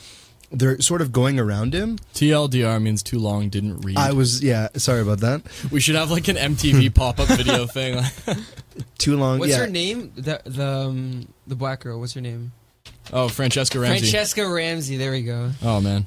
they're 0.51 0.81
sort 0.81 1.01
of 1.03 1.13
going 1.13 1.39
around 1.39 1.75
him. 1.75 1.99
TLDR 2.15 2.81
means 2.81 3.03
too 3.03 3.19
long, 3.19 3.49
didn't 3.49 3.81
read. 3.81 3.99
I 3.99 4.13
was 4.13 4.43
yeah, 4.43 4.69
sorry 4.75 5.01
about 5.01 5.21
that. 5.21 5.43
we 5.71 5.81
should 5.81 5.95
have 5.95 6.11
like 6.11 6.29
an 6.29 6.37
MTV 6.37 6.95
pop 6.95 7.19
up 7.21 7.29
video 7.29 7.67
thing. 7.67 8.03
Too 8.99 9.17
long. 9.17 9.41
What's 9.41 9.53
yeah. 9.53 9.59
her 9.59 9.67
name? 9.67 10.13
The 10.15 10.41
the 10.45 10.67
um, 10.67 11.29
the 11.47 11.57
black 11.57 11.81
girl. 11.81 11.99
What's 11.99 12.15
her 12.15 12.21
name? 12.21 12.53
oh, 13.13 13.27
Franchesca 13.27 13.81
Ramsey. 13.81 14.07
Franchesca 14.07 14.55
Ramsey. 14.55 14.97
There 14.97 15.11
we 15.11 15.23
go. 15.23 15.51
oh 15.63 15.81
man. 15.81 16.07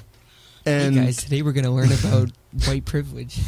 And 0.65 0.95
hey 0.95 1.06
guys, 1.06 1.17
today 1.17 1.41
we're 1.41 1.51
gonna 1.51 1.73
learn 1.73 1.91
about 1.91 2.30
white 2.65 2.86
privilege. 2.86 3.39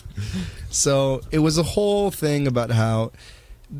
so 0.70 1.20
it 1.30 1.40
was 1.40 1.58
a 1.58 1.62
whole 1.62 2.10
thing 2.10 2.46
about 2.46 2.70
how 2.70 3.12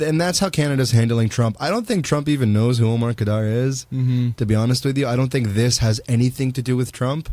and 0.00 0.20
that's 0.20 0.38
how 0.38 0.48
Canada's 0.50 0.90
handling 0.92 1.28
Trump. 1.28 1.56
I 1.60 1.70
don't 1.70 1.86
think 1.86 2.04
Trump 2.04 2.28
even 2.28 2.52
knows 2.52 2.78
who 2.78 2.90
Omar 2.90 3.12
Khadr 3.14 3.50
is, 3.66 3.86
Mm-hmm. 3.92 4.32
to 4.32 4.46
be 4.46 4.54
honest 4.54 4.84
with 4.84 4.96
you. 4.98 5.06
I 5.06 5.16
don't 5.16 5.30
think 5.30 5.48
this 5.48 5.78
has 5.78 6.00
anything 6.08 6.52
to 6.52 6.62
do 6.62 6.76
with 6.76 6.92
Trump. 6.92 7.28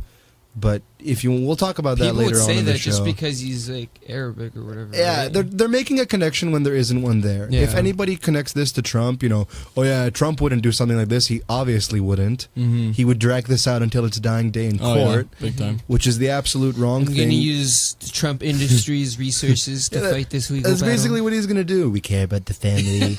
But 0.53 0.81
if 0.99 1.23
you 1.23 1.31
we'll 1.31 1.55
talk 1.55 1.79
about 1.79 1.97
that 1.97 2.03
People 2.11 2.17
later 2.19 2.31
would 2.35 2.41
on 2.41 2.45
say 2.45 2.57
in 2.57 2.65
the 2.65 2.73
that 2.73 2.77
just 2.79 3.05
because 3.05 3.39
he's 3.39 3.69
like 3.69 3.89
Arabic 4.07 4.55
or 4.57 4.63
whatever. 4.65 4.89
Yeah, 4.93 5.23
right? 5.23 5.33
they're 5.33 5.43
they're 5.43 5.69
making 5.69 5.99
a 6.01 6.05
connection 6.05 6.51
when 6.51 6.63
there 6.63 6.75
isn't 6.75 7.01
one 7.01 7.21
there. 7.21 7.47
Yeah. 7.49 7.61
If 7.61 7.73
anybody 7.73 8.17
connects 8.17 8.51
this 8.51 8.73
to 8.73 8.81
Trump, 8.81 9.23
you 9.23 9.29
know, 9.29 9.47
oh 9.77 9.83
yeah, 9.83 10.09
Trump 10.09 10.41
wouldn't 10.41 10.61
do 10.61 10.73
something 10.73 10.97
like 10.97 11.07
this. 11.07 11.27
He 11.27 11.41
obviously 11.47 12.01
wouldn't. 12.01 12.49
Mm-hmm. 12.57 12.91
He 12.91 13.05
would 13.05 13.17
drag 13.17 13.45
this 13.45 13.65
out 13.65 13.81
until 13.81 14.03
its 14.03 14.19
dying 14.19 14.51
day 14.51 14.67
in 14.67 14.79
oh, 14.81 14.93
court, 14.93 15.27
yeah, 15.39 15.39
big 15.39 15.57
time. 15.57 15.79
which 15.87 16.05
is 16.05 16.17
the 16.17 16.29
absolute 16.29 16.75
wrong 16.75 17.03
I'm 17.03 17.07
thing. 17.07 17.15
gonna 17.15 17.31
use 17.31 17.93
Trump 18.11 18.43
Industries 18.51 19.17
resources 19.17 19.87
to 19.89 19.95
Yeah, 19.95 20.01
that- 20.01 20.13
fight 20.13 20.29
this 20.31 20.51
legal 20.51 20.69
That's 20.69 20.81
battle. 20.81 20.93
basically 20.95 21.21
what 21.21 21.31
he's 21.31 21.45
going 21.47 21.57
to 21.57 21.63
do. 21.63 21.89
We 21.89 22.01
care 22.01 22.25
about 22.25 22.45
the 22.45 22.53
family. 22.53 23.15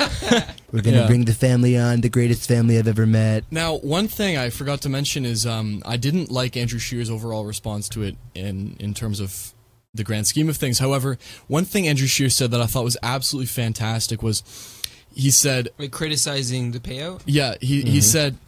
We're 0.72 0.80
going 0.80 0.94
to 0.94 1.02
Yeah. 1.02 1.06
bring 1.06 1.26
the 1.26 1.34
family 1.34 1.76
on, 1.76 2.00
the 2.00 2.08
greatest 2.08 2.48
family 2.48 2.78
I've 2.78 2.88
ever 2.88 3.06
met. 3.06 3.44
Now, 3.50 3.76
one 3.76 4.08
thing 4.08 4.38
I 4.38 4.48
forgot 4.50 4.80
to 4.82 4.88
mention 4.88 5.24
is 5.26 5.44
um, 5.46 5.82
I 5.84 5.96
didn't 5.98 6.30
like 6.30 6.56
Andrew 6.56 6.78
Scheer's 6.78 7.10
overall 7.10 7.44
response 7.44 7.88
to 7.90 8.02
it 8.02 8.16
in 8.34 8.76
in 8.80 8.94
terms 8.94 9.20
of 9.20 9.52
the 9.94 10.02
grand 10.02 10.26
scheme 10.26 10.48
of 10.48 10.56
things. 10.56 10.78
However, 10.78 11.18
one 11.48 11.66
thing 11.66 11.86
Andrew 11.86 12.06
Scheer 12.06 12.30
said 12.30 12.50
that 12.52 12.62
I 12.62 12.66
thought 12.66 12.84
was 12.84 12.96
absolutely 13.02 13.48
fantastic 13.48 14.22
was 14.22 14.42
he 15.14 15.30
said, 15.30 15.68
like 15.78 15.90
criticizing 15.92 16.70
the 16.72 16.80
payout. 16.80 17.20
yeah, 17.26 17.56
he, 17.60 17.82
he 17.82 18.00
said, 18.00 18.38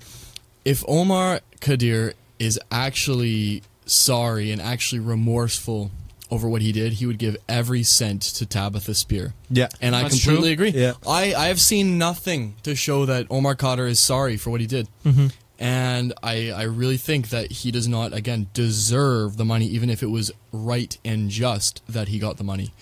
if 0.65 0.83
Omar 0.89 1.41
Khadr 1.61 2.15
is 2.39 2.59
actually 2.73 3.63
sorry 3.85 4.51
and 4.51 4.63
actually 4.63 5.01
remorseful 5.01 5.91
over 6.35 6.49
what 6.49 6.61
he 6.61 6.73
did, 6.73 6.95
he 6.95 7.07
would 7.07 7.19
give 7.19 7.37
every 7.49 7.83
cent 7.83 8.21
to 8.23 8.45
Tabitha 8.45 8.95
Speer. 8.95 9.33
Yeah. 9.49 9.69
And 9.81 9.95
I 9.95 10.09
completely 10.09 10.57
true. 10.57 10.67
agree. 10.67 10.81
Yeah. 10.81 10.95
I, 11.07 11.35
I 11.35 11.47
have 11.47 11.61
seen 11.61 11.97
nothing 11.97 12.57
to 12.65 12.75
show 12.75 13.07
that 13.07 13.27
Omar 13.31 13.55
Khadr 13.55 13.89
is 13.89 14.01
sorry 14.01 14.37
for 14.37 14.51
what 14.51 14.61
he 14.61 14.67
did. 14.67 14.89
Mm-hmm. 15.05 15.29
And 15.59 16.13
I, 16.23 16.51
I 16.51 16.65
really 16.65 16.97
think 16.97 17.29
that 17.29 17.53
he 17.53 17.71
does 17.71 17.87
not, 17.87 18.13
again, 18.13 18.49
deserve 18.53 19.37
the 19.37 19.45
money, 19.45 19.67
even 19.67 19.89
if 19.89 20.03
it 20.03 20.09
was 20.09 20.33
right 20.53 20.99
and 21.05 21.31
just 21.31 21.83
that 21.89 22.09
he 22.09 22.19
got 22.19 22.37
the 22.37 22.45
money. 22.45 22.75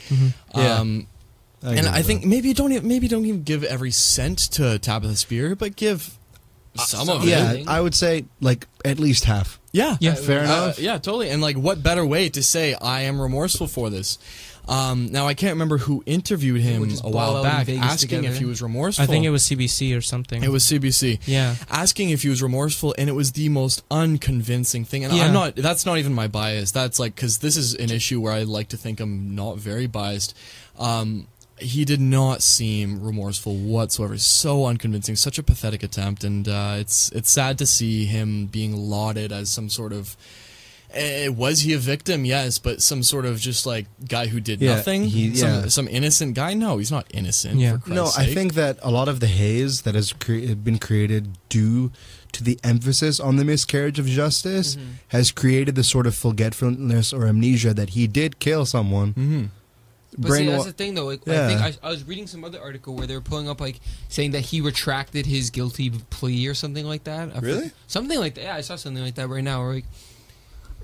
Yeah. 0.54 0.80
Um, 0.80 1.06
and 1.62 1.86
I 1.86 1.98
with 1.98 2.06
think 2.06 2.22
that. 2.22 2.28
maybe 2.28 2.54
don't 2.54 2.72
even, 2.72 2.88
maybe 2.88 3.06
don't 3.08 3.26
even 3.26 3.42
give 3.42 3.62
every 3.62 3.90
cent 3.92 4.38
to 4.52 4.78
Tabitha 4.78 5.16
Speer, 5.16 5.54
but 5.54 5.76
give 5.76 6.18
some 6.74 7.08
of 7.10 7.24
Yeah, 7.24 7.52
it. 7.52 7.60
Yeah, 7.60 7.70
I 7.70 7.80
would 7.80 7.94
say 7.94 8.24
like 8.40 8.66
at 8.84 8.98
least 8.98 9.26
half. 9.26 9.60
Yeah, 9.72 9.96
Yeah, 10.00 10.14
fair 10.14 10.40
Uh, 10.40 10.44
enough. 10.44 10.78
yeah, 10.78 10.98
totally. 10.98 11.30
And 11.30 11.40
like, 11.40 11.56
what 11.56 11.82
better 11.82 12.04
way 12.04 12.28
to 12.28 12.42
say 12.42 12.74
I 12.74 13.02
am 13.02 13.20
remorseful 13.20 13.66
for 13.66 13.88
this? 13.90 14.18
Um, 14.68 15.10
now 15.10 15.26
I 15.26 15.34
can't 15.34 15.54
remember 15.54 15.78
who 15.78 16.04
interviewed 16.06 16.60
him 16.60 16.88
a 17.02 17.10
while 17.10 17.42
back, 17.42 17.68
asking 17.68 18.08
together. 18.20 18.28
if 18.28 18.38
he 18.38 18.44
was 18.44 18.62
remorseful. 18.62 19.02
I 19.02 19.06
think 19.06 19.24
it 19.24 19.30
was 19.30 19.42
CBC 19.42 19.96
or 19.96 20.00
something. 20.00 20.40
It 20.44 20.50
was 20.52 20.62
CBC. 20.64 21.18
Yeah. 21.26 21.56
asking 21.68 22.10
if 22.10 22.22
he 22.22 22.28
was 22.28 22.42
remorseful 22.42 22.94
and 22.96 23.08
it 23.08 23.12
was 23.14 23.32
the 23.32 23.48
most 23.48 23.82
unconvincing 23.90 24.84
thing 24.84 25.04
and 25.04 25.12
Yeah. 25.12 25.26
i'm 25.26 25.32
not 25.32 25.56
that's 25.56 25.84
not 25.84 25.98
even 25.98 26.12
my 26.14 26.28
bias 26.28 26.70
that's 26.70 26.98
like 27.00 27.16
because 27.16 27.38
this 27.38 27.56
is 27.56 27.74
an 27.74 27.90
issue 27.90 28.20
where 28.20 28.32
i 28.32 28.44
like 28.44 28.68
to 28.68 28.76
think 28.76 29.00
i'm 29.00 29.34
not 29.34 29.58
very 29.58 29.86
biased 29.88 30.36
um, 30.78 31.26
he 31.62 31.84
did 31.84 32.00
not 32.00 32.42
seem 32.42 33.02
remorseful 33.02 33.54
whatsoever 33.56 34.18
so 34.18 34.66
unconvincing 34.66 35.16
such 35.16 35.38
a 35.38 35.42
pathetic 35.42 35.82
attempt 35.82 36.24
and 36.24 36.48
uh, 36.48 36.74
it's 36.78 37.10
it's 37.12 37.30
sad 37.30 37.56
to 37.58 37.66
see 37.66 38.04
him 38.04 38.46
being 38.46 38.76
lauded 38.76 39.32
as 39.32 39.48
some 39.50 39.68
sort 39.68 39.92
of 39.92 40.16
Eh, 40.94 41.28
was 41.28 41.60
he 41.60 41.72
a 41.72 41.78
victim? 41.78 42.26
Yes, 42.26 42.58
but 42.58 42.82
some 42.82 43.02
sort 43.02 43.24
of 43.24 43.40
just 43.40 43.64
like 43.64 43.86
guy 44.06 44.26
who 44.26 44.40
did 44.40 44.60
Yeah, 44.60 44.74
nothing. 44.74 45.04
he- 45.04 45.34
some, 45.34 45.48
yeah. 45.48 45.68
some 45.68 45.88
innocent 45.88 46.34
guy. 46.34 46.52
No, 46.52 46.76
he's 46.76 46.90
not 46.90 47.06
innocent. 47.14 47.58
Yeah. 47.58 47.78
for 47.78 47.88
No, 47.88 48.02
Christ's 48.02 48.18
I 48.18 48.26
think 48.34 48.52
that 48.54 48.78
a 48.82 48.90
lot 48.90 49.08
of 49.08 49.20
the 49.20 49.26
haze 49.26 49.82
that 49.82 49.94
has 49.94 50.12
cre- 50.12 50.52
been 50.52 50.78
created 50.78 51.38
due 51.48 51.92
to 52.32 52.44
the 52.44 52.58
emphasis 52.62 53.18
on 53.18 53.36
the 53.36 53.44
miscarriage 53.46 53.98
of 53.98 54.04
justice 54.06 54.76
Mm-hmm. 54.76 54.90
has 55.16 55.32
created 55.32 55.76
the 55.76 55.84
sort 55.84 56.06
of 56.06 56.14
forgetfulness 56.14 57.10
or 57.14 57.26
amnesia 57.26 57.72
that 57.72 57.90
he 57.96 58.06
did 58.06 58.38
kill 58.38 58.66
someone. 58.66 59.14
Mhm. 59.14 59.48
But 60.18 60.32
see, 60.32 60.46
that's 60.46 60.64
the 60.66 60.72
thing, 60.72 60.94
though. 60.94 61.06
Like, 61.06 61.22
Yeah. 61.26 61.44
I 61.44 61.48
think 61.48 61.60
I, 61.82 61.88
I 61.88 61.90
was 61.90 62.04
reading 62.04 62.26
some 62.26 62.44
other 62.44 62.60
article 62.60 62.94
where 62.94 63.06
they 63.06 63.14
were 63.14 63.20
pulling 63.22 63.48
up, 63.48 63.60
like, 63.60 63.80
saying 64.08 64.32
that 64.32 64.40
he 64.40 64.60
retracted 64.60 65.24
his 65.26 65.48
guilty 65.50 65.90
plea 66.10 66.46
or 66.48 66.54
something 66.54 66.84
like 66.84 67.04
that. 67.04 67.34
I 67.34 67.38
Really? 67.38 67.70
Something 67.86 68.18
like 68.18 68.34
that. 68.34 68.44
Yeah, 68.44 68.54
I 68.56 68.60
saw 68.60 68.76
something 68.76 69.02
like 69.02 69.14
that 69.14 69.28
right 69.28 69.42
now. 69.44 69.62
Or 69.62 69.74
like, 69.74 69.86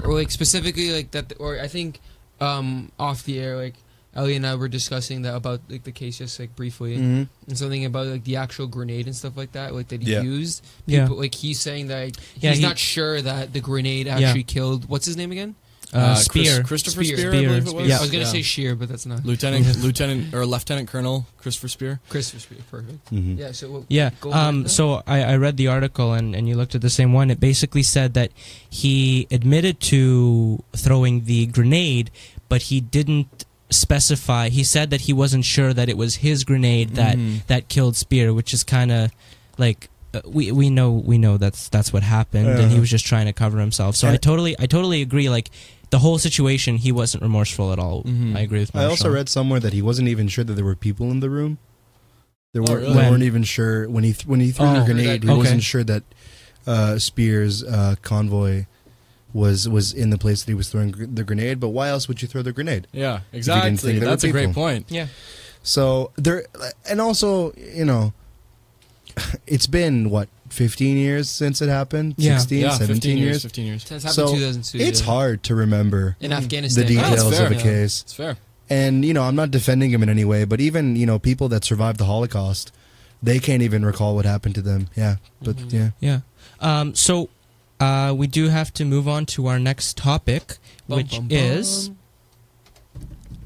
or 0.02 0.14
like 0.14 0.30
specifically 0.30 0.92
like 0.92 1.10
that. 1.10 1.32
Or 1.38 1.58
I 1.60 1.68
think 1.68 2.00
um 2.40 2.90
off 2.98 3.24
the 3.24 3.38
air, 3.40 3.56
like 3.56 3.74
Ellie 4.14 4.36
and 4.36 4.46
I 4.46 4.54
were 4.54 4.68
discussing 4.68 5.22
that 5.22 5.34
about 5.34 5.60
like 5.68 5.84
the 5.84 5.92
case 5.92 6.18
just 6.18 6.38
like 6.40 6.54
briefly, 6.56 6.96
Mhm. 6.96 7.28
and 7.48 7.58
something 7.58 7.84
about 7.84 8.06
like 8.06 8.24
the 8.24 8.36
actual 8.36 8.66
grenade 8.68 9.06
and 9.06 9.14
stuff 9.14 9.36
like 9.36 9.52
that, 9.52 9.74
like 9.74 9.88
that 9.88 10.02
he 10.02 10.12
Yeah. 10.12 10.22
used. 10.22 10.64
Yeah. 10.86 11.02
People, 11.02 11.18
like 11.18 11.34
he's 11.34 11.60
saying 11.60 11.88
that 11.88 12.16
Yeah, 12.40 12.50
he's 12.50 12.60
he- 12.60 12.64
not 12.64 12.78
sure 12.78 13.20
that 13.20 13.52
the 13.52 13.60
grenade 13.60 14.06
Yeah. 14.06 14.18
actually 14.18 14.44
killed. 14.44 14.88
What's 14.88 15.04
his 15.06 15.16
name 15.16 15.32
again? 15.32 15.54
Uh, 15.92 16.14
Chris- 16.14 16.24
Speer. 16.26 16.62
Christopher 16.62 17.02
Speer. 17.04 17.16
Speer, 17.16 17.28
I 17.30 17.32
Speer. 17.32 17.48
believe 17.48 17.66
it 17.68 17.74
was. 17.74 17.88
Yeah. 17.88 17.98
I 17.98 18.00
was 18.02 18.10
gonna 18.10 18.24
Yeah. 18.24 18.30
say 18.30 18.42
Scheer, 18.42 18.74
but 18.74 18.88
that's 18.90 19.06
not 19.06 19.24
Lieutenant, 19.24 19.80
Lieutenant, 19.82 20.34
or 20.34 20.44
Lieutenant 20.44 20.86
Colonel 20.88 21.26
Christopher 21.38 21.68
Speer. 21.68 22.00
Christopher 22.10 22.40
Speer. 22.40 22.58
Perfect. 22.70 23.10
Mhm. 23.12 23.38
Yeah. 23.38 23.52
So 23.52 23.86
Yeah. 23.88 24.10
Go 24.20 24.30
ahead, 24.30 24.42
Um, 24.48 24.62
then. 24.64 24.68
so 24.68 25.02
I, 25.06 25.22
I 25.22 25.36
read 25.36 25.56
the 25.56 25.68
article 25.68 26.12
and, 26.12 26.34
and 26.36 26.46
you 26.48 26.56
looked 26.56 26.74
at 26.74 26.82
the 26.82 26.90
same 26.90 27.12
one. 27.14 27.30
It 27.30 27.40
basically 27.40 27.82
said 27.82 28.12
that 28.14 28.32
he 28.68 29.26
admitted 29.30 29.80
to 29.92 30.62
throwing 30.76 31.24
the 31.24 31.46
grenade, 31.46 32.10
but 32.50 32.62
he 32.62 32.80
didn't 32.80 33.46
specify. 33.70 34.48
He 34.48 34.64
said 34.64 34.90
that 34.90 35.02
he 35.02 35.12
wasn't 35.12 35.44
sure 35.44 35.72
that 35.72 35.88
it 35.88 35.96
was 35.96 36.16
his 36.16 36.44
grenade 36.44 36.94
that 36.96 37.16
Mhm. 37.16 37.46
that 37.46 37.68
killed 37.68 37.96
Speer, 37.96 38.32
which 38.34 38.52
is 38.52 38.62
kind 38.64 38.90
of 38.92 39.10
like 39.58 39.88
uh, 40.14 40.20
we 40.24 40.50
we 40.52 40.70
know 40.70 40.90
we 40.90 41.18
know 41.18 41.36
that's 41.36 41.68
that's 41.68 41.92
what 41.92 42.02
happened, 42.02 42.48
and 42.48 42.72
he 42.72 42.80
was 42.80 42.88
just 42.88 43.04
trying 43.04 43.26
to 43.26 43.32
cover 43.32 43.58
himself. 43.60 43.94
So 43.94 44.08
I 44.08 44.16
totally 44.16 44.56
I 44.58 44.64
totally 44.66 45.02
agree. 45.02 45.28
Like 45.28 45.50
the 45.90 45.98
whole 46.00 46.18
situation, 46.18 46.76
he 46.76 46.92
wasn't 46.92 47.22
remorseful 47.22 47.72
at 47.72 47.78
all. 47.78 48.02
Mhm. 48.04 48.36
I 48.36 48.40
agree 48.40 48.60
with. 48.60 48.72
That. 48.72 48.80
I 48.82 48.84
also 48.84 49.08
read 49.10 49.28
somewhere 49.28 49.60
that 49.60 49.72
he 49.72 49.82
wasn't 49.82 50.08
even 50.08 50.28
sure 50.28 50.44
that 50.44 50.54
there 50.54 50.64
were 50.64 50.74
people 50.76 51.10
in 51.10 51.20
the 51.20 51.30
room. 51.30 51.58
There 52.52 52.62
Oh, 52.66 52.72
were 52.72 52.78
really? 52.80 52.94
they 52.94 53.10
weren't 53.10 53.22
even 53.22 53.44
sure 53.44 53.88
when 53.88 54.04
he 54.04 54.12
th- 54.12 54.26
when 54.26 54.40
he 54.40 54.50
threw 54.50 54.66
Oh. 54.66 54.74
the 54.80 54.84
grenade. 54.84 55.22
He 55.24 55.28
Okay. 55.30 55.38
wasn't 55.38 55.62
sure 55.62 55.84
that 55.84 56.02
uh, 56.66 56.98
Speer's 56.98 57.62
uh, 57.64 57.94
convoy 58.02 58.66
was 59.32 59.68
was 59.68 59.92
in 59.92 60.10
the 60.10 60.18
place 60.18 60.42
that 60.42 60.50
he 60.50 60.54
was 60.54 60.68
throwing 60.68 60.90
gr- 60.90 61.04
the 61.06 61.24
grenade. 61.24 61.60
But 61.60 61.68
why 61.68 61.88
else 61.88 62.08
would 62.08 62.20
you 62.22 62.28
throw 62.28 62.42
the 62.42 62.52
grenade? 62.52 62.86
Yeah, 62.92 63.20
didn't 63.32 63.38
exactly. 63.38 63.76
think 63.92 64.04
That's 64.04 64.22
were 64.22 64.28
a 64.30 64.32
great 64.32 64.52
point. 64.54 64.86
Yeah. 64.88 65.06
So 65.62 66.12
there, 66.16 66.46
and 66.88 67.00
also 67.00 67.52
you 67.56 67.84
know, 67.84 68.12
it's 69.46 69.66
been 69.66 70.10
what 70.10 70.28
fifteen 70.58 70.96
years 70.96 71.30
since 71.30 71.62
it 71.62 71.68
happened. 71.68 72.14
Yeah. 72.18 72.38
16, 72.38 72.58
yeah, 72.60 72.70
17 72.72 72.94
15 72.96 73.16
years. 73.18 73.26
years. 73.30 73.42
15 73.42 73.66
years. 73.66 73.82
It's 73.82 73.90
happened 74.04 74.12
So, 74.14 74.26
2002. 74.34 74.78
It's 74.78 75.00
yeah. 75.00 75.06
hard 75.06 75.42
to 75.44 75.54
remember 75.54 76.16
in 76.20 76.32
Afghanistan. 76.32 76.84
the 76.84 76.94
details 76.94 77.36
fair. 77.36 77.46
of 77.46 77.52
a 77.52 77.54
Yeah. 77.54 77.62
case. 77.62 78.02
It's 78.02 78.12
fair. 78.14 78.36
And 78.68 79.04
you 79.04 79.14
know, 79.14 79.22
I'm 79.22 79.36
not 79.36 79.50
defending 79.50 79.90
him 79.90 80.02
in 80.02 80.08
any 80.10 80.24
way, 80.26 80.44
but 80.44 80.60
even 80.60 80.94
you 80.96 81.06
know, 81.06 81.18
people 81.18 81.48
that 81.48 81.64
survived 81.64 81.98
the 81.98 82.04
Holocaust, 82.04 82.72
they 83.22 83.38
can't 83.38 83.62
even 83.62 83.84
recall 83.84 84.14
what 84.14 84.24
happened 84.26 84.54
to 84.56 84.62
them. 84.62 84.88
Yeah, 84.96 85.16
but 85.42 85.56
Mhm. 85.56 85.72
yeah, 85.72 85.90
Yeah. 86.00 86.20
Um, 86.60 86.94
so 86.94 87.28
uh, 87.80 88.12
we 88.16 88.26
do 88.26 88.48
have 88.48 88.72
to 88.74 88.84
move 88.84 89.06
on 89.08 89.24
to 89.26 89.46
our 89.46 89.58
next 89.60 89.96
topic, 89.96 90.58
Bum, 90.88 90.96
which 90.98 91.12
bum, 91.12 91.28
bum. 91.28 91.38
is 91.38 91.90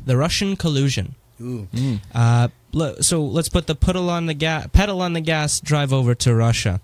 the 0.06 0.16
Russian 0.16 0.56
collusion. 0.56 1.14
Ooh. 1.41 1.67
Mm. 1.73 1.99
Uh, 2.13 2.47
le- 2.71 3.03
so 3.03 3.23
let's 3.23 3.49
put 3.49 3.67
the 3.67 3.75
pedal 3.75 4.09
on 4.09 4.25
the 4.25 4.33
gas, 4.33 4.67
pedal 4.73 5.01
on 5.01 5.13
the 5.13 5.21
gas, 5.21 5.59
drive 5.59 5.93
over 5.93 6.15
to 6.15 6.33
Russia. 6.33 6.81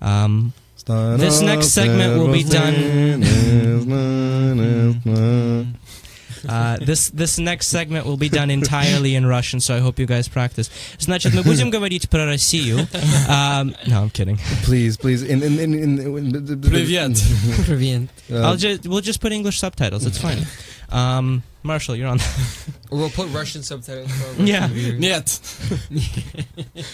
Um, 0.00 0.52
This 0.84 1.40
next 1.40 1.68
segment 1.68 2.18
will 2.18 2.32
be 2.32 2.42
done. 2.42 3.22
uh, 6.48 6.76
this 6.78 7.10
this 7.10 7.38
next 7.38 7.68
segment 7.68 8.04
will 8.04 8.16
be 8.16 8.28
done 8.28 8.50
entirely 8.50 9.14
in 9.14 9.24
Russian, 9.26 9.60
so 9.60 9.76
I 9.76 9.80
hope 9.80 10.00
you 10.00 10.06
guys 10.06 10.26
practice. 10.28 10.70
Значит, 10.98 11.34
мы 11.34 11.42
будем 11.44 11.70
говорить 11.70 12.08
про 12.10 12.26
Россию. 12.26 12.88
Um, 13.28 13.74
no, 13.86 14.02
I'm 14.02 14.10
kidding. 14.10 14.38
please, 14.64 14.96
please. 14.96 15.22
In, 15.22 15.42
in, 15.42 15.58
in, 15.60 15.74
in, 15.74 15.98
in, 16.00 16.60
Привет. 16.60 17.22
Brilliant. 17.66 18.10
Uh, 18.30 18.40
I'll 18.42 18.56
just 18.56 18.86
we'll 18.86 19.00
just 19.00 19.20
put 19.20 19.32
English 19.32 19.60
subtitles. 19.60 20.04
It's 20.04 20.18
fine. 20.18 20.44
Um, 20.90 21.42
Marshall, 21.67 21.95
you're 21.95 22.07
on. 22.07 22.19
we'll 22.91 23.09
put 23.09 23.29
Russian 23.29 23.63
subtitles. 23.63 24.11
For 24.11 24.41
yeah. 24.41 24.67
Yet. 24.67 25.39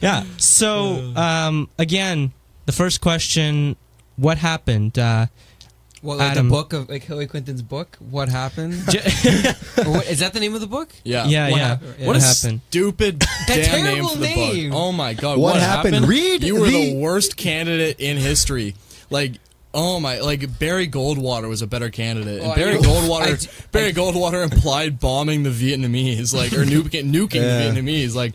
yeah. 0.00 0.24
So 0.36 1.12
um, 1.16 1.68
again, 1.78 2.32
the 2.66 2.72
first 2.72 3.00
question: 3.00 3.76
What 4.16 4.38
happened? 4.38 4.98
Uh, 4.98 5.26
what, 6.02 6.18
like 6.18 6.32
Adam. 6.32 6.48
the 6.48 6.54
book 6.54 6.72
of 6.72 6.88
like 6.88 7.02
Hillary 7.02 7.26
Clinton's 7.26 7.62
book? 7.62 7.96
What 8.10 8.28
happened? 8.28 8.74
what, 8.74 10.06
is 10.06 10.20
that 10.20 10.30
the 10.32 10.40
name 10.40 10.54
of 10.54 10.60
the 10.60 10.66
book? 10.66 10.90
Yeah, 11.02 11.26
yeah, 11.26 11.50
what 11.50 11.58
yeah. 11.58 11.66
Happened? 11.68 11.90
What, 11.98 12.06
what 12.06 12.16
happened? 12.16 12.60
stupid 12.68 13.24
damn 13.46 13.84
name 13.84 14.04
for 14.04 14.16
the 14.16 14.20
name. 14.20 14.70
book! 14.70 14.78
Oh 14.78 14.92
my 14.92 15.14
god, 15.14 15.38
what, 15.38 15.54
what 15.54 15.60
happened? 15.60 15.94
happened? 15.94 16.08
Read 16.10 16.44
you 16.44 16.60
were 16.60 16.66
the... 16.66 16.92
the 16.92 17.00
worst 17.00 17.36
candidate 17.36 17.98
in 17.98 18.18
history. 18.18 18.76
Like 19.10 19.32
Oh 19.74 20.00
my! 20.00 20.20
Like 20.20 20.58
Barry 20.58 20.88
Goldwater 20.88 21.48
was 21.48 21.60
a 21.62 21.66
better 21.66 21.90
candidate, 21.90 22.42
and 22.42 22.52
Oh, 22.52 22.54
Barry 22.54 22.74
know. 22.74 22.80
Goldwater, 22.80 23.22
I 23.32 23.36
d- 23.36 23.48
Barry 23.72 23.92
Goldwater 23.92 24.42
implied 24.42 24.98
bombing 24.98 25.42
the 25.42 25.50
Vietnamese, 25.50 26.32
like 26.34 26.52
or 26.52 26.64
nuking, 26.64 27.12
nuking 27.12 27.34
Yeah. 27.42 27.70
the 27.70 27.80
Vietnamese. 27.80 28.14
Like, 28.14 28.32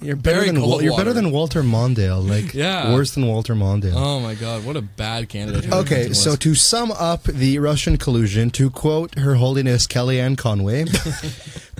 You're 0.00 0.16
better 0.16 0.36
Barry 0.38 0.46
than 0.50 0.62
Wal- 0.62 0.82
you're 0.82 0.96
better 0.96 1.12
than 1.12 1.30
Walter 1.30 1.62
Mondale. 1.62 2.26
Like 2.34 2.54
Yeah. 2.54 2.94
worse 2.94 3.10
than 3.10 3.26
Walter 3.26 3.54
Mondale. 3.54 3.92
oh 3.94 4.20
my 4.20 4.34
god, 4.34 4.64
what 4.64 4.76
a 4.76 4.80
bad 4.82 5.28
candidate! 5.28 5.70
Okay, 5.70 6.14
so 6.14 6.34
to 6.36 6.54
sum 6.54 6.90
up 6.92 7.24
the 7.24 7.58
Russian 7.58 7.98
collusion, 7.98 8.50
to 8.52 8.70
quote 8.70 9.18
Her 9.18 9.34
Holiness 9.34 9.86
Kellyanne 9.86 10.38
Conway, 10.38 10.86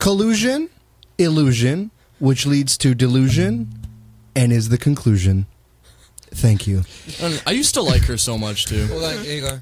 collusion, 0.01 0.69
illusion, 1.17 1.91
which 2.19 2.45
leads 2.45 2.77
to 2.79 2.95
delusion, 2.95 3.69
and 4.37 4.53
is 4.53 4.69
the 4.69 4.79
conclusion. 4.79 5.47
Thank 6.35 6.67
you. 6.67 6.83
And 7.23 7.43
I 7.47 7.53
used 7.53 7.75
to 7.75 7.83
like 7.83 8.03
her 8.03 8.17
so 8.17 8.37
much 8.39 8.67
too. 8.67 8.87
Hold 8.89 9.05
on, 9.05 9.23
there 9.23 9.35
you 9.35 9.41
go. 9.41 9.59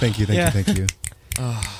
Thank 0.00 0.18
you, 0.18 0.26
thank 0.26 0.36
Yeah. 0.38 0.46
you, 0.56 0.62
thank 0.62 0.78
you. 0.78 0.86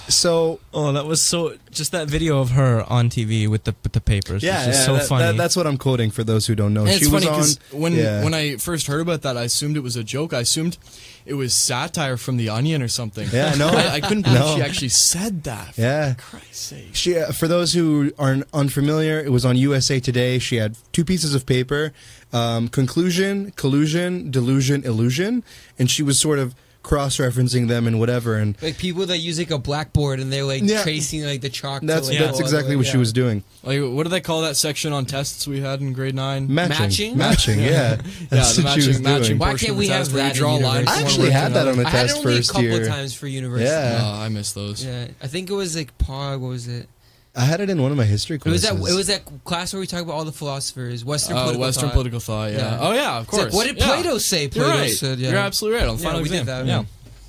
so 0.08 0.60
Oh, 0.74 0.92
that 0.92 1.06
was 1.06 1.22
so. 1.22 1.56
Just 1.70 1.92
that 1.92 2.08
video 2.08 2.40
of 2.40 2.50
her 2.50 2.84
on 2.90 3.08
TV 3.08 3.48
with 3.48 3.64
the 3.64 3.74
with 3.82 3.92
the 3.92 4.00
papers. 4.00 4.42
yeah, 4.42 4.58
was 4.58 4.66
just 4.66 4.80
yeah, 4.80 4.86
so 4.86 4.92
that- 4.96 5.08
funny. 5.08 5.24
that- 5.24 5.36
that's 5.36 5.56
what 5.56 5.66
I'm 5.66 5.78
quoting 5.78 6.10
for 6.10 6.22
those 6.24 6.46
who 6.46 6.54
don't 6.54 6.74
know. 6.74 6.82
And 6.84 6.90
she 6.90 7.04
it's 7.04 7.08
was 7.10 7.24
funny 7.24 7.26
on 7.34 7.40
because 7.40 7.58
when 7.72 7.92
yeah. 7.94 8.22
when 8.24 8.34
I 8.34 8.56
first 8.56 8.86
heard 8.86 9.00
about 9.00 9.22
that, 9.22 9.36
I 9.36 9.44
assumed 9.44 9.76
it 9.76 9.82
was 9.82 9.96
a 9.96 10.04
joke. 10.04 10.32
I 10.34 10.40
assumed 10.40 10.76
it 11.24 11.34
was 11.34 11.54
satire 11.54 12.16
from 12.18 12.36
The 12.36 12.48
Onion 12.50 12.82
or 12.82 12.88
something. 12.88 13.28
Yeah, 13.32 13.54
no. 13.56 13.68
I, 13.68 13.94
I 13.94 14.00
couldn't 14.00 14.22
believe 14.22 14.40
No. 14.46 14.56
she 14.56 14.62
actually 14.62 14.90
said 14.90 15.44
that. 15.44 15.74
For 15.74 15.80
Yeah. 15.80 16.14
Christ's 16.14 16.58
sake. 16.58 16.90
She, 16.92 17.16
uh, 17.18 17.32
for 17.32 17.48
those 17.48 17.72
who 17.72 18.12
are 18.18 18.38
unfamiliar, 18.52 19.18
it 19.20 19.32
was 19.32 19.44
on 19.44 19.56
USA 19.56 19.98
Today. 20.00 20.38
She 20.38 20.56
had 20.56 20.76
two 20.92 21.04
pieces 21.04 21.34
of 21.34 21.46
paper: 21.46 21.92
um, 22.32 22.68
conclusion, 22.68 23.52
collusion, 23.52 24.30
delusion, 24.30 24.84
illusion, 24.84 25.42
and 25.78 25.90
she 25.90 26.02
was 26.02 26.18
sort 26.18 26.38
of 26.38 26.54
cross-referencing 26.82 27.66
them 27.66 27.88
and 27.88 27.98
whatever. 27.98 28.36
And 28.36 28.56
Like 28.62 28.78
people 28.78 29.06
that 29.06 29.18
use 29.18 29.38
like 29.40 29.50
a 29.50 29.58
blackboard 29.58 30.20
and 30.20 30.32
they're 30.32 30.44
like 30.44 30.62
Yeah. 30.64 30.84
tracing 30.84 31.24
like 31.24 31.40
the 31.40 31.48
chalk. 31.48 31.80
to, 31.80 31.86
that's 31.86 32.08
like, 32.08 32.16
that's 32.18 32.30
go 32.30 32.32
all 32.34 32.38
the 32.38 32.44
exactly 32.44 32.70
way- 32.76 32.76
what 32.76 32.86
she 32.86 32.96
was 32.96 33.12
doing. 33.12 33.42
Like, 33.64 33.80
what 33.82 34.04
do 34.04 34.08
they 34.10 34.20
call 34.20 34.42
that 34.42 34.56
section 34.56 34.92
on 34.92 35.04
tests 35.04 35.48
we 35.48 35.60
had 35.60 35.80
in 35.80 35.92
grade 35.92 36.14
nine? 36.14 36.46
Matching, 36.48 36.78
Matching? 36.78 37.18
matching. 37.18 37.58
Yeah, 37.58 37.66
yeah, 38.20 38.26
that's 38.30 38.54
the 38.56 38.62
what 38.62 38.80
she 38.80 38.86
was 38.86 39.00
matching, 39.00 39.02
matching 39.02 39.22
doing. 39.26 39.38
Why 39.40 39.54
can't 39.56 39.76
we 39.76 39.88
have 39.88 39.98
test 40.02 40.12
where 40.12 40.22
you 40.22 40.28
that 40.28 40.36
in 40.36 40.40
draw 40.40 40.54
lines. 40.56 40.88
I 40.88 41.00
actually 41.02 41.30
had 41.30 41.54
that 41.54 41.62
another. 41.66 41.70
on 41.72 41.78
the 41.78 41.86
I 41.86 41.90
had 41.90 42.04
it 42.04 42.08
test 42.08 42.18
only 42.18 42.32
a 42.32 42.36
first 42.36 42.50
couple 42.52 42.62
year. 42.64 42.86
times 42.86 43.14
for 43.14 43.26
university. 43.26 43.68
Yeah. 43.68 44.00
Oh, 44.04 44.20
I 44.22 44.28
missed 44.28 44.54
those. 44.54 44.84
Yeah, 44.84 45.08
I 45.20 45.26
think 45.26 45.50
it 45.50 45.54
was 45.54 45.74
like 45.76 45.96
Pog. 45.98 46.38
What 46.38 46.48
was 46.50 46.68
it? 46.68 46.88
I 47.36 47.42
had 47.44 47.60
it 47.60 47.68
in 47.68 47.82
one 47.82 47.90
of 47.90 47.98
my 47.98 48.04
history 48.04 48.36
It 48.36 48.44
was 48.46 48.62
courses. 48.64 48.80
that. 48.86 48.92
It 48.92 48.96
was 48.96 49.06
that 49.08 49.22
class 49.44 49.72
where 49.74 49.80
we 49.80 49.86
talk 49.86 50.00
about 50.02 50.14
all 50.14 50.24
the 50.24 50.32
philosophers, 50.32 51.04
Western 51.04 51.36
Uh, 51.36 51.40
political 51.42 51.60
Western 51.60 51.84
thought. 51.88 51.92
political 51.92 52.20
thought. 52.20 52.52
Yeah. 52.52 52.58
Yeah. 52.58 52.78
Oh 52.80 52.92
yeah, 52.94 53.18
of 53.18 53.24
It's 53.24 53.32
like, 53.34 53.40
course. 53.42 53.54
what 53.54 53.66
did 53.66 53.76
Yeah. 53.78 53.84
Plato 53.86 54.18
say? 54.18 54.42
You're 54.42 54.50
Plato 54.64 54.68
right. 54.78 54.90
said, 54.90 55.18
yeah. 55.18 55.30
You're 55.30 55.38
absolutely 55.38 55.80
right. 55.80 55.88
On 55.88 55.98
Yeah, 55.98 56.02
final 56.04 56.22
we 56.22 56.28
did 56.30 56.40
exam. 56.40 56.66
that. 56.66 56.72
Yeah. 56.72 56.80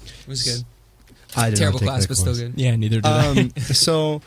It 0.06 0.28
was 0.28 0.44
good. 0.44 0.64
I 1.36 1.50
did 1.50 1.52
not 1.52 1.58
Terrible 1.60 1.80
take 1.80 1.88
class, 1.90 2.02
that 2.02 2.08
but 2.08 2.16
still 2.18 2.26
course. 2.28 2.40
good. 2.40 2.54
yeah, 2.56 2.76
neither 2.78 2.96
did 3.02 3.06
I. 3.06 3.28
Um, 3.28 3.52
so, 3.74 4.22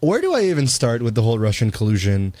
where 0.00 0.20
do 0.20 0.34
I 0.34 0.42
even 0.46 0.66
start 0.66 1.00
with 1.02 1.14
the 1.14 1.22
whole 1.22 1.38
Russian 1.38 1.70
collusion 1.70 2.34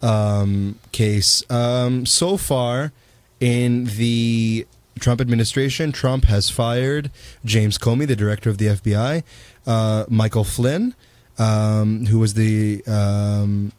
um, 0.00 0.78
case? 0.92 1.42
Um, 1.50 2.06
so 2.06 2.36
far, 2.36 2.92
in 3.40 3.84
the 3.96 4.66
Trump 5.00 5.20
administration, 5.20 5.92
Trump 5.92 6.24
has 6.26 6.50
fired 6.50 7.10
James 7.44 7.78
Comey, 7.78 8.06
the 8.06 8.16
director 8.16 8.48
of 8.48 8.58
the 8.58 8.66
FBI, 8.68 9.22
uh, 9.66 10.04
Michael 10.08 10.44
Flynn, 10.44 10.94
um, 11.38 12.06
who 12.06 12.18
was 12.18 12.34
the 12.34 12.82
um, 12.86 13.72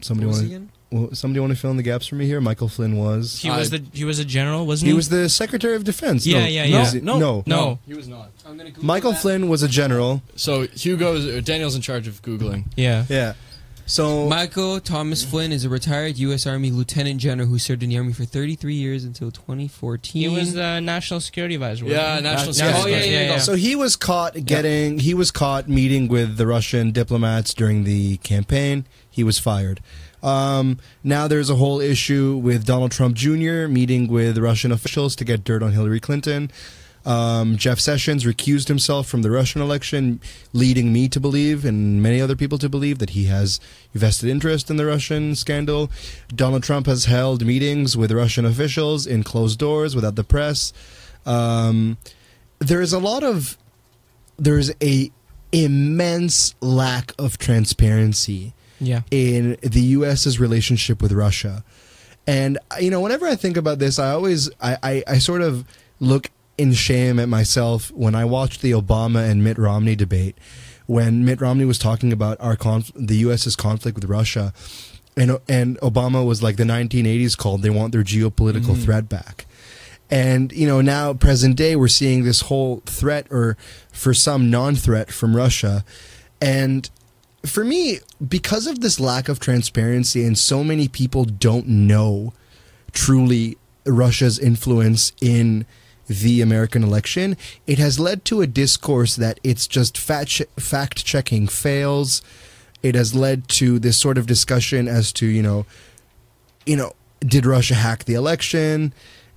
somebody 0.00 0.26
What 0.26 0.32
was 0.32 0.42
wanted 0.42 0.68
well, 0.90 1.08
somebody 1.14 1.40
want 1.40 1.52
to 1.54 1.58
fill 1.58 1.70
in 1.70 1.78
the 1.78 1.82
gaps 1.82 2.06
for 2.06 2.16
me 2.16 2.26
here? 2.26 2.38
Michael 2.40 2.68
Flynn 2.68 2.98
was. 2.98 3.40
He 3.40 3.48
was 3.50 3.72
I- 3.72 3.78
the 3.78 3.84
he 3.94 4.04
was 4.04 4.18
a 4.18 4.24
general, 4.26 4.66
wasn't 4.66 4.86
he? 4.86 4.92
He 4.92 4.96
was 4.96 5.08
the 5.08 5.28
Secretary 5.30 5.74
of 5.74 5.84
Defense. 5.84 6.26
Yeah, 6.26 6.40
no, 6.40 6.46
yeah, 6.46 6.62
no, 6.64 6.68
yeah. 6.68 6.80
was 6.80 6.92
he- 6.92 7.00
No, 7.00 7.18
no, 7.18 7.44
no. 7.46 7.78
he 7.86 7.94
was 7.94 8.08
not. 8.08 8.30
I'm 8.46 8.58
gonna 8.58 8.72
Michael 8.82 9.12
that. 9.12 9.20
Flynn 9.22 9.48
was 9.48 9.62
a 9.62 9.68
general. 9.68 10.22
So 10.36 10.66
Hugo's 10.66 11.24
or 11.26 11.40
Daniel's 11.40 11.74
in 11.74 11.80
charge 11.80 12.06
of 12.08 12.20
googling. 12.20 12.64
Yeah. 12.76 13.06
Yeah. 13.08 13.32
So 13.86 14.28
Michael 14.28 14.80
Thomas 14.80 15.24
Flynn 15.24 15.52
is 15.52 15.64
a 15.64 15.68
retired 15.68 16.16
U.S. 16.18 16.46
Army 16.46 16.70
lieutenant 16.70 17.20
general 17.20 17.48
who 17.48 17.58
served 17.58 17.82
in 17.82 17.90
the 17.90 17.98
army 17.98 18.12
for 18.12 18.24
33 18.24 18.74
years 18.74 19.04
until 19.04 19.30
2014. 19.30 20.22
He 20.22 20.28
was 20.34 20.54
the 20.54 20.80
national 20.80 21.20
security 21.20 21.56
advisor. 21.56 21.84
Yeah, 21.86 22.16
he? 22.16 22.22
national 22.22 22.54
security 22.54 22.80
Oh, 22.82 22.86
yeah, 22.86 23.04
yeah, 23.04 23.20
yeah. 23.32 23.38
So 23.38 23.54
he 23.54 23.74
was 23.76 23.96
caught 23.96 24.44
getting. 24.44 24.98
He 25.00 25.14
was 25.14 25.30
caught 25.30 25.68
meeting 25.68 26.08
with 26.08 26.36
the 26.36 26.46
Russian 26.46 26.92
diplomats 26.92 27.52
during 27.54 27.84
the 27.84 28.16
campaign. 28.18 28.86
He 29.10 29.24
was 29.24 29.38
fired. 29.38 29.80
Um, 30.22 30.78
now 31.02 31.26
there's 31.26 31.50
a 31.50 31.56
whole 31.56 31.80
issue 31.80 32.36
with 32.36 32.64
Donald 32.64 32.92
Trump 32.92 33.16
Jr. 33.16 33.66
meeting 33.66 34.06
with 34.06 34.38
Russian 34.38 34.70
officials 34.70 35.16
to 35.16 35.24
get 35.24 35.42
dirt 35.44 35.62
on 35.62 35.72
Hillary 35.72 36.00
Clinton. 36.00 36.50
Um, 37.04 37.56
Jeff 37.56 37.80
Sessions 37.80 38.24
recused 38.24 38.68
himself 38.68 39.08
from 39.08 39.22
the 39.22 39.30
Russian 39.30 39.60
election, 39.60 40.20
leading 40.52 40.92
me 40.92 41.08
to 41.08 41.18
believe 41.18 41.64
and 41.64 42.00
many 42.02 42.20
other 42.20 42.36
people 42.36 42.58
to 42.58 42.68
believe 42.68 42.98
that 43.00 43.10
he 43.10 43.24
has 43.24 43.58
vested 43.94 44.28
interest 44.28 44.70
in 44.70 44.76
the 44.76 44.86
Russian 44.86 45.34
scandal. 45.34 45.90
Donald 46.34 46.62
Trump 46.62 46.86
has 46.86 47.06
held 47.06 47.44
meetings 47.44 47.96
with 47.96 48.12
Russian 48.12 48.44
officials 48.44 49.06
in 49.06 49.24
closed 49.24 49.58
doors 49.58 49.96
without 49.96 50.14
the 50.14 50.24
press. 50.24 50.72
Um, 51.26 51.98
there 52.60 52.80
is 52.80 52.92
a 52.92 52.98
lot 53.00 53.22
of 53.24 53.58
there 54.38 54.58
is 54.58 54.72
a 54.82 55.10
immense 55.52 56.54
lack 56.60 57.12
of 57.18 57.36
transparency 57.38 58.54
Yeah. 58.80 59.02
in 59.10 59.56
the 59.62 59.82
U.S.'s 59.98 60.38
relationship 60.40 61.02
with 61.02 61.12
Russia. 61.12 61.64
And 62.26 62.58
you 62.80 62.90
know, 62.90 63.00
whenever 63.00 63.26
I 63.26 63.34
think 63.36 63.56
about 63.56 63.78
this, 63.78 63.98
I 63.98 64.10
always 64.12 64.48
I, 64.60 64.76
I, 64.82 65.04
I 65.06 65.18
sort 65.18 65.42
of 65.42 65.64
look 66.00 66.30
in 66.58 66.72
shame 66.72 67.18
at 67.18 67.28
myself 67.28 67.90
when 67.92 68.14
I 68.14 68.24
watched 68.24 68.62
the 68.62 68.72
Obama 68.72 69.28
and 69.28 69.42
Mitt 69.42 69.58
Romney 69.58 69.96
debate, 69.96 70.36
when 70.86 71.24
Mitt 71.24 71.40
Romney 71.40 71.64
was 71.64 71.78
talking 71.78 72.12
about 72.12 72.36
our 72.40 72.56
conf- 72.56 72.92
the 72.94 73.16
U.S.'s 73.16 73.56
conflict 73.56 73.96
with 73.96 74.04
Russia, 74.04 74.52
and 75.16 75.38
and 75.48 75.78
Obama 75.80 76.26
was 76.26 76.42
like 76.42 76.56
the 76.56 76.64
1980s 76.64 77.36
called 77.36 77.62
they 77.62 77.70
want 77.70 77.92
their 77.92 78.02
geopolitical 78.02 78.74
mm. 78.74 78.84
threat 78.84 79.08
back. 79.08 79.46
And 80.10 80.52
you 80.52 80.66
know 80.66 80.80
now 80.80 81.14
present 81.14 81.56
day 81.56 81.76
we're 81.76 81.88
seeing 81.88 82.24
this 82.24 82.42
whole 82.42 82.82
threat 82.86 83.26
or 83.30 83.56
for 83.90 84.12
some 84.12 84.50
non-threat 84.50 85.10
from 85.10 85.34
Russia 85.34 85.84
and 86.40 86.90
for 87.46 87.64
me 87.64 87.98
because 88.26 88.66
of 88.66 88.80
this 88.80 89.00
lack 89.00 89.28
of 89.28 89.40
transparency 89.40 90.24
and 90.24 90.36
so 90.36 90.62
many 90.62 90.86
people 90.86 91.24
don't 91.24 91.66
know 91.66 92.32
truly 92.92 93.56
Russia's 93.86 94.38
influence 94.38 95.12
in 95.20 95.66
the 96.08 96.40
American 96.40 96.82
election, 96.82 97.36
it 97.66 97.78
has 97.78 98.00
led 98.00 98.24
to 98.26 98.40
a 98.40 98.46
discourse 98.46 99.16
that 99.16 99.38
it's 99.42 99.66
just 99.66 99.96
fact 99.96 100.42
fact 100.58 101.04
checking 101.04 101.46
fails. 101.46 102.22
It 102.82 102.94
has 102.94 103.14
led 103.14 103.48
to 103.48 103.78
this 103.78 103.96
sort 103.96 104.18
of 104.18 104.26
discussion 104.26 104.88
as 104.88 105.12
to 105.14 105.26
you 105.26 105.42
know, 105.42 105.66
you 106.66 106.76
know, 106.76 106.92
did 107.20 107.46
Russia 107.46 107.74
hack 107.74 108.04
the 108.04 108.14
election? 108.14 108.92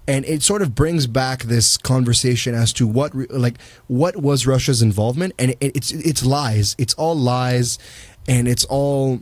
And 0.08 0.24
it 0.26 0.44
sort 0.44 0.62
of 0.62 0.76
brings 0.76 1.08
back 1.08 1.44
this 1.44 1.78
conversation 1.78 2.54
as 2.54 2.72
to 2.74 2.86
what 2.86 3.16
like 3.32 3.60
what 3.88 4.18
was 4.18 4.46
Russia's 4.46 4.82
involvement, 4.82 5.34
and 5.40 5.52
it, 5.52 5.58
it's 5.62 5.92
it's 5.92 6.24
lies. 6.24 6.76
It's 6.78 6.94
all 6.94 7.16
lies, 7.16 7.80
and 8.28 8.48
it's 8.48 8.66
all 8.66 9.22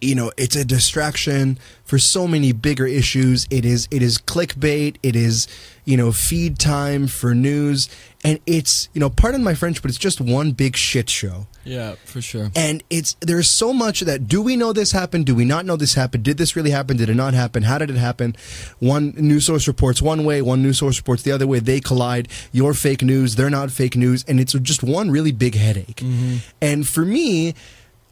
you 0.00 0.14
know 0.14 0.30
it's 0.36 0.56
a 0.56 0.64
distraction 0.64 1.58
for 1.84 1.98
so 1.98 2.26
many 2.28 2.52
bigger 2.52 2.86
issues 2.86 3.46
it 3.50 3.64
is 3.64 3.88
it 3.90 4.02
is 4.02 4.18
clickbait 4.18 4.96
it 5.02 5.16
is 5.16 5.48
you 5.86 5.96
know 5.96 6.12
feed 6.12 6.58
time 6.58 7.06
for 7.06 7.34
news. 7.34 7.88
And 8.24 8.40
it's 8.44 8.88
you 8.92 9.00
know 9.00 9.08
pardon 9.08 9.42
my 9.44 9.54
french 9.54 9.80
but 9.80 9.88
it's 9.88 9.98
just 9.98 10.20
one 10.20 10.52
big 10.52 10.76
shit 10.76 11.08
show. 11.08 11.46
Yeah, 11.64 11.96
for 12.04 12.20
sure. 12.20 12.50
and 12.54 12.84
it's 12.90 13.16
there's 13.20 13.48
so 13.50 13.72
much 13.72 14.00
that 14.00 14.28
do 14.28 14.40
we 14.42 14.54
know 14.56 14.72
this 14.72 14.92
happened? 14.92 15.26
Do 15.26 15.34
we 15.34 15.44
not 15.44 15.64
know 15.64 15.76
this 15.76 15.94
happened? 15.94 16.24
Did 16.24 16.38
this 16.38 16.54
really 16.54 16.70
happen? 16.70 16.96
Did 16.96 17.08
it 17.08 17.14
not 17.14 17.34
happen? 17.34 17.62
How 17.64 17.78
did 17.78 17.90
it 17.90 17.96
happen? 17.96 18.36
One 18.78 19.14
news 19.16 19.46
source 19.46 19.66
reports 19.66 20.02
one 20.02 20.24
way 20.24 20.42
one 20.42 20.62
news 20.62 20.78
source 20.78 20.98
reports 20.98 21.22
the 21.22 21.32
other 21.32 21.46
way. 21.46 21.58
They 21.60 21.80
collide. 21.80 22.28
You're 22.52 22.74
fake 22.74 23.02
news 23.02 23.36
they're 23.36 23.50
not 23.50 23.70
fake 23.70 23.96
news. 23.96 24.24
And 24.26 24.40
it's 24.40 24.52
just 24.54 24.82
one 24.82 25.10
really 25.10 25.32
big 25.32 25.54
headache. 25.54 25.96
Mm-hmm. 25.96 26.36
And 26.60 26.86
for 26.86 27.04
me 27.04 27.54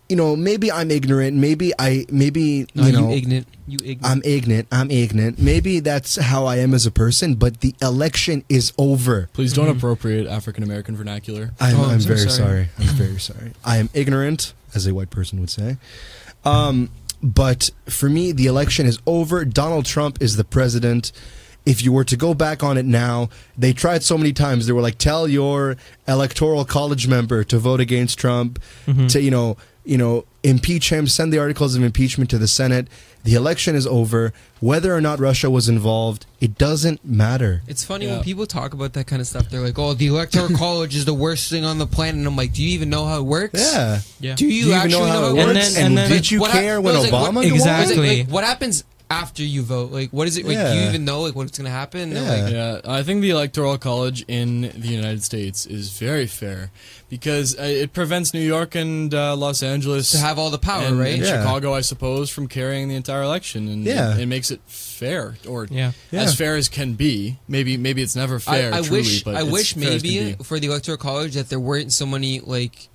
you 0.08 0.16
know 0.16 0.36
maybe 0.36 0.70
i'm 0.70 0.90
ignorant 0.90 1.36
maybe 1.36 1.72
i 1.78 2.04
maybe 2.10 2.66
No, 2.74 2.82
you 2.82 2.88
you, 2.88 2.92
know 3.00 3.10
ignorant. 3.10 3.46
You 3.66 3.78
ignorant. 3.82 4.00
I'm 4.04 4.22
ignorant. 4.24 4.68
I'm 4.70 4.90
ignorant. 4.90 5.38
Maybe 5.38 5.80
that's 5.80 6.16
how 6.16 6.44
I 6.44 6.56
am 6.58 6.74
as 6.74 6.84
a 6.84 6.90
person, 6.90 7.34
but 7.36 7.62
the 7.62 7.74
election 7.80 8.44
is 8.50 8.74
over. 8.76 9.30
Please 9.32 9.54
don't 9.54 9.70
appropriate 9.74 10.26
African 10.26 10.62
American 10.62 10.94
vernacular. 10.96 11.52
I'm, 11.58 11.74
Oh, 11.76 11.84
I'm 11.84 11.90
I'm 11.92 12.00
so 12.02 12.08
very 12.08 12.18
sorry. 12.28 12.28
sorry. 12.28 12.68
I'm 12.78 12.94
very 13.04 13.18
sorry. 13.18 13.52
I 13.64 13.78
am 13.78 13.88
ignorant, 13.94 14.52
as 14.74 14.86
a 14.86 14.92
white 14.92 15.08
person 15.08 15.40
would 15.40 15.48
say. 15.48 15.78
Um, 16.44 16.90
but 17.22 17.70
for 17.86 18.10
me, 18.10 18.32
the 18.32 18.44
election 18.44 18.84
is 18.84 18.98
over. 19.06 19.46
Donald 19.46 19.86
Trump 19.86 20.20
is 20.20 20.36
the 20.36 20.44
president. 20.44 21.10
If 21.64 21.82
you 21.82 21.90
were 21.92 22.04
to 22.04 22.16
go 22.18 22.34
back 22.34 22.62
on 22.62 22.76
it 22.76 22.84
now, 22.84 23.30
they 23.56 23.72
tried 23.72 24.02
so 24.02 24.18
many 24.18 24.34
times. 24.34 24.66
They 24.66 24.74
were 24.74 24.82
like, 24.82 24.98
tell 24.98 25.26
your 25.26 25.78
electoral 26.06 26.66
college 26.66 27.08
member 27.08 27.44
to 27.44 27.58
vote 27.58 27.80
against 27.80 28.18
Trump, 28.18 28.60
to 29.08 29.22
you 29.22 29.30
know, 29.30 29.56
you 29.84 29.98
know, 29.98 30.24
impeach 30.42 30.90
him, 30.90 31.06
send 31.06 31.32
the 31.32 31.38
articles 31.38 31.74
of 31.74 31.82
impeachment 31.82 32.30
to 32.30 32.38
the 32.38 32.48
Senate. 32.48 32.88
The 33.24 33.34
election 33.34 33.74
is 33.74 33.86
over. 33.86 34.32
Whether 34.60 34.94
or 34.94 35.00
not 35.00 35.18
Russia 35.18 35.48
was 35.50 35.68
involved, 35.68 36.26
it 36.40 36.58
doesn't 36.58 37.04
matter. 37.04 37.62
It's 37.66 37.82
funny 37.84 38.06
Yeah. 38.06 38.16
when 38.16 38.24
people 38.24 38.44
talk 38.46 38.74
about 38.74 38.92
that 38.94 39.06
kind 39.06 39.20
of 39.22 39.26
stuff. 39.28 39.48
They're 39.50 39.60
like, 39.62 39.78
"Oh, 39.78 39.94
the 39.94 40.06
electoral 40.08 40.48
college 40.56 40.94
is 40.94 41.04
the 41.06 41.14
worst 41.14 41.48
thing 41.50 41.64
on 41.64 41.78
the 41.78 41.86
planet." 41.86 42.16
And 42.16 42.26
I'm 42.26 42.36
like, 42.36 42.52
"Do 42.52 42.62
you 42.62 42.70
even 42.70 42.90
know 42.90 43.06
how 43.06 43.18
it 43.20 43.22
works? 43.24 43.60
Yeah. 43.60 44.00
Yeah. 44.20 44.34
Do 44.34 44.44
you, 44.46 44.50
Do 44.50 44.54
you 44.56 44.64
even 44.74 44.78
actually 44.78 45.00
know 45.00 45.06
how 45.06 45.24
it 45.24 45.28
And 45.28 45.36
works? 45.38 45.74
then- 45.74 45.76
and 45.76 45.86
and 45.86 45.98
then- 45.98 46.10
did 46.10 46.30
you 46.30 46.40
What 46.40 46.50
care 46.50 46.74
no, 46.76 46.80
when 46.82 46.94
it's 46.96 47.10
like, 47.10 47.12
Obama? 47.22 47.34
what- 47.36 47.46
Exactly. 47.46 47.96
Like, 47.96 48.18
like, 48.18 48.28
what 48.30 48.44
happens 48.44 48.84
after 49.22 49.42
you 49.42 49.62
vote? 49.62 49.90
Like, 49.92 50.10
what 50.10 50.26
is 50.28 50.36
it? 50.36 50.44
Like, 50.46 50.56
do 50.58 50.76
you 50.78 50.88
even 50.88 51.04
know 51.04 51.20
like 51.22 51.34
what's 51.34 51.56
gonna 51.56 51.70
happen? 51.70 52.12
Yeah. 52.12 52.20
Like, 52.34 52.52
Yeah, 52.52 52.80
I 52.98 53.02
think 53.02 53.22
the 53.22 53.30
electoral 53.30 53.78
college 53.78 54.24
in 54.28 54.62
the 54.62 54.88
United 54.88 55.22
States 55.22 55.66
is 55.66 55.96
very 55.98 56.26
fair 56.26 56.70
because 57.08 57.56
uh, 57.58 57.62
it 57.62 57.92
prevents 57.92 58.34
New 58.34 58.40
York 58.56 58.74
and 58.74 59.14
uh, 59.14 59.36
Los 59.36 59.62
Angeles 59.62 60.10
to 60.12 60.18
have 60.18 60.38
all 60.38 60.50
the 60.50 60.58
power, 60.58 60.84
and, 60.86 60.98
right? 60.98 61.14
and 61.14 61.22
Yeah. 61.22 61.40
Chicago, 61.42 61.72
I 61.74 61.80
suppose, 61.82 62.28
from 62.30 62.48
carrying 62.48 62.88
the 62.88 62.96
entire 62.96 63.22
election, 63.22 63.68
and 63.68 63.84
Yeah. 63.84 64.14
it, 64.16 64.20
it 64.22 64.26
makes 64.26 64.50
it 64.50 64.60
fair 64.66 65.36
or 65.48 65.66
Yeah. 65.70 65.92
Yeah. 66.10 66.22
as 66.22 66.34
fair 66.34 66.56
as 66.56 66.68
can 66.68 66.94
be. 66.94 67.38
Maybe 67.48 67.76
maybe 67.76 68.02
it's 68.02 68.16
never 68.16 68.38
fair. 68.40 68.72
I, 68.74 68.78
I 68.78 68.80
truly, 68.82 68.98
wish 69.02 69.22
but 69.24 69.34
I 69.36 69.42
it's 69.42 69.50
wish 69.50 69.74
fair 69.74 69.90
maybe 69.90 70.34
for 70.42 70.58
the 70.58 70.66
electoral 70.68 70.98
college 70.98 71.34
that 71.34 71.48
there 71.50 71.60
weren't 71.60 71.92
so 71.92 72.06
many 72.06 72.40
like 72.40 72.88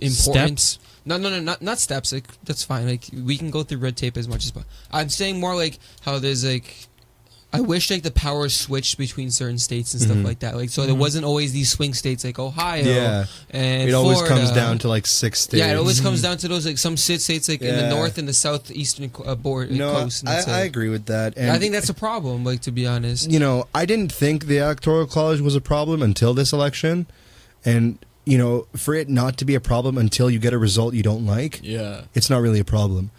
important 0.00 0.60
Steps? 0.60 0.78
No, 1.08 1.16
no, 1.16 1.30
no, 1.30 1.40
not 1.40 1.62
not 1.62 1.78
steps. 1.78 2.12
Like 2.12 2.28
that's 2.44 2.62
fine. 2.62 2.86
Like 2.86 3.04
we 3.12 3.36
can 3.38 3.50
go 3.50 3.62
through 3.64 3.78
red 3.78 3.96
tape 3.96 4.16
as 4.16 4.28
much 4.28 4.44
as. 4.44 4.50
possible. 4.52 4.70
I'm 4.92 5.08
saying 5.08 5.40
more 5.40 5.56
like 5.56 5.78
how 6.02 6.18
there's 6.18 6.44
like. 6.44 6.74
I 7.50 7.62
wish 7.62 7.90
like 7.90 8.02
the 8.02 8.10
power 8.10 8.50
switched 8.50 8.98
between 8.98 9.30
certain 9.30 9.56
states 9.56 9.94
and 9.94 10.02
stuff 10.02 10.18
Mhm. 10.18 10.24
like 10.26 10.40
that. 10.40 10.54
Like 10.54 10.68
so, 10.68 10.84
there 10.84 10.94
Mhm. 10.94 10.98
wasn't 10.98 11.24
always 11.24 11.50
these 11.54 11.70
swing 11.70 11.94
states 11.94 12.22
like 12.22 12.38
Ohio. 12.38 12.84
Yeah. 12.84 13.24
and 13.48 13.88
It 13.88 13.94
always 13.94 14.18
Florida. 14.18 14.36
comes 14.44 14.50
down 14.52 14.76
to 14.80 14.88
like 14.88 15.06
six 15.06 15.40
states. 15.40 15.58
Yeah, 15.58 15.72
it 15.72 15.76
always 15.76 15.98
comes 15.98 16.20
down 16.20 16.36
to 16.36 16.48
those 16.48 16.66
like 16.66 16.76
some 16.76 16.98
sit- 16.98 17.22
states 17.22 17.48
like 17.48 17.62
in 17.62 17.74
the 17.74 17.88
north 17.88 18.18
and 18.18 18.28
the 18.28 18.34
southeastern 18.34 19.10
uh, 19.24 19.34
board 19.34 19.70
no, 19.70 19.92
coast. 19.94 20.24
And 20.24 20.28
I, 20.28 20.58
I 20.58 20.60
agree 20.64 20.90
with 20.90 21.06
that. 21.06 21.38
And 21.38 21.50
I 21.50 21.58
think 21.58 21.72
that's 21.72 21.88
a 21.88 21.94
problem. 21.94 22.44
Like 22.44 22.60
to 22.68 22.70
be 22.70 22.86
honest. 22.86 23.30
you 23.30 23.38
know, 23.38 23.66
I 23.74 23.86
didn't 23.86 24.12
think 24.12 24.44
the 24.44 24.58
electoral 24.58 25.06
college 25.06 25.40
was 25.40 25.54
a 25.56 25.62
problem 25.62 26.02
until 26.02 26.34
this 26.34 26.52
election, 26.52 27.06
and 27.64 27.96
you 28.28 28.36
know, 28.38 28.66
for 28.76 28.94
it 28.94 29.08
not 29.08 29.38
to 29.38 29.44
be 29.44 29.54
a 29.54 29.60
problem 29.60 29.96
until 29.98 30.28
you 30.28 30.38
get 30.38 30.52
a 30.52 30.58
result 30.58 30.92
you 30.94 31.02
don't 31.02 31.24
like, 31.26 31.60
Yeah, 31.62 32.02
it's 32.14 32.28
not 32.28 32.42
really 32.42 32.60
a 32.60 32.64
problem. 32.64 33.10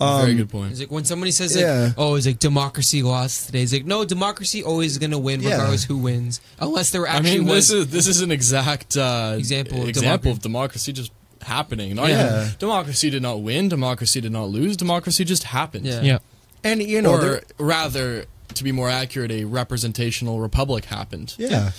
Um, 0.00 0.20
very 0.22 0.34
good 0.34 0.50
point. 0.50 0.70
It's 0.72 0.80
like 0.80 0.90
when 0.90 1.04
somebody 1.04 1.32
says 1.32 1.54
like, 1.54 1.62
Yeah. 1.64 1.92
"Oh, 1.96 2.14
it's 2.14 2.26
like 2.26 2.38
democracy 2.38 3.02
lost 3.02 3.46
today." 3.46 3.62
It's 3.62 3.72
like, 3.72 3.84
no, 3.86 4.04
democracy 4.04 4.62
always 4.62 4.92
is 4.92 4.98
gonna 4.98 5.18
win 5.18 5.40
Yeah. 5.42 5.50
regardless 5.52 5.84
who 5.84 5.96
wins, 5.98 6.40
unless 6.60 6.90
there 6.90 7.06
I 7.06 7.16
actually 7.16 7.38
mean, 7.40 7.48
was. 7.48 7.68
this 7.68 7.70
is 7.78 7.86
this 7.88 8.06
is 8.06 8.20
an 8.22 8.30
exact 8.32 8.96
uh, 8.96 9.34
Example 9.36 9.82
of 9.82 9.88
example 9.88 10.32
democracy. 10.32 10.36
of 10.36 10.42
democracy 10.42 10.92
just 10.92 11.12
happening. 11.42 11.94
Not 11.96 12.08
Yeah. 12.08 12.42
even, 12.44 12.54
democracy 12.58 13.10
did 13.10 13.22
not 13.22 13.42
win. 13.42 13.68
Democracy 13.68 14.20
did 14.20 14.32
not 14.32 14.48
lose. 14.48 14.76
Democracy 14.76 15.24
just 15.24 15.42
happened. 15.44 15.86
Yeah. 15.86 16.00
Yeah. 16.02 16.18
And 16.64 16.80
you 16.82 17.02
know, 17.02 17.14
or 17.14 17.42
rather, 17.58 18.26
to 18.54 18.64
be 18.64 18.70
more 18.72 18.88
accurate, 18.88 19.30
a 19.32 19.44
representational 19.44 20.38
republic 20.40 20.84
happened. 20.86 21.34
yeah. 21.38 21.72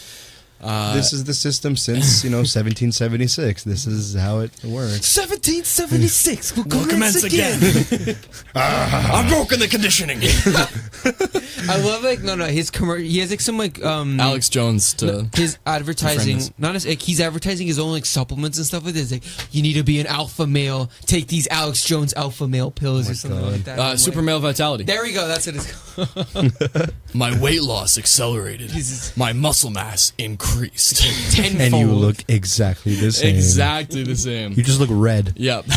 Uh, 0.63 0.93
this 0.95 1.11
is 1.13 1.23
the 1.25 1.33
system 1.33 1.75
since 1.75 2.23
you 2.23 2.29
know 2.29 2.37
1776. 2.37 3.63
This 3.63 3.85
is 3.85 4.15
how 4.15 4.39
it 4.39 4.51
works. 4.63 5.15
1776 5.15 6.55
will 6.55 6.63
will 6.63 6.87
commence 6.87 7.23
again. 7.23 7.59
I've 8.55 9.29
broken 9.29 9.59
the 9.59 9.67
conditioning. 9.67 10.19
I 11.69 11.77
love 11.79 12.03
like 12.03 12.21
no 12.21 12.35
no 12.35 12.45
his 12.45 12.71
commer- 12.71 13.03
he 13.03 13.19
has 13.19 13.29
like 13.29 13.41
some 13.41 13.57
like 13.57 13.83
um 13.83 14.19
Alex 14.19 14.49
Jones 14.49 14.93
to 14.95 15.27
his 15.35 15.57
advertising 15.65 16.39
not 16.57 16.75
as 16.75 16.85
like 16.87 17.01
he's 17.01 17.19
advertising 17.19 17.67
his 17.67 17.79
own 17.79 17.91
like 17.91 18.05
supplements 18.05 18.57
and 18.57 18.65
stuff 18.67 18.85
like 18.85 18.93
this 18.93 19.11
like 19.11 19.23
you 19.53 19.61
need 19.61 19.73
to 19.73 19.83
be 19.83 19.99
an 19.99 20.07
alpha 20.07 20.45
male 20.47 20.89
take 21.05 21.27
these 21.27 21.47
Alex 21.49 21.83
Jones 21.85 22.13
alpha 22.15 22.47
male 22.47 22.71
pills 22.71 23.07
Oh 23.07 23.11
or 23.11 23.15
something 23.15 23.39
God. 23.39 23.51
like 23.51 23.63
that 23.65 23.79
uh, 23.79 23.97
super 23.97 24.17
like, 24.17 24.25
male 24.25 24.39
vitality. 24.39 24.83
there 24.83 25.01
we 25.03 25.13
go 25.13 25.27
that's 25.27 25.47
what 25.47 25.55
it's 25.55 25.71
called 26.73 26.93
My 27.13 27.37
weight 27.39 27.61
loss 27.61 27.97
accelerated. 27.97 28.69
Jesus. 28.69 29.15
My 29.15 29.33
muscle 29.33 29.69
mass 29.69 30.13
increased. 30.17 30.52
Tenfold 30.61 31.61
And 31.61 31.73
you 31.75 31.87
look 31.93 32.17
exactly 32.27 32.95
the 32.95 33.11
same. 33.11 33.35
exactly 33.35 34.03
the 34.03 34.15
same. 34.15 34.53
You 34.53 34.63
just 34.63 34.79
look 34.79 34.89
red. 34.91 35.33
Yep. 35.35 35.65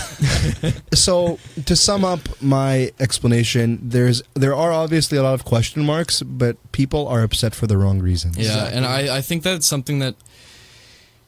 So 0.94 1.38
to 1.66 1.76
sum 1.76 2.04
up 2.04 2.20
my 2.40 2.90
explanation, 2.98 3.78
there's 3.82 4.22
there 4.34 4.54
are 4.54 4.72
obviously 4.72 5.18
a 5.18 5.22
lot 5.22 5.34
of 5.34 5.44
question 5.44 5.84
marks, 5.84 6.22
but 6.22 6.56
people 6.72 7.06
are 7.06 7.22
upset 7.22 7.54
for 7.54 7.66
the 7.66 7.76
wrong 7.76 8.00
reasons. 8.00 8.38
Yeah, 8.38 8.64
and 8.64 8.84
I, 8.86 9.18
I 9.18 9.20
think 9.20 9.42
that's 9.42 9.66
something 9.66 9.98
that 10.00 10.14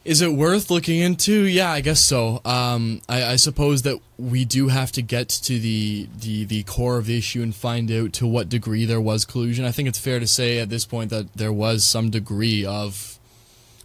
is 0.05 0.23
it 0.23 0.33
worth 0.33 0.71
looking 0.71 1.01
into? 1.01 1.43
Yeah, 1.45 1.71
I 1.71 1.83
guess 1.83 2.01
so. 2.01 2.41
Um, 2.45 3.03
I, 3.09 3.25
I 3.33 3.37
suppose 3.37 3.83
that 3.83 3.99
we 4.17 4.47
do 4.47 4.69
have 4.69 4.91
to 4.93 5.03
get 5.03 5.29
to 5.29 5.59
the, 5.59 6.09
the 6.19 6.45
the 6.45 6.63
core 6.63 6.97
of 6.97 7.07
the 7.07 7.19
issue 7.19 7.43
and 7.43 7.55
find 7.55 7.91
out 7.93 8.15
to 8.15 8.27
what 8.27 8.49
degree 8.49 8.87
there 8.87 9.01
was 9.03 9.25
collusion. 9.27 9.67
I 9.67 9.71
think 9.71 9.87
it's 9.87 9.99
fair 9.99 10.19
to 10.19 10.27
say 10.27 10.61
at 10.61 10.71
this 10.71 10.87
point 10.87 11.11
that 11.11 11.35
there 11.35 11.53
was 11.53 11.85
some 11.85 12.09
degree 12.09 12.65
of 12.65 13.18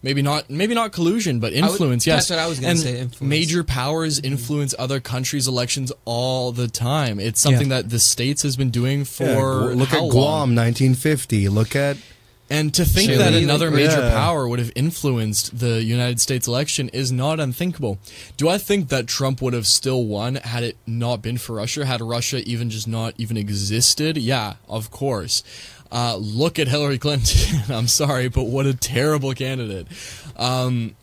maybe 0.04 0.22
not 0.22 0.50
maybe 0.50 0.76
not 0.76 0.92
collusion, 0.92 1.40
but 1.40 1.54
would- 1.54 1.64
influence. 1.64 2.06
yes, 2.06 2.28
that's 2.28 2.38
what 2.38 2.40
I 2.40 2.48
was 2.48 2.60
gonna 2.60 2.76
say, 2.78 3.00
influence. 3.00 3.22
Major 3.30 3.64
powers 3.64 4.18
mm-hmm. 4.18 4.34
influence 4.34 4.76
other 4.78 5.00
countries' 5.00 5.48
elections 5.48 5.92
all 6.06 6.52
the 6.52 6.68
time. 6.68 7.20
It's 7.20 7.42
something 7.42 7.70
that 7.70 7.90
the 7.90 8.00
states 8.00 8.44
has 8.44 8.56
been 8.56 8.70
doing 8.70 9.06
for 9.06 9.24
Yeah, 9.24 9.76
look 9.76 9.90
how 9.90 9.98
at 9.98 10.02
long? 10.04 10.10
Guam, 10.12 10.56
1950. 10.56 11.50
Look 11.50 11.76
at 11.76 11.98
And 12.50 12.74
to 12.76 12.86
think 12.86 13.08
Chile, 13.08 13.18
that 13.18 13.34
like- 13.34 13.44
another 13.44 13.72
major 13.72 14.02
Yeah. 14.02 14.14
power 14.14 14.48
would 14.48 14.60
have 14.60 14.72
influenced 14.76 15.58
the 15.58 15.82
United 15.82 16.20
States 16.20 16.46
election 16.46 16.90
is 16.90 17.12
not 17.12 17.40
unthinkable. 17.40 17.98
Do 18.38 18.48
I 18.50 18.58
think 18.60 18.90
that 18.90 19.08
Trump 19.08 19.42
would 19.42 19.54
have 19.54 19.66
still 19.66 20.04
won 20.04 20.36
had 20.36 20.62
it 20.64 20.76
not 20.86 21.22
been 21.24 21.38
for 21.38 21.54
Russia? 21.56 21.86
Had 21.86 22.02
Russia 22.02 22.44
even 22.48 22.70
just 22.70 22.88
not 22.88 23.16
even 23.18 23.38
existed? 23.38 24.18
Yeah, 24.18 24.56
of 24.70 24.92
course. 24.92 25.42
Uh, 25.94 26.16
look 26.16 26.58
at 26.58 26.68
Hillary 26.68 26.98
Clinton. 26.98 27.60
I'm 27.74 27.88
sorry, 27.88 28.28
but 28.28 28.46
what 28.46 28.66
a 28.66 28.74
terrible 28.74 29.34
candidate. 29.34 29.86
Um, 30.36 30.96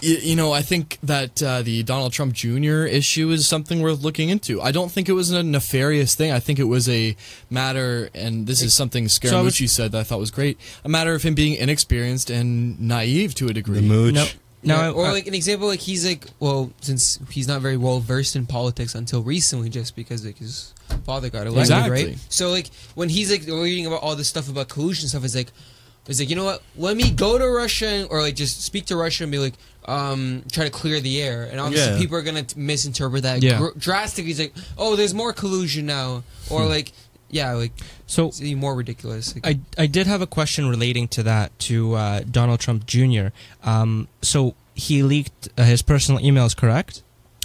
you, 0.00 0.14
you 0.16 0.36
know, 0.36 0.52
I 0.52 0.62
think 0.62 0.96
that 1.02 1.42
uh, 1.42 1.60
the 1.62 1.82
Donald 1.82 2.12
Trump 2.14 2.32
Jr. 2.32 2.84
issue 2.86 3.30
is 3.30 3.46
something 3.46 3.82
worth 3.82 4.00
looking 4.00 4.28
into. 4.30 4.62
I 4.62 4.70
don't 4.72 4.90
think 4.90 5.08
it 5.08 5.12
was 5.12 5.30
a 5.32 5.42
nefarious 5.42 6.14
thing. 6.14 6.32
I 6.32 6.40
think 6.40 6.58
it 6.58 6.64
was 6.64 6.88
a 6.88 7.14
matter, 7.50 8.08
and 8.14 8.46
this 8.46 8.62
is 8.62 8.72
something 8.74 9.04
Scaramucci 9.06 9.34
I 9.34 9.42
was- 9.42 9.72
said 9.72 9.92
that 9.92 9.98
I 9.98 10.02
thought 10.04 10.18
was 10.20 10.30
great, 10.30 10.56
a 10.84 10.88
matter 10.88 11.12
of 11.14 11.22
him 11.22 11.34
being 11.34 11.54
inexperienced 11.54 12.30
and 12.30 12.80
naive 12.80 13.34
to 13.36 13.48
a 13.48 13.52
degree. 13.52 13.80
the 13.80 13.86
mooch. 13.86 14.14
No. 14.14 14.26
Now, 14.62 14.82
Yeah, 14.82 14.90
or 14.90 15.06
I- 15.06 15.12
like 15.12 15.26
an 15.28 15.34
example, 15.34 15.68
like 15.68 15.80
he's 15.80 16.04
like, 16.04 16.26
well, 16.40 16.72
since 16.80 17.18
he's 17.30 17.46
not 17.46 17.60
very 17.62 17.76
well 17.76 18.00
versed 18.00 18.34
in 18.36 18.44
politics 18.46 18.94
until 18.94 19.22
recently, 19.22 19.68
just 19.70 19.94
because 19.94 20.24
like 20.26 20.38
his 20.38 20.74
father 21.04 21.30
got 21.30 21.46
elected, 21.46 21.60
Exactly. 21.60 22.04
right? 22.06 22.18
So 22.28 22.50
like 22.50 22.68
when 22.94 23.08
he's 23.08 23.30
like 23.30 23.46
reading 23.46 23.86
about 23.86 24.02
all 24.02 24.16
this 24.16 24.28
stuff 24.28 24.48
about 24.48 24.68
collusion 24.68 25.08
stuff, 25.08 25.24
it's 25.24 25.34
like, 25.36 25.52
it's 26.08 26.18
like 26.18 26.28
you 26.30 26.36
know 26.36 26.44
what? 26.44 26.62
Let 26.76 26.96
me 26.96 27.10
go 27.10 27.38
to 27.38 27.46
Russia 27.48 28.06
or 28.10 28.20
like 28.22 28.34
just 28.34 28.62
speak 28.62 28.86
to 28.86 28.96
Russia 28.96 29.24
and 29.24 29.30
be 29.32 29.38
like, 29.38 29.54
um, 29.84 30.42
try 30.50 30.64
to 30.64 30.70
clear 30.70 31.00
the 31.00 31.22
air, 31.22 31.44
and 31.50 31.60
obviously 31.60 31.92
Yeah. 31.92 31.98
people 31.98 32.16
are 32.16 32.22
gonna 32.22 32.44
misinterpret 32.56 33.22
that 33.22 33.42
Yeah. 33.42 33.58
gr- 33.58 33.78
drastically. 33.78 34.30
He's 34.30 34.40
like, 34.40 34.54
oh, 34.76 34.96
there's 34.96 35.14
more 35.14 35.32
collusion 35.32 35.86
now, 35.86 36.24
or 36.50 36.66
like, 36.66 36.92
yeah, 37.30 37.52
like 37.52 37.72
so 38.06 38.28
it's 38.28 38.40
even 38.40 38.58
more 38.60 38.74
ridiculous. 38.74 39.34
Like, 39.34 39.46
I, 39.78 39.82
I 39.82 39.86
did 39.86 40.06
have 40.06 40.22
a 40.22 40.26
question 40.26 40.68
relating 40.68 41.08
to 41.08 41.22
that 41.24 41.56
to 41.60 41.94
uh, 41.94 42.20
Donald 42.30 42.60
Trump 42.60 42.86
Jr. 42.86 43.28
Um, 43.62 44.08
so 44.22 44.54
he 44.74 45.02
leaked 45.02 45.48
uh, 45.58 45.64
his 45.64 45.82
personal 45.82 46.20
emails, 46.22 46.56
correct? 46.56 47.02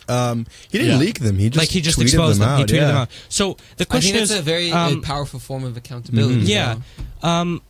Um, 0.09 0.45
he 0.69 0.77
didn't 0.79 0.93
Yeah. 0.93 0.97
leak 0.99 1.19
them. 1.19 1.37
He 1.39 1.49
just 1.49 1.57
like 1.59 1.69
he 1.69 1.79
just 1.81 1.97
tweeted 1.97 2.03
exposed 2.03 2.41
them. 2.41 2.49
them. 2.49 2.57
He 2.59 2.65
tweeted 2.65 2.77
yeah. 2.81 2.87
them 2.87 2.95
out. 2.97 3.09
So 3.29 3.57
the 3.77 3.83
I 3.83 3.85
question 3.85 4.11
think 4.13 4.23
is, 4.23 4.29
that's 4.29 4.41
a 4.41 4.43
very 4.43 4.71
um, 4.71 5.01
powerful 5.01 5.39
form 5.39 5.63
of 5.63 5.77
accountability. 5.77 6.41
Mhm. 6.43 6.47
Yeah. 6.47 6.75
um, 7.21 7.61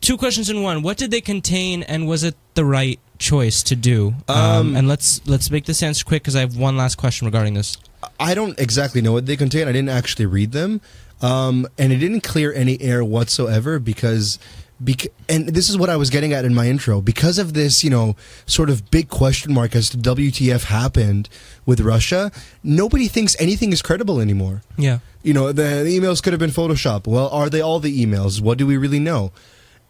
two 0.00 0.16
questions 0.16 0.48
in 0.50 0.62
one. 0.62 0.82
What 0.82 0.96
did 0.98 1.10
they 1.10 1.20
contain, 1.20 1.82
and 1.84 2.06
was 2.06 2.22
it 2.24 2.34
the 2.54 2.64
right 2.64 2.98
choice 3.18 3.62
to 3.64 3.76
do? 3.76 4.14
Um, 4.28 4.36
Um, 4.36 4.76
and 4.76 4.88
let's 4.88 5.20
let's 5.26 5.50
make 5.50 5.64
this 5.64 5.82
answer 5.82 6.04
quick 6.04 6.22
because 6.22 6.36
I 6.36 6.40
have 6.40 6.56
one 6.56 6.76
last 6.76 6.96
question 6.96 7.26
regarding 7.26 7.54
this. 7.54 7.76
I 8.18 8.34
don't 8.34 8.58
exactly 8.58 9.00
know 9.02 9.12
what 9.12 9.26
they 9.26 9.36
contain. 9.36 9.66
I 9.68 9.72
didn't 9.72 9.88
actually 9.90 10.26
read 10.26 10.52
them, 10.52 10.80
um, 11.22 11.66
and 11.78 11.92
it 11.92 11.96
didn't 11.96 12.22
clear 12.22 12.52
any 12.52 12.80
air 12.80 13.04
whatsoever 13.04 13.78
because, 13.78 14.38
bec- 14.80 15.12
and 15.28 15.48
this 15.48 15.68
is 15.68 15.76
what 15.76 15.90
I 15.90 15.96
was 15.96 16.10
getting 16.10 16.32
at 16.32 16.44
in 16.44 16.54
my 16.54 16.68
intro. 16.68 17.00
Because 17.00 17.38
of 17.38 17.54
this, 17.54 17.84
you 17.84 17.90
know, 17.90 18.16
sort 18.46 18.70
of 18.70 18.90
big 18.90 19.08
question 19.08 19.52
mark 19.52 19.76
as 19.76 19.90
to 19.90 19.98
WTF 19.98 20.64
happened 20.64 21.28
with 21.66 21.80
Russia, 21.80 22.32
nobody 22.62 23.08
thinks 23.08 23.36
anything 23.38 23.72
is 23.72 23.82
credible 23.82 24.20
anymore. 24.20 24.62
Yeah. 24.78 25.00
You 25.22 25.34
know, 25.34 25.52
the, 25.52 25.82
the 25.84 25.98
emails 25.98 26.22
could 26.22 26.32
have 26.32 26.40
been 26.40 26.50
Photoshop. 26.50 27.06
Well, 27.06 27.28
are 27.28 27.50
they 27.50 27.60
all 27.60 27.80
the 27.80 28.04
emails? 28.04 28.40
What 28.40 28.56
do 28.56 28.66
we 28.66 28.76
really 28.76 29.00
know? 29.00 29.32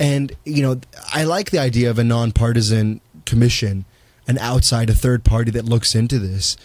And 0.00 0.32
you 0.44 0.62
know, 0.62 0.80
I 1.12 1.24
like 1.24 1.50
the 1.50 1.58
idea 1.58 1.90
of 1.90 1.98
a 1.98 2.04
nonpartisan 2.04 3.02
commission, 3.26 3.84
an 4.26 4.38
outside, 4.38 4.88
a 4.88 4.94
third 4.94 5.24
party 5.24 5.50
that 5.52 5.66
looks 5.66 5.94
into 5.94 6.18
this, 6.18 6.56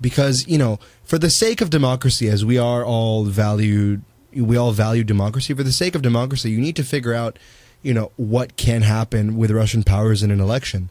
because 0.00 0.48
you 0.48 0.56
know, 0.56 0.78
for 1.04 1.18
the 1.18 1.28
sake 1.28 1.60
of 1.60 1.68
democracy, 1.68 2.28
as 2.28 2.46
we 2.46 2.56
are 2.56 2.84
all 2.84 3.24
valued, 3.24 4.02
we 4.34 4.56
all 4.56 4.72
value 4.72 5.04
democracy. 5.04 5.54
For 5.54 5.62
the 5.62 5.72
sake 5.72 5.94
of 5.94 6.02
democracy, 6.02 6.50
you 6.50 6.60
need 6.60 6.76
to 6.76 6.84
figure 6.84 7.14
out, 7.14 7.38
you 7.82 7.94
know, 7.94 8.12
what 8.16 8.56
can 8.56 8.82
happen 8.82 9.36
with 9.36 9.50
Russian 9.50 9.82
powers 9.82 10.22
in 10.22 10.30
an 10.30 10.40
election, 10.40 10.90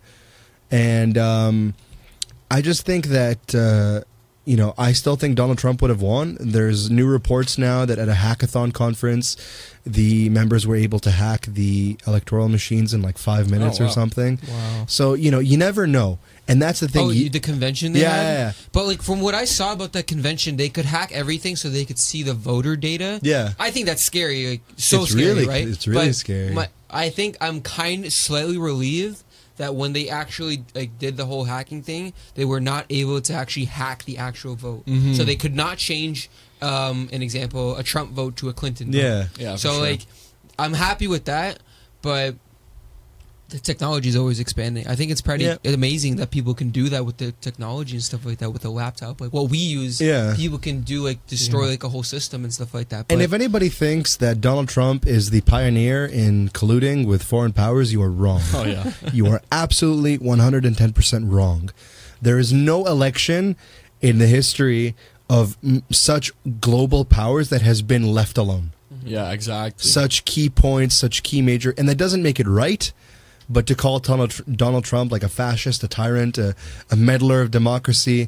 and 0.71 1.17
um, 1.17 1.73
I 2.49 2.61
just 2.61 2.85
think 2.85 3.07
that. 3.07 3.55
Uh, 3.55 4.01
you 4.47 4.55
know, 4.55 4.73
I 4.77 4.93
still 4.93 5.17
think 5.17 5.35
Donald 5.35 5.57
Trump 5.57 5.81
would 5.81 5.89
have 5.89 6.01
won. 6.01 6.37
There's 6.39 6.89
new 6.89 7.05
reports 7.05 7.57
now 7.57 7.85
that 7.85 7.99
at 7.99 8.07
a 8.07 8.13
hackathon 8.13 8.73
conference, 8.73 9.35
the 9.85 10.29
members 10.29 10.65
were 10.65 10.75
able 10.77 10.99
to 10.99 11.11
hack 11.11 11.45
the 11.47 11.97
electoral 12.07 12.47
machines 12.47 12.93
in 12.93 13.01
like 13.01 13.17
five 13.17 13.51
minutes 13.51 13.81
Oh, 13.81 13.85
or 13.85 13.89
something. 13.89 14.39
Wow. 14.47 14.85
So 14.87 15.13
you 15.15 15.31
know, 15.31 15.39
you 15.39 15.57
never 15.57 15.85
know, 15.85 16.19
and 16.47 16.61
that's 16.61 16.79
the 16.79 16.87
thing. 16.87 17.05
Oh, 17.07 17.09
you, 17.09 17.29
the 17.29 17.39
convention 17.41 17.91
they 17.93 18.01
yeah, 18.01 18.09
had? 18.15 18.23
yeah, 18.23 18.37
yeah. 18.47 18.51
But 18.71 18.85
like 18.85 19.01
from 19.01 19.19
what 19.21 19.35
I 19.35 19.43
saw 19.45 19.73
about 19.73 19.91
that 19.93 20.07
convention, 20.07 20.55
they 20.57 20.69
could 20.69 20.85
hack 20.85 21.11
everything 21.11 21.55
so 21.57 21.69
they 21.69 21.85
could 21.85 21.99
see 21.99 22.23
the 22.23 22.33
voter 22.33 22.75
data. 22.77 23.19
Yeah. 23.21 23.51
I 23.59 23.71
think 23.71 23.85
that's 23.85 24.01
scary. 24.01 24.49
Like 24.49 24.61
so 24.77 25.01
It's 25.03 25.11
scary, 25.11 25.25
really- 25.25 25.47
right? 25.47 25.67
it's 25.67 25.87
really 25.87 26.07
But 26.07 26.15
scary. 26.15 26.53
My, 26.53 26.69
I 26.89 27.09
think 27.09 27.35
I'm 27.41 27.59
kind 27.61 28.05
of 28.05 28.13
slightly 28.13 28.57
relieved 28.57 29.23
that 29.58 29.76
when 29.76 29.93
they 29.93 30.10
actually 30.10 30.64
like 30.74 30.97
did 30.97 31.18
the 31.18 31.26
whole 31.26 31.43
hacking 31.43 31.82
thing, 31.82 32.14
they 32.36 32.45
were 32.45 32.62
not 32.62 32.86
able 32.89 33.20
to 33.22 33.34
actually 33.34 33.66
hack 33.66 34.03
the 34.05 34.18
actual 34.18 34.55
vote. 34.55 34.86
Mm-hmm. 34.86 35.14
So 35.14 35.24
they 35.24 35.36
could 35.36 35.55
not 35.55 35.78
change 35.78 36.30
um, 36.62 37.10
an 37.12 37.22
example, 37.22 37.76
a 37.76 37.84
Trump 37.84 38.12
vote 38.12 38.38
to 38.38 38.49
a 38.49 38.53
Clinton 38.53 38.91
vote. 38.91 38.97
Yeah. 38.97 39.28
Yeah, 39.38 39.55
So 39.55 39.74
sure. 39.74 39.82
like, 39.82 40.01
I'm 40.58 40.74
happy 40.74 41.08
with 41.08 41.26
that, 41.26 41.60
but 42.01 42.36
the 43.49 43.59
technology 43.59 44.09
is 44.09 44.15
always 44.17 44.39
expanding. 44.41 44.85
I 44.87 44.95
think 44.95 45.09
it's 45.09 45.21
pretty 45.21 45.45
Yeah. 45.45 45.55
amazing 45.63 46.17
that 46.17 46.31
people 46.31 46.53
can 46.53 46.69
do 46.69 46.89
that 46.89 47.05
with 47.05 47.15
the 47.17 47.31
technology 47.39 47.93
and 47.95 48.03
stuff 48.03 48.25
like 48.25 48.39
that 48.39 48.51
with 48.51 48.65
a 48.65 48.69
laptop. 48.69 49.21
Like 49.21 49.31
what 49.31 49.49
we 49.49 49.57
use, 49.57 50.01
Yeah. 50.01 50.33
people 50.35 50.57
can 50.57 50.81
do 50.81 51.01
like 51.01 51.25
destroy 51.27 51.67
like 51.69 51.83
a 51.83 51.89
whole 51.89 52.03
system 52.03 52.43
and 52.43 52.53
stuff 52.53 52.73
like 52.73 52.89
that. 52.89 53.05
And 53.09 53.21
if 53.21 53.31
anybody 53.31 53.69
thinks 53.69 54.17
that 54.17 54.41
Donald 54.41 54.67
Trump 54.67 55.07
is 55.07 55.29
the 55.29 55.41
pioneer 55.41 56.05
in 56.05 56.49
colluding 56.49 57.05
with 57.07 57.23
foreign 57.23 57.53
powers, 57.53 57.93
you 57.93 58.01
are 58.01 58.11
wrong. 58.11 58.41
Oh 58.53 58.65
yeah. 58.65 58.91
you 59.13 59.27
are 59.27 59.41
absolutely 59.51 60.17
110% 60.17 61.31
wrong. 61.31 61.69
There 62.21 62.39
is 62.39 62.51
no 62.51 62.85
election 62.85 63.55
in 64.01 64.17
the 64.17 64.27
history 64.27 64.93
of 65.29 65.57
such 65.91 66.31
global 66.59 67.05
powers 67.05 67.49
that 67.49 67.61
has 67.61 67.81
been 67.81 68.07
left 68.13 68.37
alone. 68.37 68.71
Yeah, 69.05 69.31
exactly. 69.31 69.87
Such 69.89 70.25
key 70.25 70.49
points, 70.49 70.95
such 70.97 71.23
key 71.23 71.41
major, 71.41 71.73
and 71.77 71.87
that 71.87 71.95
doesn't 71.95 72.21
make 72.23 72.39
it 72.39 72.47
right. 72.47 72.91
But 73.49 73.65
to 73.67 73.75
call 73.75 73.99
Donald, 73.99 74.83
Trump 74.83 75.11
like 75.11 75.23
a 75.23 75.29
fascist, 75.29 75.83
a 75.83 75.87
tyrant, 75.87 76.37
a, 76.37 76.55
a 76.91 76.95
meddler 76.95 77.41
of 77.41 77.51
democracy, 77.51 78.27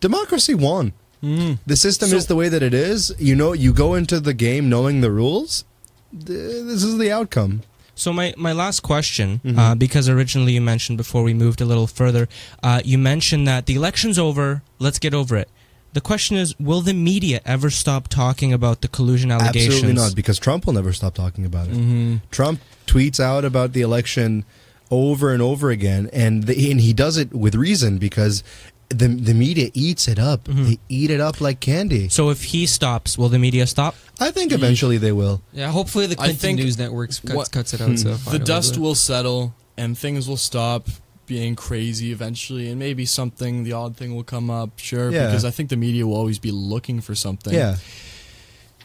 democracy 0.00 0.54
won. 0.54 0.92
The 1.22 1.76
system 1.76 2.08
So- 2.10 2.16
is 2.16 2.26
the 2.26 2.36
way 2.36 2.48
that 2.48 2.62
it 2.62 2.74
is. 2.74 3.14
You 3.18 3.34
know, 3.36 3.52
you 3.52 3.72
go 3.72 3.94
into 3.94 4.20
the 4.20 4.34
game 4.34 4.68
knowing 4.68 5.00
the 5.00 5.10
rules. 5.10 5.64
This 6.12 6.82
is 6.82 6.98
the 6.98 7.12
outcome. 7.12 7.62
So 7.94 8.12
my, 8.14 8.32
my 8.36 8.52
last 8.52 8.80
question, 8.80 9.40
Mhm. 9.44 9.58
uh, 9.58 9.74
because 9.74 10.08
originally 10.08 10.54
you 10.54 10.60
mentioned 10.62 10.96
before 10.96 11.22
we 11.22 11.34
moved 11.34 11.60
a 11.60 11.66
little 11.66 11.86
further, 11.86 12.28
uh, 12.62 12.80
you 12.84 12.96
mentioned 12.96 13.46
that 13.46 13.66
the 13.66 13.74
election's 13.74 14.18
over. 14.18 14.62
Let's 14.78 14.98
get 14.98 15.12
over 15.12 15.36
it. 15.36 15.48
The 15.92 16.00
question 16.00 16.36
is, 16.38 16.54
will 16.58 16.80
the 16.80 16.94
media 16.94 17.40
ever 17.44 17.68
stop 17.68 18.08
talking 18.08 18.52
about 18.54 18.80
the 18.80 18.88
collusion 18.88 19.30
allegations? 19.30 19.74
Absolutely 19.74 19.92
not, 20.00 20.14
because 20.14 20.38
Trump 20.38 20.64
will 20.64 20.72
never 20.72 20.92
stop 20.94 21.14
talking 21.14 21.44
about 21.44 21.68
it. 21.68 21.74
hmm 21.74 22.16
Trump 22.30 22.60
tweets 22.92 23.20
out 23.20 23.44
about 23.44 23.72
the 23.72 23.80
election 23.82 24.44
over 24.90 25.32
and 25.32 25.40
over 25.42 25.70
again, 25.70 26.08
and 26.12 26.44
the, 26.44 26.70
and 26.70 26.80
he 26.80 26.92
does 26.92 27.16
it 27.16 27.32
with 27.32 27.54
reason 27.54 27.98
because 27.98 28.42
the 28.88 29.06
the 29.06 29.34
media 29.34 29.70
eats 29.72 30.08
it 30.08 30.18
up. 30.18 30.44
Mm-hmm. 30.44 30.64
They 30.64 30.78
eat 30.88 31.10
it 31.10 31.20
up 31.20 31.40
like 31.40 31.60
candy. 31.60 32.08
So 32.08 32.30
if 32.30 32.42
he 32.52 32.66
stops, 32.66 33.16
will 33.16 33.28
the 33.28 33.38
media 33.38 33.66
stop? 33.66 33.94
I 34.18 34.30
think 34.32 34.52
eventually 34.52 34.98
they 34.98 35.12
will. 35.12 35.40
Yeah, 35.52 35.70
hopefully 35.70 36.06
the 36.06 36.16
I 36.20 36.24
Clinton 36.34 36.56
News 36.56 36.76
Networks 36.78 37.20
cuts, 37.20 37.34
what- 37.34 37.50
cuts 37.52 37.74
it 37.74 37.80
out. 37.80 37.88
Hmm. 37.90 37.96
So 37.96 38.14
the 38.30 38.38
dust 38.40 38.76
will 38.78 38.96
settle 38.96 39.54
and 39.76 39.96
things 39.96 40.28
will 40.28 40.36
stop 40.36 40.88
being 41.26 41.54
crazy 41.54 42.10
eventually 42.10 42.68
and 42.68 42.76
maybe 42.80 43.06
something 43.06 43.62
the 43.62 43.72
odd 43.72 43.96
thing 43.96 44.16
will 44.16 44.24
come 44.24 44.50
up 44.50 44.70
sure 44.80 45.12
Yeah. 45.12 45.26
because 45.26 45.44
i 45.44 45.52
think 45.52 45.70
the 45.70 45.76
media 45.76 46.04
will 46.04 46.16
always 46.16 46.40
be 46.40 46.50
looking 46.50 47.00
for 47.00 47.14
something 47.14 47.54
Yeah, 47.54 47.76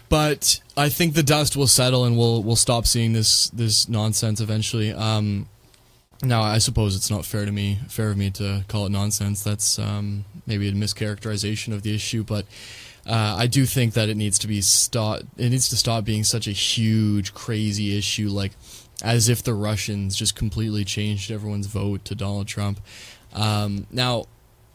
but 0.10 0.60
i 0.78 0.90
think 0.90 1.14
the 1.14 1.24
dust 1.24 1.56
will 1.56 1.68
settle 1.68 2.06
and 2.06 2.18
we'll 2.18 2.42
we'll 2.44 2.56
stop 2.56 2.86
seeing 2.86 3.14
this 3.14 3.50
this 3.50 3.88
nonsense 3.90 4.40
eventually 4.40 4.92
um 4.94 5.48
now 6.24 6.42
i 6.42 6.58
suppose 6.58 6.96
it's 6.96 7.10
not 7.10 7.26
fair 7.26 7.46
to 7.46 7.52
me 7.52 7.80
fair 7.88 8.10
of 8.12 8.18
me 8.18 8.30
to 8.30 8.64
call 8.68 8.86
it 8.86 8.92
nonsense 8.92 9.44
that's 9.44 9.80
um 9.80 10.26
maybe 10.46 10.68
a 10.70 10.72
mischaracterization 10.72 11.74
of 11.74 11.84
the 11.84 11.94
issue 11.94 12.24
but 12.24 12.46
uh, 13.08 13.36
I 13.38 13.46
do 13.46 13.66
think 13.68 13.94
that 13.94 14.10
it 14.10 14.18
needs 14.18 14.40
to 14.40 14.48
be 14.48 14.62
stop. 14.62 15.20
It 15.38 15.50
needs 15.50 15.70
to 15.70 15.78
stop 15.78 16.06
being 16.06 16.24
such 16.24 16.48
a 16.48 16.52
huge, 16.52 17.36
crazy 17.36 17.96
issue, 17.98 18.30
like 18.30 18.54
as 19.04 19.30
if 19.30 19.44
the 19.44 19.54
Russians 19.54 20.16
just 20.16 20.36
completely 20.36 20.84
changed 20.86 21.30
everyone's 21.32 21.68
vote 21.68 22.04
to 22.06 22.16
Donald 22.16 22.48
Trump. 22.48 22.80
Um, 23.34 23.86
now, 23.92 24.26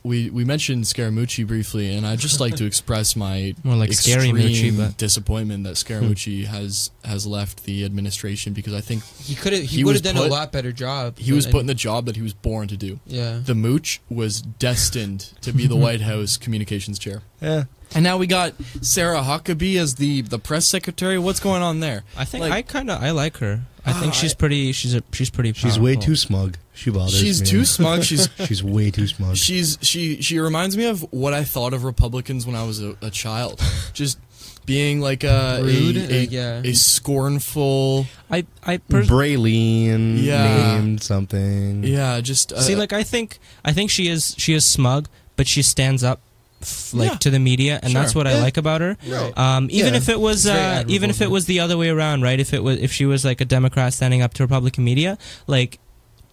we 0.02 0.30
we 0.30 0.44
mentioned 0.44 0.84
Scaramucci 0.84 1.46
briefly, 1.46 1.94
and 1.94 2.06
I'd 2.06 2.18
just 2.18 2.40
like 2.40 2.56
to 2.56 2.64
express 2.64 3.14
my 3.16 3.54
More 3.64 3.76
like 3.76 3.90
extreme 3.90 4.36
Moochie, 4.36 4.76
but- 4.76 4.96
disappointment 4.96 5.64
that 5.64 5.74
Scaramucci 5.74 6.46
has 6.46 6.90
has 7.04 7.26
left 7.26 7.64
the 7.64 7.84
administration 7.84 8.52
because 8.52 8.72
I 8.74 8.80
think 8.80 9.04
he 9.22 9.34
could 9.34 9.52
have 9.52 9.62
he, 9.62 9.78
he 9.78 9.84
would 9.84 9.94
have 9.96 10.02
done 10.04 10.14
put- 10.16 10.28
a 10.28 10.30
lot 10.30 10.52
better 10.52 10.72
job. 10.72 11.18
he 11.18 11.32
was 11.32 11.44
and- 11.44 11.52
put 11.52 11.60
in 11.60 11.66
the 11.66 11.74
job 11.74 12.06
that 12.06 12.16
he 12.16 12.22
was 12.22 12.32
born 12.34 12.68
to 12.68 12.76
do. 12.76 12.98
yeah. 13.06 13.40
The 13.44 13.54
Mooch 13.54 14.00
was 14.08 14.40
destined 14.42 15.32
to 15.42 15.52
be 15.52 15.66
the 15.66 15.76
White 15.76 16.00
House 16.00 16.36
communications 16.36 16.98
chair. 16.98 17.22
yeah. 17.40 17.64
And 17.92 18.04
now 18.04 18.18
we 18.18 18.28
got 18.28 18.54
Sarah 18.82 19.20
Huckabee 19.20 19.74
as 19.76 19.96
the 19.96 20.22
the 20.22 20.38
press 20.38 20.64
secretary. 20.66 21.18
What's 21.18 21.40
going 21.40 21.60
on 21.60 21.80
there? 21.80 22.04
I 22.16 22.24
think 22.24 22.42
Like- 22.42 22.52
I 22.52 22.62
kind 22.62 22.88
of 22.90 23.02
I 23.02 23.10
like 23.10 23.38
her. 23.38 23.62
I 23.84 23.92
think 23.94 24.12
Ah, 24.12 24.16
she's 24.16 24.32
I- 24.32 24.36
pretty. 24.36 24.72
She's 24.72 24.94
a 24.94 25.02
she's 25.12 25.28
pretty. 25.30 25.52
She's 25.54 25.78
way 25.78 25.96
too 25.96 26.14
smug. 26.14 26.56
She 26.80 26.88
bothers 26.90 27.14
She's 27.14 27.40
me. 27.42 27.46
too 27.46 27.64
smug. 27.66 28.02
She's 28.04 28.28
She's 28.46 28.62
way 28.64 28.90
too 28.90 29.06
smug. 29.06 29.36
she's 29.36 29.76
she 29.82 30.22
she 30.22 30.38
reminds 30.38 30.76
me 30.78 30.86
of 30.86 31.02
what 31.12 31.34
I 31.34 31.44
thought 31.44 31.74
of 31.74 31.84
Republicans 31.84 32.46
when 32.46 32.56
I 32.56 32.64
was 32.64 32.82
a, 32.82 32.96
a 33.02 33.10
child. 33.10 33.60
Just 33.92 34.18
being 34.64 35.00
like 35.00 35.22
a 35.22 35.60
Rude, 35.62 35.96
a, 35.98 36.00
a, 36.14 36.22
uh, 36.22 36.26
yeah. 36.30 36.62
a 36.64 36.72
scornful. 36.74 38.06
I 38.30 38.46
I 38.64 38.78
pers- 38.78 39.08
Braylene 39.08 40.22
Yeah. 40.22 40.78
named 40.78 41.02
something. 41.02 41.84
Yeah, 41.84 42.20
just 42.22 42.52
uh, 42.52 42.60
see 42.60 42.76
like 42.76 42.92
I 42.94 43.02
think 43.02 43.38
I 43.64 43.72
think 43.72 43.90
she 43.90 44.08
is 44.08 44.34
she 44.38 44.54
is 44.54 44.64
smug, 44.64 45.08
but 45.36 45.46
she 45.46 45.60
stands 45.62 46.02
up 46.02 46.20
f- 46.62 46.94
like 46.94 47.10
Yeah. 47.10 47.16
to 47.18 47.30
the 47.30 47.38
media, 47.38 47.78
and 47.82 47.94
that's 47.94 48.12
Sure. 48.12 48.20
what 48.20 48.26
I 48.26 48.40
like 48.40 48.56
about 48.56 48.80
her. 48.80 48.96
Right. 49.06 49.36
Um, 49.36 49.68
even 49.70 49.92
Yeah. 49.92 49.98
if 49.98 50.08
it 50.08 50.18
was, 50.20 50.46
uh, 50.46 50.84
even 50.88 51.10
if 51.10 51.20
it 51.20 51.30
was 51.30 51.44
the 51.46 51.60
other 51.60 51.76
way 51.76 51.88
around, 51.90 52.22
right? 52.22 52.40
If 52.40 52.54
it 52.54 52.62
was, 52.62 52.78
if 52.78 52.90
she 52.92 53.04
was 53.06 53.24
like 53.24 53.40
a 53.40 53.44
Democrat 53.44 53.92
standing 53.92 54.22
up 54.22 54.32
to 54.34 54.42
Republican 54.44 54.84
media, 54.84 55.18
like 55.46 55.78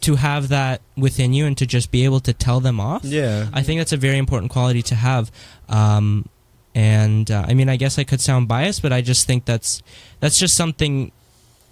to 0.02 0.16
have 0.16 0.50
that 0.50 0.82
within 0.96 1.34
you 1.34 1.46
and 1.46 1.58
to 1.58 1.66
just 1.66 1.92
be 1.92 2.04
able 2.06 2.20
to 2.22 2.34
tell 2.34 2.60
them 2.60 2.80
off. 2.80 3.04
Yeah. 3.04 3.48
I 3.52 3.64
think 3.64 3.80
that's 3.80 3.94
a 3.94 3.98
very 3.98 4.18
important 4.18 4.52
quality 4.52 4.82
to 4.84 4.96
have. 4.96 5.32
Um, 5.70 6.30
and 6.76 7.30
uh, 7.32 7.46
I 7.48 7.54
mean, 7.56 7.68
I 7.70 7.78
guess 7.78 7.98
I 7.98 8.04
could 8.04 8.22
sound 8.22 8.48
biased, 8.48 8.82
but 8.84 8.94
I 8.94 9.02
just 9.02 9.26
think 9.26 9.46
that's 9.46 9.82
that's 10.20 10.38
just 10.38 10.56
something 10.56 11.12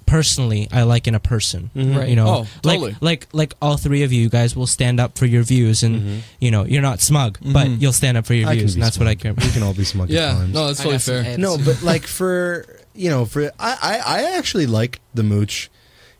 personally 0.05 0.67
I 0.71 0.83
like 0.83 1.07
in 1.07 1.15
a 1.15 1.19
person. 1.19 1.69
Mhm. 1.75 1.97
Right. 1.97 2.09
You 2.09 2.15
know, 2.15 2.27
Oh, 2.27 2.47
totally. 2.61 2.91
like 2.91 3.01
like 3.01 3.27
like 3.33 3.53
all 3.61 3.77
three 3.77 4.03
of 4.03 4.13
you 4.13 4.29
guys 4.29 4.55
will 4.55 4.67
stand 4.67 4.99
up 4.99 5.17
for 5.17 5.25
your 5.25 5.43
views, 5.43 5.83
and 5.83 6.01
Mhm. 6.01 6.19
you 6.39 6.51
know 6.51 6.63
you're 6.65 6.81
not 6.81 7.01
smug, 7.01 7.37
but 7.41 7.67
Mhm. 7.67 7.81
you'll 7.81 7.93
stand 7.93 8.17
up 8.17 8.25
for 8.25 8.33
your 8.33 8.49
I 8.49 8.55
views, 8.55 8.75
and 8.75 8.83
that's 8.83 8.97
what 8.99 9.07
I 9.07 9.11
smug. 9.13 9.19
care. 9.21 9.31
about. 9.31 9.45
We 9.45 9.51
can 9.51 9.63
all 9.63 9.73
be 9.73 9.83
smug 9.83 10.09
at 10.09 10.13
yeah. 10.19 10.33
times. 10.33 10.53
No, 10.53 10.67
that's 10.67 10.79
totally 10.79 10.99
fair. 10.99 11.37
No, 11.37 11.57
but 11.57 11.81
like 11.83 12.05
for 12.07 12.65
you 12.95 13.09
know, 13.09 13.25
for 13.25 13.51
I, 13.59 13.77
I, 13.81 13.97
I 14.21 14.37
actually 14.37 14.67
like 14.67 15.01
the 15.13 15.23
mooch. 15.23 15.69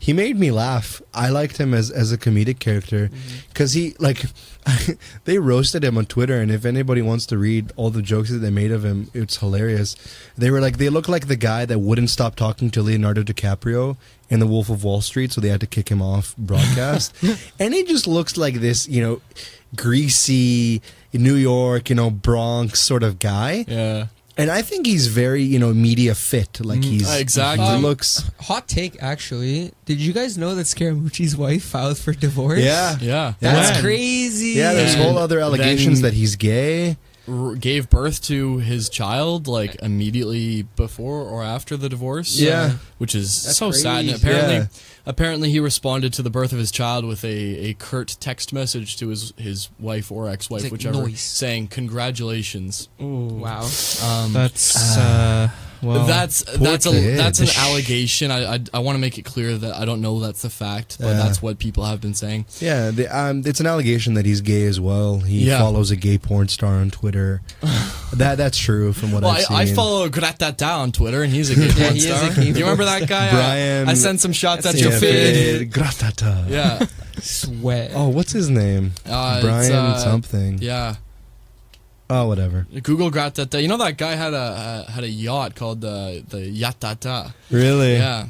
He 0.06 0.14
made 0.14 0.38
me 0.38 0.52
laugh. 0.52 1.02
I 1.16 1.30
liked 1.30 1.58
him 1.58 1.74
as 1.74 1.90
as 1.90 2.12
a 2.12 2.18
comedic 2.20 2.60
character 2.60 3.08
mm-hmm. 3.08 3.48
because 3.50 3.74
he 3.74 3.96
like 3.98 4.24
they 5.24 5.40
roasted 5.40 5.84
him 5.84 5.98
on 5.98 6.06
Twitter, 6.06 6.40
and 6.40 6.52
if 6.52 6.64
anybody 6.64 7.02
wants 7.02 7.26
to 7.26 7.40
read 7.40 7.74
all 7.76 7.90
the 7.90 8.04
jokes 8.04 8.30
that 8.30 8.38
they 8.38 8.52
made 8.52 8.72
of 8.72 8.86
him, 8.86 9.10
it's 9.16 9.38
hilarious. 9.38 9.96
They 10.38 10.52
were 10.52 10.62
like 10.62 10.78
they 10.78 10.90
look 10.90 11.10
like 11.10 11.26
the 11.26 11.36
guy 11.36 11.66
that 11.66 11.80
wouldn't 11.80 12.12
stop 12.12 12.36
talking 12.36 12.70
to 12.70 12.84
Leonardo 12.84 13.24
DiCaprio 13.24 13.98
in 14.30 14.40
The 14.40 14.46
Wolf 14.46 14.70
of 14.70 14.84
Wall 14.84 15.02
Street, 15.02 15.32
so 15.32 15.42
they 15.42 15.50
had 15.50 15.62
to 15.62 15.66
kick 15.66 15.90
him 15.90 16.04
off 16.04 16.38
broadcast. 16.38 17.12
and 17.60 17.74
he 17.74 17.84
just 17.84 18.06
looks 18.06 18.38
like 18.38 18.62
this, 18.62 18.88
you 18.88 19.02
know, 19.02 19.22
greasy 19.76 20.84
New 21.14 21.34
York, 21.34 21.90
you 21.90 21.96
know, 21.96 22.12
Bronx 22.12 22.80
sort 22.80 23.02
of 23.02 23.18
guy. 23.18 23.66
Yeah. 23.68 24.06
And 24.38 24.52
I 24.52 24.62
think 24.62 24.86
he's 24.86 25.08
very, 25.08 25.44
you 25.44 25.60
know, 25.60 25.74
media 25.74 26.14
fit. 26.14 26.60
Like 26.64 26.84
he's 26.84 27.08
Uh, 27.10 27.18
exactly. 27.20 27.66
He 27.66 27.72
Um, 27.74 27.82
looks. 27.82 28.24
Hot 28.42 28.68
take, 28.68 29.02
actually. 29.02 29.72
Did 29.86 30.00
you 30.02 30.12
guys 30.12 30.38
know 30.38 30.56
that 30.56 30.66
Scaramucci's 30.66 31.38
wife 31.38 31.64
filed 31.64 31.98
for 31.98 32.12
divorce? 32.14 32.60
Yeah, 32.60 32.98
Yeah. 33.00 33.34
That's 33.40 33.72
When? 33.72 33.82
crazy. 33.82 34.50
yeah. 34.58 34.74
There's 34.74 34.94
And 34.96 35.04
whole 35.04 35.18
other 35.18 35.40
allegations 35.40 36.02
that 36.02 36.14
he's 36.14 36.36
gay. 36.36 36.98
R- 37.28 37.56
gave 37.56 37.90
birth 37.90 38.22
to 38.24 38.58
his 38.58 38.88
child 38.90 39.48
like 39.48 39.76
immediately 39.82 40.64
before 40.76 41.22
or 41.22 41.42
after 41.42 41.76
the 41.78 41.88
divorce. 41.90 42.36
Yeah. 42.38 42.74
which 42.98 43.16
is 43.16 43.44
That's 43.44 43.58
so 43.58 43.72
sad. 43.72 44.00
And 44.06 44.10
crazy. 44.10 44.22
apparently, 44.22 44.56
Yeah. 44.56 44.68
Apparently 45.06 45.52
he 45.52 45.60
responded 45.60 46.14
to 46.14 46.22
the 46.22 46.30
birth 46.30 46.52
of 46.52 46.60
his 46.60 46.72
child 46.72 47.06
with 47.06 47.24
a, 47.24 47.28
a 47.28 47.74
curt 47.76 48.18
text 48.20 48.54
message 48.54 48.98
to 48.98 49.10
his 49.10 49.34
his 49.38 49.70
wife 49.80 50.12
or 50.12 50.30
ex 50.30 50.50
wife, 50.50 50.64
It's 50.64 50.66
like, 50.66 50.72
whichever, 50.72 51.08
"Nice." 51.08 51.22
saying 51.22 51.68
congratulations. 51.68 52.90
Wow. 53.00 53.68
Um, 54.04 54.34
That's 54.34 54.98
uh, 54.98 55.50
well, 55.82 56.06
that's 56.06 56.44
that's 56.58 56.86
a 56.86 56.92
kid. 56.92 57.18
that's 57.18 57.40
an 57.40 57.48
allegation. 57.58 58.32
I 58.32 58.56
I, 58.56 58.60
I 58.74 58.80
want 58.80 58.96
to 58.96 59.00
make 59.00 59.18
it 59.18 59.24
clear 59.26 59.58
that 59.58 59.76
I 59.76 59.86
don't 59.86 60.02
know 60.02 60.20
that's 60.20 60.42
the 60.42 60.50
fact, 60.50 60.98
but 61.00 61.08
Yeah. 61.08 61.14
that's 61.14 61.42
what 61.42 61.60
people 61.60 61.86
have 61.86 62.02
been 62.02 62.14
saying. 62.14 62.46
Yeah, 62.60 62.92
the, 62.92 63.08
um, 63.08 63.44
it's 63.46 63.60
an 63.60 63.68
allegation 63.68 64.14
that 64.16 64.26
he's 64.26 64.42
gay 64.42 64.66
as 64.66 64.80
well. 64.80 65.20
He 65.20 65.46
Yeah. 65.48 65.60
follows 65.60 65.92
a 65.92 65.96
gay 65.96 66.18
porn 66.18 66.48
star 66.48 66.76
on 66.76 66.92
Twitter. 66.92 67.42
that 68.14 68.36
that's 68.38 68.58
true 68.58 68.94
from 68.94 69.12
what 69.12 69.24
Well, 69.24 69.32
I've 69.32 69.52
I, 69.52 69.62
I 69.64 69.66
follow 69.74 70.08
Gratata 70.10 70.78
on 70.80 70.92
Twitter, 70.92 71.24
and 71.24 71.32
he's 71.32 71.50
a 71.50 71.56
gay 71.56 71.72
porn 71.84 71.96
a 71.98 72.00
star. 72.00 72.30
gay 72.34 72.52
Do 72.52 72.60
you 72.60 72.66
remember 72.66 72.86
that 72.86 73.08
guy? 73.08 73.28
I- 73.28 73.32
Brian- 73.32 73.90
I, 73.90 73.94
sent 73.94 74.20
some 74.22 74.34
shots 74.34 74.66
at 74.66 74.76
your 74.76 74.92
feed. 74.92 75.72
Gratata. 75.72 76.50
Yeah. 76.50 76.86
Sweat. 77.22 77.92
Oh, 77.96 78.10
what's 78.10 78.32
his 78.32 78.50
name? 78.50 78.92
Uh, 79.06 79.42
Brian 79.42 79.72
uh, 79.72 79.98
something. 79.98 80.60
Yeah. 80.62 80.96
Oh, 82.10 82.28
whatever. 82.28 82.68
Google 82.84 83.10
Gratata. 83.10 83.62
You 83.62 83.68
know 83.68 83.78
that 83.78 83.98
guy 83.98 84.16
had 84.16 84.34
a 84.34 84.38
uh, 84.38 84.92
had 84.92 85.04
a 85.04 85.10
yacht 85.10 85.56
called 85.56 85.82
the 85.82 86.24
the 86.28 86.38
Yatata. 86.62 87.34
Really? 87.50 87.94
Yeah. 87.94 88.28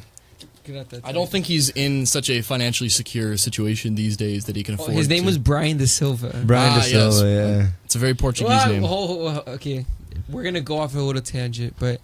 I 1.03 1.11
don't 1.11 1.30
think 1.30 1.45
he's 1.45 1.69
in 1.69 2.07
such 2.07 2.28
a 2.28 2.41
financially 2.41 2.89
secure 2.89 3.38
situation 3.38 3.93
these 3.93 4.17
days 4.17 4.45
that 4.45 4.55
he 4.55 4.63
can 4.63 4.73
Oh, 4.80 4.82
afford. 4.84 4.97
his 4.97 5.07
name 5.07 5.19
to- 5.21 5.26
was 5.28 5.38
Brian 5.38 5.78
De 5.78 5.86
Silva. 5.86 6.41
Brian 6.43 6.71
Ah, 6.71 6.76
De 6.78 6.82
Silva. 6.89 7.28
yes. 7.30 7.57
Yeah. 7.61 7.67
It's 7.84 7.93
a 7.95 7.99
very 7.99 8.15
Portuguese 8.15 8.49
Well, 8.49 8.71
name. 8.71 8.82
ho- 8.82 9.07
ho- 9.07 9.30
ho- 9.30 9.43
okay, 9.53 9.86
we're 10.28 10.41
gonna 10.41 10.61
go 10.61 10.80
off 10.80 10.95
a 10.95 10.99
little 10.99 11.21
tangent, 11.21 11.76
but 11.78 12.01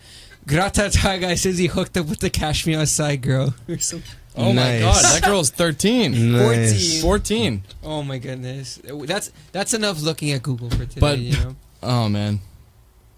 Gratata 0.47 1.19
guy 1.21 1.33
says 1.35 1.57
he 1.57 1.67
hooked 1.67 1.97
up 1.97 2.05
with 2.07 2.19
the 2.19 2.29
Cash 2.29 2.67
Me 2.67 2.75
Outside 2.75 3.21
girl 3.23 3.55
or 3.67 3.79
something. 3.79 4.15
Oh 4.37 4.53
my 4.53 4.79
god, 4.79 5.03
that 5.03 5.23
girl's 5.25 5.49
13. 5.49 6.31
Nice. 6.31 7.01
14. 7.01 7.63
Oh 7.83 8.01
my 8.03 8.17
goodness, 8.17 8.79
that's 8.83 9.31
that's 9.51 9.73
enough 9.73 10.01
looking 10.01 10.31
at 10.31 10.41
Google 10.43 10.69
for 10.69 10.85
today. 10.85 10.99
But- 10.99 11.19
you 11.19 11.33
know, 11.33 11.55
Oh 11.83 12.07
man. 12.09 12.39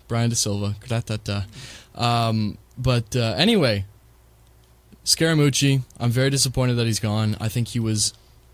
Brian 0.07 0.30
De 0.30 0.36
Silva. 0.36 0.76
Gratata. 0.82 1.45
Um, 1.95 2.57
but 2.78 3.16
uh, 3.16 3.36
anyway, 3.38 3.86
Scaramucci, 5.05 5.82
I'm 5.99 6.11
very 6.11 6.30
disappointed 6.30 6.76
that 6.76 6.86
he's 6.86 6.99
gone. 6.99 7.36
I 7.39 7.49
think 7.49 7.70
he 7.70 7.80
was 7.80 8.14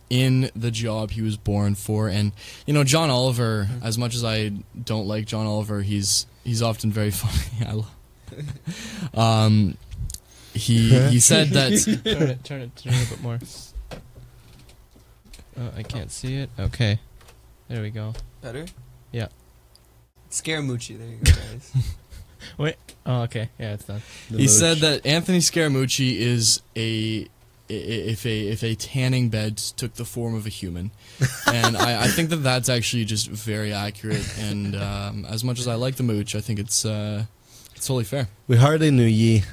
in 0.10 0.50
the 0.56 0.72
job 0.72 1.12
he 1.12 1.22
was 1.22 1.38
born 1.38 1.76
for 1.76 2.08
and 2.10 2.32
you 2.66 2.74
know 2.74 2.84
John 2.84 3.12
Oliver 3.12 3.70
as 3.84 3.96
much 3.96 4.16
as 4.16 4.24
I 4.24 4.50
don't 4.84 5.06
like 5.08 5.26
John 5.28 5.46
Oliver 5.46 5.84
he's 5.84 6.26
he's 6.44 6.64
often 6.64 6.92
very 6.92 7.12
funny 7.24 7.68
I 7.68 7.74
lo- 7.74 7.86
um 9.14 9.78
he 10.54 10.90
he 11.10 11.20
said 11.20 11.50
that 11.50 11.72
turn 12.04 12.30
it, 12.30 12.44
turn 12.44 12.62
it, 12.62 12.76
turn 12.76 12.94
it 12.94 13.08
a 13.08 13.10
bit 13.10 13.22
more. 13.22 13.40
Oh, 15.58 15.72
I 15.78 15.84
can't 15.84 16.12
see 16.12 16.38
it. 16.38 16.50
Okay, 16.60 17.00
there 17.68 17.82
we 17.82 17.90
go. 17.90 18.14
better. 18.42 18.66
Yeah. 19.12 19.28
Scaramucci. 20.32 20.98
There 20.98 21.08
you 21.08 21.18
go, 21.24 21.32
guys. 21.52 21.74
Wait. 22.58 22.76
Oh, 23.06 23.24
okay, 23.24 23.50
yeah, 23.60 23.74
it's 23.74 23.86
done. 23.86 24.02
he 24.30 24.48
said 24.48 24.78
that 24.78 25.06
Anthony 25.06 25.40
Scaramucci 25.40 26.16
is 26.18 26.62
a 26.76 27.22
i- 27.24 27.26
i- 27.70 27.74
if 27.74 28.26
a 28.26 28.48
if 28.48 28.64
a 28.64 28.76
tanning 28.76 29.30
bed 29.30 29.58
took 29.58 29.96
the 29.96 30.06
form 30.06 30.36
of 30.36 30.46
a 30.46 30.50
human, 30.50 30.92
and 31.48 31.76
I, 31.76 32.04
I 32.04 32.08
think 32.08 32.30
that 32.30 32.38
that's 32.38 32.70
actually 32.70 33.06
just 33.06 33.28
very 33.30 33.74
accurate. 33.74 34.26
And 34.40 34.76
um, 34.76 35.26
as 35.26 35.44
much 35.44 35.60
as 35.60 35.68
I 35.68 35.76
like 35.76 35.96
the 35.96 36.04
mooch, 36.04 36.36
I 36.36 36.42
think 36.42 36.60
it's 36.60 36.86
uh, 36.86 37.26
it's 37.76 37.88
totally 37.88 38.06
fair. 38.06 38.30
We 38.48 38.56
hardly 38.58 38.92
knew 38.92 39.04
ye. 39.06 39.44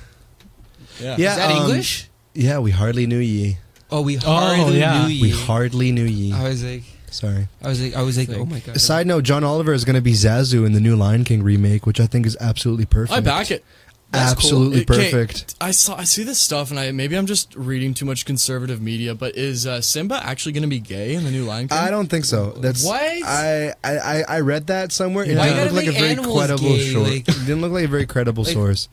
Yeah. 1.01 1.17
Yeah. 1.19 1.31
Is 1.31 1.37
that 1.37 1.51
um, 1.51 1.63
English? 1.63 2.09
Yeah, 2.35 2.59
we 2.59 2.71
hardly 2.71 3.07
knew 3.07 3.19
ye. 3.19 3.59
Oh, 3.91 4.03
we 4.03 4.17
hardly 4.17 4.79
yeah. 4.81 5.07
knew 5.07 5.13
ye. 5.13 5.23
We 5.23 5.31
hardly 5.31 5.93
knew 5.93 6.05
ye. 6.05 6.33
I 6.33 6.49
was 6.49 6.65
like, 6.65 6.83
Sorry. 7.11 7.49
I 7.63 7.69
was 7.69 7.81
like, 7.83 7.95
I 7.95 8.03
was 8.03 8.19
like, 8.19 8.29
oh 8.31 8.45
my 8.45 8.61
god. 8.61 8.81
Side 8.81 9.07
note: 9.07 9.25
John 9.25 9.43
Oliver 9.43 9.73
is 9.73 9.85
going 9.85 9.95
to 9.95 10.03
be 10.03 10.13
Zazu 10.13 10.67
in 10.67 10.73
the 10.73 10.81
new 10.81 10.97
Lion 10.97 11.25
King 11.25 11.43
remake, 11.43 11.87
which 11.87 11.99
I 12.01 12.07
think 12.07 12.27
is 12.27 12.37
absolutely 12.41 12.85
perfect. 12.85 13.17
I 13.17 13.21
back 13.21 13.51
it. 13.51 13.65
That's. 14.11 14.33
Absolutely 14.33 14.83
Okay, 14.83 15.11
perfect. 15.11 15.55
I 15.61 15.73
saw 15.73 15.97
I 15.97 16.05
see 16.05 16.23
this 16.23 16.41
stuff 16.41 16.71
and 16.71 16.79
I 16.79 16.93
maybe 16.93 17.17
I'm 17.17 17.27
just 17.27 17.55
reading 17.57 17.93
too 17.93 18.05
much 18.05 18.25
conservative 18.25 18.81
media, 18.81 19.15
but 19.15 19.37
is 19.37 19.67
uh, 19.67 19.81
Simba 19.81 20.21
actually 20.23 20.53
going 20.53 20.63
to 20.63 20.69
be 20.69 20.79
gay 20.79 21.15
in 21.15 21.25
the 21.25 21.31
new 21.31 21.45
Lion 21.45 21.69
King? 21.69 21.79
I 21.79 21.91
don't 21.91 22.07
think 22.09 22.25
so. 22.25 22.51
That's 22.51 22.85
What? 22.85 23.01
I 23.01 23.73
I, 23.83 23.99
I, 23.99 24.25
I 24.29 24.41
read 24.41 24.69
that 24.69 24.93
somewhere. 24.93 25.25
It 25.25 25.37
Why 25.37 25.49
didn't 25.49 25.75
look 25.75 25.87
like 25.87 25.87
a 25.87 25.93
very 25.99 26.15
credible 26.17 26.69
gay, 26.69 26.93
source. 26.93 27.09
like- 27.09 27.29
it 27.29 27.47
didn't 27.47 27.63
look 27.63 27.73
like 27.73 27.85
a 27.85 27.89
very 27.89 28.07
credible 28.07 28.45
Like, 28.45 28.53
source. 28.53 28.89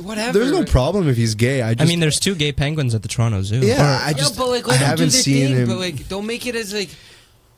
Whatever. 0.00 0.38
There's 0.38 0.52
no 0.52 0.64
problem 0.64 1.08
if 1.08 1.16
he's 1.16 1.34
gay. 1.34 1.62
I 1.62 1.74
just 1.74 1.82
I 1.82 1.88
mean, 1.88 2.00
there's 2.00 2.20
two 2.20 2.34
gay 2.34 2.52
penguins 2.52 2.94
at 2.94 3.02
the 3.02 3.08
Toronto 3.08 3.42
Zoo. 3.42 3.60
yeah. 3.60 4.00
Or- 4.00 4.04
I 4.08 4.12
just 4.12 4.34
yeah, 4.36 4.42
but 4.44 4.50
like, 4.50 4.64
I 4.68 4.70
them 4.72 4.78
do 4.78 4.84
haven't 4.84 4.98
their 5.10 5.10
seen 5.22 5.46
thing, 5.48 5.56
him. 5.56 5.68
But 5.68 5.78
like, 5.78 6.08
don't 6.08 6.26
make 6.26 6.46
it 6.46 6.54
as 6.54 6.72
like, 6.72 6.90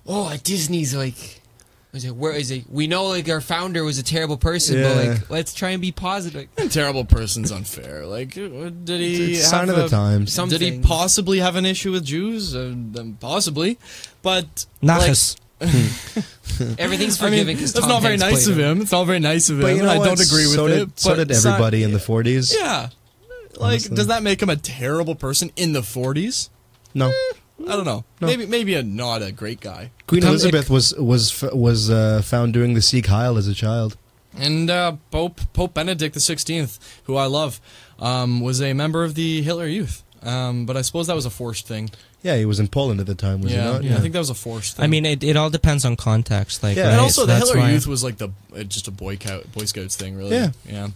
oh, 0.06 0.28
at 0.30 0.42
Disney's 0.42 0.94
like. 0.94 1.36
Is 1.92 2.04
it, 2.04 2.14
where 2.14 2.30
is 2.32 2.52
it? 2.52 2.70
We 2.70 2.86
know 2.86 3.06
like 3.06 3.28
our 3.28 3.40
founder 3.40 3.82
was 3.82 3.98
a 3.98 4.04
terrible 4.04 4.36
person, 4.36 4.78
Yeah. 4.78 4.94
but 4.94 5.06
like 5.08 5.30
let's 5.30 5.52
try 5.52 5.70
and 5.70 5.82
be 5.82 5.90
positive. 5.90 6.46
A 6.56 6.68
terrible 6.68 7.04
person's 7.04 7.50
unfair. 7.50 8.06
Like, 8.06 8.38
uh, 8.38 8.68
did 8.84 9.00
he 9.00 9.32
it's 9.32 9.48
sign 9.48 9.66
have 9.66 9.70
of 9.70 9.76
the 9.76 9.84
a- 9.86 9.88
times. 9.88 10.32
Some 10.32 10.48
did 10.50 10.60
he 10.60 10.78
possibly 10.78 11.40
have 11.40 11.56
an 11.56 11.66
issue 11.66 11.90
with 11.90 12.04
Jews? 12.04 12.54
Uh, 12.54 12.60
um, 12.60 13.16
possibly, 13.18 13.76
but 14.22 14.66
like, 14.82 15.16
Nachas. 15.60 16.76
Everything's 16.78 17.20
I 17.20 17.24
mean, 17.24 17.32
forgiven 17.32 17.54
because 17.56 17.72
that's 17.72 17.86
not 17.86 18.02
very 18.02 18.16
nice 18.16 18.46
of 18.46 18.58
him. 18.58 18.82
It's 18.82 18.92
not 18.92 19.04
very 19.04 19.18
nice 19.20 19.48
of 19.50 19.56
him. 19.56 19.62
But 19.62 19.76
you 19.76 19.82
know 19.82 19.88
I 19.90 19.98
what? 19.98 20.04
don't 20.06 20.20
agree 20.20 20.46
with 20.46 20.54
so 20.54 20.66
it. 20.66 20.70
Did, 20.70 20.98
so 21.00 21.10
but 21.10 21.16
did 21.16 21.30
it's 21.30 21.44
not- 21.44 21.54
everybody 21.54 21.82
in 21.82 21.92
the 21.92 21.98
40s. 21.98 22.54
Yeah, 22.58 22.88
like, 23.56 23.60
Honestly. 23.60 23.96
does 23.96 24.06
that 24.08 24.22
make 24.22 24.42
him 24.42 24.50
a 24.50 24.56
terrible 24.56 25.14
person 25.14 25.50
in 25.56 25.72
the 25.72 25.80
40s? 25.80 26.48
No. 26.94 27.12
I 27.68 27.76
don't 27.76 27.84
know. 27.84 28.04
No. 28.20 28.26
Maybe, 28.26 28.46
maybe 28.46 28.74
a 28.74 28.82
not 28.82 29.20
a 29.22 29.32
great 29.32 29.60
guy. 29.60 29.90
Queen 30.06 30.22
Come- 30.22 30.30
Elizabeth 30.30 30.70
was 30.70 30.94
was 30.94 31.42
was 31.52 31.90
uh, 31.90 32.22
found 32.24 32.54
doing 32.54 32.72
the 32.74 32.80
Sieg 32.82 33.06
Heil 33.06 33.36
as 33.36 33.48
a 33.48 33.54
child. 33.54 33.96
And 34.38 34.70
uh, 34.70 34.96
Pope 35.10 35.40
Pope 35.52 35.74
Benedict 35.74 36.14
the 36.14 36.20
Sixteenth, 36.20 36.78
who 37.04 37.16
I 37.16 37.26
love, 37.26 37.60
um, 37.98 38.40
was 38.40 38.62
a 38.62 38.72
member 38.72 39.04
of 39.04 39.14
the 39.14 39.42
Hitler 39.42 39.66
Youth. 39.66 40.02
Um, 40.22 40.64
but 40.66 40.76
I 40.76 40.82
suppose 40.82 41.06
that 41.08 41.14
was 41.16 41.26
a 41.26 41.30
forced 41.30 41.66
thing. 41.66 41.90
Yeah, 42.22 42.36
he 42.36 42.44
was 42.44 42.60
in 42.60 42.68
Poland 42.68 43.00
at 43.00 43.06
the 43.06 43.14
time, 43.14 43.40
was 43.40 43.50
yeah, 43.52 43.78
he 43.80 43.88
not? 43.88 43.98
I 43.98 44.00
think 44.02 44.12
that 44.12 44.18
was 44.18 44.28
a 44.30 44.34
forced 44.34 44.76
thing. 44.76 44.84
I 44.84 44.88
mean, 44.88 45.06
it, 45.06 45.24
it 45.24 45.36
all 45.36 45.48
depends 45.48 45.84
on 45.86 45.96
context. 45.96 46.62
Like, 46.62 46.76
Yeah. 46.76 46.84
right? 46.84 46.90
and 46.92 47.00
also 47.00 47.22
So 47.22 47.26
the 47.26 47.32
that's 47.32 47.48
Hitler 47.48 47.62
why- 47.62 47.70
Youth 47.72 47.86
was 47.86 48.04
like 48.04 48.18
the 48.18 48.28
uh, 48.54 48.62
just 48.64 48.88
a 48.88 48.90
boy 48.90 49.16
Scout 49.16 49.50
Boy 49.52 49.64
Scouts 49.64 49.96
thing, 49.96 50.16
really. 50.16 50.36
Yeah. 50.36 50.50
yeah. 50.68 50.88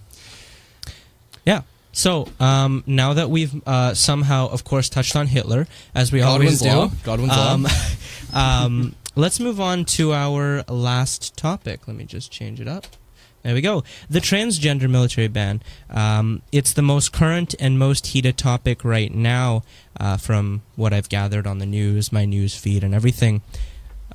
Yeah. 1.47 1.63
So 1.93 2.29
um, 2.41 2.83
now 2.87 3.13
that 3.15 3.31
we've 3.31 3.55
uh, 3.67 3.95
somehow, 3.95 4.49
of 4.49 4.65
course, 4.65 4.89
touched 4.89 5.17
on 5.17 5.29
Hitler, 5.29 5.67
as 5.95 6.13
we 6.13 6.21
always 6.23 6.61
Godwin's 6.61 6.77
law. 6.77 6.89
do, 6.89 6.97
Godwin's 7.05 7.33
um, 7.33 7.63
law. 7.63 8.65
um, 8.65 8.95
let's 9.15 9.39
move 9.41 9.61
on 9.61 9.85
to 9.87 10.13
our 10.13 10.63
last 10.69 11.37
topic. 11.37 11.87
Let 11.87 11.97
me 11.97 12.05
just 12.05 12.31
change 12.33 12.61
it 12.61 12.69
up. 12.69 12.87
There 13.45 13.53
we 13.53 13.61
go. 13.61 13.85
The 14.09 14.21
transgender 14.21 14.89
military 14.89 15.29
ban. 15.29 15.63
Um, 15.91 16.41
it's 16.51 16.73
the 16.73 16.81
most 16.81 17.13
current 17.13 17.55
and 17.61 17.79
most 17.79 18.09
heated 18.09 18.39
topic 18.39 18.83
right 18.87 19.15
now, 19.15 19.65
uh, 20.01 20.17
from 20.17 20.63
what 20.77 20.95
I've 20.95 21.11
gathered 21.11 21.47
on 21.47 21.59
the 21.59 21.67
news, 21.67 22.11
my 22.11 22.25
news 22.25 22.57
feed, 22.57 22.83
and 22.83 22.95
everything. 22.95 23.43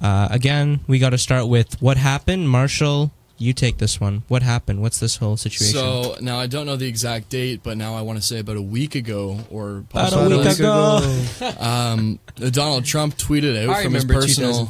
Uh, 0.02 0.30
again, 0.32 0.80
we 0.88 0.98
got 0.98 1.12
to 1.12 1.20
start 1.20 1.48
with 1.48 1.80
what 1.80 1.98
happened. 1.98 2.50
Marshall, 2.50 3.12
you 3.40 3.54
take 3.54 3.78
this 3.78 4.00
one. 4.00 4.24
What 4.28 4.44
happened? 4.44 4.82
What's 4.82 5.00
this 5.00 5.16
whole 5.16 5.38
situation? 5.38 5.74
So 5.74 6.18
now 6.20 6.38
I 6.38 6.46
don't 6.46 6.66
know 6.66 6.76
the 6.76 6.88
exact 6.88 7.30
date, 7.30 7.62
but 7.64 7.78
now 7.78 7.96
I 7.96 8.02
want 8.02 8.20
to 8.20 8.22
say 8.22 8.40
about 8.40 8.58
a 8.58 8.62
week 8.62 8.96
ago 8.96 9.40
or 9.50 9.78
About 9.92 10.14
a 10.14 10.38
week 10.38 10.60
ago. 10.60 11.20
um, 11.60 12.20
Donald 12.36 12.84
Trump 12.86 13.16
tweeted 13.18 13.64
out 13.64 13.70
I 13.78 13.84
from 13.84 13.94
his 13.94 14.04
personal 14.04 14.66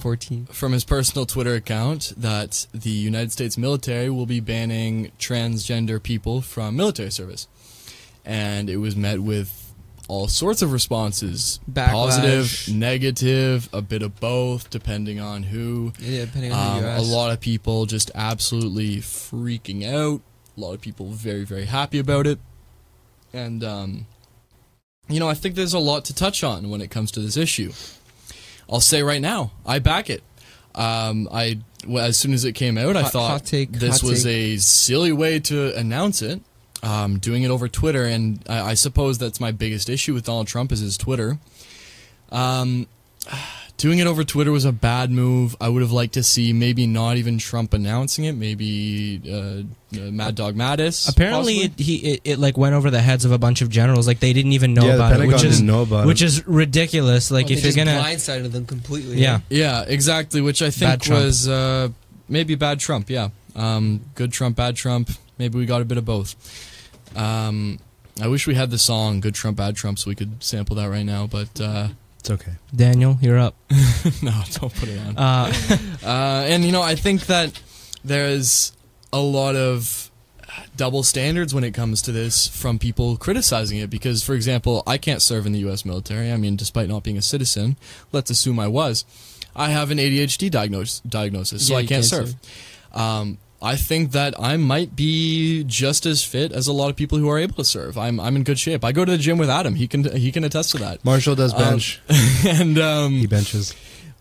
from 0.52 0.72
his 0.72 0.84
personal 0.86 1.26
Twitter 1.26 1.56
account 1.56 2.14
that 2.16 2.68
the 2.72 2.92
United 2.92 3.32
States 3.32 3.58
military 3.58 4.10
will 4.10 4.28
be 4.28 4.40
banning 4.40 5.12
transgender 5.20 6.02
people 6.02 6.42
from 6.42 6.76
military 6.76 7.12
service. 7.12 7.48
And 8.24 8.70
it 8.70 8.78
was 8.78 8.96
met 8.96 9.22
with 9.22 9.59
all 10.10 10.28
sorts 10.28 10.62
of 10.62 10.74
responses 10.74 11.60
Backlash. 11.72 11.92
positive, 11.92 12.76
negative, 12.76 13.70
a 13.72 13.82
bit 13.82 14.02
of 14.02 14.20
both, 14.20 14.70
depending 14.70 15.20
on 15.20 15.44
who. 15.44 15.94
Yeah, 16.00 16.26
depending 16.26 16.52
on 16.52 16.60
Um, 16.60 16.84
who 16.84 16.90
you 16.90 16.98
a 16.98 17.02
lot 17.16 17.32
of 17.32 17.40
people 17.40 17.86
just 17.86 18.12
absolutely 18.16 18.98
freaking 18.98 19.86
out. 19.86 20.22
A 20.58 20.60
lot 20.60 20.74
of 20.74 20.82
people 20.82 21.06
very, 21.12 21.46
very 21.46 21.66
happy 21.66 22.00
about 22.00 22.28
it. 22.28 22.40
And, 23.32 23.64
um, 23.64 24.08
you 25.08 25.20
know, 25.20 25.30
I 25.30 25.36
think 25.36 25.56
there's 25.56 25.76
a 25.76 25.80
lot 25.80 26.06
to 26.06 26.14
touch 26.14 26.44
on 26.44 26.70
when 26.70 26.82
it 26.82 26.90
comes 26.90 27.12
to 27.12 27.20
this 27.20 27.38
issue. 27.38 27.72
I'll 28.70 28.80
say 28.82 29.04
right 29.04 29.22
now, 29.22 29.52
I 29.66 29.80
back 29.80 30.10
it. 30.10 30.24
Um, 30.76 31.30
I 31.32 31.60
well, 31.88 32.06
as 32.06 32.18
soon 32.18 32.34
as 32.34 32.46
it 32.46 32.54
came 32.54 32.78
out, 32.78 32.96
I 32.98 33.04
thought 33.04 33.46
take, 33.46 33.72
this 33.72 34.04
was 34.04 34.24
take. 34.24 34.58
a 34.58 34.58
silly 34.58 35.12
way 35.12 35.40
to 35.40 35.76
announce 35.78 36.22
it. 36.22 36.42
Um, 36.82 37.20
doing 37.20 37.44
it 37.44 37.50
over 37.50 37.68
Twitter, 37.68 38.06
and 38.06 38.42
I, 38.48 38.72
I 38.72 38.74
suppose 38.74 39.18
that's 39.18 39.40
my 39.42 39.52
biggest 39.52 39.90
issue 39.90 40.14
with 40.14 40.26
Donald 40.26 40.48
Trump 40.48 40.72
is 40.72 40.80
his 40.80 40.98
Twitter. 40.98 41.38
Um, 42.32 42.88
doing 43.78 44.00
it 44.00 44.08
over 44.08 44.24
Twitter 44.24 44.52
was 44.52 44.66
a 44.66 44.72
bad 44.72 45.10
move. 45.12 45.56
I 45.60 45.68
would 45.70 45.82
have 45.82 45.92
liked 45.92 46.14
to 46.14 46.24
see 46.24 46.54
maybe 46.54 46.86
not 46.88 47.18
even 47.18 47.38
Trump 47.38 47.74
announcing 47.74 48.26
it. 48.26 48.34
Maybe 48.34 49.22
uh, 49.28 49.98
uh, 50.00 50.12
Mad 50.12 50.36
Dog 50.36 50.56
Mattis. 50.56 51.10
Apparently, 51.10 51.56
it, 51.58 51.80
he 51.80 51.96
it, 52.14 52.22
it 52.24 52.40
like 52.40 52.58
went 52.58 52.76
over 52.76 52.90
the 52.90 53.02
heads 53.02 53.26
of 53.26 53.32
a 53.32 53.38
bunch 53.38 53.62
of 53.62 53.70
generals. 53.70 54.08
Like 54.08 54.20
they 54.20 54.32
didn't 54.34 54.54
even 54.54 54.74
know 54.74 54.84
yeah, 54.86 54.88
the 54.88 54.96
about 54.96 55.12
it, 55.12 55.16
Pentagon 55.16 55.34
which 55.34 55.44
is 55.44 55.58
didn't 55.58 55.68
know 55.68 55.82
about 55.82 56.08
which 56.08 56.22
it. 56.22 56.26
is 56.26 56.48
ridiculous. 56.48 57.32
Like 57.32 57.46
Well, 57.48 57.54
if 57.54 57.62
they 57.64 57.70
you're 57.70 57.86
just 57.86 57.98
gonna, 57.98 58.02
blindsided 58.02 58.52
them 58.52 58.66
completely. 58.66 59.18
yeah, 59.18 59.40
Yeah, 59.50 59.84
exactly. 59.88 60.42
Which 60.42 60.62
I 60.62 60.70
think 60.70 61.10
was 61.10 61.48
uh, 61.48 61.90
maybe 62.28 62.56
bad 62.56 62.80
Trump. 62.80 63.10
Yeah, 63.10 63.30
um, 63.56 64.02
good 64.16 64.32
Trump, 64.32 64.56
bad 64.56 64.76
Trump. 64.76 65.10
Maybe 65.38 65.58
we 65.58 65.66
got 65.66 65.82
a 65.82 65.86
bit 65.86 65.98
of 65.98 66.06
both. 66.06 66.36
Um, 67.16 67.80
I 68.22 68.28
wish 68.28 68.48
we 68.48 68.56
had 68.56 68.70
the 68.72 68.78
song 68.80 69.20
"Good 69.22 69.36
Trump, 69.36 69.58
Bad 69.58 69.76
Trump" 69.76 70.00
so 70.00 70.10
we 70.10 70.16
could 70.16 70.44
sample 70.44 70.76
that 70.78 70.90
right 70.90 71.06
now. 71.06 71.28
But 71.28 71.60
uh, 71.62 71.90
It's 72.20 72.30
okay. 72.30 72.54
Daniel, 72.76 73.18
you're 73.22 73.38
up. 73.40 73.56
no, 74.22 74.32
don't 74.54 74.74
put 74.76 74.90
it 74.90 75.00
on. 75.00 75.18
Uh, 75.18 75.54
Uh, 76.04 76.44
and 76.48 76.64
you 76.64 76.72
know, 76.72 76.82
I 76.82 76.96
think 76.96 77.26
that 77.28 77.62
there's 78.04 78.72
a 79.12 79.20
lot 79.20 79.56
of 79.56 80.10
double 80.76 81.04
standards 81.04 81.54
when 81.54 81.64
it 81.64 81.74
comes 81.74 82.02
to 82.04 82.12
this 82.12 82.48
from 82.48 82.80
people 82.80 83.18
criticizing 83.18 83.78
it. 83.80 83.90
Because, 83.90 84.24
for 84.24 84.34
example, 84.34 84.82
I 84.88 84.98
can't 84.98 85.22
serve 85.22 85.46
in 85.46 85.52
the 85.52 85.60
U.S. 85.60 85.84
military. 85.86 86.32
I 86.32 86.38
mean, 86.38 86.56
despite 86.56 86.88
not 86.90 87.04
being 87.04 87.18
a 87.18 87.22
citizen, 87.22 87.76
let's 88.12 88.30
assume 88.30 88.60
I 88.60 88.68
was. 88.68 89.06
I 89.56 89.70
have 89.70 89.92
an 89.92 89.98
ADHD 89.98 90.50
diagnos- 90.50 91.02
diagnosis, 91.08 91.68
so 91.68 91.74
Yeah, 91.74 91.80
I 91.80 91.82
can't 91.82 91.90
can't 91.90 92.06
serve. 92.06 92.36
Um, 92.94 93.38
I 93.62 93.76
think 93.76 94.12
that 94.14 94.40
I 94.40 94.56
might 94.58 94.96
be 94.96 95.64
just 95.66 96.06
as 96.06 96.24
fit 96.24 96.52
as 96.54 96.68
a 96.68 96.74
lot 96.74 96.90
of 96.90 96.96
people 96.96 97.18
who 97.18 97.30
are 97.30 97.38
able 97.38 97.56
to 97.56 97.66
serve. 97.66 97.98
I'm 97.98 98.20
I'm 98.20 98.36
in 98.38 98.44
good 98.44 98.58
shape. 98.60 98.86
I 98.86 98.92
go 98.94 99.04
to 99.04 99.12
the 99.12 99.18
gym 99.18 99.38
with 99.38 99.50
Adam. 99.50 99.76
He 99.76 99.88
can 99.88 100.04
he 100.16 100.32
can 100.32 100.44
attest 100.46 100.72
to 100.72 100.78
that. 100.78 101.04
Marshall 101.04 101.36
does 101.36 101.54
Um, 101.54 101.60
bench. 101.60 102.00
and 102.48 102.78
um, 102.80 103.12
he 103.14 103.28
benches. 103.28 103.76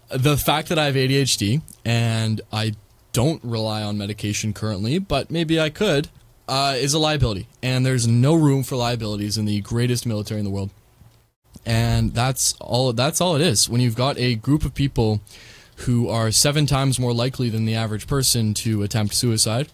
the 0.08 0.36
fact 0.36 0.68
that 0.70 0.78
I 0.78 0.86
have 0.86 0.94
ADHD 0.96 1.62
and 1.84 2.40
I 2.52 2.74
don't 3.12 3.40
rely 3.44 3.82
on 3.82 3.96
medication 3.96 4.52
currently, 4.52 4.98
but 4.98 5.30
maybe 5.30 5.58
I 5.60 5.70
could, 5.70 6.08
uh, 6.48 6.74
is 6.76 6.92
a 6.94 6.98
liability. 6.98 7.46
And 7.62 7.84
there's 7.86 8.06
no 8.06 8.34
room 8.34 8.62
for 8.64 8.76
liabilities 8.76 9.38
in 9.38 9.44
the 9.44 9.60
greatest 9.60 10.04
military 10.06 10.40
in 10.40 10.44
the 10.44 10.50
world. 10.50 10.70
And 11.66 12.12
that's 12.14 12.54
all. 12.60 12.92
That's 12.92 13.20
all 13.20 13.34
it 13.36 13.42
is. 13.42 13.68
When 13.68 13.80
you've 13.80 13.96
got 13.96 14.18
a 14.18 14.34
group 14.36 14.64
of 14.64 14.74
people 14.74 15.20
who 15.86 16.08
are 16.08 16.30
seven 16.30 16.66
times 16.66 16.98
more 16.98 17.12
likely 17.12 17.48
than 17.48 17.64
the 17.64 17.74
average 17.74 18.06
person 18.06 18.54
to 18.54 18.82
attempt 18.82 19.14
suicide, 19.14 19.68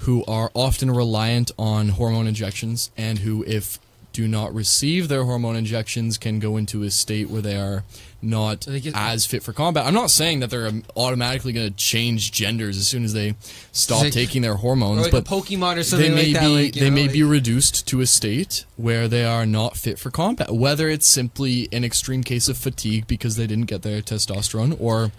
who 0.00 0.24
are 0.26 0.50
often 0.54 0.90
reliant 0.90 1.50
on 1.58 1.90
hormone 1.90 2.26
injections, 2.26 2.90
and 2.96 3.20
who, 3.20 3.42
if 3.46 3.78
do 4.12 4.26
not 4.26 4.54
receive 4.54 5.08
their 5.08 5.24
hormone 5.24 5.56
injections, 5.56 6.16
can 6.16 6.38
go 6.38 6.56
into 6.56 6.82
a 6.82 6.90
state 6.90 7.28
where 7.28 7.42
they 7.42 7.56
are 7.56 7.84
not 8.22 8.62
they 8.62 8.80
get- 8.80 8.94
as 8.96 9.26
fit 9.26 9.42
for 9.42 9.52
combat. 9.52 9.84
I'm 9.86 9.92
not 9.92 10.10
saying 10.10 10.40
that 10.40 10.48
they're 10.48 10.70
automatically 10.96 11.52
going 11.52 11.68
to 11.68 11.76
change 11.76 12.32
genders 12.32 12.78
as 12.78 12.88
soon 12.88 13.04
as 13.04 13.12
they 13.12 13.34
stop 13.72 14.02
like- 14.04 14.12
taking 14.14 14.40
their 14.40 14.54
hormones, 14.56 15.02
like 15.02 15.10
but 15.12 15.24
Pokemon 15.26 15.76
or 15.76 15.96
they 15.96 16.08
may 16.08 16.32
like 16.32 16.32
that. 16.32 16.72
be 16.74 16.80
they 16.80 16.88
know, 16.88 16.94
may 16.94 17.08
be 17.08 17.22
reduced 17.22 17.86
to 17.88 18.00
a 18.00 18.06
state 18.06 18.64
where 18.76 19.06
they 19.06 19.24
are 19.24 19.44
not 19.44 19.76
fit 19.76 19.98
for 19.98 20.10
combat. 20.10 20.50
Whether 20.50 20.88
it's 20.88 21.06
simply 21.06 21.68
an 21.70 21.84
extreme 21.84 22.22
case 22.22 22.48
of 22.48 22.56
fatigue 22.56 23.06
because 23.06 23.36
they 23.36 23.46
didn't 23.46 23.66
get 23.66 23.82
their 23.82 24.00
testosterone, 24.00 24.76
or 24.80 25.12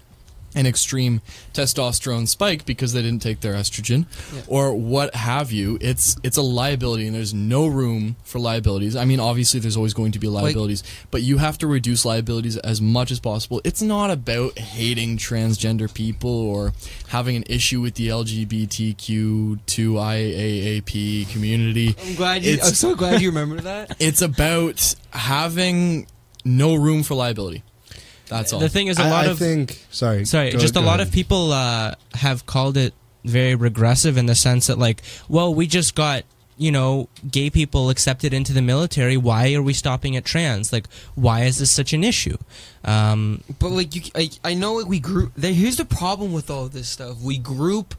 an 0.58 0.66
extreme 0.66 1.22
testosterone 1.54 2.28
spike 2.28 2.66
because 2.66 2.92
they 2.94 3.02
didn't 3.02 3.22
take 3.22 3.40
their 3.42 3.54
estrogen, 3.54 4.06
Yeah. 4.34 4.42
or 4.48 4.74
what 4.74 5.14
have 5.16 5.52
you. 5.52 5.78
It's 5.80 6.18
it's 6.24 6.36
a 6.38 6.42
liability, 6.42 7.06
and 7.08 7.16
there's 7.16 7.34
no 7.34 7.68
room 7.68 8.16
for 8.24 8.40
liabilities. 8.40 8.96
I 8.96 9.06
mean, 9.06 9.20
obviously, 9.20 9.60
there's 9.60 9.78
always 9.78 9.94
going 9.94 10.12
to 10.14 10.20
be 10.20 10.28
liabilities, 10.28 10.84
but 11.12 11.22
you 11.22 11.38
have 11.38 11.58
to 11.60 11.68
reduce 11.68 12.04
liabilities 12.06 12.58
as 12.58 12.82
much 12.82 13.12
as 13.12 13.20
possible. 13.20 13.62
It's 13.64 13.82
not 13.82 14.10
about 14.12 14.58
hating 14.58 15.18
transgender 15.18 15.94
people 15.94 16.32
or 16.32 16.74
having 17.10 17.36
an 17.36 17.44
issue 17.48 17.80
with 17.82 17.94
the 17.96 18.08
LGBTQ2IAAP 19.98 21.30
community. 21.32 21.96
I'm 22.06 22.16
glad 22.16 22.44
you. 22.44 22.54
It's- 22.54 22.68
I'm 22.70 22.74
so 22.76 22.96
glad 22.96 23.22
you 23.22 23.30
remember 23.30 23.62
that. 23.62 23.96
It's 24.08 24.22
about 24.22 24.96
having 25.12 26.08
no 26.46 26.76
room 26.76 27.04
for 27.04 27.16
liability. 27.16 27.64
That's 28.30 28.54
all. 28.54 28.60
The 28.60 28.70
thing 28.70 28.88
is, 28.88 29.00
a 29.00 29.04
I, 29.04 29.10
lot 29.10 29.26
I 29.26 29.32
of 29.32 29.40
think. 29.40 29.86
Sorry. 29.92 30.26
sorry, 30.26 30.52
go- 30.52 30.58
just 30.60 30.76
a 30.76 30.82
lot 30.82 31.00
ahead. 31.00 31.08
of 31.08 31.14
people 31.14 31.52
uh, 31.52 31.96
have 32.16 32.46
called 32.46 32.78
it 32.78 32.94
very 33.26 33.56
regressive 33.56 34.18
in 34.18 34.26
the 34.26 34.36
sense 34.36 34.68
that, 34.68 34.78
like, 34.78 35.02
well, 35.28 35.54
we 35.54 35.68
just 35.68 35.96
got 35.96 36.24
you 36.60 36.72
know 36.72 37.08
gay 37.30 37.50
people 37.52 37.90
accepted 37.92 38.34
into 38.34 38.52
the 38.52 38.62
military. 38.62 39.16
Why 39.18 39.54
are 39.54 39.62
we 39.62 39.74
stopping 39.74 40.16
at 40.18 40.26
trans? 40.26 40.74
Like, 40.74 40.88
why 41.16 41.44
is 41.44 41.58
this 41.60 41.72
such 41.72 41.94
an 41.94 42.04
issue? 42.04 42.38
Um, 42.84 43.44
But 43.60 43.70
like 43.70 43.96
you, 43.96 44.02
I, 44.16 44.30
I 44.44 44.54
know 44.56 44.74
like 44.76 44.88
we 44.88 45.00
group. 45.00 45.38
Here's 45.38 45.78
the 45.78 45.86
problem 45.86 46.34
with 46.34 46.50
all 46.50 46.68
this 46.68 46.90
stuff. 46.90 47.22
We 47.22 47.38
group 47.38 47.94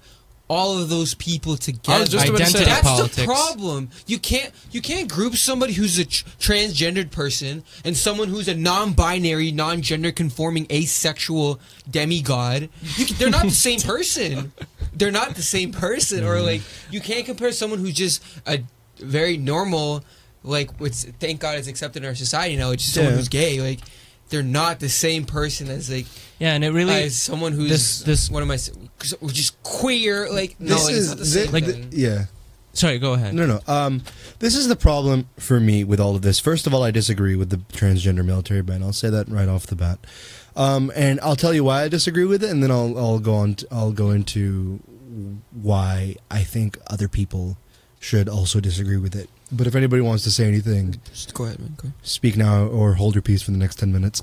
all 0.49 0.78
of 0.78 0.88
those 0.88 1.12
people 1.14 1.57
together. 1.59 1.99
I 1.99 2.01
was 2.01 2.09
just 2.09 2.26
about 2.28 2.38
to 2.38 2.46
say 2.46 2.61
Identity. 2.61 2.70
That's 2.70 2.86
politics. 2.88 3.16
the 3.16 3.24
problem. 3.26 3.90
You 4.07 4.18
can't 4.18 4.51
you 4.70 4.80
can't 4.80 5.11
group 5.12 5.34
somebody 5.36 5.74
who's 5.74 5.99
a 5.99 6.05
tr- 6.07 6.24
transgendered 6.40 7.11
person 7.11 7.64
and 7.84 7.96
someone 7.96 8.28
who's 8.28 8.49
a 8.49 8.55
non-binary, 8.55 9.53
non-gender 9.53 10.11
conforming, 10.12 10.66
asexual 10.72 11.61
demigod. 11.90 12.68
You, 12.96 13.07
can- 13.07 13.16
they're 13.18 13.30
not 13.30 13.44
the 13.44 13.51
same 13.51 13.80
person. 13.80 14.53
They're 14.94 15.11
not 15.11 15.34
the 15.34 15.42
same 15.42 15.70
person. 15.72 16.24
Or 16.24 16.40
like 16.40 16.62
you 16.90 17.01
can't 17.01 17.26
compare 17.26 17.53
someone 17.53 17.78
who's 17.78 17.94
just 17.94 18.22
a 18.46 18.62
very 18.99 19.36
normal, 19.36 20.03
like 20.42 20.70
which 20.80 20.94
thank 21.20 21.40
God 21.40 21.59
is 21.59 21.68
accepted 21.68 22.03
in 22.03 22.09
our 22.09 22.14
society 22.14 22.57
now. 22.57 22.70
It's 22.70 22.82
just 22.84 22.94
someone 22.94 23.12
Yeah. 23.12 23.18
who's 23.18 23.28
gay. 23.28 23.61
Like 23.61 23.80
they're 24.30 24.42
not 24.42 24.80
the 24.80 24.88
same 24.88 25.24
person 25.26 25.68
as 25.68 25.90
like 25.90 26.07
yeah, 26.39 26.55
and 26.55 26.64
it 26.64 26.70
really 26.70 26.95
as 27.05 27.16
someone 27.16 27.53
who's 27.53 27.70
this- 27.70 28.01
this- 28.01 28.30
what 28.30 28.43
am 28.43 28.51
I 28.51 28.57
saying? 28.57 28.89
Just 29.28 29.62
queer. 29.62 30.30
Like 30.32 30.57
no, 30.61 30.74
This 30.74 30.84
like, 30.84 30.95
it's 30.95 30.99
is 31.05 31.09
not 31.09 31.18
the 31.18 31.26
same 31.26 31.53
like- 31.53 31.64
thing. 31.66 31.89
yeah. 31.93 32.24
sorry. 32.72 32.99
Go 32.99 33.14
ahead. 33.14 33.34
No, 33.34 33.47
no. 33.47 33.61
Um, 33.66 34.03
this 34.39 34.55
is 34.57 34.68
the 34.68 34.76
problem 34.76 35.26
for 35.39 35.59
me 35.61 35.82
with 35.84 35.99
all 36.01 36.14
of 36.16 36.22
this. 36.22 36.39
First 36.39 36.66
of 36.66 36.74
all, 36.74 36.82
I 36.82 36.91
disagree 36.91 37.34
with 37.36 37.51
the 37.51 37.59
transgender 37.72 38.24
military 38.24 38.62
ban. 38.62 38.82
I'll 38.82 38.93
say 38.93 39.11
that 39.11 39.28
right 39.28 39.49
off 39.49 39.66
the 39.66 39.74
bat, 39.76 39.99
um, 40.57 40.93
and 40.95 41.18
I'll 41.20 41.36
tell 41.36 41.53
you 41.55 41.64
why 41.64 41.82
I 41.84 41.89
disagree 41.89 42.24
with 42.24 42.43
it, 42.45 42.51
and 42.51 42.62
then 42.62 42.70
I'll 42.70 42.97
I'll 42.99 43.18
go 43.18 43.34
on. 43.34 43.55
To, 43.57 43.66
I'll 43.72 43.93
go 43.93 44.11
into 44.11 44.80
why 45.53 46.16
I 46.30 46.43
think 46.45 46.78
other 46.89 47.09
people 47.09 47.57
should 48.01 48.28
also 48.28 48.61
disagree 48.61 48.97
with 48.97 49.16
it. 49.16 49.28
But 49.51 49.66
if 49.66 49.74
anybody 49.74 50.03
wants 50.03 50.24
to 50.24 50.30
say 50.30 50.46
anything, 50.46 50.96
Just 51.11 51.32
go 51.32 51.44
ahead, 51.44 51.59
man. 51.59 51.74
Go. 51.76 51.88
speak 52.03 52.36
now 52.36 52.66
or 52.66 52.94
hold 52.94 53.14
your 53.14 53.22
peace 53.22 53.42
for 53.42 53.51
the 53.51 53.57
next 53.57 53.76
10 53.76 53.92
minutes. 53.92 54.22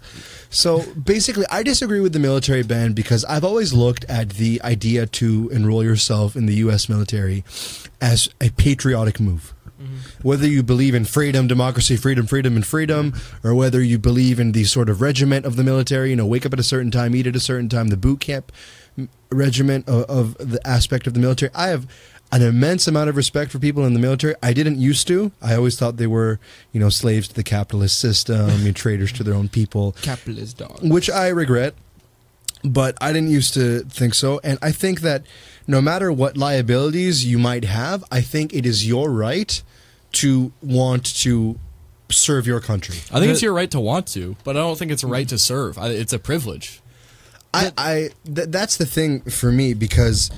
So 0.52 0.84
basically, 0.94 1.46
I 1.50 1.64
disagree 1.64 2.00
with 2.00 2.14
the 2.14 2.20
military 2.20 2.62
ban 2.62 2.94
because 2.94 3.26
I've 3.26 3.44
always 3.44 3.74
looked 3.74 4.06
at 4.06 4.32
the 4.32 4.62
idea 4.64 5.08
to 5.08 5.50
enroll 5.50 5.84
yourself 5.84 6.36
in 6.36 6.46
the 6.46 6.56
U.S. 6.56 6.88
military 6.88 7.44
as 8.00 8.30
a 8.40 8.52
patriotic 8.52 9.20
move. 9.20 9.54
Mm-hmm. 9.82 9.96
Whether 10.22 10.48
you 10.48 10.62
believe 10.62 10.94
in 10.94 11.06
freedom, 11.06 11.48
democracy, 11.48 11.98
freedom, 11.98 12.28
freedom, 12.28 12.56
and 12.56 12.66
freedom, 12.66 13.14
or 13.44 13.56
whether 13.56 13.82
you 13.82 13.98
believe 13.98 14.40
in 14.40 14.52
the 14.52 14.64
sort 14.64 14.90
of 14.90 15.02
regiment 15.02 15.46
of 15.46 15.56
the 15.56 15.64
military, 15.64 16.12
you 16.12 16.16
know, 16.16 16.26
wake 16.26 16.46
up 16.46 16.54
at 16.54 16.60
a 16.60 16.64
certain 16.64 16.92
time, 16.92 17.16
eat 17.16 17.28
at 17.28 17.36
a 17.36 17.40
certain 17.40 17.68
time, 17.68 17.88
the 17.88 17.98
boot 17.98 18.20
camp 18.20 18.52
regiment 19.32 19.88
of, 19.88 20.04
of 20.04 20.38
the 20.38 20.66
aspect 20.66 21.08
of 21.08 21.14
the 21.14 21.20
military, 21.20 21.52
I 21.54 21.68
have 21.68 21.88
an 22.36 22.42
immense 22.42 22.86
amount 22.86 23.10
of 23.10 23.16
respect 23.16 23.50
for 23.50 23.60
people 23.60 23.86
in 23.86 23.94
the 23.94 24.00
military. 24.00 24.36
I 24.44 24.52
didn't 24.52 24.78
used 24.78 25.08
to. 25.08 25.32
I 25.42 25.56
always 25.56 25.80
thought 25.80 25.96
they 25.96 26.08
were, 26.08 26.38
you 26.74 26.82
know, 26.82 26.90
slaves 26.90 27.30
to 27.30 27.34
the 27.34 27.44
capitalist 27.44 27.98
system, 27.98 28.50
and 28.50 28.76
traitors 28.76 29.14
to 29.14 29.24
their 29.24 29.34
own 29.34 29.48
people 29.48 29.94
Capitalist 30.02 30.58
dog. 30.58 30.80
which 30.82 31.10
I 31.10 31.30
regret, 31.30 31.76
but 32.64 32.98
I 33.00 33.14
didn't 33.14 33.30
used 33.30 33.54
to 33.54 33.80
think 33.86 34.14
so. 34.14 34.42
And 34.44 34.60
I 34.62 34.74
think 34.74 35.00
that 35.00 35.24
no 35.66 35.82
matter 35.82 36.12
what 36.12 36.36
liabilities 36.36 37.26
you 37.26 37.38
might 37.40 37.64
have, 37.64 38.04
I 38.12 38.20
think 38.20 38.54
it 38.54 38.66
is 38.66 38.86
your 38.86 39.10
right 39.10 39.62
to 40.14 40.52
want 40.62 41.06
to 41.22 41.58
serve 42.12 42.46
your 42.46 42.60
country. 42.60 42.98
I 43.14 43.20
think 43.20 43.32
it's 43.32 43.42
your 43.42 43.54
right 43.54 43.72
to 43.72 43.80
want 43.80 44.08
to, 44.08 44.36
but 44.44 44.58
I 44.58 44.60
don't 44.60 44.78
think 44.78 44.92
it's 44.92 45.04
a 45.04 45.08
right 45.08 45.28
to 45.30 45.38
serve. 45.38 45.78
I, 45.78 45.88
it's 45.90 46.14
a 46.14 46.20
privilege. 46.20 46.82
I, 47.54 47.72
I 47.78 48.10
th- 48.26 48.50
that's 48.50 48.76
the 48.76 48.86
thing 48.86 49.22
for 49.22 49.52
me 49.52 49.74
because 49.74 50.30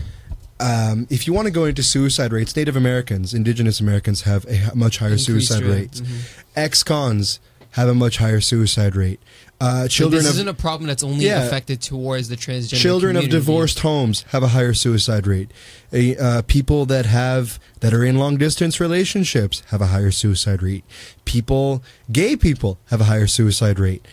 um, 0.60 1.08
if 1.10 1.28
you 1.28 1.34
want 1.34 1.46
to 1.46 1.52
go 1.52 1.66
into 1.66 1.84
suicide 1.84 2.32
rates, 2.34 2.56
Native 2.56 2.76
Americans, 2.76 3.34
Indigenous 3.34 3.80
Americans 3.80 4.22
have 4.22 4.46
a 4.46 4.72
much 4.76 4.98
higher 4.98 5.10
Increased 5.12 5.26
suicide 5.26 5.64
rate. 5.64 5.92
Mhm. 5.92 6.08
Ex-cons 6.56 7.40
have 7.72 7.90
a 7.90 7.94
much 7.94 8.18
higher 8.18 8.42
suicide 8.42 8.96
rate. 8.96 9.20
Uh, 9.60 9.88
children 9.88 10.22
this 10.24 10.30
of 10.30 10.36
isn't 10.36 10.48
a 10.48 10.54
problem 10.54 10.88
that's 10.88 11.04
only 11.04 11.26
Yeah. 11.26 11.44
affected 11.44 11.82
towards 11.82 12.28
the 12.30 12.36
transgender 12.38 12.76
children 12.80 13.16
of 13.18 13.30
divorced 13.30 13.80
homes 13.80 14.24
have 14.30 14.42
a 14.44 14.50
higher 14.50 14.74
suicide 14.74 15.26
rate. 15.28 15.50
Uh, 15.94 16.42
people 16.48 16.86
that 16.88 17.06
have 17.08 17.60
that 17.82 17.94
are 17.94 18.04
in 18.04 18.18
long 18.18 18.38
distance 18.38 18.80
relationships 18.80 19.62
have 19.68 19.82
a 19.82 19.88
higher 19.88 20.12
suicide 20.12 20.62
rate. 20.64 20.84
People, 21.26 21.84
gay 22.12 22.36
people, 22.36 22.80
have 22.86 23.02
a 23.02 23.06
higher 23.06 23.28
suicide 23.28 23.80
rate. 23.80 24.04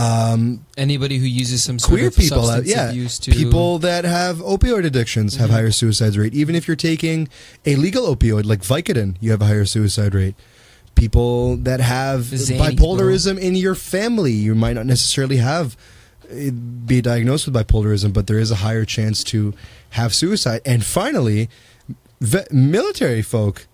Um, 0.00 0.64
Anybody 0.76 1.18
who 1.18 1.26
uses 1.26 1.62
some 1.62 1.78
sort 1.78 1.90
queer 1.98 2.08
of 2.08 2.16
people, 2.16 2.48
have, 2.48 2.66
yeah, 2.66 2.90
to 2.92 3.30
people 3.30 3.78
that 3.80 4.04
have 4.04 4.38
opioid 4.38 4.86
addictions 4.86 5.36
have 5.36 5.50
Mhm. 5.50 5.54
higher 5.54 5.70
suicide 5.70 6.16
rate. 6.16 6.32
Even 6.34 6.54
if 6.54 6.66
you're 6.66 6.76
taking 6.76 7.28
a 7.66 7.76
legal 7.76 8.14
opioid 8.14 8.44
like 8.46 8.62
Vicodin, 8.62 9.16
you 9.20 9.30
have 9.30 9.42
a 9.42 9.46
higher 9.46 9.64
suicide 9.66 10.14
rate. 10.14 10.34
People 10.94 11.56
that 11.56 11.80
have 11.80 12.22
bipolarism 12.24 13.38
in 13.38 13.54
your 13.54 13.74
family, 13.74 14.32
you 14.32 14.54
might 14.54 14.74
not 14.74 14.86
necessarily 14.86 15.36
have 15.36 15.76
uh, 16.30 16.50
be 16.86 17.00
diagnosed 17.00 17.46
with 17.46 17.54
bipolarism, 17.54 18.12
but 18.12 18.26
there 18.26 18.38
is 18.38 18.50
a 18.50 18.56
higher 18.56 18.84
chance 18.84 19.24
to 19.24 19.52
have 19.90 20.14
suicide. 20.14 20.60
And 20.64 20.84
finally, 20.84 21.48
ve- 22.20 22.44
military 22.52 23.22
folk 23.22 23.66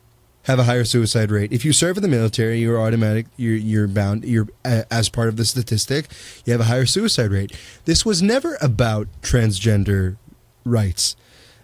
have 0.47 0.59
a 0.61 0.65
higher 0.65 0.85
suicide 0.85 1.31
rate. 1.31 1.53
If 1.53 1.65
you 1.65 1.73
serve 1.73 1.97
in 1.97 2.03
the 2.03 2.09
military, 2.09 2.61
you're 2.61 2.81
automatic. 2.81 3.27
You're 3.37 3.57
you're 3.57 3.89
bound. 3.89 4.25
You're 4.25 4.49
uh, 4.65 4.83
as 4.91 5.09
part 5.09 5.29
of 5.29 5.37
the 5.37 5.45
statistic. 5.45 6.07
You 6.45 6.53
have 6.53 6.61
a 6.61 6.65
higher 6.65 6.87
suicide 6.87 7.33
rate. 7.33 7.53
This 7.85 8.07
was 8.07 8.23
never 8.23 8.57
about 8.63 9.09
transgender 9.23 10.17
rights. 10.65 11.17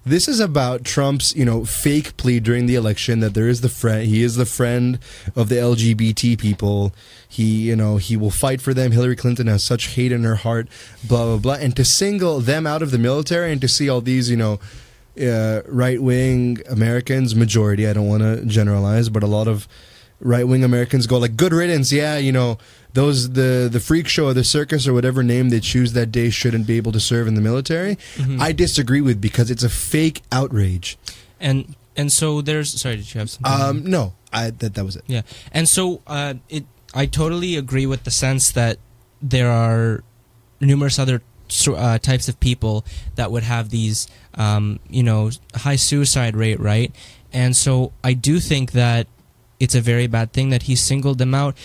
This 0.04 0.26
is 0.26 0.40
about 0.40 0.82
Trump's, 0.82 1.32
you 1.36 1.44
know, 1.44 1.64
fake 1.64 2.16
plea 2.16 2.40
during 2.40 2.66
the 2.66 2.74
election 2.74 3.20
that 3.20 3.34
there 3.34 3.48
is 3.48 3.60
the 3.60 3.68
friend. 3.68 4.04
He 4.04 4.24
is 4.24 4.34
the 4.34 4.46
friend 4.46 4.98
of 5.36 5.48
the 5.48 5.54
LGBT 5.54 6.36
people. 6.40 6.92
He, 7.28 7.68
you 7.68 7.76
know, 7.76 7.98
he 7.98 8.16
will 8.16 8.32
fight 8.32 8.60
for 8.60 8.74
them. 8.74 8.90
Hillary 8.90 9.14
Clinton 9.14 9.46
has 9.46 9.62
such 9.62 9.94
hate 9.94 10.10
in 10.10 10.24
her 10.24 10.34
heart. 10.34 10.66
Blah 11.06 11.26
blah 11.26 11.36
blah. 11.38 11.54
And 11.54 11.76
to 11.76 11.84
single 11.84 12.40
them 12.40 12.66
out 12.66 12.82
of 12.82 12.90
the 12.90 12.98
military 12.98 13.52
and 13.52 13.60
to 13.60 13.68
see 13.68 13.88
all 13.88 14.00
these, 14.00 14.28
you 14.28 14.36
know, 14.36 14.58
uh, 15.20 15.62
right 15.66 16.00
wing 16.02 16.58
Americans, 16.70 17.34
majority, 17.34 17.86
I 17.86 17.92
don't 17.92 18.08
want 18.08 18.22
to 18.22 18.44
generalize, 18.46 19.08
but 19.08 19.22
a 19.22 19.26
lot 19.26 19.48
of 19.48 19.66
right 20.20 20.44
wing 20.46 20.62
Americans 20.64 21.06
go 21.06 21.18
like, 21.18 21.36
good 21.36 21.52
riddance. 21.52 21.92
Yeah, 21.92 22.16
you 22.16 22.32
know, 22.32 22.58
those, 22.94 23.32
the, 23.32 23.68
the 23.70 23.80
freak 23.80 24.06
show 24.08 24.26
or 24.26 24.34
the 24.34 24.44
circus 24.44 24.86
or 24.86 24.92
whatever 24.92 25.22
name 25.22 25.48
they 25.50 25.60
choose 25.60 25.92
that 25.94 26.12
day 26.12 26.30
shouldn't 26.30 26.66
be 26.66 26.76
able 26.76 26.92
to 26.92 27.00
serve 27.00 27.26
in 27.26 27.34
the 27.34 27.40
military. 27.40 27.96
Mhm. 28.16 28.40
I 28.40 28.52
disagree 28.52 29.00
with 29.00 29.20
because 29.20 29.50
it's 29.50 29.62
a 29.64 29.68
fake 29.68 30.22
outrage. 30.30 30.96
and 31.40 31.74
and 31.96 32.10
so 32.10 32.40
there's 32.40 32.80
sorry. 32.80 32.96
Did 32.96 33.12
you 33.14 33.18
have 33.18 33.28
something? 33.28 33.52
Um, 33.52 33.84
no, 33.84 34.14
I, 34.32 34.48
that, 34.50 34.74
that 34.74 34.84
was 34.84 34.96
it. 34.96 35.04
Yeah, 35.06 35.22
and 35.52 35.68
so 35.68 36.00
uh, 36.06 36.34
it. 36.48 36.64
I 36.94 37.04
totally 37.06 37.56
agree 37.56 37.84
with 37.84 38.04
the 38.04 38.10
sense 38.10 38.50
that 38.52 38.78
there 39.20 39.50
are 39.50 40.02
numerous 40.60 40.98
other 40.98 41.20
uh, 41.68 41.98
types 41.98 42.28
of 42.28 42.38
people 42.40 42.84
that 43.16 43.30
would 43.30 43.42
have 43.42 43.70
these, 43.70 44.08
um, 44.34 44.78
you 44.88 45.02
know, 45.02 45.30
high 45.54 45.76
suicide 45.76 46.36
rate, 46.36 46.60
right? 46.60 46.94
And 47.32 47.56
so 47.56 47.92
I 48.04 48.12
do 48.14 48.40
think 48.40 48.72
that 48.72 49.06
it's 49.60 49.74
a 49.74 49.80
very 49.80 50.06
bad 50.06 50.32
thing 50.32 50.50
that 50.50 50.64
he 50.64 50.76
singled 50.76 51.18
them 51.18 51.34
out. 51.34 51.56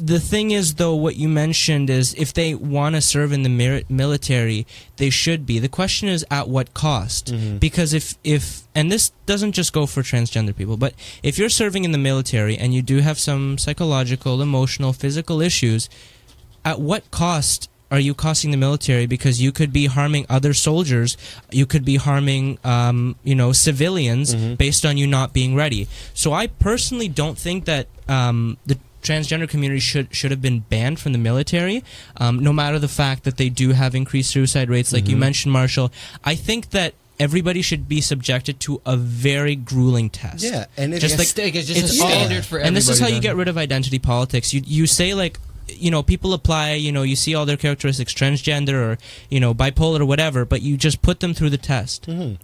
The 0.00 0.20
thing 0.20 0.52
is, 0.52 0.76
though, 0.76 0.94
what 0.94 1.16
you 1.16 1.28
mentioned 1.28 1.90
is 1.90 2.14
if 2.14 2.32
they 2.32 2.54
want 2.54 2.94
to 2.94 3.00
serve 3.00 3.32
in 3.32 3.42
the 3.42 3.84
military, 3.88 4.64
they 4.96 5.10
should 5.10 5.44
be. 5.44 5.58
The 5.58 5.68
question 5.68 6.08
is 6.08 6.24
at 6.30 6.48
what 6.48 6.72
cost? 6.72 7.32
because 7.58 7.92
if 7.92 8.14
if 8.22 8.62
and 8.76 8.92
this 8.92 9.10
doesn't 9.26 9.52
just 9.52 9.72
go 9.72 9.86
for 9.86 10.02
transgender 10.02 10.54
people 10.54 10.76
but 10.76 10.94
if 11.24 11.36
you're 11.36 11.48
serving 11.48 11.84
in 11.84 11.90
the 11.90 11.98
military 11.98 12.56
and 12.56 12.72
you 12.72 12.80
do 12.80 13.00
have 13.00 13.18
some 13.18 13.58
psychological 13.58 14.40
emotional 14.40 14.92
physical 14.92 15.40
issues 15.40 15.88
at 16.64 16.78
what 16.80 17.10
cost 17.10 17.68
are 17.90 17.98
you 18.00 18.14
costing 18.14 18.50
the 18.50 18.56
military 18.56 19.06
because 19.06 19.40
you 19.40 19.50
could 19.52 19.72
be 19.72 19.86
harming 19.86 20.26
other 20.28 20.52
soldiers? 20.52 21.16
You 21.50 21.64
could 21.66 21.84
be 21.84 21.96
harming 21.96 22.58
um, 22.64 23.16
you 23.24 23.34
know 23.34 23.52
civilians 23.52 24.34
based 24.34 24.84
on 24.84 24.96
you 24.96 25.06
not 25.06 25.32
being 25.32 25.54
ready. 25.54 25.88
So 26.14 26.32
i 26.32 26.46
personally 26.48 27.08
don't 27.08 27.38
think 27.38 27.64
that 27.64 27.86
um, 28.08 28.58
the 28.66 28.78
transgender 29.02 29.48
community 29.48 29.80
should 29.80 30.14
should 30.14 30.30
have 30.30 30.42
been 30.42 30.58
banned 30.60 30.98
from 31.00 31.12
the 31.12 31.18
military 31.18 31.84
um, 32.16 32.40
no 32.40 32.52
matter 32.52 32.78
the 32.80 32.88
fact 32.88 33.22
that 33.24 33.36
they 33.36 33.48
do 33.48 33.70
have 33.72 33.94
increased 33.94 34.30
suicide 34.30 34.68
rates 34.68 34.92
like 34.92 35.08
you 35.08 35.16
mentioned 35.16 35.52
marshall. 35.52 35.90
I 36.24 36.34
think 36.34 36.70
that 36.70 36.94
everybody 37.20 37.62
should 37.62 37.88
be 37.88 38.00
subjected 38.00 38.60
to 38.60 38.80
a 38.86 38.96
very 38.96 39.56
grueling 39.56 40.08
test. 40.10 40.44
Yeah, 40.44 40.66
and 40.76 40.94
if, 40.94 41.00
Just 41.00 41.16
Just 41.16 41.36
like- 41.38 41.46
like 41.46 41.54
it's 41.54 41.66
just 41.68 41.80
it's 41.80 42.00
a 42.00 42.02
all- 42.04 42.10
standard 42.10 42.44
for 42.44 42.56
everybody. 42.56 42.68
and 42.68 42.76
this 42.76 42.88
is 42.88 43.00
how 43.00 43.08
you 43.08 43.20
get 43.20 43.34
rid 43.36 43.48
of 43.48 43.56
identity 43.56 43.98
politics. 43.98 44.52
You 44.52 44.62
you 44.64 44.86
say 44.86 45.14
like 45.14 45.38
you 45.70 45.90
know 45.90 46.02
people 46.02 46.32
apply 46.34 46.72
you 46.74 46.90
know 46.92 47.02
you 47.02 47.16
see 47.16 47.34
all 47.34 47.46
their 47.46 47.56
characteristics 47.56 48.12
transgender 48.14 48.74
or 48.74 48.98
you 49.30 49.40
know 49.40 49.54
bipolar 49.54 50.00
or 50.00 50.04
whatever, 50.06 50.44
but 50.44 50.62
you 50.62 50.76
just 50.76 51.02
put 51.02 51.20
them 51.20 51.34
through 51.34 51.50
the 51.50 51.58
test. 51.58 52.06
Mhm. 52.06 52.38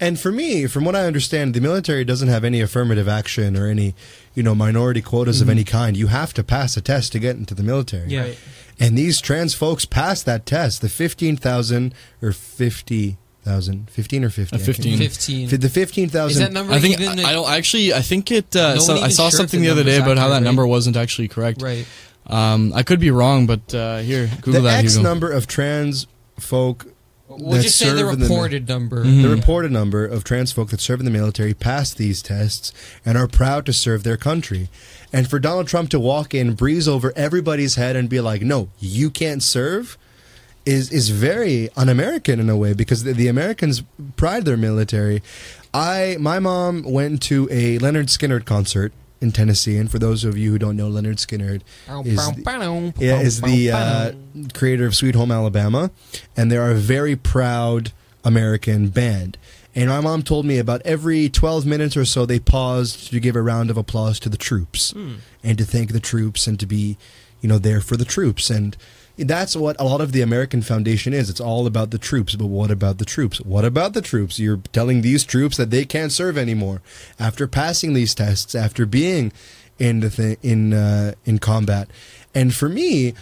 And 0.00 0.20
for 0.20 0.30
me, 0.30 0.68
from 0.68 0.84
what 0.84 0.94
I 0.94 1.06
understand, 1.06 1.54
the 1.54 1.60
military 1.60 2.04
doesn't 2.04 2.28
have 2.28 2.44
any 2.44 2.60
affirmative 2.60 3.08
action 3.08 3.56
or 3.56 3.66
any, 3.66 3.96
you 4.32 4.44
know, 4.44 4.54
minority 4.54 5.02
quotas 5.02 5.40
of 5.40 5.48
any 5.48 5.64
kind. 5.64 5.96
You 5.96 6.06
have 6.06 6.32
to 6.34 6.44
pass 6.44 6.76
a 6.76 6.80
test 6.80 7.10
to 7.12 7.18
get 7.18 7.34
into 7.34 7.52
the 7.52 7.64
military. 7.64 8.08
Yeah. 8.08 8.20
Right. 8.22 8.38
And 8.78 8.96
these 8.96 9.20
trans 9.20 9.54
folks 9.54 9.84
passed 9.86 10.24
that 10.26 10.46
test. 10.46 10.82
The 10.82 10.88
15,000 10.88 11.92
or 12.22 12.30
50,000, 12.32 13.90
15 13.90 14.24
or 14.24 14.30
50? 14.30 14.54
Uh, 14.56 14.58
15. 14.60 14.98
15. 14.98 15.48
The 15.58 15.68
15,000. 15.68 16.30
Is 16.30 16.38
that 16.38 16.52
number 16.52 16.72
I 16.72 16.78
think 16.78 17.00
even? 17.00 17.18
I, 17.18 17.30
I 17.30 17.32
don't 17.32 17.50
actually. 17.50 17.92
I 17.92 18.00
think 18.02 18.30
it. 18.30 18.54
Uh, 18.54 18.74
No 18.74 18.80
so- 18.80 18.94
one 18.94 19.02
I 19.04 19.08
saw 19.08 19.30
sure 19.30 19.38
something 19.38 19.60
the 19.60 19.66
the 19.66 19.72
other 19.72 19.82
day 19.84 19.96
number's 19.98 20.12
about 20.12 20.18
how 20.22 20.28
that 20.28 20.34
accurate, 20.36 20.44
number 20.44 20.66
wasn't 20.66 20.96
actually 20.96 21.26
correct. 21.28 21.60
right. 21.62 21.86
Um, 22.28 22.72
I 22.74 22.82
could 22.82 23.00
be 23.00 23.10
wrong, 23.10 23.46
but 23.46 23.74
uh, 23.74 23.98
here, 23.98 24.28
Google 24.42 24.62
the 24.62 24.68
that. 24.68 24.84
X 24.84 24.94
Hugo. 24.96 25.08
number 25.08 25.30
of 25.30 25.46
trans 25.46 26.06
folk 26.38 26.86
We'll 27.30 27.56
that 27.56 27.62
just 27.62 27.76
say 27.78 27.90
the 27.90 27.98
serve 27.98 28.12
in 28.14 28.20
the- 28.20 28.24
reported 28.26 28.68
number. 28.68 29.04
Mhm. 29.04 29.22
The 29.22 29.28
reported 29.28 29.70
number 29.70 30.04
of 30.06 30.24
trans 30.24 30.50
folk 30.52 30.70
that 30.70 30.80
serve 30.80 30.98
in 31.00 31.04
the 31.04 31.10
military 31.10 31.52
pass 31.52 31.92
these 31.92 32.22
tests 32.22 32.72
and 33.04 33.18
are 33.18 33.28
proud 33.28 33.66
to 33.66 33.72
serve 33.74 34.02
their 34.02 34.16
country. 34.16 34.70
And 35.12 35.28
for 35.28 35.38
Donald 35.38 35.68
Trump 35.68 35.90
to 35.90 36.00
walk 36.00 36.34
in, 36.34 36.54
breeze 36.54 36.88
over 36.88 37.12
everybody's 37.16 37.74
head, 37.74 37.96
and 37.96 38.08
be 38.08 38.20
like, 38.20 38.40
"No, 38.42 38.68
you 38.80 39.10
can't 39.10 39.42
serve," 39.42 39.98
is 40.66 40.90
is 40.90 41.10
very 41.10 41.68
un-American 41.76 42.40
in 42.40 42.48
a 42.50 42.56
way 42.56 42.72
because 42.74 43.04
the, 43.04 43.12
the 43.12 43.28
Americans 43.28 43.82
pride 44.16 44.44
their 44.46 44.56
military. 44.56 45.22
I 45.74 46.16
my 46.20 46.38
mom 46.38 46.82
went 46.82 47.20
to 47.24 47.46
a 47.50 47.78
Lynyrd 47.78 48.06
Skynyrd 48.08 48.44
concert 48.46 48.92
in 49.20 49.32
Tennessee, 49.32 49.76
and 49.76 49.90
for 49.90 49.98
those 49.98 50.24
of 50.24 50.38
you 50.38 50.52
who 50.52 50.58
don't 50.58 50.76
know, 50.76 50.88
Lynyrd 50.88 51.16
Skynyrd 51.18 51.62
is 52.06 52.16
the- 52.36 52.42
yeah, 52.98 53.20
is 53.20 53.40
the 53.40 53.70
uh, 53.72 54.12
creator 54.54 54.86
of 54.86 54.94
Sweet 54.94 55.14
Home 55.14 55.32
Alabama, 55.32 55.90
and 56.36 56.50
they're 56.52 56.70
a 56.70 56.74
very 56.74 57.16
proud 57.16 57.92
American 58.24 58.88
band. 58.88 59.38
And 59.74 59.88
my 59.90 60.00
mom 60.00 60.22
told 60.22 60.44
me 60.44 60.58
about 60.58 60.82
every 60.84 61.28
12 61.28 61.64
minutes 61.64 61.96
or 61.96 62.04
so 62.04 62.26
they 62.26 62.40
paused 62.40 63.10
to 63.10 63.20
give 63.20 63.36
a 63.36 63.42
round 63.42 63.70
of 63.70 63.76
applause 63.76 64.18
to 64.20 64.28
the 64.28 64.36
troops 64.36 64.92
and 65.44 65.56
to 65.58 65.64
thank 65.64 65.92
the 65.92 66.00
troops 66.00 66.46
and 66.48 66.58
to 66.58 66.66
be, 66.66 66.96
you 67.40 67.48
know, 67.48 67.58
there 67.58 67.80
for 67.80 67.96
the 67.96 68.04
troops. 68.04 68.50
And 68.50 68.76
that's 69.18 69.56
what 69.56 69.80
a 69.80 69.84
lot 69.84 70.00
of 70.00 70.12
the 70.12 70.22
American 70.22 70.62
Foundation 70.62 71.12
is. 71.12 71.28
It's 71.28 71.40
all 71.40 71.66
about 71.66 71.90
the 71.90 71.98
troops. 71.98 72.36
But 72.36 72.46
what 72.46 72.70
about 72.70 72.98
the 72.98 73.04
troops? 73.04 73.40
What 73.40 73.64
about 73.64 73.92
the 73.92 74.02
troops? 74.02 74.38
You're 74.38 74.60
telling 74.72 75.02
these 75.02 75.24
troops 75.24 75.56
that 75.56 75.70
they 75.70 75.84
can't 75.84 76.12
serve 76.12 76.38
anymore 76.38 76.82
after 77.18 77.46
passing 77.46 77.94
these 77.94 78.14
tests, 78.14 78.54
after 78.54 78.86
being 78.86 79.32
in 79.78 80.00
the 80.00 80.10
th- 80.10 80.38
in 80.42 80.72
uh, 80.72 81.14
in 81.24 81.38
combat. 81.38 81.90
And 82.34 82.54
for 82.54 82.68
me, 82.68 83.14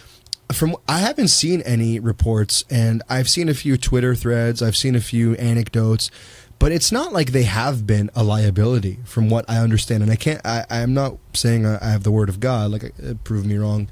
from 0.51 0.75
I 0.87 0.99
haven't 0.99 1.29
seen 1.29 1.61
any 1.61 1.99
reports, 1.99 2.63
and 2.69 3.01
I've 3.09 3.29
seen 3.29 3.49
a 3.49 3.53
few 3.53 3.77
Twitter 3.77 4.15
threads, 4.15 4.61
I've 4.61 4.77
seen 4.77 4.95
a 4.95 5.01
few 5.01 5.35
anecdotes, 5.35 6.11
but 6.59 6.71
it's 6.71 6.91
not 6.91 7.13
like 7.13 7.31
they 7.31 7.43
have 7.43 7.85
been 7.85 8.09
a 8.15 8.23
liability, 8.23 8.99
from 9.03 9.29
what 9.29 9.45
I 9.49 9.57
understand. 9.57 10.03
And 10.03 10.11
I 10.11 10.15
can't. 10.15 10.41
I, 10.45 10.65
I'm 10.69 10.93
not 10.93 11.17
saying 11.33 11.65
I 11.65 11.77
I 11.81 11.89
have 11.89 12.03
the 12.03 12.11
word 12.11 12.29
of 12.29 12.39
God. 12.39 12.71
Like, 12.71 12.83
uh, 12.85 13.13
prove 13.23 13.45
me 13.45 13.57
wrong. 13.57 13.89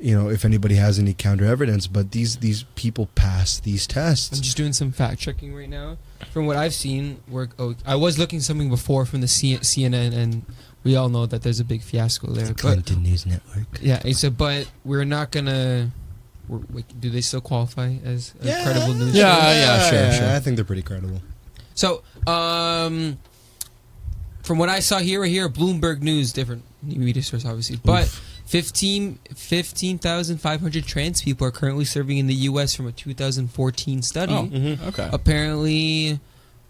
You 0.00 0.18
know, 0.18 0.28
if 0.28 0.44
anybody 0.44 0.74
has 0.74 0.98
any 0.98 1.14
counter 1.14 1.44
evidence, 1.46 1.86
but 1.86 2.10
these 2.12 2.36
these 2.36 2.64
people 2.74 3.06
pass 3.14 3.58
these 3.60 3.86
tests 3.86 4.36
I'm 4.36 4.42
just 4.42 4.56
doing 4.56 4.72
some 4.72 4.92
fact 4.92 5.20
checking 5.20 5.54
right 5.54 5.68
now. 5.68 5.96
From 6.32 6.46
what 6.46 6.56
I've 6.56 6.74
seen, 6.74 7.20
work. 7.28 7.50
Oh, 7.58 7.74
I 7.86 7.94
was 7.96 8.18
looking 8.18 8.40
something 8.40 8.68
before 8.68 9.06
from 9.06 9.20
the 9.22 9.28
C- 9.28 9.58
CNN, 9.58 10.12
and 10.14 10.44
we 10.84 10.96
all 10.96 11.08
know 11.08 11.26
that 11.26 11.42
there's 11.42 11.60
a 11.60 11.64
big 11.64 11.82
fiasco 11.82 12.28
there. 12.32 12.46
The 12.46 12.54
But 12.62 12.96
News 12.98 13.24
Network. 13.26 13.78
yeah, 13.80 14.00
it's 14.04 14.22
a 14.24 14.30
but 14.30 14.68
we're 14.84 15.04
not 15.04 15.30
gonna. 15.30 15.90
We're, 16.48 16.60
wait, 16.72 17.00
do 17.00 17.10
they 17.10 17.22
still 17.22 17.40
qualify 17.40 17.94
as 18.04 18.34
a 18.40 18.44
credible 18.62 18.94
news? 18.94 19.14
Yeah, 19.14 19.34
source? 19.34 19.56
yeah, 19.56 19.90
sure, 19.90 20.12
sure. 20.20 20.36
I 20.36 20.40
think 20.40 20.56
they're 20.56 20.64
pretty 20.64 20.82
credible. 20.82 21.20
So, 21.74 22.02
um, 22.26 23.18
from 24.42 24.58
what 24.58 24.68
I 24.68 24.80
saw 24.80 24.98
here, 24.98 25.20
right 25.22 25.30
here, 25.30 25.48
Bloomberg 25.48 26.00
News, 26.02 26.32
different 26.32 26.62
media 26.82 27.22
source, 27.22 27.44
obviously, 27.44 27.78
but 27.84 28.08
15 28.46 29.18
15,500 29.34 30.84
trans 30.84 31.22
people 31.22 31.46
are 31.46 31.50
currently 31.50 31.84
serving 31.84 32.18
in 32.18 32.26
the 32.26 32.34
U.S. 32.34 32.74
from 32.74 32.86
a 32.86 32.92
2014 32.92 34.02
study. 34.02 34.32
Oh, 34.32 34.44
Mm-hmm. 34.46 34.88
okay. 34.88 35.10
Apparently, 35.12 36.20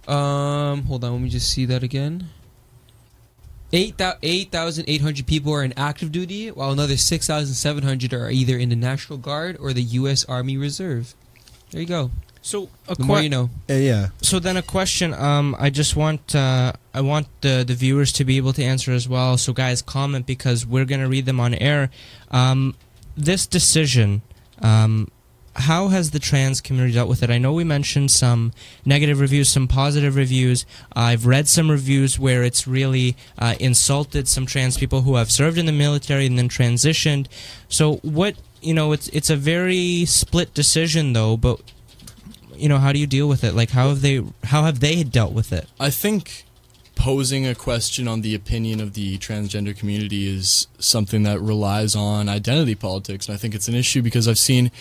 um, 0.08 0.82
hold 0.84 1.04
on, 1.04 1.12
let 1.12 1.20
me 1.20 1.28
just 1.28 1.50
see 1.52 1.64
that 1.66 1.82
again. 1.82 2.28
8,800 3.72 5.26
people 5.26 5.52
are 5.52 5.62
in 5.64 5.74
active 5.76 6.12
duty, 6.12 6.50
while 6.50 6.70
another 6.70 6.96
6,700 6.96 8.14
are 8.14 8.30
either 8.30 8.56
in 8.56 8.68
the 8.68 8.76
National 8.76 9.18
Guard 9.18 9.56
or 9.60 9.72
the 9.72 9.82
U.S. 9.82 10.24
Army 10.26 10.56
Reserve. 10.56 11.14
There 11.72 11.80
you 11.80 11.86
go. 11.86 12.10
So 12.46 12.68
a 12.86 12.94
The 12.94 13.02
more 13.02 13.20
you 13.20 13.28
know. 13.28 13.50
Uh, 13.68 13.72
yeah. 13.74 14.08
so 14.22 14.38
then 14.38 14.56
a 14.56 14.62
question 14.62 15.12
um 15.12 15.56
i 15.58 15.68
just 15.68 15.96
want 15.96 16.32
uh 16.32 16.72
i 16.94 17.00
want 17.00 17.26
the 17.40 17.64
the 17.66 17.74
viewers 17.74 18.12
to 18.12 18.24
be 18.24 18.36
able 18.36 18.52
to 18.52 18.62
answer 18.62 18.92
as 18.92 19.08
well. 19.08 19.36
So 19.36 19.52
guys 19.52 19.82
comment 19.82 20.26
because 20.26 20.64
we're 20.64 20.84
going 20.84 21.00
to 21.00 21.08
read 21.08 21.26
them 21.26 21.40
on 21.40 21.54
air. 21.54 21.90
Um 22.30 22.76
this 23.16 23.48
decision 23.48 24.22
um 24.62 25.10
how 25.70 25.88
has 25.88 26.10
the 26.10 26.20
trans 26.20 26.60
community 26.60 26.94
dealt 26.94 27.08
with 27.08 27.22
it? 27.24 27.30
I 27.30 27.38
know 27.38 27.52
we 27.52 27.64
mentioned 27.64 28.10
some 28.12 28.52
negative 28.84 29.18
reviews 29.18 29.48
some 29.48 29.66
positive 29.66 30.14
reviews. 30.14 30.66
I've 30.92 31.26
read 31.26 31.48
some 31.48 31.68
reviews 31.68 32.16
where 32.16 32.44
it's 32.44 32.68
really 32.68 33.16
uh, 33.38 33.54
insulted 33.58 34.28
some 34.28 34.46
trans 34.46 34.76
people 34.78 35.00
who 35.02 35.16
have 35.16 35.30
served 35.32 35.58
in 35.58 35.66
the 35.66 35.78
military 35.86 36.26
and 36.26 36.38
then 36.38 36.48
transitioned. 36.48 37.26
So 37.68 37.96
what 38.18 38.36
you 38.62 38.74
know 38.74 38.92
it's 38.92 39.08
it's 39.08 39.30
a 39.30 39.36
very 39.36 40.04
split 40.04 40.54
decision 40.54 41.12
though 41.12 41.36
but 41.36 41.60
you 42.58 42.68
know 42.68 42.78
how 42.78 42.92
do 42.92 42.98
you 42.98 43.06
deal 43.06 43.28
with 43.28 43.44
it 43.44 43.54
like 43.54 43.70
how 43.70 43.88
have 43.88 44.02
they 44.02 44.22
how 44.44 44.62
have 44.62 44.80
they 44.80 45.02
dealt 45.02 45.32
with 45.32 45.52
it 45.52 45.66
I 45.78 45.90
think 45.90 46.46
posing 46.96 47.46
a 47.46 47.54
question 47.54 48.08
on 48.08 48.22
the 48.22 48.34
opinion 48.34 48.80
of 48.80 48.94
the 48.94 49.18
transgender 49.18 49.76
community 49.76 50.26
is 50.26 50.66
something 50.78 51.22
that 51.22 51.40
relies 51.40 51.94
on 51.94 52.28
identity 52.28 52.74
politics. 52.74 53.28
And 53.28 53.34
I 53.34 53.38
think 53.38 53.54
it's 53.54 53.68
an 53.68 53.74
issue 53.74 54.02
because 54.02 54.26
I've 54.26 54.38
seen 54.38 54.72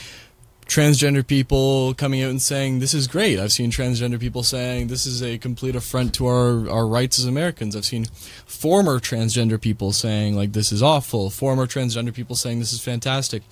transgender 0.65 1.27
people 1.27 1.93
coming 1.93 2.23
out 2.23 2.31
and 2.31 2.41
saying 2.41 2.79
this 2.79 2.95
is 2.95 3.07
great. 3.07 3.37
I've 3.37 3.51
seen 3.51 3.69
transgender 3.69 4.19
people 4.19 4.41
saying 4.41 4.87
this 4.87 5.05
is 5.05 5.21
a 5.21 5.37
complete 5.37 5.75
affront 5.75 6.15
to 6.15 6.25
our, 6.25 6.67
our 6.69 6.87
rights 6.87 7.19
as 7.19 7.25
Americans. 7.25 7.75
I've 7.75 7.85
seen 7.85 8.05
former 8.45 8.99
transgender 8.99 9.61
people 9.61 9.91
saying 9.91 10.35
like 10.35 10.53
this 10.53 10.71
is 10.71 10.81
awful. 10.81 11.29
Former 11.29 11.67
transgender 11.67 12.13
people 12.13 12.35
saying 12.35 12.59
this 12.59 12.73
is 12.73 12.81
fantastic. 12.81 13.43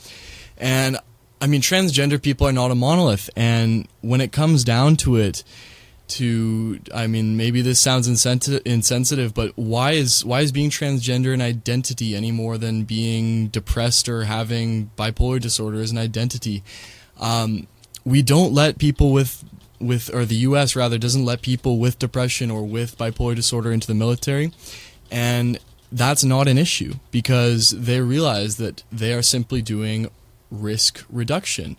And 0.57 0.97
I 1.43 1.47
mean 1.47 1.59
transgender 1.59 2.21
people 2.21 2.47
are 2.47 2.53
not 2.53 2.71
a 2.71 2.75
monolith 2.75 3.29
and 3.35 3.85
when 3.99 4.21
it 4.21 4.31
comes 4.31 4.63
down 4.63 4.95
to 4.97 5.17
it 5.17 5.43
to 6.07 6.79
I 6.95 7.07
mean 7.07 7.35
maybe 7.35 7.61
this 7.61 7.81
sounds 7.81 8.07
insensitive, 8.07 8.61
insensitive 8.63 9.33
but 9.33 9.51
why 9.57 9.91
is 9.91 10.23
why 10.23 10.39
is 10.39 10.53
being 10.53 10.69
transgender 10.69 11.33
an 11.33 11.41
identity 11.41 12.15
any 12.15 12.31
more 12.31 12.57
than 12.57 12.85
being 12.85 13.49
depressed 13.49 14.07
or 14.07 14.23
having 14.23 14.91
bipolar 14.97 15.41
disorder 15.41 15.81
as 15.81 15.91
an 15.91 15.97
identity? 15.97 16.63
Um, 17.19 17.67
we 18.05 18.21
don't 18.21 18.53
let 18.53 18.77
people 18.77 19.11
with 19.11 19.43
with 19.81 20.15
or 20.15 20.23
the 20.23 20.47
US 20.47 20.77
rather 20.77 20.97
doesn't 20.97 21.25
let 21.25 21.41
people 21.41 21.77
with 21.77 21.99
depression 21.99 22.51
or 22.51 22.63
with 22.63 22.97
bipolar 22.97 23.35
disorder 23.35 23.73
into 23.73 23.87
the 23.87 23.95
military 23.95 24.53
and 25.11 25.59
that's 25.91 26.23
not 26.23 26.47
an 26.47 26.57
issue 26.57 26.93
because 27.11 27.71
they 27.71 27.99
realize 27.99 28.55
that 28.55 28.83
they 28.93 29.13
are 29.13 29.21
simply 29.21 29.61
doing 29.61 30.09
risk 30.53 31.03
reduction 31.09 31.75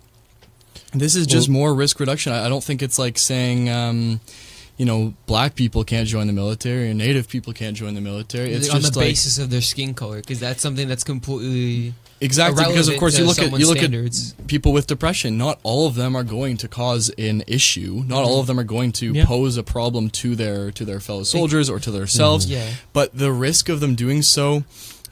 this 0.92 1.14
is 1.16 1.26
just 1.26 1.48
Well- 1.48 1.58
more 1.58 1.74
risk 1.74 1.98
reduction. 2.00 2.32
I, 2.32 2.46
I 2.46 2.48
don't 2.48 2.62
think 2.62 2.80
it's 2.82 2.98
like 3.00 3.18
saying, 3.18 3.68
um, 3.68 4.20
you 4.76 4.84
know, 4.86 5.14
black 5.26 5.54
people 5.56 5.82
can't 5.84 6.06
join 6.08 6.26
the 6.28 6.32
military 6.32 6.88
or 6.90 6.94
native 6.94 7.28
people 7.28 7.52
can't 7.52 7.76
join 7.76 7.94
the 7.94 8.00
military. 8.00 8.52
It's 8.52 8.68
on 8.70 8.80
the 8.82 8.88
like 8.88 8.94
basis 9.08 9.38
of 9.38 9.50
their 9.50 9.60
skin 9.60 9.94
color, 9.94 10.20
because 10.20 10.38
that's 10.40 10.62
something 10.62 10.86
that's 10.88 11.02
completely 11.04 11.94
exactly 12.20 12.64
because 12.64 12.88
of 12.88 12.96
course 12.98 13.18
you 13.18 13.24
look 13.24 13.38
at 13.38 13.44
someone's 13.44 13.60
you 13.62 13.68
look 13.68 13.78
standards. 13.78 14.34
at 14.38 14.46
people 14.46 14.72
with 14.72 14.86
depression. 14.86 15.36
Not 15.36 15.58
all 15.64 15.86
of 15.88 15.94
them 15.96 16.14
are 16.16 16.24
going 16.24 16.56
to 16.58 16.68
cause 16.68 17.08
an 17.18 17.42
issue. 17.48 18.02
Not 18.06 18.24
all 18.24 18.38
of 18.40 18.46
them 18.46 18.58
are 18.60 18.64
going 18.64 18.92
to 18.92 19.12
Yeah. 19.12 19.24
pose 19.26 19.56
a 19.56 19.62
problem 19.64 20.10
to 20.10 20.34
their 20.36 20.70
to 20.72 20.84
their 20.84 21.00
fellow 21.00 21.24
soldiers 21.24 21.68
or 21.68 21.78
to 21.80 21.90
themselves. 21.90 22.46
yeah. 22.46 22.68
But 22.92 23.16
the 23.16 23.32
risk 23.32 23.68
of 23.68 23.80
them 23.80 23.94
doing 23.96 24.22
so, 24.22 24.62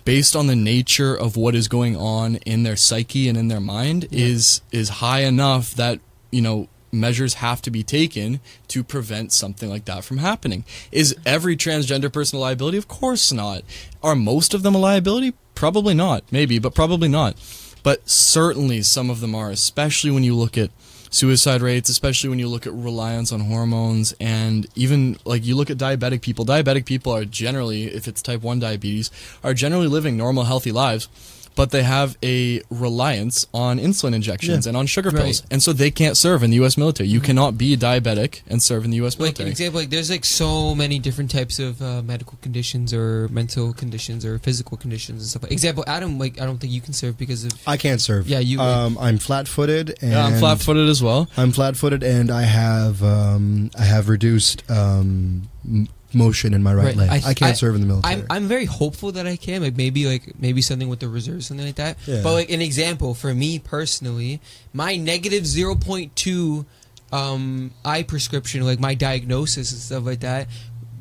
based 0.04 0.34
on 0.34 0.46
the 0.46 0.56
nature 0.56 1.14
of 1.14 1.36
what 1.36 1.54
is 1.54 1.68
going 1.68 1.96
on 1.96 2.36
in 2.36 2.62
their 2.62 2.76
psyche 2.76 3.28
and 3.28 3.38
in 3.38 3.48
their 3.48 3.60
mind, 3.60 4.08
is 4.10 4.62
is 4.70 4.88
high 4.88 5.20
enough 5.20 5.74
that 5.74 6.00
you 6.30 6.40
know 6.40 6.68
measures 6.92 7.34
have 7.34 7.62
to 7.62 7.70
be 7.70 7.82
taken 7.82 8.38
to 8.68 8.84
prevent 8.84 9.32
something 9.32 9.68
like 9.70 9.86
that 9.86 10.04
from 10.04 10.18
happening. 10.18 10.64
Is 10.90 11.16
every 11.24 11.56
transgender 11.56 12.12
person 12.12 12.38
a 12.38 12.40
liability? 12.40 12.76
Of 12.76 12.86
course 12.88 13.32
not. 13.32 13.62
Are 14.02 14.14
most 14.14 14.52
of 14.52 14.62
them 14.62 14.74
a 14.74 14.78
liability? 14.78 15.32
Probably 15.54 15.94
not. 15.94 16.24
Maybe, 16.30 16.58
but 16.58 16.74
probably 16.74 17.08
not. 17.08 17.36
But 17.82 18.08
certainly 18.08 18.82
some 18.82 19.10
of 19.10 19.20
them 19.20 19.34
are, 19.34 19.50
especially 19.50 20.10
when 20.10 20.22
you 20.22 20.36
look 20.36 20.56
at 20.56 20.70
suicide 21.12 21.60
rates, 21.60 21.88
especially 21.88 22.30
when 22.30 22.38
you 22.38 22.48
look 22.48 22.66
at 22.66 22.72
reliance 22.72 23.32
on 23.32 23.40
hormones 23.40 24.14
and 24.18 24.66
even 24.74 25.16
like 25.24 25.44
you 25.44 25.54
look 25.54 25.70
at 25.70 25.76
diabetic 25.76 26.22
people. 26.22 26.44
Diabetic 26.44 26.86
people 26.86 27.14
are 27.14 27.24
generally, 27.24 27.84
if 27.84 28.08
it's 28.08 28.22
type 28.22 28.42
1 28.42 28.58
diabetes, 28.58 29.10
are 29.44 29.54
generally 29.54 29.86
living 29.86 30.16
normal, 30.16 30.44
healthy 30.44 30.72
lives. 30.72 31.08
But 31.54 31.70
they 31.70 31.82
have 31.82 32.16
a 32.22 32.60
reliance 32.70 33.46
on 33.52 33.78
insulin 33.78 34.14
injections 34.14 34.66
Yeah. 34.66 34.70
and 34.70 34.76
on 34.76 34.86
sugar 34.86 35.10
Right. 35.10 35.24
pills, 35.24 35.42
and 35.50 35.62
so 35.62 35.72
they 35.72 35.90
can't 35.90 36.16
serve 36.16 36.42
in 36.42 36.50
the 36.50 36.56
U.S. 36.56 36.76
military. 36.76 37.08
You 37.08 37.20
cannot 37.20 37.58
be 37.58 37.76
diabetic 37.76 38.42
and 38.48 38.62
serve 38.62 38.84
in 38.84 38.90
the 38.90 38.96
U.S. 38.98 39.14
like 39.14 39.20
an 39.20 39.24
military. 39.46 39.50
example, 39.50 39.80
like 39.80 39.90
there's 39.90 40.10
like 40.10 40.24
so 40.24 40.74
many 40.74 40.98
different 40.98 41.30
types 41.30 41.58
of 41.58 41.80
uh, 41.82 42.02
medical 42.02 42.38
conditions 42.42 42.92
or 42.94 43.28
mental 43.28 43.72
conditions 43.72 44.24
or 44.24 44.38
physical 44.38 44.76
conditions 44.76 45.22
and 45.22 45.28
stuff. 45.30 45.42
Like, 45.42 45.52
example, 45.52 45.84
Adam, 45.86 46.18
like 46.18 46.40
I 46.40 46.46
don't 46.46 46.58
think 46.58 46.72
you 46.72 46.80
can 46.80 46.92
serve 46.92 47.18
because 47.18 47.44
of 47.44 47.52
I 47.66 47.76
can't 47.76 48.00
serve. 48.00 48.28
Yeah, 48.28 48.38
you- 48.38 48.60
Um, 48.60 48.96
I'm 49.00 49.18
flat-footed. 49.18 49.96
And 50.00 50.12
yeah, 50.12 50.24
I'm 50.26 50.38
flat-footed 50.38 50.88
as 50.88 51.02
well. 51.02 51.28
I'm 51.36 51.52
flat-footed, 51.52 52.02
and 52.02 52.30
I 52.30 52.42
have 52.42 53.02
um, 53.02 53.70
I 53.78 53.84
have 53.84 54.08
reduced 54.08 54.62
um, 54.70 55.48
m- 55.66 55.88
motion 56.14 56.54
in 56.54 56.62
my 56.62 56.74
right, 56.74 56.86
Right, 56.86 56.96
leg. 56.96 57.10
I 57.10 57.16
I, 57.30 57.34
can't 57.34 57.50
I- 57.50 57.54
serve 57.54 57.74
in 57.74 57.80
the 57.80 57.86
military. 57.86 58.14
I'm 58.14 58.26
I'm 58.30 58.48
very 58.48 58.64
hopeful 58.66 59.12
that 59.12 59.26
I 59.26 59.36
can 59.36 59.62
like 59.62 59.76
maybe 59.76 60.06
like 60.06 60.34
maybe 60.40 60.62
something 60.62 60.88
with 60.88 61.00
the 61.00 61.08
reserves 61.08 61.46
something 61.46 61.66
like 61.66 61.76
that. 61.76 61.96
Yeah. 62.06 62.20
But 62.22 62.32
like 62.34 62.50
an 62.50 62.60
example 62.62 63.14
for 63.14 63.34
me 63.34 63.58
personally, 63.58 64.40
my 64.72 64.96
negative 64.96 65.46
zero 65.46 65.74
point 65.74 66.14
two 66.16 66.66
um, 67.12 67.72
eye 67.84 68.02
prescription, 68.04 68.64
like 68.64 68.80
my 68.80 68.94
diagnosis 68.94 69.70
and 69.72 69.80
stuff 69.80 70.04
like 70.06 70.20
that, 70.20 70.48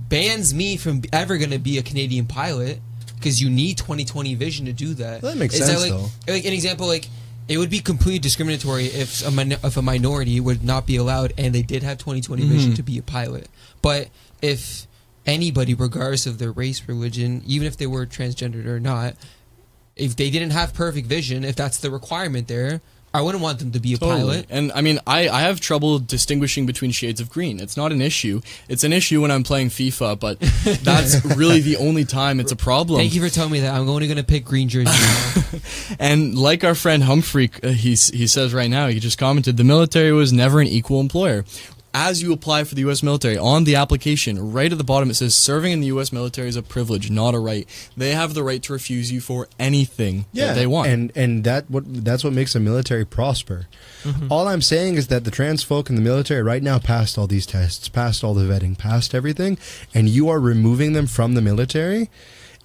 bans 0.09 0.53
me 0.53 0.77
from 0.77 1.01
ever 1.13 1.37
gonna 1.37 1.59
be 1.59 1.77
a 1.77 1.83
Canadian 1.83 2.25
pilot 2.25 2.79
because 3.15 3.41
you 3.41 3.49
need 3.49 3.77
20/20 3.77 4.35
vision 4.35 4.65
to 4.65 4.73
do 4.73 4.93
that. 4.95 5.21
That 5.21 5.37
makes 5.37 5.53
Is 5.55 5.65
sense, 5.65 5.81
like, 5.81 5.91
though. 5.91 6.07
Like 6.27 6.45
an 6.45 6.53
example, 6.53 6.87
like 6.87 7.07
it 7.47 7.57
would 7.57 7.69
be 7.69 7.79
completely 7.79 8.19
discriminatory 8.19 8.85
if 8.85 9.25
a 9.25 9.31
min- 9.31 9.53
if 9.63 9.77
a 9.77 9.81
minority 9.81 10.39
would 10.39 10.63
not 10.63 10.85
be 10.85 10.95
allowed 10.95 11.33
and 11.37 11.53
they 11.55 11.61
did 11.61 11.83
have 11.83 11.97
20/20 11.97 12.41
vision 12.47 12.71
Mhm. 12.73 12.75
to 12.75 12.83
be 12.83 12.97
a 12.97 13.01
pilot. 13.01 13.47
But 13.81 14.09
if 14.41 14.87
anybody, 15.25 15.73
regardless 15.73 16.25
of 16.25 16.37
their 16.39 16.51
race, 16.51 16.87
religion, 16.87 17.43
even 17.45 17.67
if 17.67 17.77
they 17.77 17.87
were 17.87 18.05
transgendered 18.05 18.65
or 18.65 18.79
not, 18.79 19.15
if 19.95 20.15
they 20.15 20.29
didn't 20.29 20.51
have 20.51 20.73
perfect 20.73 21.07
vision, 21.07 21.43
if 21.43 21.55
that's 21.55 21.77
the 21.77 21.91
requirement 21.91 22.47
there, 22.47 22.81
I 23.13 23.21
wouldn't 23.21 23.43
want 23.43 23.59
them 23.59 23.71
to 23.73 23.79
be 23.81 23.93
a 23.93 23.97
pilot. 23.97 24.45
And 24.49 24.71
I 24.71 24.79
mean, 24.79 24.99
I, 25.05 25.27
I 25.27 25.41
have 25.41 25.59
trouble 25.59 25.99
distinguishing 25.99 26.65
between 26.65 26.91
shades 26.91 27.19
of 27.19 27.29
green. 27.29 27.59
It's 27.59 27.75
not 27.75 27.91
an 27.91 28.01
issue. 28.01 28.39
It's 28.69 28.85
an 28.85 28.93
issue 28.93 29.21
when 29.21 29.31
I'm 29.31 29.43
playing 29.43 29.67
FIFA, 29.67 30.17
but 30.17 30.39
that's 30.83 31.23
really 31.35 31.59
the 31.59 31.75
only 31.75 32.05
time 32.05 32.39
it's 32.39 32.53
a 32.53 32.55
problem. 32.55 32.99
Thank 32.99 33.13
you 33.13 33.21
for 33.21 33.27
telling 33.27 33.51
me 33.51 33.59
that. 33.61 33.75
I'm 33.75 33.89
only 33.89 34.07
going 34.07 34.17
to 34.17 34.23
pick 34.23 34.45
green 34.45 34.69
jersey. 34.69 34.85
now. 34.85 35.59
And 35.99 36.37
like 36.37 36.63
our 36.63 36.73
friend 36.73 37.03
Humphrey, 37.03 37.51
uh, 37.61 37.69
he, 37.69 37.89
he 37.89 38.27
says 38.27 38.53
right 38.53 38.69
now, 38.69 38.87
he 38.87 38.99
just 38.99 39.17
commented, 39.17 39.57
the 39.57 39.65
military 39.65 40.13
was 40.13 40.31
never 40.31 40.61
an 40.61 40.67
equal 40.67 41.01
employer. 41.01 41.43
As 41.93 42.21
you 42.21 42.31
apply 42.31 42.63
for 42.63 42.75
the 42.75 42.81
U.S. 42.81 43.03
military, 43.03 43.37
on 43.37 43.65
the 43.65 43.75
application, 43.75 44.53
right 44.53 44.71
at 44.71 44.77
the 44.77 44.83
bottom, 44.83 45.09
it 45.09 45.15
says 45.15 45.35
serving 45.35 45.73
in 45.73 45.81
the 45.81 45.87
U.S. 45.87 46.11
military 46.13 46.47
is 46.47 46.55
a 46.55 46.63
privilege, 46.63 47.11
not 47.11 47.35
a 47.35 47.39
right. 47.39 47.67
They 47.97 48.11
have 48.11 48.33
the 48.33 48.43
right 48.43 48.63
to 48.63 48.73
refuse 48.73 49.11
you 49.11 49.19
for 49.19 49.47
anything 49.59 50.25
that 50.33 50.55
they 50.55 50.67
want. 50.67 50.87
and 50.87 51.11
and 51.15 51.43
that 51.43 51.69
what 51.69 51.83
that's 52.05 52.23
what 52.23 52.33
makes 52.33 52.55
a 52.55 52.59
military 52.59 53.05
prosper. 53.05 53.67
Mm-hmm. 54.03 54.31
All 54.31 54.47
I'm 54.47 54.61
saying 54.61 54.95
is 54.95 55.07
that 55.07 55.25
the 55.25 55.31
trans 55.31 55.63
folk 55.63 55.89
in 55.89 55.95
the 55.95 56.01
military 56.01 56.41
right 56.41 56.63
now 56.63 56.79
passed 56.79 57.17
all 57.17 57.27
these 57.27 57.45
tests, 57.45 57.89
passed 57.89 58.23
all 58.23 58.33
the 58.33 58.45
vetting, 58.45 58.77
passed 58.77 59.13
everything, 59.13 59.57
and 59.93 60.07
you 60.09 60.29
are 60.29 60.39
removing 60.39 60.93
them 60.93 61.07
from 61.07 61.33
the 61.33 61.41
military. 61.41 62.09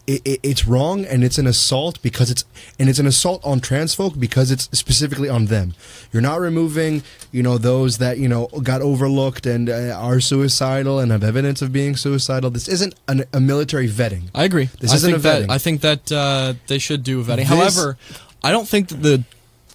It, 0.07 0.23
it, 0.25 0.41
it's 0.45 0.67
wrong, 0.69 1.05
and 1.05 1.25
it's 1.25 1.37
an 1.37 1.49
assault 1.49 2.01
because 2.01 2.31
it's 2.31 2.45
and 2.79 2.89
it's 2.89 3.01
an 3.01 3.07
assault 3.07 3.45
on 3.45 3.59
trans 3.59 3.93
folk 3.93 4.15
because 4.19 4.53
it's 4.53 4.69
specifically 4.71 5.29
on 5.29 5.47
them. 5.47 5.75
You're 6.13 6.23
not 6.23 6.39
removing, 6.41 7.03
you 7.33 7.43
know, 7.43 7.59
those 7.59 7.99
that 7.99 8.19
you 8.19 8.29
know 8.29 8.47
got 8.63 8.83
overlooked 8.83 9.47
and 9.47 9.69
uh, 9.69 9.99
are 9.99 10.21
suicidal 10.21 11.01
and 11.01 11.11
have 11.11 11.25
evidence 11.25 11.61
of 11.61 11.73
being 11.73 11.97
suicidal. 11.97 12.51
This 12.51 12.69
isn't 12.69 12.95
an, 13.09 13.25
a 13.33 13.41
military 13.41 13.89
vetting. 13.89 14.29
I 14.33 14.45
agree. 14.45 14.67
This 14.81 14.93
I 14.93 14.97
isn't 14.97 15.15
a 15.15 15.19
that 15.19 15.43
vetting. 15.43 15.51
I 15.51 15.59
think 15.59 15.81
that 15.81 16.13
uh, 16.13 16.55
they 16.69 16.79
should 16.79 17.03
do 17.03 17.25
vetting. 17.25 17.39
This- 17.39 17.49
However, 17.49 17.99
I 18.45 18.53
don't 18.53 18.69
think 18.69 18.89
that 18.91 19.03
the 19.03 19.25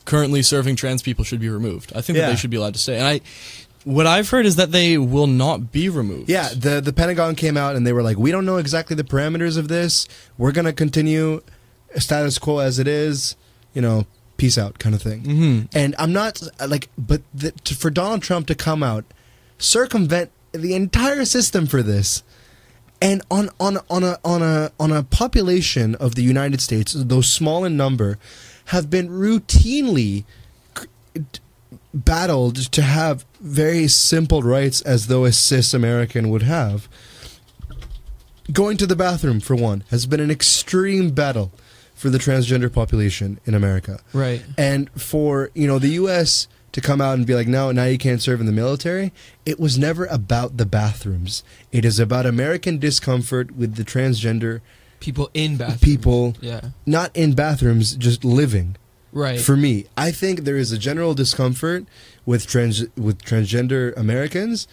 currently 0.06 0.42
serving 0.44 0.78
trans 0.78 1.02
people 1.02 1.26
should 1.26 1.42
be 1.42 1.50
removed. 1.50 1.92
I 1.94 2.02
think 2.02 2.18
that 2.18 2.30
they 2.30 2.36
should 2.38 2.50
be 2.50 2.58
allowed 2.58 2.74
to 2.74 2.80
stay. 2.80 2.98
And 2.98 3.06
I, 3.06 3.22
what 3.84 4.08
I've 4.08 4.30
heard 4.30 4.46
is 4.46 4.56
that 4.58 4.72
they 4.72 4.98
will 4.98 5.28
not 5.28 5.72
be 5.72 5.90
removed. 5.90 6.30
Yeah, 6.30 6.50
the 6.50 6.82
the 6.82 6.94
Pentagon 6.94 7.36
came 7.36 7.58
out 7.58 7.76
and 7.76 7.86
they 7.86 7.94
were 7.94 8.04
like, 8.04 8.18
"We 8.18 8.32
don't 8.32 8.46
know 8.46 8.58
exactly 8.58 8.96
the 8.96 9.04
parameters 9.04 9.58
of 9.58 9.68
this. 9.68 10.08
We're 10.38 10.52
gonna 10.52 10.74
continue 10.74 11.42
status 11.98 12.38
quo 12.38 12.60
as 12.60 12.80
it 12.80 12.88
is. 12.88 13.36
You 13.74 13.82
know, 13.82 14.06
peace 14.38 14.58
out, 14.58 14.80
kind 14.80 14.94
of 14.96 15.02
thing." 15.02 15.22
hmm 15.22 15.62
And 15.74 15.96
I'm 15.98 16.14
not 16.14 16.42
like, 16.68 16.90
but 16.98 17.22
the, 17.34 17.52
to, 17.52 17.76
for 17.76 17.90
Donald 17.90 18.22
Trump 18.22 18.48
to 18.48 18.56
come 18.56 18.84
out, 18.84 19.06
circumvent 19.58 20.32
the 20.52 20.74
entire 20.76 21.26
system 21.26 21.66
for 21.66 21.82
this, 21.82 22.24
and 23.02 23.22
on 23.32 23.50
on 23.60 23.80
on 23.90 24.04
a 24.04 24.18
on 24.24 24.42
a 24.42 24.72
on 24.80 24.92
a 24.92 25.04
population 25.04 25.96
of 25.96 26.16
the 26.16 26.24
United 26.24 26.62
States, 26.62 26.94
though 26.94 27.22
small 27.22 27.66
in 27.66 27.78
number, 27.78 28.18
have 28.66 28.90
been 28.90 29.10
routinely 29.10 30.26
battled 31.94 32.56
to 32.72 32.82
have 32.82 33.26
very 33.40 33.88
simple 33.88 34.42
rights 34.42 34.82
as 34.82 35.08
though 35.08 35.26
a 35.26 35.32
cis 35.32 35.74
American 35.74 36.30
would 36.30 36.44
have. 36.44 36.88
Going 38.52 38.78
to 38.78 38.86
the 38.86 38.96
bathroom, 38.96 39.40
for 39.40 39.56
one, 39.56 39.84
has 39.92 40.06
been 40.06 40.20
an 40.20 40.32
extreme 40.32 41.12
battle 41.12 41.52
for 41.94 42.10
the 42.10 42.18
transgender 42.18 42.72
population 42.72 43.40
in 43.46 43.54
America. 43.54 44.00
right. 44.14 44.42
And 44.58 44.90
for, 45.00 45.52
you 45.54 45.68
know, 45.68 45.80
the 45.80 45.90
US 45.90 46.48
to 46.72 46.82
come 46.82 47.00
out 47.02 47.16
and 47.18 47.28
be 47.28 47.36
like, 47.36 47.48
no, 47.48 47.72
now 47.72 47.84
you 47.86 47.98
can't 47.98 48.22
serve 48.22 48.40
in 48.40 48.46
the 48.46 48.52
military, 48.52 49.12
it 49.46 49.60
was 49.60 49.78
never 49.78 50.06
about 50.06 50.58
the 50.58 50.66
bathrooms. 50.66 51.44
It 51.72 51.86
is 51.86 52.00
about 52.00 52.26
American 52.26 52.80
discomfort 52.80 53.52
with 53.56 53.76
the 53.76 53.84
transgender 53.84 54.62
People 55.00 55.30
in 55.34 55.58
bathrooms. 55.58 55.82
people, 55.82 56.36
Yeah. 56.42 56.62
not 56.86 57.16
in 57.16 57.34
bathrooms, 57.34 57.96
just 57.96 58.24
living. 58.24 58.78
Right. 59.14 59.40
For 59.40 59.58
me, 59.58 59.86
I 59.98 60.12
think 60.12 60.42
there 60.42 60.58
is 60.58 60.72
a 60.72 60.78
general 60.78 61.14
discomfort 61.14 61.86
with 62.26 62.48
trans 62.48 62.82
with 62.96 63.22
transgender 63.24 63.96
Americans, 63.98 64.68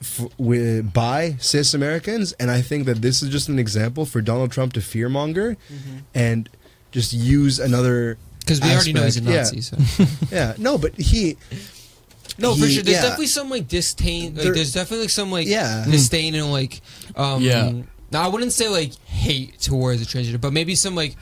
f- 0.00 0.28
with, 0.38 0.92
by 0.94 1.36
cis 1.38 1.74
Americans, 1.74 2.32
and 2.40 2.50
I 2.50 2.62
think 2.62 2.86
that 2.86 3.02
this 3.02 3.22
is 3.22 3.28
just 3.28 3.48
an 3.48 3.58
example 3.58 4.06
for 4.06 4.20
Donald 4.22 4.50
Trump 4.52 4.72
to 4.74 4.80
fearmonger 4.80 5.56
and 6.14 6.48
just 6.90 7.12
use 7.12 7.58
another. 7.58 8.16
Because 8.40 8.60
we 8.60 8.70
already 8.72 8.92
know 8.92 9.02
he's 9.04 9.18
a 9.24 9.30
aspect, 9.38 9.72
Nazi. 9.72 10.04
So. 10.04 10.04
Yeah, 10.34 10.54
no, 10.58 10.78
but 10.78 10.94
he. 10.96 11.36
No, 12.38 12.54
for 12.54 12.66
sure. 12.66 12.82
There's 12.82 12.96
yeah. 12.96 13.02
definitely 13.02 13.26
some 13.26 13.50
like 13.50 13.68
disdain. 13.68 14.34
Like, 14.34 14.44
There- 14.44 14.54
there's 14.54 14.72
definitely 14.72 15.08
some 15.08 15.30
like 15.30 15.46
Yeah. 15.46 15.84
disdain 15.88 16.34
and 16.34 16.50
like 16.50 16.80
um 17.14 17.42
Yeah. 17.42 17.72
Now 18.10 18.22
I 18.22 18.28
wouldn't 18.28 18.52
say 18.52 18.68
like 18.68 18.94
hate 19.06 19.60
towards 19.60 20.00
the 20.00 20.06
transgender, 20.06 20.40
but 20.40 20.52
maybe 20.52 20.74
some 20.74 20.94
like 20.94 21.14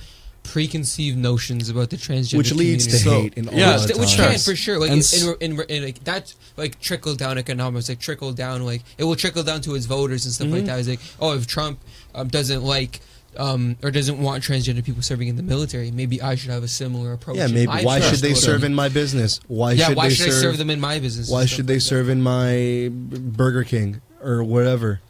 preconceived 0.42 1.16
notions 1.16 1.68
about 1.68 1.90
the 1.90 1.96
transgender 1.96 2.38
which 2.38 2.52
leads 2.52 2.86
to 2.86 2.98
community. 2.98 3.22
hate 3.22 3.34
in 3.38 3.48
all 3.48 3.54
yeah, 3.54 3.76
the 3.76 3.92
which, 3.92 3.98
which 3.98 4.16
can 4.16 4.38
for 4.38 4.56
sure 4.56 4.78
like 4.78 4.90
And 4.90 5.36
in, 5.40 5.52
in, 5.58 5.60
in, 5.68 5.84
like 5.84 6.02
that 6.04 6.34
like 6.56 6.80
trickle 6.80 7.14
down 7.14 7.38
economics 7.38 7.88
like 7.88 8.00
trickle 8.00 8.32
down 8.32 8.64
like 8.64 8.82
it 8.98 9.04
will 9.04 9.16
trickle 9.16 9.42
down 9.42 9.60
to 9.62 9.72
his 9.74 9.86
voters 9.86 10.24
and 10.24 10.34
stuff 10.34 10.46
Mm-hmm. 10.48 10.56
like 10.56 10.64
that. 10.66 10.78
It's 10.80 10.88
like 10.88 11.00
oh 11.20 11.34
if 11.34 11.46
Trump 11.46 11.78
um, 12.14 12.28
doesn't 12.28 12.62
like 12.64 13.00
um, 13.38 13.76
or 13.82 13.90
doesn't 13.92 14.20
want 14.20 14.42
transgender 14.42 14.84
people 14.84 15.02
serving 15.02 15.28
in 15.28 15.36
the 15.36 15.42
military, 15.42 15.90
maybe 15.92 16.20
I 16.20 16.34
should 16.34 16.50
have 16.50 16.64
a 16.64 16.68
similar 16.68 17.12
approach. 17.12 17.36
Yeah, 17.36 17.46
maybe. 17.46 17.66
Why 17.66 18.00
should 18.00 18.18
they 18.18 18.34
serve 18.34 18.64
in 18.64 18.74
my 18.74 18.88
business? 18.88 19.40
Why 19.46 19.72
yeah, 19.72 19.86
should 19.88 19.96
why 19.96 20.08
they 20.08 20.14
should 20.14 20.32
serve? 20.32 20.34
I 20.34 20.40
serve 20.40 20.58
them 20.58 20.70
in 20.70 20.80
my 20.80 20.98
business? 20.98 21.30
why 21.30 21.46
should 21.46 21.66
they 21.68 21.74
like 21.74 21.82
that? 21.82 21.86
serve 21.86 22.08
in 22.08 22.22
my 22.22 22.88
Burger 22.92 23.62
King 23.62 24.00
or 24.22 24.42
whatever? 24.42 25.00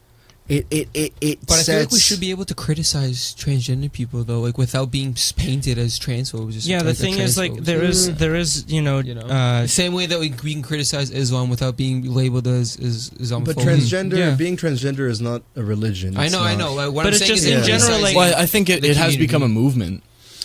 It 0.50 0.66
it 0.68 0.88
it 0.94 1.12
it 1.20 1.38
But 1.46 1.60
I 1.60 1.62
feel 1.62 1.78
like 1.78 1.92
we 1.92 2.00
should 2.00 2.18
be 2.18 2.32
able 2.32 2.44
to 2.44 2.54
criticize 2.56 3.36
transgender 3.38 3.90
people 3.92 4.24
though, 4.24 4.40
like 4.40 4.58
without 4.58 4.90
being 4.90 5.14
painted 5.36 5.78
as 5.78 5.96
transphobes. 5.96 6.54
Just 6.54 6.66
Yeah, 6.66 6.82
the 6.82 6.92
thing 6.92 7.14
is, 7.18 7.38
like, 7.38 7.52
transphobes. 7.52 7.64
there 7.66 7.82
is, 7.84 8.14
there 8.16 8.34
is, 8.34 8.64
you 8.66 8.82
know, 8.82 8.98
you 8.98 9.14
know, 9.14 9.22
uh, 9.38 9.68
same 9.68 9.92
way 9.94 10.06
that 10.06 10.18
we, 10.18 10.34
we 10.42 10.52
can 10.54 10.62
criticize 10.62 11.12
Islam 11.12 11.50
without 11.50 11.76
being 11.76 12.12
labeled 12.12 12.48
as 12.48 12.76
as 12.80 13.10
Islamophobic. 13.10 13.44
But 13.54 13.56
transgender, 13.58 14.16
Yeah. 14.18 14.34
being 14.34 14.56
transgender 14.56 15.08
is 15.08 15.20
not 15.20 15.42
a 15.54 15.62
religion. 15.62 16.16
I 16.16 16.24
It's 16.24 16.32
know, 16.34 16.42
I 16.42 16.56
know. 16.56 16.74
Like, 16.74 16.90
what 16.90 17.04
But 17.04 17.06
I'm 17.06 17.12
it's 17.14 17.18
saying 17.20 17.30
just 17.30 17.44
is 17.46 17.52
in 17.52 17.60
that 17.60 17.66
general, 17.66 18.00
like- 18.02 18.16
Well, 18.16 18.34
I 18.36 18.46
think 18.46 18.68
it, 18.68 18.84
it 18.84 18.96
has 18.96 19.16
become 19.16 19.44
a 19.44 19.48
movement. 19.48 20.02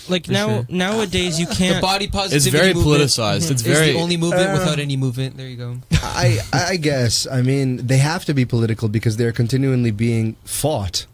Like 0.09 0.27
now, 0.29 0.47
sure. 0.47 0.65
nowadays 0.69 1.39
you 1.39 1.47
can't. 1.47 1.75
The 1.75 1.81
body 1.81 2.07
positivity 2.07 2.49
It's 2.49 2.61
very 2.63 2.73
movement 2.73 3.01
politicized. 3.01 3.51
It's 3.51 3.61
very 3.61 3.93
the 3.93 3.99
only 3.99 4.17
movement 4.17 4.49
Uh, 4.49 4.53
without 4.53 4.79
any 4.79 4.97
movement. 4.97 5.37
There 5.37 5.47
you 5.47 5.57
go. 5.57 5.77
I 5.93 6.39
I 6.53 6.77
guess. 6.77 7.27
I 7.27 7.41
mean, 7.41 7.87
they 7.87 7.97
have 7.97 8.25
to 8.25 8.33
be 8.33 8.45
political 8.45 8.89
because 8.89 9.17
they're 9.17 9.31
continually 9.31 9.91
being 9.91 10.35
fought. 10.43 11.05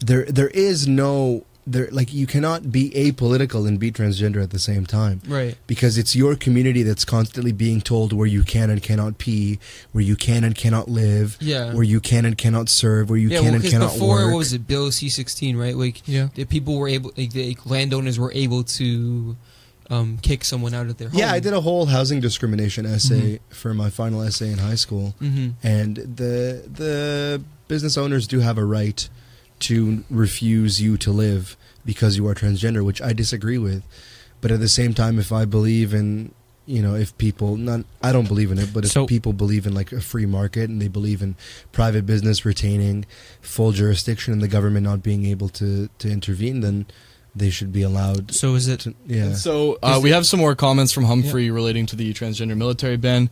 There 0.00 0.24
there 0.26 0.48
is 0.48 0.88
no 0.88 1.44
there 1.66 1.88
like 1.92 2.12
you 2.12 2.26
cannot 2.26 2.72
be 2.72 2.90
apolitical 2.90 3.68
and 3.68 3.78
be 3.78 3.92
transgender 3.92 4.42
at 4.42 4.50
the 4.50 4.58
same 4.58 4.84
time. 4.84 5.20
Right. 5.28 5.56
because 5.68 5.96
it's 5.96 6.16
your 6.16 6.34
community 6.34 6.82
that's 6.82 7.04
constantly 7.04 7.52
being 7.52 7.80
told 7.80 8.12
where 8.12 8.26
you 8.26 8.42
can 8.42 8.68
and 8.68 8.82
cannot 8.82 9.18
pee, 9.18 9.58
where 9.92 10.02
you 10.02 10.16
can 10.16 10.42
and 10.42 10.54
cannot 10.56 10.88
live, 10.88 11.36
Yeah. 11.40 11.72
where 11.72 11.84
you 11.84 12.00
can 12.00 12.24
and 12.24 12.36
cannot 12.36 12.68
serve, 12.68 13.08
where 13.10 13.18
you 13.18 13.28
yeah, 13.28 13.38
can 13.38 13.52
well, 13.52 13.54
and 13.54 13.64
cannot 13.64 13.92
before 13.92 14.16
work. 14.16 14.30
what 14.32 14.38
was 14.38 14.52
it 14.52 14.66
Bill 14.66 14.90
C 14.90 15.08
sixteen, 15.08 15.56
right? 15.56 15.76
Like 15.76 16.02
yeah. 16.08 16.28
the 16.34 16.44
people 16.46 16.78
were 16.78 16.88
able, 16.88 17.12
like 17.16 17.30
the 17.32 17.56
landowners 17.64 18.18
were 18.18 18.32
able 18.34 18.64
to 18.64 19.36
um, 19.90 20.18
kick 20.22 20.44
someone 20.44 20.74
out 20.74 20.86
of 20.88 20.96
their 20.96 21.10
home. 21.10 21.18
yeah, 21.20 21.30
I 21.32 21.38
did 21.38 21.52
a 21.52 21.60
whole 21.60 21.86
housing 21.86 22.18
discrimination 22.20 22.86
essay 22.86 23.38
for 23.50 23.72
my 23.74 23.88
final 23.90 24.22
essay 24.22 24.50
in 24.50 24.58
high 24.58 24.74
school, 24.74 25.14
hmm 25.20 25.50
and 25.62 25.96
the 25.96 26.64
the 26.72 27.42
business 27.68 27.96
owners 27.96 28.26
do 28.26 28.40
have 28.40 28.58
a 28.58 28.64
right 28.64 29.08
to 29.62 30.04
refuse 30.10 30.80
you 30.80 30.96
to 30.98 31.10
live 31.10 31.56
because 31.84 32.16
you 32.16 32.26
are 32.28 32.34
transgender, 32.34 32.84
which 32.84 33.02
I 33.02 33.12
disagree 33.12 33.58
with. 33.58 33.82
But 34.40 34.50
at 34.50 34.60
the 34.60 34.68
same 34.68 34.94
time, 34.94 35.18
if 35.18 35.32
I 35.32 35.44
believe 35.44 35.92
in, 35.94 36.32
you 36.66 36.80
know, 36.82 36.94
if 36.94 37.16
people, 37.18 37.56
not, 37.56 37.84
I 38.02 38.12
don't 38.12 38.28
believe 38.28 38.50
in 38.52 38.58
it, 38.58 38.72
but 38.72 38.84
if 38.84 38.90
So- 38.92 39.06
people 39.06 39.32
believe 39.32 39.66
in 39.66 39.74
like 39.74 39.92
a 39.92 40.00
free 40.00 40.26
market 40.26 40.68
and 40.70 40.80
they 40.80 40.88
believe 40.88 41.22
in 41.22 41.34
private 41.72 42.06
business 42.06 42.44
retaining 42.44 43.04
full 43.40 43.72
jurisdiction 43.72 44.32
and 44.32 44.42
the 44.42 44.48
government 44.48 44.84
not 44.84 45.02
being 45.02 45.24
able 45.26 45.48
to 45.50 45.88
to 45.98 46.08
intervene, 46.10 46.60
then 46.60 46.86
they 47.34 47.50
should 47.50 47.72
be 47.72 47.82
allowed. 47.82 48.32
So 48.34 48.54
is 48.54 48.68
it? 48.68 48.80
To, 48.80 48.94
yeah. 49.06 49.32
So 49.34 49.78
uh, 49.82 49.98
we 50.02 50.10
it- 50.10 50.14
have 50.14 50.26
some 50.26 50.38
more 50.40 50.54
comments 50.54 50.92
from 50.92 51.04
Humphrey 51.04 51.50
relating 51.50 51.86
to 51.86 51.96
the 51.96 52.12
transgender 52.12 52.56
military 52.56 52.96
ban. 52.96 53.30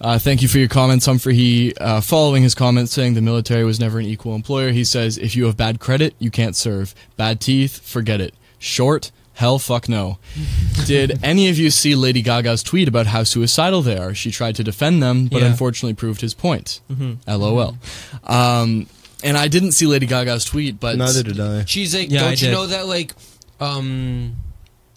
Uh, 0.00 0.18
thank 0.18 0.42
you 0.42 0.48
for 0.48 0.58
your 0.58 0.68
comments, 0.68 1.06
Humphrey. 1.06 1.34
He, 1.34 1.74
uh, 1.80 2.00
following 2.00 2.42
his 2.44 2.54
comments 2.54 2.92
saying 2.92 3.14
the 3.14 3.20
military 3.20 3.64
was 3.64 3.80
never 3.80 3.98
an 3.98 4.06
equal 4.06 4.34
employer, 4.34 4.70
he 4.70 4.84
says, 4.84 5.18
if 5.18 5.34
you 5.34 5.46
have 5.46 5.56
bad 5.56 5.80
credit, 5.80 6.14
you 6.20 6.30
can't 6.30 6.54
serve. 6.54 6.94
Bad 7.16 7.40
teeth, 7.40 7.80
forget 7.80 8.20
it. 8.20 8.32
Short, 8.60 9.10
hell 9.34 9.58
fuck 9.58 9.88
no. 9.88 10.18
Did 10.86 11.18
any 11.24 11.48
of 11.48 11.58
you 11.58 11.70
see 11.70 11.96
Lady 11.96 12.22
Gaga's 12.22 12.62
tweet 12.62 12.86
about 12.86 13.06
how 13.08 13.24
suicidal 13.24 13.82
they 13.82 13.96
are? 13.98 14.14
She 14.14 14.30
tried 14.30 14.54
to 14.56 14.64
defend 14.64 15.02
them, 15.02 15.26
but 15.26 15.42
Yeah. 15.42 15.48
unfortunately 15.48 15.94
proved 15.94 16.20
his 16.20 16.32
point. 16.34 16.80
Mhm. 16.92 17.16
LOL. 17.26 17.76
Um, 18.24 18.86
and 19.24 19.36
I 19.36 19.48
didn't 19.48 19.72
see 19.72 19.86
Lady 19.86 20.06
Gaga's 20.06 20.44
tweet, 20.44 20.78
but 20.78 20.96
Neither 20.96 21.24
did 21.24 21.40
I. 21.40 21.64
She's 21.64 21.92
like, 21.92 22.08
Yeah, 22.08 22.20
don't 22.20 22.30
you 22.40 22.46
did. 22.48 22.52
know 22.52 22.66
that 22.68 22.86
like, 22.86 23.14
um, 23.60 24.36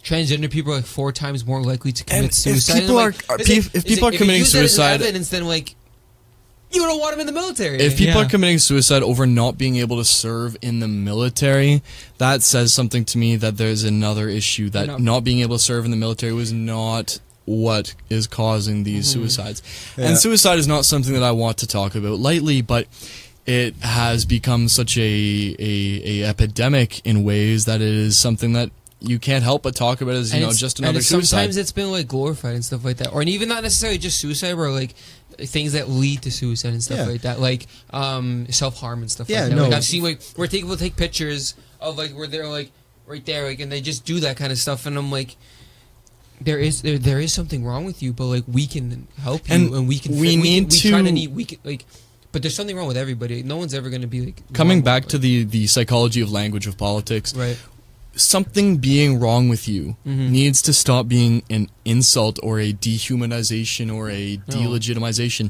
transgender 0.03 0.49
people 0.49 0.72
are 0.73 0.78
like 0.78 0.86
four 0.86 1.11
times 1.11 1.45
more 1.45 1.61
likely 1.64 1.91
to 1.91 2.03
commit 2.03 2.22
And 2.23 2.30
if 2.32 2.36
suicide? 2.36 2.80
people 2.82 2.95
like, 2.95 3.30
are- 3.30 3.34
are 3.36 3.41
is 3.41 3.49
it- 3.49 3.69
if 3.73 3.86
people 3.86 4.07
it- 4.07 4.15
are 4.15 4.18
committing 4.18 4.36
you 4.36 4.40
use 4.44 4.52
that 4.53 4.64
as 4.64 4.72
suicide- 4.72 5.02
evidence, 5.02 5.30
then 5.30 5.45
like, 5.48 5.76
you 6.72 6.82
don't 6.82 6.99
want 7.02 7.11
them 7.11 7.19
in 7.19 7.26
the 7.28 7.34
military. 7.34 7.80
If 7.82 7.98
people 7.98 8.22
Yeah. 8.22 8.26
are 8.26 8.30
committing 8.30 8.57
suicide 8.57 9.03
over 9.03 9.28
not 9.28 9.57
being 9.57 9.76
able 9.76 9.98
to 9.98 10.06
serve 10.06 10.56
in 10.61 10.80
the 10.80 10.88
military, 10.88 11.82
that 12.18 12.44
says 12.44 12.73
something 12.73 13.03
to 13.06 13.18
me 13.18 13.36
that 13.36 13.57
there's 13.57 13.84
another 13.84 14.30
issue 14.30 14.69
that 14.69 14.88
No. 14.88 14.98
not 14.98 15.23
being 15.26 15.41
able 15.41 15.57
to 15.57 15.64
serve 15.64 15.84
in 15.84 15.91
the 15.91 15.98
military 15.98 16.32
was 16.34 16.53
not 16.53 17.19
what 17.44 17.94
is 18.10 18.26
causing 18.28 18.84
these 18.84 19.10
Mm-hmm. 19.10 19.22
suicides. 19.23 19.61
Yeah. 19.98 20.06
And 20.07 20.18
suicide 20.18 20.60
is 20.60 20.68
not 20.68 20.86
something 20.86 21.14
that 21.14 21.23
I 21.23 21.32
want 21.32 21.57
to 21.57 21.68
talk 21.68 21.94
about 21.95 22.19
lightly, 22.19 22.61
but 22.61 22.88
it 23.45 23.76
has 23.82 24.23
become 24.23 24.69
such 24.69 24.98
a, 24.98 25.02
a, 25.60 26.02
a 26.06 26.23
epidemic 26.23 27.02
in 27.06 27.23
ways 27.26 27.65
that 27.65 27.82
it 27.82 27.88
is 27.94 28.18
something 28.18 28.53
that 28.53 28.69
you 29.02 29.18
can't 29.19 29.44
help 29.44 29.64
but 29.64 29.76
talk 29.76 30.02
about 30.02 30.15
it 30.15 30.19
as 30.19 30.30
you 30.32 30.36
And 30.36 30.41
know 30.44 30.48
it's- 30.49 30.60
just 30.60 30.78
and 30.80 30.86
another 30.86 30.99
it's- 30.99 31.07
suicide. 31.10 31.28
Sometimes 31.38 31.57
it's 31.57 31.72
been 31.72 31.91
like 31.91 32.07
glorified 32.07 32.53
and 32.56 32.64
stuff 32.64 32.86
like 32.86 32.98
that, 32.98 33.11
or 33.14 33.22
and 33.22 33.30
even 33.30 33.49
not 33.49 33.64
necessarily 33.64 33.98
just 33.98 34.19
suicide, 34.19 34.56
but 34.56 34.69
like 34.72 34.94
things 35.40 35.73
that 35.73 35.90
lead 35.90 36.22
to 36.22 36.32
suicide 36.32 36.73
and 36.73 36.84
stuff 36.84 36.98
Yeah. 36.99 37.06
like 37.06 37.22
that, 37.22 37.40
like 37.40 37.65
um, 37.91 38.45
self 38.52 38.78
harm 38.80 39.02
and 39.02 39.10
stuff 39.11 39.30
Yeah, 39.30 39.41
like 39.41 39.49
that. 39.49 39.56
no. 39.56 39.64
Like 39.64 39.73
I've 39.73 39.84
seen 39.86 40.03
like 40.03 40.22
where 40.36 40.48
people 40.48 40.78
take 40.78 40.95
pictures 40.95 41.56
of 41.80 41.98
like 41.98 42.11
where 42.11 42.28
they're 42.28 42.48
like 42.48 42.72
right 43.07 43.26
there, 43.26 43.45
like 43.45 43.60
and 43.60 43.72
they 43.72 43.82
just 43.82 44.06
do 44.06 44.19
that 44.22 44.38
kind 44.38 44.52
of 44.52 44.57
stuff, 44.57 44.86
and 44.86 44.98
I'm 44.98 45.11
like. 45.11 45.36
There 46.44 46.57
is 46.57 46.82
there, 46.82 46.98
there 46.98 47.19
is 47.19 47.32
something 47.32 47.64
wrong 47.64 47.86
with 47.86 48.02
you, 48.02 48.14
but 48.14 48.26
like 48.26 48.44
we 48.48 48.65
can 48.65 49.07
help 49.22 49.48
you 49.48 49.53
And 49.53 49.73
and, 49.76 49.88
we 49.88 49.99
can 49.99 50.18
we 50.18 50.36
fi- 50.38 50.41
need 50.41 50.69
can, 50.69 50.69
we 50.72 50.90
try 50.90 50.99
to 51.02 51.06
to- 51.06 51.11
need 51.11 51.36
we 51.36 51.45
can 51.45 51.60
like 51.64 51.86
but 52.32 52.41
there's 52.41 52.56
something 52.56 52.76
wrong 52.76 52.88
with 52.88 52.98
everybody. 52.98 53.44
No 53.44 53.57
one's 53.57 53.73
ever 53.76 53.90
going 53.91 54.02
to 54.02 54.07
be 54.07 54.22
like 54.26 54.41
Coming 54.53 54.78
normal, 54.80 54.86
back 54.86 55.06
to 55.10 55.18
like- 55.18 55.22
the, 55.22 55.44
the 55.44 55.68
psychology 55.68 56.19
of 56.22 56.32
language 56.32 56.65
of 56.65 56.78
politics, 56.80 57.36
right. 57.36 57.57
Something 58.16 58.78
being 58.78 59.20
wrong 59.20 59.48
with 59.50 59.68
you 59.68 59.96
Mhm. 60.06 60.30
needs 60.32 60.62
to 60.64 60.74
stop 60.74 61.08
being 61.08 61.44
an 61.50 61.70
insult 61.86 62.38
or 62.44 62.60
a 62.60 62.74
dehumanization 62.74 63.94
or 63.94 64.10
a 64.10 64.38
delegitimization. 64.50 65.50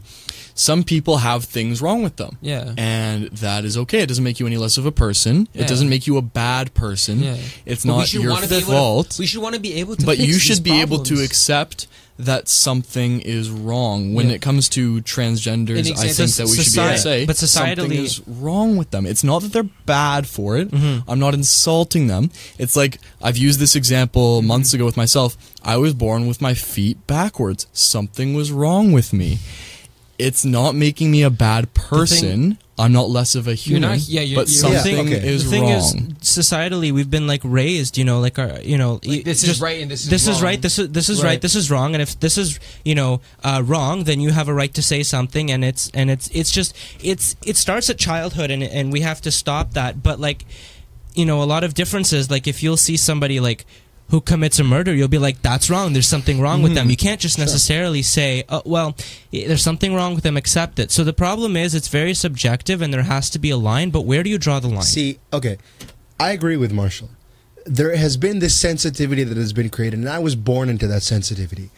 Some 0.53 0.83
people 0.83 1.17
have 1.17 1.45
things 1.45 1.81
wrong 1.81 2.03
with 2.03 2.17
them. 2.17 2.37
Yeah. 2.41 2.73
And 2.77 3.29
that 3.31 3.65
is 3.65 3.77
okay. 3.77 4.01
It 4.01 4.07
doesn't 4.07 4.23
make 4.23 4.39
you 4.39 4.47
any 4.47 4.57
less 4.57 4.77
of 4.77 4.85
a 4.85 4.91
person. 4.91 5.47
Yeah. 5.53 5.63
It 5.63 5.67
doesn't 5.67 5.89
make 5.89 6.05
you 6.07 6.17
a 6.17 6.21
bad 6.21 6.73
person. 6.73 7.23
Yeah. 7.23 7.37
It's 7.65 7.83
But 7.83 7.95
not 7.97 8.13
your 8.13 8.31
able 8.31 8.47
to- 8.47 8.61
fault. 8.61 9.15
we 9.17 9.25
should 9.25 9.41
want 9.41 9.55
to 9.55 9.61
be 9.61 9.73
able 9.75 9.95
to. 9.95 10.05
but 10.05 10.19
you 10.19 10.37
should 10.37 10.61
be 10.63 10.79
able 10.81 10.99
to 10.99 11.21
accept 11.21 11.87
that 12.25 12.47
something 12.49 13.21
is 13.21 13.49
wrong. 13.49 14.13
When 14.13 14.27
Yeah. 14.29 14.35
it 14.35 14.41
comes 14.41 14.69
to 14.69 15.01
transgenders, 15.01 15.87
An 15.89 15.97
I 15.97 16.07
think 16.11 16.31
that 16.35 16.47
we 16.47 16.55
should 16.57 16.73
be 16.73 16.79
able 16.81 16.91
to 16.91 16.97
Society- 16.97 17.01
say 17.01 17.25
but 17.25 17.37
something 17.37 17.91
is 17.91 18.21
wrong 18.27 18.77
with 18.77 18.91
them. 18.91 19.05
It's 19.05 19.23
not 19.23 19.41
that 19.41 19.53
they're 19.53 19.69
bad 19.85 20.27
for 20.27 20.57
it. 20.57 20.71
Mhm. 20.71 21.03
I'm 21.07 21.19
not 21.19 21.33
insulting 21.33 22.07
them. 22.07 22.29
It's 22.57 22.75
like 22.75 22.99
I've 23.21 23.37
used 23.37 23.59
this 23.59 23.75
example 23.75 24.41
months 24.41 24.73
ago 24.73 24.85
with 24.85 24.97
myself. 24.97 25.37
I 25.63 25.77
was 25.77 25.93
born 25.93 26.27
with 26.27 26.41
my 26.41 26.53
feet 26.53 26.97
backwards. 27.07 27.67
Something 27.73 28.33
was 28.33 28.51
wrong 28.51 28.91
with 28.91 29.13
me. 29.13 29.39
It's 30.27 30.45
not 30.45 30.75
making 30.75 31.11
me 31.11 31.23
a 31.23 31.29
bad 31.29 31.73
person. 31.73 32.57
I'm 32.79 32.93
not 32.93 33.09
less 33.11 33.35
of 33.35 33.47
a 33.47 33.53
human. 33.53 33.81
not- 33.83 33.99
yeah, 34.07 34.21
you're- 34.21 34.35
but 34.41 34.47
you're- 34.49 34.59
something 34.59 35.07
Yeah, 35.09 35.17
okay. 35.17 35.27
is 35.27 35.43
the 35.43 35.49
thing 35.51 35.63
wrong. 35.63 35.71
is, 35.71 35.93
societally, 36.23 36.91
we've 36.91 37.11
been 37.11 37.27
like 37.27 37.41
raised, 37.43 37.95
you 37.97 38.03
know, 38.03 38.19
like 38.19 38.39
our, 38.39 38.59
you 38.63 38.75
know, 38.77 38.93
Like, 38.93 39.07
y- 39.07 39.21
this 39.23 39.43
is 39.43 39.61
right 39.61 39.81
and 39.81 39.91
this 39.91 40.03
is 40.03 40.09
this 40.09 40.27
is 40.27 40.41
right. 40.41 40.59
This 40.59 40.79
is 40.79 40.89
this 40.89 41.07
is 41.09 41.17
right. 41.21 41.29
Right. 41.31 41.41
This 41.41 41.55
is 41.55 41.69
wrong. 41.69 41.93
And 41.93 42.01
if 42.01 42.19
this 42.19 42.37
is 42.39 42.59
you 42.83 42.95
know 42.95 43.21
uh, 43.43 43.61
wrong, 43.63 44.05
then 44.05 44.19
you 44.19 44.31
have 44.31 44.47
a 44.47 44.53
right 44.53 44.73
to 44.73 44.81
say 44.81 45.03
something. 45.03 45.51
And 45.51 45.63
it's 45.63 45.91
and 45.93 46.09
it's 46.09 46.27
it's 46.33 46.49
just 46.51 46.73
it's 47.03 47.35
it 47.45 47.55
starts 47.57 47.89
at 47.91 47.97
childhood, 47.99 48.49
and 48.49 48.63
and 48.63 48.91
we 48.91 49.01
have 49.01 49.21
to 49.21 49.31
stop 49.31 49.73
that. 49.73 50.01
But 50.01 50.19
like, 50.19 50.45
you 51.13 51.25
know, 51.25 51.43
a 51.43 51.45
lot 51.53 51.63
of 51.63 51.73
differences. 51.75 52.31
Like 52.31 52.47
if 52.47 52.63
you'll 52.63 52.77
see 52.77 52.97
somebody 52.97 53.39
like 53.39 53.65
who 54.11 54.21
commits 54.21 54.59
a 54.59 54.63
murder, 54.63 54.93
you'll 54.93 55.07
be 55.07 55.17
like, 55.17 55.41
"That's 55.41 55.69
wrong. 55.69 55.93
There's 55.93 56.07
something 56.07 56.39
wrong 56.39 56.61
with 56.61 56.73
them." 56.75 56.83
Mm-hmm. 56.83 56.91
You 56.91 56.97
can't 56.97 57.19
just 57.19 57.39
necessarily 57.39 58.01
say, 58.03 58.43
oh, 58.49 58.61
"Well, 58.65 58.95
there's 59.31 59.63
something 59.63 59.95
wrong 59.95 60.13
with 60.15 60.23
them." 60.23 60.37
Accept 60.37 60.77
it. 60.79 60.91
So 60.91 61.03
the 61.03 61.13
problem 61.13 61.57
is, 61.57 61.73
it's 61.73 61.87
very 61.87 62.13
subjective, 62.13 62.81
and 62.81 62.93
there 62.93 63.03
has 63.03 63.29
to 63.31 63.39
be 63.39 63.49
a 63.49 63.57
line. 63.57 63.89
But 63.89 64.01
where 64.01 64.21
do 64.23 64.29
you 64.29 64.37
draw 64.37 64.59
the 64.59 64.67
line? 64.67 64.83
See, 64.83 65.19
okay, 65.33 65.57
I 66.19 66.31
agree 66.31 66.57
with 66.57 66.71
Marshall. 66.71 67.09
There 67.65 67.95
has 67.95 68.17
been 68.17 68.39
this 68.39 68.55
sensitivity 68.59 69.23
that 69.23 69.37
has 69.37 69.53
been 69.53 69.69
created, 69.69 69.99
and 69.99 70.09
I 70.09 70.19
was 70.19 70.35
born 70.35 70.69
into 70.69 70.87
that 70.87 71.03
sensitivity. 71.03 71.69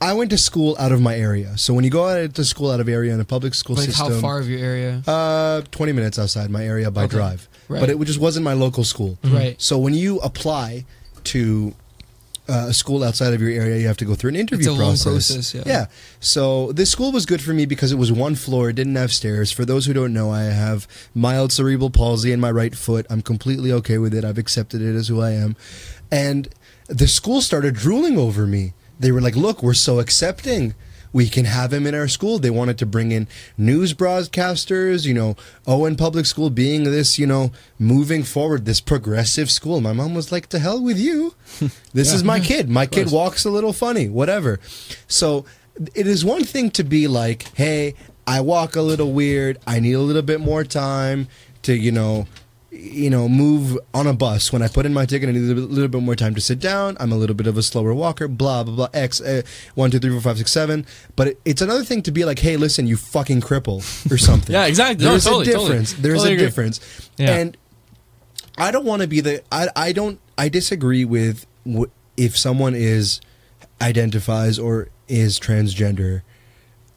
I 0.00 0.12
went 0.12 0.30
to 0.30 0.38
school 0.38 0.76
out 0.78 0.92
of 0.92 1.00
my 1.00 1.14
area, 1.16 1.56
so 1.56 1.72
when 1.72 1.84
you 1.84 1.90
go 1.90 2.06
out 2.08 2.34
to 2.34 2.44
school 2.44 2.70
out 2.70 2.80
of 2.80 2.88
area 2.88 3.14
in 3.14 3.20
a 3.20 3.24
public 3.24 3.54
school 3.54 3.76
Like 3.76 3.86
system, 3.86 4.12
how 4.12 4.20
far 4.20 4.38
of 4.40 4.48
your 4.48 4.60
area? 4.60 5.02
Uh, 5.06 5.62
twenty 5.70 5.92
minutes 5.92 6.18
outside 6.18 6.50
my 6.50 6.64
area 6.66 6.90
by 6.90 7.04
Okay. 7.04 7.16
drive, 7.16 7.48
Right. 7.68 7.80
but 7.80 7.88
it 7.90 7.98
just 8.04 8.18
wasn't 8.20 8.44
my 8.44 8.52
local 8.52 8.84
school. 8.84 9.18
Mm-hmm. 9.22 9.34
Right. 9.36 9.54
So 9.62 9.78
when 9.78 9.94
you 9.94 10.18
apply 10.20 10.84
to 11.26 11.74
uh, 12.48 12.66
a 12.68 12.72
school 12.72 13.02
outside 13.02 13.34
of 13.34 13.40
your 13.40 13.50
area, 13.50 13.78
you 13.80 13.86
have 13.88 13.96
to 13.96 14.04
go 14.04 14.14
through 14.14 14.28
an 14.30 14.36
interview 14.36 14.70
It's 14.70 14.78
a 14.78 14.80
long 14.80 14.96
process. 14.96 15.34
process, 15.34 15.66
yeah. 15.66 15.86
So 16.20 16.72
this 16.72 16.90
school 16.90 17.10
was 17.10 17.26
good 17.26 17.42
for 17.42 17.52
me 17.52 17.66
because 17.66 17.90
it 17.90 17.96
was 17.98 18.12
one 18.12 18.36
floor, 18.36 18.70
it 18.70 18.74
didn't 18.74 18.94
have 18.94 19.12
stairs. 19.12 19.50
For 19.50 19.64
those 19.64 19.86
who 19.86 19.92
don't 19.92 20.12
know, 20.12 20.30
I 20.30 20.44
have 20.44 20.86
mild 21.14 21.50
cerebral 21.52 21.90
palsy 21.90 22.30
in 22.30 22.38
my 22.38 22.50
right 22.50 22.74
foot. 22.74 23.04
I'm 23.10 23.22
completely 23.22 23.72
okay 23.72 23.98
with 23.98 24.14
it. 24.14 24.24
I've 24.24 24.38
accepted 24.38 24.80
it 24.80 24.94
as 24.94 25.08
who 25.08 25.20
I 25.20 25.32
am. 25.32 25.56
And 26.12 26.48
the 26.86 27.08
school 27.08 27.40
started 27.40 27.74
drooling 27.74 28.16
over 28.16 28.46
me. 28.46 28.74
They 29.00 29.10
were 29.10 29.20
like, 29.20 29.34
"Look, 29.36 29.62
we're 29.62 29.74
so 29.74 29.98
accepting." 29.98 30.74
We 31.16 31.30
can 31.30 31.46
have 31.46 31.72
him 31.72 31.86
in 31.86 31.94
our 31.94 32.08
school. 32.08 32.38
They 32.38 32.50
wanted 32.50 32.76
to 32.76 32.84
bring 32.84 33.10
in 33.10 33.26
news 33.56 33.94
broadcasters, 33.94 35.06
you 35.06 35.14
know, 35.14 35.34
Owen 35.66 35.96
Public 35.96 36.26
School 36.26 36.50
being 36.50 36.84
this, 36.84 37.18
you 37.18 37.26
know, 37.26 37.52
moving 37.78 38.22
forward, 38.22 38.66
this 38.66 38.82
progressive 38.82 39.50
school. 39.50 39.80
My 39.80 39.94
mom 39.94 40.12
was 40.12 40.30
like, 40.30 40.48
to 40.48 40.58
hell 40.58 40.82
with 40.82 40.98
you. 40.98 41.34
This 41.94 42.12
is 42.12 42.22
my 42.22 42.38
kid. 42.38 42.68
My 42.68 42.84
kid 42.84 43.10
walks 43.10 43.46
a 43.46 43.50
little 43.50 43.72
funny, 43.72 44.10
whatever. 44.10 44.60
So 45.08 45.46
it 45.94 46.06
is 46.06 46.22
one 46.22 46.44
thing 46.44 46.70
to 46.72 46.84
be 46.84 47.08
like, 47.08 47.50
hey, 47.54 47.94
I 48.26 48.42
walk 48.42 48.76
a 48.76 48.82
little 48.82 49.12
weird. 49.12 49.58
I 49.66 49.80
need 49.80 49.94
a 49.94 50.00
little 50.00 50.20
bit 50.20 50.42
more 50.42 50.64
time 50.64 51.28
to, 51.62 51.74
you 51.74 51.92
know, 51.92 52.26
you 52.78 53.10
know, 53.10 53.28
move 53.28 53.78
on 53.94 54.06
a 54.06 54.12
bus. 54.12 54.52
When 54.52 54.62
I 54.62 54.68
put 54.68 54.86
in 54.86 54.92
my 54.94 55.06
ticket, 55.06 55.28
I 55.28 55.32
need 55.32 55.38
a 55.38 55.42
little, 55.42 55.62
bit- 55.66 55.72
little 55.74 55.88
bit 55.88 56.02
more 56.02 56.14
time 56.16 56.34
to 56.34 56.40
sit 56.40 56.60
down. 56.60 56.96
I'm 57.00 57.12
a 57.12 57.16
little 57.16 57.34
bit 57.36 57.46
of 57.46 57.56
a 57.56 57.62
slower 57.62 57.94
walker. 57.94 58.28
Blah 58.28 58.64
blah 58.64 58.74
blah. 58.74 58.88
X 58.94 59.20
uh, 59.20 59.42
one 59.74 59.90
two 59.90 59.98
three 59.98 60.10
four 60.10 60.20
five 60.20 60.38
six 60.38 60.52
seven. 60.52 60.86
But 61.16 61.28
it, 61.28 61.40
it's 61.44 61.62
another 61.62 61.84
thing 61.84 62.02
to 62.02 62.10
be 62.12 62.24
like, 62.24 62.38
hey, 62.38 62.56
listen, 62.56 62.86
you 62.86 62.96
fucking 62.96 63.40
cripple 63.40 63.78
or 64.12 64.18
something. 64.28 64.52
Yeah, 64.52 64.66
exactly. 64.66 65.04
No, 65.04 65.12
There's 65.12 65.24
totally, 65.24 65.42
a 65.42 65.52
totally. 65.52 65.68
difference. 65.68 65.92
There's 65.94 66.14
Totally 66.18 66.30
a 66.30 66.34
agree. 66.34 66.46
difference. 66.46 67.10
Yeah. 67.18 67.34
And 67.36 67.56
I 68.58 68.70
don't 68.70 68.84
want 68.84 69.02
to 69.02 69.08
be 69.08 69.20
the. 69.20 69.42
I 69.50 69.68
I 69.76 69.92
don't. 69.92 70.18
I 70.38 70.48
disagree 70.48 71.04
with 71.04 71.46
w- 71.64 71.90
if 72.16 72.36
someone 72.36 72.74
is 72.74 73.20
identifies 73.80 74.58
or 74.58 74.88
is 75.08 75.38
transgender. 75.38 76.22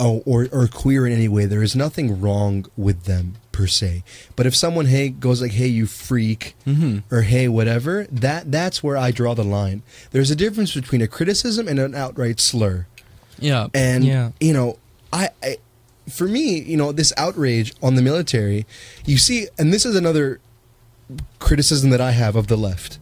Oh, 0.01 0.23
or, 0.25 0.47
or 0.53 0.65
queer 0.67 1.05
in 1.05 1.11
any 1.11 1.27
way, 1.27 1.45
there 1.45 1.61
is 1.61 1.75
nothing 1.75 2.21
wrong 2.21 2.65
with 2.77 3.03
them 3.03 3.33
per 3.59 3.67
se. 3.67 4.03
But 4.37 4.45
if 4.45 4.55
someone 4.55 4.85
hey 4.85 5.09
goes 5.09 5.41
like, 5.41 5.51
"Hey, 5.51 5.67
you 5.67 5.85
freak," 5.85 6.55
mm-hmm. 6.65 6.99
or 7.13 7.23
"Hey, 7.23 7.49
whatever," 7.49 8.07
that 8.09 8.49
that's 8.53 8.81
where 8.81 8.95
I 8.95 9.11
draw 9.11 9.33
the 9.33 9.43
line. 9.43 9.81
There's 10.11 10.31
a 10.31 10.35
difference 10.35 10.73
between 10.73 11.01
a 11.01 11.07
criticism 11.07 11.67
and 11.67 11.77
an 11.77 11.93
outright 11.93 12.39
slur. 12.39 12.87
Yeah. 13.37 13.67
And 13.73 14.05
Yeah. 14.05 14.31
you 14.39 14.53
know, 14.53 14.77
I, 15.11 15.29
I 15.43 15.57
for 16.09 16.25
me, 16.25 16.61
you 16.61 16.77
know, 16.77 16.93
this 16.93 17.11
outrage 17.17 17.73
on 17.83 17.95
the 17.95 18.01
military, 18.01 18.65
you 19.05 19.17
see, 19.17 19.47
and 19.57 19.73
this 19.73 19.85
is 19.85 19.93
another 19.93 20.39
criticism 21.39 21.89
that 21.89 21.99
I 21.99 22.11
have 22.11 22.37
of 22.37 22.47
the 22.47 22.57
left. 22.57 22.97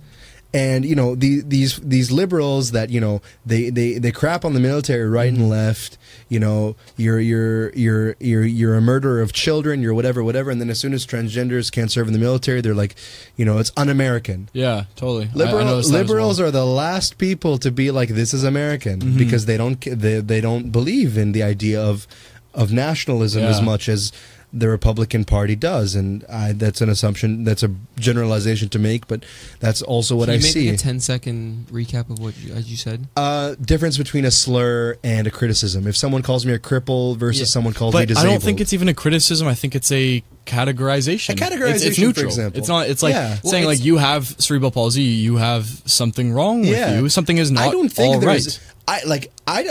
And 0.54 0.86
you 0.86 0.96
know 0.96 1.14
the, 1.16 1.42
these 1.42 1.78
these 1.80 2.12
liberals 2.12 2.72
that 2.72 2.90
you 2.90 3.02
know 3.02 3.22
they, 3.46 3.70
they, 3.70 3.98
they 4.00 4.12
crap 4.12 4.46
on 4.46 4.54
the 4.54 4.60
military 4.60 5.08
right 5.08 5.28
and 5.32 5.50
left. 5.50 5.98
You 6.30 6.40
know 6.40 6.76
you're 6.96 7.20
you're 7.20 7.70
you're 7.74 8.16
you're 8.20 8.46
you're 8.46 8.76
a 8.76 8.82
murderer 8.82 9.22
of 9.22 9.34
children. 9.34 9.82
You're 9.82 9.94
whatever 9.94 10.24
whatever. 10.24 10.50
And 10.50 10.60
then 10.62 10.70
as 10.70 10.80
soon 10.80 10.94
as 10.94 11.06
transgenders 11.06 11.72
can't 11.72 11.92
serve 11.92 12.08
in 12.08 12.14
the 12.14 12.20
military, 12.20 12.62
they're 12.62 12.74
like, 12.74 12.96
you 13.36 13.46
know, 13.46 13.58
it's 13.60 13.72
un-American. 13.78 14.50
Yeah, 14.54 14.86
totally. 14.96 15.30
Liberal, 15.34 15.68
I 15.68 15.78
as 15.80 15.92
liberals 15.92 16.40
well. 16.40 16.48
are 16.48 16.52
the 16.52 16.66
last 16.66 17.18
people 17.18 17.58
to 17.60 17.70
be 17.72 17.92
like 17.92 18.10
this 18.10 18.34
is 18.34 18.44
American 18.44 19.00
Mm-hmm. 19.02 19.18
because 19.18 19.46
they 19.46 19.58
don't 19.58 19.80
they, 19.82 20.20
they 20.22 20.42
don't 20.42 20.72
believe 20.72 21.18
in 21.18 21.34
the 21.34 21.44
idea 21.44 21.82
of 21.82 22.08
of 22.54 22.72
nationalism 22.72 23.44
as 23.44 23.62
much 23.62 23.88
as 23.88 24.12
the 24.54 24.70
Republican 24.70 25.26
Party 25.26 25.56
does, 25.58 25.94
and 25.94 26.24
I, 26.30 26.54
that's 26.54 26.80
an 26.82 26.88
assumption. 26.90 27.44
That's 27.44 27.64
a 27.64 27.72
generalization 28.00 28.70
to 28.70 28.80
make, 28.80 29.06
but 29.08 29.26
that's 29.60 29.82
also 29.82 30.16
what 30.16 30.26
Can 30.28 30.36
you 30.36 30.40
I 30.40 30.42
make 30.44 30.52
see. 30.54 30.70
like 30.72 30.80
a 30.80 30.84
10 30.84 31.00
second 31.02 31.68
recap 31.70 32.10
of 32.10 32.20
what 32.20 32.38
you, 32.38 32.54
as 32.54 32.72
you 32.72 32.78
said? 32.78 33.08
uh, 33.18 33.56
difference 33.62 33.98
between 33.98 34.24
a 34.26 34.32
slur 34.32 34.98
and 35.04 35.28
a 35.28 35.32
criticism. 35.32 35.86
If 35.86 35.98
someone 35.98 36.22
calls 36.22 36.46
me 36.46 36.54
a 36.54 36.60
cripple 36.60 37.18
versus 37.18 37.42
Yeah. 37.42 37.46
someone 37.48 37.74
calls 37.74 37.94
me 37.94 38.06
But 38.06 38.18
I 38.18 38.24
don't 38.24 38.42
think 38.42 38.62
it's 38.62 38.72
even 38.74 38.88
a 38.88 38.94
criticism. 38.94 39.48
I 39.48 39.54
think 39.54 39.76
it's 39.76 39.92
a 39.92 40.24
categorization. 40.46 41.30
A 41.32 41.36
categorization, 41.36 41.86
It's, 41.88 42.00
it's 42.00 42.20
for 42.20 42.26
example. 42.26 42.60
It's 42.60 42.68
not. 42.70 42.88
It's 42.90 43.04
like 43.04 43.14
Yeah. 43.14 43.38
Well, 43.44 43.52
saying 43.52 43.64
it's- 43.64 43.80
like 43.80 43.86
you 43.86 43.98
have 43.98 44.28
cerebral 44.40 44.72
palsy, 44.72 45.04
you 45.04 45.36
have 45.38 45.68
something 45.86 46.32
wrong 46.32 46.62
with 46.62 46.70
Yeah. 46.70 47.00
you. 47.00 47.10
Something 47.10 47.38
is 47.38 47.52
not 47.52 47.68
I 47.68 47.72
don't 47.72 47.90
think 47.90 48.16
all 48.16 48.20
there's. 48.22 48.60
right. 48.88 49.04
I 49.04 49.06
like 49.06 49.32
I. 49.46 49.68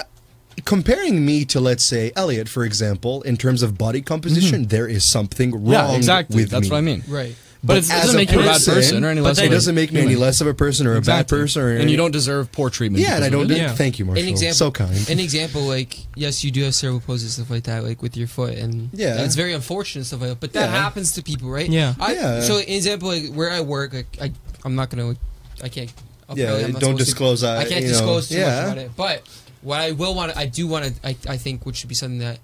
Comparing 0.67 1.25
me 1.25 1.45
to 1.47 1.61
let's 1.61 1.85
say 1.85 2.13
Elliot, 2.17 2.49
for 2.49 2.65
example, 2.65 3.23
in 3.23 3.37
terms 3.37 3.63
of 3.63 3.79
body 3.79 4.03
composition, 4.03 4.67
there 4.67 4.87
is 4.89 5.05
something 5.05 5.53
wrong. 5.53 5.63
Mm-hmm. 5.63 5.73
Yeah, 5.93 5.97
exactly. 5.97 6.37
With 6.43 6.51
That's 6.51 6.65
me. 6.65 6.71
what 6.71 6.77
I 6.79 6.81
mean. 6.83 7.03
Right. 7.09 7.35
But, 7.65 7.79
it 7.79 7.89
doesn't 7.89 8.15
a 8.15 8.19
make 8.19 8.31
you 8.31 8.41
a 8.41 8.45
bad 8.45 8.61
person 8.65 9.03
or 9.05 9.09
any 9.09 9.21
but 9.21 9.29
less. 9.29 9.37
that 9.39 9.47
of 9.47 9.51
doesn't 9.53 9.75
make 9.75 9.91
me 9.93 10.01
any 10.01 10.15
less 10.15 10.41
of 10.41 10.47
a 10.47 10.55
person 10.55 10.87
or 10.87 10.95
a 10.97 11.01
bad 11.01 11.27
person, 11.27 11.63
or 11.63 11.71
and 11.71 11.91
you 11.91 11.97
don't 11.97 12.13
deserve 12.13 12.53
poor 12.53 12.71
treatment. 12.71 13.03
Yeah, 13.03 13.17
and 13.17 13.25
I 13.25 13.29
don't. 13.29 13.51
of. 13.51 13.57
Yeah. 13.57 13.73
Thank 13.75 13.99
you, 13.99 14.05
Marshall. 14.05 14.23
An 14.25 14.29
example, 14.29 14.55
so 14.57 14.71
kind. 14.71 15.11
An 15.11 15.19
example, 15.19 15.63
like 15.63 15.99
yes, 16.15 16.45
you 16.45 16.51
do 16.53 16.63
have 16.65 16.75
cerebral 16.75 17.01
palsy 17.01 17.25
and 17.25 17.33
stuff 17.33 17.51
like 17.51 17.65
that, 17.65 17.83
like 17.83 18.03
with 18.03 18.17
your 18.17 18.29
foot, 18.29 18.55
and 18.59 18.91
Yeah. 18.93 19.25
it's 19.25 19.35
very 19.35 19.53
unfortunate 19.53 20.05
stuff 20.05 20.21
like 20.21 20.31
that. 20.31 20.41
But 20.41 20.53
that 20.53 20.71
Yeah. 20.71 20.83
happens 20.83 21.13
to 21.13 21.23
people, 21.23 21.49
right? 21.49 21.69
Yeah. 21.69 21.95
I, 21.99 22.13
Yeah. 22.15 22.41
So, 22.41 22.59
an 22.59 22.65
example, 22.69 23.09
like 23.09 23.33
where 23.33 23.51
I 23.51 23.61
work, 23.63 23.95
like 23.95 24.17
I, 24.21 24.33
I'm 24.65 24.77
not 24.77 24.91
gonna, 24.91 25.17
I 25.63 25.69
can't. 25.69 25.93
Yeah, 26.35 26.55
I'm 26.55 26.73
not 26.73 26.81
don't 26.81 26.81
supposed 26.83 26.99
to- 26.99 27.05
disclose 27.05 27.41
that, 27.43 27.59
I 27.59 27.65
can't 27.65 27.81
you 27.83 27.87
know, 27.87 27.93
disclose 27.95 28.29
too 28.29 28.37
yeah. 28.39 28.47
much 28.47 28.65
about 28.65 28.79
it. 28.79 28.91
But 28.97 29.23
what 29.67 29.81
I 29.81 29.91
will 29.91 30.15
want, 30.15 30.33
to, 30.33 30.39
I 30.39 30.47
do 30.47 30.67
want 30.69 30.85
to, 30.85 31.07
I, 31.07 31.17
I 31.29 31.37
think, 31.37 31.67
which 31.67 31.77
should 31.77 31.89
be 31.89 31.95
something 31.95 32.21
that. 32.21 32.39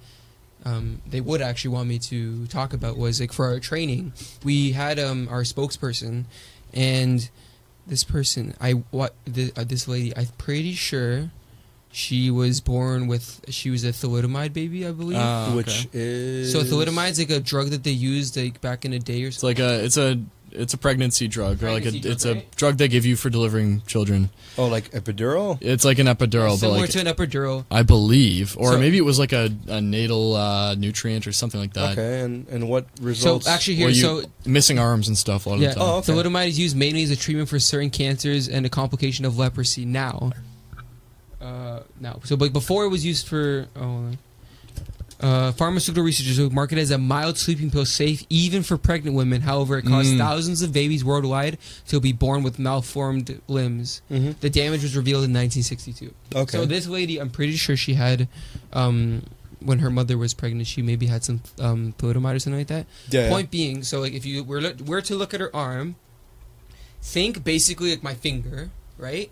Um, 0.64 1.02
they 1.04 1.20
would 1.20 1.42
actually 1.42 1.74
want 1.74 1.88
me 1.88 1.98
to 1.98 2.46
talk 2.46 2.72
about 2.72 2.96
was 2.96 3.20
like 3.20 3.32
for 3.32 3.46
our 3.46 3.58
training, 3.58 4.12
we 4.44 4.70
had 4.70 4.96
um, 5.00 5.26
our 5.28 5.42
spokesperson, 5.42 6.26
and 6.72 7.28
this 7.84 8.04
person, 8.04 8.54
I 8.60 8.72
what 8.92 9.14
the, 9.24 9.52
uh, 9.56 9.64
this 9.64 9.88
lady, 9.88 10.16
I'm 10.16 10.28
pretty 10.38 10.74
sure 10.74 11.32
she 11.90 12.30
was 12.30 12.60
born 12.60 13.06
with 13.06 13.44
she 13.48 13.70
was 13.70 13.84
a 13.84 13.88
thalidomide 13.88 14.52
baby, 14.52 14.86
I 14.86 14.92
believe. 14.92 15.18
Ah, 15.20 15.48
okay. 15.48 15.56
Which 15.56 15.88
is 15.92 16.52
so 16.52 16.60
thalidomide's 16.60 17.18
like 17.18 17.30
a 17.30 17.40
drug 17.40 17.68
that 17.70 17.84
they 17.84 17.90
used 17.90 18.36
like 18.36 18.60
back 18.60 18.84
in 18.84 18.92
the 18.92 18.98
day 18.98 19.24
or 19.24 19.28
It's 19.28 19.42
like 19.42 19.58
a 19.58 19.84
it's 19.84 19.98
a 19.98 20.18
it's 20.54 20.74
a 20.74 20.78
pregnancy 20.78 21.28
drug 21.28 21.62
or 21.62 21.70
like 21.72 21.84
a 21.84 21.90
drug, 21.90 22.06
it's 22.06 22.26
right? 22.26 22.36
a 22.52 22.56
drug 22.56 22.76
they 22.76 22.88
give 22.88 23.04
you 23.06 23.16
for 23.16 23.30
delivering 23.30 23.82
children. 23.86 24.30
oh, 24.58 24.66
like 24.66 24.90
epidural. 24.90 25.58
It's 25.60 25.84
like 25.84 25.98
an 25.98 26.06
epidural, 26.06 26.50
but 26.50 26.56
similar 26.58 26.80
like 26.80 26.90
to 26.90 27.00
an 27.00 27.06
epidural. 27.06 27.64
I 27.70 27.82
believe, 27.82 28.56
or 28.58 28.72
So- 28.72 28.78
maybe 28.78 28.98
it 28.98 29.04
was 29.04 29.18
like 29.18 29.32
a, 29.32 29.50
a 29.68 29.80
natal 29.80 30.36
uh, 30.36 30.74
nutrient 30.74 31.26
or 31.26 31.32
something 31.32 31.60
like 31.60 31.72
that. 31.74 31.92
Okay, 31.92 32.20
and 32.20 32.46
and 32.48 32.68
what 32.68 32.86
results? 33.00 33.20
So 33.22 33.28
results? 33.34 33.48
actually 33.48 33.76
here, 33.76 33.88
you- 33.88 33.94
so 33.94 34.22
missing 34.46 34.78
arms 34.78 35.08
and 35.08 35.16
stuff 35.16 35.46
a 35.46 35.50
lot 35.50 35.58
yeah, 35.58 35.68
of 35.70 35.74
the 35.74 35.80
time. 35.80 35.88
Oh, 35.88 35.96
okay. 35.98 36.12
thalidomide 36.12 36.48
is 36.48 36.58
used 36.58 36.76
mainly 36.76 37.02
as 37.02 37.10
a 37.10 37.16
treatment 37.16 37.48
for 37.48 37.58
certain 37.58 37.90
cancers 37.90 38.48
and 38.48 38.66
a 38.66 38.68
complication 38.68 39.24
of 39.24 39.38
leprosy. 39.38 39.84
Now, 39.84 40.32
uh, 41.40 41.80
now, 42.00 42.20
so 42.24 42.36
but 42.36 42.52
before 42.52 42.84
it 42.84 42.88
was 42.88 43.04
used 43.04 43.26
for 43.26 43.66
oh. 43.76 44.10
Uh, 45.22 45.52
pharmaceutical 45.52 46.02
researchers 46.02 46.38
will 46.40 46.50
market 46.50 46.78
it 46.78 46.80
as 46.82 46.90
a 46.90 46.98
mild 46.98 47.38
sleeping 47.38 47.70
pill, 47.70 47.84
safe 47.84 48.24
even 48.28 48.62
for 48.64 48.76
pregnant 48.76 49.14
women. 49.14 49.40
However, 49.42 49.78
it 49.78 49.86
caused 49.86 50.14
Mm. 50.14 50.18
thousands 50.18 50.62
of 50.62 50.72
babies 50.72 51.04
worldwide 51.04 51.58
to 51.88 52.00
be 52.00 52.12
born 52.12 52.42
with 52.42 52.58
malformed 52.58 53.40
limbs. 53.46 54.02
Mhm. 54.10 54.40
The 54.40 54.50
damage 54.50 54.82
was 54.82 54.96
revealed 54.96 55.22
in 55.24 55.32
1962. 55.32 56.12
Okay. 56.34 56.50
So 56.58 56.64
this 56.66 56.88
lady, 56.88 57.18
I'm 57.20 57.30
pretty 57.30 57.54
sure 57.56 57.76
she 57.76 57.94
had, 57.94 58.26
um, 58.72 59.22
when 59.60 59.78
her 59.78 59.90
mother 59.90 60.18
was 60.18 60.34
pregnant, 60.34 60.66
she 60.66 60.82
maybe 60.82 61.06
had 61.06 61.22
some 61.22 61.40
um, 61.60 61.94
thalidomide 61.98 62.34
or 62.34 62.38
something 62.40 62.58
like 62.58 62.66
that. 62.66 62.86
yeah, 63.08 63.22
yeah. 63.24 63.28
Point 63.30 63.50
being, 63.52 63.84
so 63.84 64.00
like 64.00 64.14
if 64.14 64.26
you 64.26 64.42
were 64.42 64.74
were 64.84 65.02
to 65.02 65.14
look 65.14 65.32
at 65.32 65.40
her 65.40 65.54
arm, 65.54 65.94
think 67.00 67.44
basically 67.44 67.90
like 67.90 68.02
my 68.02 68.14
finger, 68.14 68.70
right? 68.98 69.30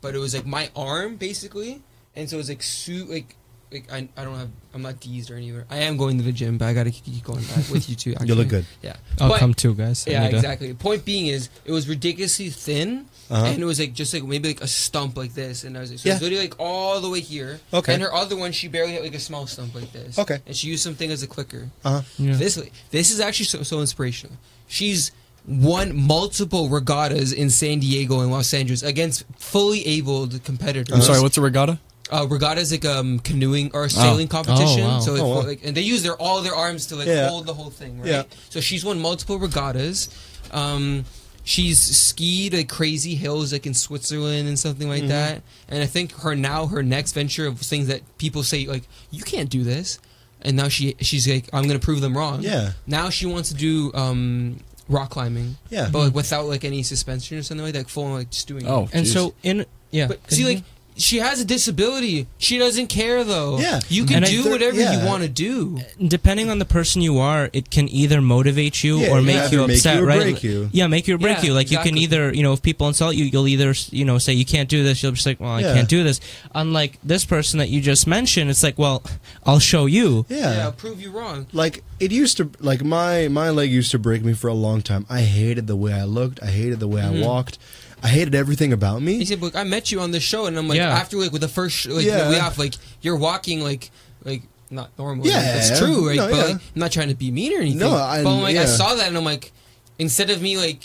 But 0.00 0.14
it 0.14 0.18
was 0.18 0.34
like 0.34 0.46
my 0.46 0.70
arm 0.74 1.14
basically, 1.16 1.82
and 2.16 2.28
so 2.28 2.36
it 2.36 2.38
was 2.38 2.48
like 2.48 2.62
su 2.64 3.04
like 3.04 3.36
like 3.72 3.92
I, 3.92 4.08
I 4.16 4.24
don't 4.24 4.36
have 4.36 4.48
I'm 4.74 4.82
not 4.82 5.00
deezed 5.00 5.30
or 5.30 5.36
anywhere. 5.36 5.66
I 5.70 5.78
am 5.78 5.96
going 5.96 6.18
to 6.18 6.24
the 6.24 6.32
gym, 6.32 6.58
but 6.58 6.66
I 6.66 6.74
gotta 6.74 6.90
keep 6.90 7.22
going 7.24 7.42
back 7.44 7.68
with 7.70 7.88
you 7.88 7.96
too. 7.96 8.12
Actually. 8.14 8.28
You 8.28 8.34
look 8.34 8.48
good. 8.48 8.66
Yeah, 8.82 8.96
I'll 9.20 9.28
But- 9.30 9.40
come 9.40 9.54
too, 9.54 9.74
guys. 9.74 10.06
I 10.06 10.10
Yeah, 10.12 10.22
need 10.24 10.30
to- 10.30 10.36
exactly. 10.36 10.74
Point 10.74 11.04
being 11.04 11.26
is 11.26 11.48
it 11.64 11.72
was 11.72 11.88
ridiculously 11.88 12.50
thin, 12.50 13.06
Uh-huh. 13.30 13.44
and 13.46 13.60
it 13.62 13.64
was 13.64 13.78
like 13.80 13.92
just 13.94 14.12
like 14.14 14.24
maybe 14.24 14.48
like 14.48 14.60
a 14.60 14.66
stump 14.66 15.16
like 15.16 15.34
this, 15.34 15.64
and 15.64 15.76
I 15.76 15.80
was 15.80 15.90
like, 15.90 15.98
so 16.00 16.08
Yeah. 16.08 16.14
it 16.14 16.16
was 16.16 16.22
literally 16.22 16.44
like 16.48 16.54
all 16.58 17.00
the 17.00 17.10
way 17.10 17.20
here. 17.20 17.60
Okay. 17.72 17.94
And 17.94 18.02
her 18.02 18.12
other 18.14 18.36
one, 18.36 18.52
she 18.52 18.68
barely 18.68 18.92
had 18.92 19.02
like 19.02 19.14
a 19.14 19.20
small 19.20 19.46
stump 19.46 19.74
like 19.74 19.92
this. 19.92 20.18
Okay. 20.18 20.38
And 20.46 20.54
she 20.56 20.68
used 20.68 20.82
something 20.82 21.10
as 21.10 21.22
a 21.22 21.26
clicker. 21.26 21.70
Uh-huh. 21.84 22.02
Yeah. 22.18 22.34
This 22.36 22.58
this 22.90 23.10
is 23.10 23.20
actually 23.20 23.46
so, 23.46 23.62
so 23.62 23.80
inspirational. 23.80 24.36
She's 24.66 25.10
won 25.46 25.96
multiple 25.96 26.68
regattas 26.68 27.32
in 27.32 27.48
San 27.48 27.78
Diego 27.80 28.20
and 28.20 28.30
Los 28.30 28.52
Angeles 28.52 28.82
against 28.82 29.24
fully 29.38 29.86
abled 29.86 30.44
competitors. 30.44 30.94
I'm 30.94 31.00
sorry, 31.00 31.22
what's 31.22 31.38
a 31.38 31.40
regatta? 31.40 31.78
Uh, 32.10 32.26
regatta 32.28 32.60
is 32.60 32.72
like 32.72 32.84
um 32.84 33.18
canoeing 33.20 33.70
or 33.74 33.88
sailing 33.88 34.28
competition. 34.28 34.82
Oh, 34.84 34.88
wow. 34.88 35.00
So 35.00 35.16
Oh, 35.16 35.28
wow. 35.28 35.46
like, 35.46 35.60
and 35.64 35.76
they 35.76 35.82
use 35.82 36.02
their 36.02 36.16
all 36.16 36.40
their 36.42 36.54
arms 36.54 36.86
to 36.86 36.96
like 36.96 37.06
Yeah. 37.06 37.28
hold 37.28 37.46
the 37.46 37.54
whole 37.54 37.70
thing, 37.70 38.00
right? 38.00 38.08
Yeah. 38.08 38.22
So 38.50 38.60
she's 38.60 38.84
won 38.84 39.00
multiple 39.00 39.38
regattas. 39.38 40.08
Um, 40.52 41.04
she's 41.44 41.80
skied 41.80 42.54
like 42.54 42.68
crazy 42.68 43.14
hills 43.14 43.52
like 43.52 43.66
in 43.66 43.74
Switzerland 43.74 44.48
and 44.48 44.58
something 44.58 44.88
Mm-hmm. 44.88 45.00
like 45.02 45.08
that. 45.08 45.42
And 45.68 45.82
I 45.82 45.86
think 45.86 46.12
her 46.20 46.34
now 46.34 46.66
her 46.66 46.82
next 46.82 47.12
venture 47.12 47.46
of 47.46 47.58
things 47.60 47.88
that 47.88 48.00
people 48.18 48.42
say 48.42 48.66
like 48.66 48.84
you 49.10 49.22
can't 49.22 49.50
do 49.50 49.62
this, 49.64 49.98
and 50.42 50.56
now 50.56 50.68
she 50.68 50.94
she's 51.00 51.28
like 51.28 51.48
I'm 51.52 51.66
gonna 51.66 51.78
prove 51.78 52.00
them 52.00 52.16
wrong. 52.16 52.42
Yeah. 52.42 52.72
Now 52.86 53.10
she 53.10 53.26
wants 53.26 53.50
to 53.50 53.54
do 53.54 53.92
um 53.94 54.60
rock 54.88 55.10
climbing, 55.10 55.56
Yeah. 55.68 55.90
but 55.92 55.98
like 55.98 56.14
without 56.14 56.46
like 56.46 56.64
any 56.64 56.82
suspension 56.82 57.36
or 57.36 57.42
something 57.42 57.64
like 57.66 57.74
that. 57.74 57.90
Full 57.90 58.04
on, 58.04 58.12
like 58.14 58.30
just 58.30 58.48
doing. 58.48 58.64
it. 58.64 58.68
Oh, 58.70 58.88
And 58.94 59.04
jeez. 59.04 59.12
so 59.12 59.34
in 59.42 59.66
yeah, 59.90 60.06
But 60.06 60.20
see, 60.30 60.44
like 60.46 60.62
she 60.98 61.18
has 61.18 61.40
a 61.40 61.44
disability. 61.44 62.26
She 62.38 62.58
doesn't 62.58 62.88
care 62.88 63.24
though. 63.24 63.58
Yeah. 63.58 63.80
you 63.88 64.04
can 64.04 64.16
And 64.16 64.24
I- 64.24 64.28
do 64.30 64.50
whatever 64.50 64.76
yeah. 64.78 65.00
you 65.00 65.06
want 65.06 65.22
to 65.22 65.28
do. 65.28 65.78
depending 66.06 66.50
on 66.50 66.58
the 66.58 66.64
person 66.64 67.00
you 67.02 67.18
are, 67.18 67.48
it 67.52 67.70
can 67.70 67.88
either 67.88 68.20
motivate 68.20 68.82
you 68.84 68.98
Yeah, 68.98 69.10
or 69.10 69.22
make 69.22 69.36
can 69.36 69.52
you 69.52 69.58
either 69.58 69.68
make 69.68 69.76
upset, 69.76 69.96
you 69.96 70.02
or 70.02 70.06
right? 70.06 70.20
break 70.22 70.42
you. 70.42 70.68
Yeah, 70.72 70.86
make 70.88 71.06
you 71.08 71.14
or 71.14 71.18
break 71.18 71.38
Yeah, 71.38 71.44
you. 71.44 71.52
Like 71.54 71.70
you 71.70 71.78
can 71.78 71.96
either, 71.96 72.34
you 72.34 72.42
know, 72.42 72.52
if 72.52 72.62
people 72.62 72.88
insult 72.88 73.14
you, 73.16 73.24
you'll 73.26 73.48
either, 73.48 73.74
you 73.90 74.04
know, 74.04 74.18
say 74.18 74.32
you 74.32 74.44
can't 74.44 74.68
do 74.68 74.82
this. 74.82 75.02
You'll 75.02 75.12
just 75.12 75.26
like, 75.26 75.40
well, 75.40 75.50
I 75.52 75.60
Yeah. 75.60 75.74
can't 75.74 75.88
do 75.88 76.02
this. 76.04 76.20
Unlike 76.54 76.98
this 77.04 77.24
person 77.24 77.58
that 77.60 77.68
you 77.68 77.80
just 77.80 78.06
mentioned, 78.06 78.50
it's 78.50 78.62
like, 78.62 78.78
well, 78.78 79.02
I'll 79.46 79.58
show 79.60 79.86
you. 79.86 80.26
yeah. 80.28 80.62
I'll 80.64 80.72
prove 80.72 81.00
you 81.00 81.10
wrong. 81.10 81.46
like 81.52 81.82
it 82.00 82.12
used 82.12 82.36
to 82.36 82.50
like 82.60 82.82
my 82.84 83.28
my 83.28 83.50
leg 83.50 83.70
used 83.70 83.90
to 83.90 83.98
break 83.98 84.22
me 84.24 84.32
for 84.32 84.46
a 84.48 84.54
long 84.54 84.80
time 84.82 85.04
i 85.10 85.22
hated 85.22 85.66
the 85.66 85.74
way 85.74 85.92
i 85.92 86.04
looked 86.04 86.40
i 86.42 86.46
hated 86.46 86.78
the 86.78 86.86
way 86.86 87.00
Mhm. 87.02 87.22
i 87.22 87.26
walked 87.26 87.58
i 88.02 88.08
hated 88.08 88.34
everything 88.34 88.72
about 88.72 89.02
me. 89.02 89.18
He 89.18 89.24
said, 89.24 89.40
"Look, 89.40 89.56
I 89.56 89.64
met 89.64 89.90
you 89.90 90.00
on 90.00 90.10
the 90.12 90.20
show, 90.20 90.46
and 90.46 90.56
I'm 90.58 90.68
like, 90.68 90.76
Yeah. 90.78 90.90
after 90.90 91.16
like 91.16 91.32
with 91.32 91.40
the 91.40 91.48
first 91.48 91.76
sh- 91.76 91.86
like 91.86 92.04
Yeah. 92.06 92.24
the 92.24 92.30
way 92.30 92.38
off, 92.40 92.58
like 92.58 92.74
you're 93.00 93.16
walking 93.16 93.60
like 93.62 93.90
like 94.24 94.42
not 94.70 94.90
normal. 94.98 95.26
Yeah, 95.26 95.36
like, 95.36 95.44
that's 95.44 95.78
true, 95.78 96.08
right? 96.08 96.16
no, 96.16 96.28
but 96.28 96.36
yeah. 96.36 96.42
like, 96.44 96.54
I'm 96.56 96.60
not 96.74 96.92
trying 96.92 97.08
to 97.08 97.14
be 97.14 97.30
mean 97.30 97.56
or 97.56 97.60
anything. 97.60 97.78
No, 97.80 97.94
I- 97.94 98.22
but 98.22 98.34
I'm 98.36 98.42
like, 98.42 98.56
I 98.56 98.66
saw 98.66 98.94
that, 98.94 99.08
and 99.08 99.16
I'm 99.16 99.24
like, 99.24 99.52
instead 99.98 100.30
of 100.30 100.40
me 100.42 100.56
like 100.58 100.84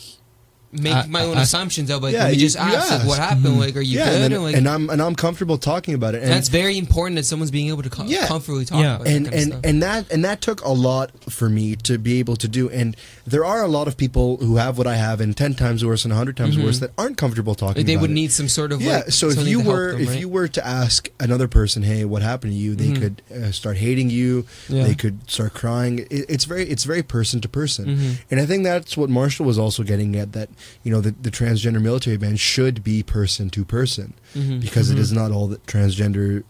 make 0.73 0.93
I- 0.93 1.05
my 1.07 1.21
own 1.23 1.37
I- 1.37 1.43
assumptions, 1.43 1.89
I'll 1.91 1.99
be 1.99 2.05
like, 2.07 2.13
Yeah, 2.13 2.23
let 2.23 2.29
me 2.31 2.33
you- 2.35 2.39
just 2.41 2.57
ask, 2.57 2.91
like, 2.91 3.05
what 3.07 3.19
happened? 3.19 3.59
Like, 3.59 3.75
are 3.75 3.81
you 3.81 3.97
yeah 3.99 4.05
good? 4.05 4.13
and, 4.13 4.23
then- 4.23 4.31
and 4.33 4.43
like, 4.43 4.55
and 4.55 4.67
i'm 4.67 4.89
and 4.89 5.01
i'm 5.01 5.15
comfortable 5.15 5.57
talking 5.57 5.93
about 5.93 6.15
it 6.15 6.23
and 6.23 6.31
that's 6.31 6.49
very 6.49 6.77
important 6.77 7.15
that 7.17 7.25
someone's 7.25 7.51
being 7.51 7.69
able 7.69 7.83
to 7.83 7.89
co- 7.89 8.05
Yeah. 8.05 8.27
comfortably 8.27 8.65
talk 8.65 8.79
Yeah. 8.81 8.95
about 8.95 9.05
that 9.05 9.15
and 9.15 9.27
and 9.33 9.65
and 9.65 9.83
that 9.83 10.11
and 10.11 10.25
that 10.25 10.41
took 10.41 10.61
a 10.63 10.71
lot 10.71 11.11
for 11.31 11.49
me 11.49 11.75
to 11.77 11.97
be 11.97 12.19
able 12.19 12.35
to 12.37 12.47
do 12.47 12.69
and 12.69 12.95
there 13.27 13.45
are 13.45 13.61
a 13.63 13.67
lot 13.67 13.87
of 13.87 13.97
people 13.97 14.37
who 14.37 14.55
have 14.57 14.77
what 14.77 14.87
i 14.87 14.95
have 14.95 15.21
and 15.21 15.35
10 15.37 15.53
times 15.55 15.85
worse 15.85 16.03
and 16.05 16.11
100 16.11 16.35
times 16.35 16.57
Mhm. 16.57 16.63
worse 16.63 16.79
that 16.79 16.91
aren't 16.97 17.17
comfortable 17.17 17.55
talking 17.55 17.77
Like, 17.81 17.85
they 17.85 17.93
about 17.93 18.01
would 18.03 18.11
it. 18.11 18.13
need 18.13 18.31
some 18.31 18.49
sort 18.49 18.71
of 18.71 18.81
yeah 18.81 18.97
like, 18.97 19.11
so 19.11 19.29
if 19.29 19.45
you 19.47 19.59
were 19.59 19.91
them, 19.93 20.01
if 20.01 20.09
right? 20.09 20.19
you 20.19 20.29
were 20.29 20.47
to 20.47 20.65
ask 20.67 21.09
another 21.19 21.47
person 21.47 21.83
hey 21.83 22.03
what 22.05 22.21
happened 22.21 22.53
to 22.53 22.57
you 22.57 22.75
they 22.75 22.89
Mhm. 22.89 22.99
could 23.01 23.21
uh, 23.33 23.51
start 23.51 23.77
hating 23.77 24.09
you 24.09 24.45
Yeah. 24.69 24.83
they 24.85 24.95
could 24.95 25.19
start 25.29 25.53
crying 25.53 25.99
it, 26.09 26.25
it's 26.29 26.45
very 26.45 26.67
it's 26.67 26.83
very 26.83 27.03
person 27.03 27.41
to 27.41 27.47
person 27.49 27.85
Mhm. 27.85 28.11
and 28.31 28.39
i 28.39 28.45
think 28.45 28.63
that's 28.63 28.97
what 28.97 29.09
marshall 29.09 29.45
was 29.45 29.57
also 29.59 29.83
getting 29.83 30.15
at 30.15 30.31
that 30.33 30.49
you 30.83 30.91
know 30.91 31.01
the, 31.01 31.11
the 31.21 31.31
transgender 31.31 31.81
military 31.81 32.17
ban 32.17 32.35
should 32.35 32.83
be 32.83 33.03
person 33.03 33.49
to 33.51 33.63
person 33.65 34.13
Mhm. 34.35 34.59
because 34.61 34.89
it 34.89 34.95
Mhm. 34.97 34.99
is 35.01 35.11
not 35.11 35.31
all 35.31 35.47
that 35.47 35.65
transgender 35.65 36.43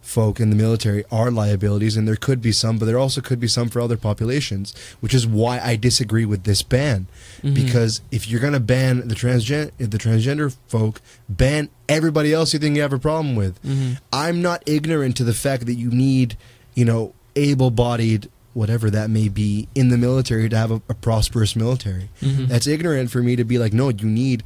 folk 0.00 0.38
in 0.38 0.50
the 0.50 0.56
military 0.56 1.02
are 1.10 1.30
liabilities, 1.30 1.96
and 1.96 2.06
there 2.06 2.14
could 2.16 2.42
be 2.42 2.52
some, 2.52 2.76
but 2.76 2.84
there 2.84 2.98
also 2.98 3.22
could 3.22 3.40
be 3.40 3.48
some 3.48 3.70
for 3.70 3.80
other 3.80 3.96
populations, 3.96 4.74
which 5.00 5.14
is 5.14 5.26
why 5.26 5.58
I 5.58 5.76
disagree 5.76 6.26
with 6.26 6.44
this 6.44 6.62
ban. 6.62 7.06
Mm-hmm. 7.42 7.54
Because 7.54 8.02
if 8.10 8.28
you're 8.28 8.40
gonna 8.40 8.60
ban 8.60 9.08
the 9.08 9.14
transgen 9.14 9.70
the 9.78 9.96
transgender 9.96 10.54
folk, 10.68 11.00
ban 11.26 11.70
everybody 11.88 12.34
else 12.34 12.52
you 12.52 12.58
think 12.58 12.76
you 12.76 12.82
have 12.82 12.92
a 12.92 12.98
problem 12.98 13.34
with. 13.34 13.54
Mm-hmm. 13.62 13.92
I'm 14.12 14.42
not 14.42 14.62
ignorant 14.66 15.16
to 15.16 15.24
the 15.24 15.32
fact 15.32 15.64
that 15.64 15.74
you 15.76 15.90
need, 15.90 16.36
you 16.74 16.84
know, 16.84 17.14
able-bodied 17.34 18.28
whatever 18.54 18.88
that 18.90 19.10
may 19.10 19.28
be 19.28 19.68
in 19.74 19.88
the 19.90 19.98
military 19.98 20.48
to 20.48 20.56
have 20.56 20.70
a, 20.70 20.80
a 20.88 20.94
prosperous 20.94 21.54
military. 21.54 22.08
Mhm. 22.22 22.48
That's 22.48 22.66
ignorant 22.66 23.10
for 23.10 23.22
me 23.22 23.36
to 23.36 23.44
be 23.44 23.58
like, 23.58 23.72
no, 23.72 23.90
you 23.90 24.06
need 24.06 24.42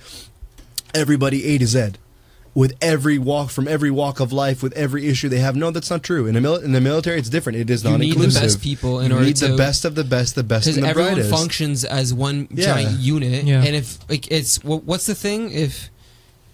everybody 0.94 1.44
A 1.46 1.58
to 1.58 1.66
Z. 1.66 1.90
With 2.54 2.74
every 2.80 3.18
walk 3.18 3.50
from 3.50 3.68
every 3.68 3.90
walk 3.90 4.18
of 4.18 4.32
life, 4.32 4.64
with 4.64 4.72
every 4.72 5.06
issue 5.06 5.28
they 5.28 5.38
have, 5.38 5.54
no, 5.54 5.70
that's 5.70 5.90
not 5.90 6.02
true. 6.02 6.26
In 6.26 6.34
the, 6.34 6.40
mil- 6.40 6.56
in 6.56 6.72
the 6.72 6.80
military, 6.80 7.16
it's 7.18 7.28
different. 7.28 7.58
It 7.58 7.70
is 7.70 7.84
not 7.84 8.00
inclusive. 8.00 8.08
You 8.08 8.18
not 8.22 8.24
need 8.26 8.34
the 8.34 8.40
best 8.40 8.62
people 8.62 8.98
in 9.00 9.10
you 9.10 9.14
order 9.14 9.26
need 9.26 9.36
to 9.36 9.48
the 9.48 9.56
best 9.56 9.84
of 9.84 9.94
the 9.94 10.02
best, 10.02 10.34
the 10.34 10.42
best 10.42 10.64
because 10.64 10.76
and 10.76 10.84
the 10.84 10.90
everyone 10.90 11.14
brightest. 11.14 11.30
functions 11.30 11.84
as 11.84 12.12
one 12.12 12.48
Yeah. 12.50 12.64
giant 12.64 12.98
unit. 12.98 13.44
Yeah. 13.44 13.62
And 13.62 13.76
if 13.76 13.98
like 14.10 14.28
it's 14.32 14.56
wh- 14.62 14.84
what's 14.88 15.06
the 15.06 15.14
thing 15.14 15.52
if 15.52 15.88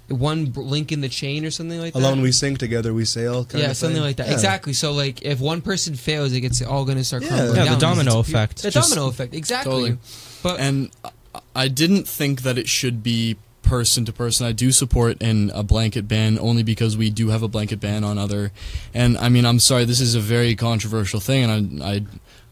one 0.08 0.52
link 0.54 0.92
in 0.92 1.00
the 1.00 1.08
chain 1.08 1.44
or 1.44 1.50
something 1.50 1.78
like 1.80 1.92
that. 1.94 1.98
Alone 1.98 2.20
we 2.20 2.32
sink, 2.32 2.58
together 2.58 2.92
we 2.92 3.04
sail. 3.04 3.44
Kind 3.44 3.62
yeah, 3.64 3.70
of 3.70 3.76
something 3.76 3.96
thing. 3.96 4.04
like 4.04 4.16
that. 4.16 4.26
Yeah. 4.28 4.34
Exactly. 4.34 4.72
So 4.72 4.92
like 4.92 5.22
if 5.22 5.40
one 5.40 5.60
person 5.62 5.94
fails, 5.94 6.32
it 6.32 6.40
gets 6.40 6.60
all 6.62 6.84
going 6.84 6.98
to 6.98 7.04
start 7.04 7.22
Yeah. 7.22 7.28
crumbling 7.30 7.56
Yeah, 7.56 7.64
down. 7.64 7.74
the 7.74 7.80
domino 7.80 8.20
It's 8.20 8.28
a- 8.28 8.30
effect. 8.32 8.62
The 8.62 8.70
Just- 8.70 8.90
domino 8.90 9.08
effect. 9.08 9.34
Exactly. 9.34 9.72
Totally. 9.72 9.98
But 10.42 10.60
and 10.60 10.90
I- 11.04 11.10
I 11.56 11.68
didn't 11.68 12.06
think 12.06 12.42
that 12.42 12.58
it 12.58 12.68
should 12.68 13.02
be 13.02 13.36
person 13.62 14.04
to 14.04 14.12
person. 14.12 14.46
I 14.46 14.52
do 14.52 14.70
support 14.72 15.20
in 15.22 15.50
a 15.54 15.62
blanket 15.62 16.06
ban 16.06 16.38
only 16.38 16.62
because 16.62 16.96
we 16.98 17.08
do 17.10 17.28
have 17.30 17.42
a 17.42 17.48
blanket 17.48 17.80
ban 17.80 18.04
on 18.04 18.18
other. 18.18 18.52
And 18.92 19.16
I 19.18 19.28
mean, 19.30 19.46
I'm 19.46 19.58
sorry, 19.58 19.84
this 19.86 20.00
is 20.00 20.14
a 20.14 20.20
very 20.20 20.54
controversial 20.54 21.18
thing, 21.18 21.44
and 21.50 21.82
I 21.82 21.88
I, 21.94 22.02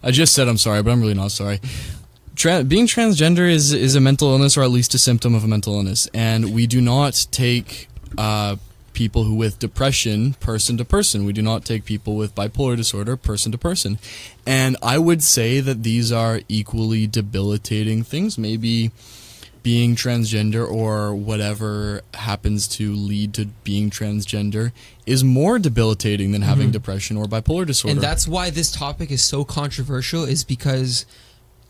I 0.04 0.10
just 0.10 0.32
said 0.32 0.48
I'm 0.48 0.56
sorry, 0.58 0.82
but 0.82 0.90
I'm 0.90 1.00
really 1.02 1.14
not 1.14 1.30
sorry. 1.32 1.60
Tra- 2.34 2.64
being 2.64 2.86
transgender 2.86 3.50
is 3.50 3.72
is 3.72 3.94
a 3.94 4.00
mental 4.00 4.30
illness, 4.30 4.56
or 4.56 4.62
at 4.62 4.70
least 4.70 4.94
a 4.94 4.98
symptom 4.98 5.34
of 5.34 5.44
a 5.44 5.48
mental 5.48 5.74
illness, 5.74 6.08
and 6.14 6.54
we 6.54 6.66
do 6.66 6.80
not 6.80 7.26
take 7.30 7.88
uh, 8.16 8.56
people 8.94 9.24
who 9.24 9.34
with 9.34 9.58
depression 9.58 10.34
person 10.34 10.76
to 10.78 10.84
person. 10.84 11.24
We 11.24 11.32
do 11.32 11.42
not 11.42 11.64
take 11.64 11.84
people 11.84 12.16
with 12.16 12.34
bipolar 12.34 12.76
disorder 12.76 13.16
person 13.16 13.52
to 13.52 13.58
person, 13.58 13.98
and 14.46 14.76
I 14.82 14.98
would 14.98 15.22
say 15.22 15.60
that 15.60 15.82
these 15.82 16.10
are 16.10 16.40
equally 16.48 17.06
debilitating 17.06 18.02
things. 18.02 18.38
Maybe 18.38 18.92
being 19.62 19.94
transgender 19.94 20.68
or 20.68 21.14
whatever 21.14 22.02
happens 22.14 22.66
to 22.66 22.92
lead 22.92 23.34
to 23.34 23.46
being 23.62 23.90
transgender 23.90 24.72
is 25.06 25.22
more 25.22 25.58
debilitating 25.58 26.32
than 26.32 26.42
having 26.42 26.70
depression 26.70 27.16
or 27.16 27.26
bipolar 27.26 27.66
disorder. 27.66 27.92
and 27.92 28.00
that's 28.00 28.26
why 28.26 28.50
this 28.50 28.72
topic 28.72 29.10
is 29.10 29.22
so 29.22 29.44
controversial 29.44 30.24
is 30.24 30.42
because 30.42 31.06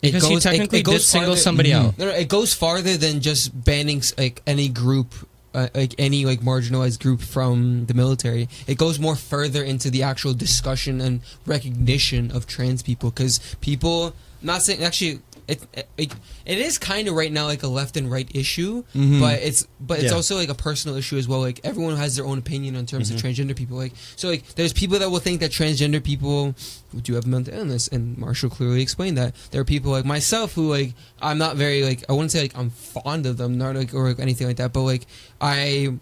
it 0.03 0.09
Because 0.13 0.25
he 0.25 0.35
goes, 0.35 0.45
it- 0.47 0.49
technically 0.51 0.81
it, 0.81 0.83
goes 0.85 0.95
did 0.97 1.03
single 1.03 1.37
somebody 1.37 1.71
Mhm. 1.71 1.77
out. 1.87 1.99
No, 1.99 2.07
no, 2.07 2.13
it 2.13 2.29
goes 2.29 2.53
farther 2.53 2.97
than 2.97 3.21
just 3.21 3.65
banning 3.65 4.03
like 4.19 4.43
any 4.47 4.69
group, 4.69 5.15
uh, 5.55 5.69
like 5.75 5.95
any 5.99 6.25
like 6.27 6.41
marginalized 6.41 6.99
group 7.01 7.21
from 7.23 7.87
the 7.87 7.95
military. 7.95 8.49
It 8.67 8.79
goes 8.79 8.99
more 8.99 9.15
further 9.17 9.63
into 9.63 9.91
the 9.91 10.03
actual 10.03 10.35
discussion 10.35 11.01
and 11.01 11.21
recognition 11.47 12.31
of 12.33 12.47
trans 12.47 12.83
people 12.83 13.11
because 13.11 13.39
people. 13.61 14.15
Not 14.43 14.63
saying 14.63 14.83
actually. 14.83 15.21
It, 15.49 15.61
it, 15.99 16.15
it 16.47 16.59
is 16.59 16.79
kind 16.79 17.09
of 17.09 17.15
right 17.15 17.33
now 17.33 17.47
like 17.47 17.63
a 17.63 17.69
left 17.69 17.97
and 17.97 18.11
right 18.11 18.29
issue, 18.35 18.85
Mhm. 18.95 19.21
but 19.21 19.41
it's 19.43 19.67
but 19.81 19.99
it's 19.99 20.11
Yeah. 20.11 20.17
also 20.17 20.37
like 20.37 20.49
a 20.49 20.55
personal 20.55 20.97
issue 20.97 21.17
as 21.19 21.27
well. 21.27 21.41
Like 21.41 21.61
everyone 21.65 21.97
has 21.97 22.15
their 22.17 22.25
own 22.25 22.39
opinion 22.39 22.77
in 22.77 22.87
terms 22.87 23.11
of 23.11 23.17
transgender 23.17 23.55
people. 23.57 23.77
Like 23.77 23.93
so, 24.17 24.29
like 24.29 24.47
there's 24.55 24.73
people 24.73 24.99
that 25.01 25.11
will 25.11 25.19
think 25.19 25.41
that 25.41 25.51
transgender 25.51 26.03
people 26.03 26.55
do 27.03 27.15
have 27.15 27.27
mental 27.27 27.55
illness, 27.55 27.89
and 27.89 28.17
Marshall 28.19 28.51
clearly 28.51 28.83
explained 28.83 29.19
that. 29.19 29.35
There 29.51 29.61
are 29.61 29.65
people 29.65 29.91
like 29.91 30.05
myself 30.05 30.53
who 30.55 30.71
like 30.71 30.95
I'm 31.21 31.39
not 31.39 31.57
very 31.57 31.83
like 31.83 32.05
I 32.09 32.13
wouldn't 32.13 32.31
say 32.31 32.43
like 32.43 32.57
I'm 32.57 32.71
fond 32.71 33.27
of 33.27 33.37
them, 33.37 33.59
not 33.59 33.75
like 33.75 33.93
or 33.95 34.09
like, 34.09 34.21
anything 34.21 34.47
like 34.47 34.57
that, 34.59 34.73
but 34.73 34.83
like 34.83 35.07
I. 35.41 35.95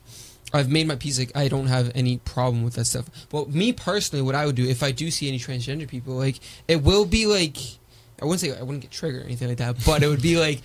I've 0.52 0.68
made 0.68 0.88
my 0.88 0.96
peace. 0.96 1.16
Like 1.16 1.30
I 1.36 1.46
don't 1.46 1.68
have 1.68 1.92
any 1.94 2.18
problem 2.18 2.64
with 2.64 2.74
that 2.74 2.86
stuff. 2.86 3.04
But 3.28 3.50
me 3.50 3.72
personally, 3.72 4.20
what 4.20 4.34
I 4.34 4.46
would 4.46 4.56
do 4.56 4.66
if 4.68 4.82
I 4.82 4.90
do 4.90 5.08
see 5.12 5.28
any 5.28 5.38
transgender 5.38 5.86
people, 5.86 6.14
like 6.14 6.40
it 6.66 6.82
will 6.82 7.04
be 7.04 7.26
like 7.26 7.56
I 8.20 8.24
wouldn't 8.24 8.40
say 8.40 8.50
I 8.56 8.62
wouldn't 8.62 8.82
get 8.82 8.90
triggered 8.90 9.22
or 9.22 9.24
anything 9.26 9.48
like 9.48 9.58
that, 9.58 9.76
but 9.84 10.02
it 10.02 10.08
would 10.08 10.22
be 10.22 10.36
like 10.36 10.60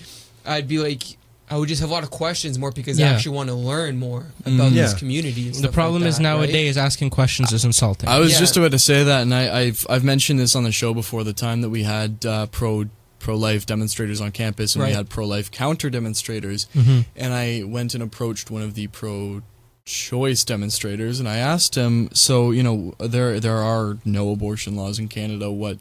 I'd 0.46 0.68
be 0.68 0.80
like 0.80 1.04
I 1.50 1.58
would 1.58 1.70
just 1.70 1.80
have 1.82 1.92
a 1.92 1.94
lot 1.94 2.02
of 2.04 2.10
questions 2.10 2.58
more 2.58 2.72
because 2.72 3.00
I 3.00 3.04
actually 3.04 3.36
want 3.36 3.50
to 3.50 3.56
learn 3.56 3.98
more 3.98 4.26
about 4.46 4.72
Mm. 4.72 4.74
this 4.74 4.94
Yeah. 4.94 4.98
community. 4.98 5.46
And 5.46 5.54
The 5.54 5.60
stuff 5.60 5.74
problem 5.74 6.02
like 6.02 6.10
is 6.10 6.18
that, 6.18 6.24
right? 6.24 6.38
nowadays 6.40 6.76
asking 6.76 7.12
questions 7.12 7.54
is 7.54 7.64
insulting. 7.64 8.10
I 8.10 8.18
was 8.20 8.32
Yeah. 8.34 8.40
just 8.40 8.58
about 8.58 8.72
to 8.72 8.80
say 8.80 9.04
that, 9.04 9.22
and 9.22 9.34
I, 9.34 9.60
I've 9.62 9.86
I've 9.90 10.04
mentioned 10.04 10.40
this 10.40 10.56
on 10.56 10.64
the 10.64 10.72
show 10.72 10.94
before. 10.94 11.24
The 11.24 11.34
time 11.34 11.62
that 11.62 11.70
we 11.70 11.84
had 11.84 12.26
uh, 12.26 12.48
pro 12.48 12.86
pro 13.20 13.36
life 13.36 13.66
demonstrators 13.68 14.22
on 14.22 14.32
campus, 14.32 14.74
and 14.76 14.82
Right. 14.84 14.90
we 14.90 14.96
had 14.96 15.10
pro 15.10 15.26
life 15.26 15.50
counter 15.52 15.90
demonstrators, 15.92 16.68
Mhm. 16.76 17.06
and 17.16 17.34
I 17.34 17.62
went 17.64 17.94
and 17.94 18.02
approached 18.04 18.50
one 18.52 18.62
of 18.64 18.74
the 18.74 18.88
pro 18.88 19.42
choice 19.86 20.44
demonstrators, 20.44 21.20
and 21.20 21.30
I 21.30 21.38
asked 21.38 21.76
him, 21.76 22.10
so 22.12 22.50
you 22.52 22.64
know, 22.64 22.96
there 23.00 23.40
there 23.40 23.58
are 23.58 23.98
no 24.04 24.32
abortion 24.32 24.76
laws 24.76 24.98
in 24.98 25.08
Canada. 25.10 25.52
What 25.52 25.78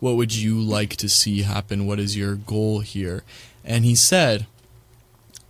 what 0.00 0.16
would 0.16 0.34
you 0.34 0.60
like 0.60 0.96
to 0.96 1.08
see 1.08 1.42
happen? 1.42 1.86
What 1.86 1.98
is 1.98 2.16
your 2.16 2.34
goal 2.34 2.80
here? 2.80 3.22
And 3.64 3.84
he 3.84 3.94
said. 3.94 4.46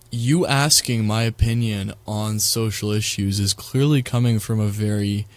You 0.09 0.47
asking 0.47 1.05
my 1.05 1.23
opinion 1.23 1.93
on 2.07 2.39
social 2.39 2.91
issues 2.91 3.41
is 3.41 3.53
clearly 3.53 4.01
coming 4.01 4.39
from 4.39 4.57
a 4.57 4.69
very 4.69 5.27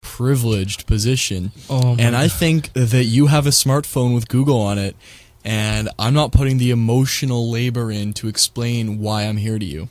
privileged 0.00 0.86
position. 0.86 1.52
Oh 1.68 1.94
and 1.98 2.16
I 2.16 2.28
think 2.28 2.72
that 2.72 3.04
you 3.04 3.26
have 3.26 3.46
a 3.46 3.50
smartphone 3.50 4.14
with 4.14 4.28
Google 4.28 4.60
on 4.60 4.78
it, 4.78 4.96
and 5.44 5.90
I'm 5.98 6.14
not 6.14 6.32
putting 6.32 6.56
the 6.56 6.70
emotional 6.70 7.50
labor 7.50 7.92
in 7.92 8.14
to 8.14 8.28
explain 8.28 8.98
why 8.98 9.24
I'm 9.24 9.36
here 9.36 9.58
to 9.58 9.64
you. 9.64 9.88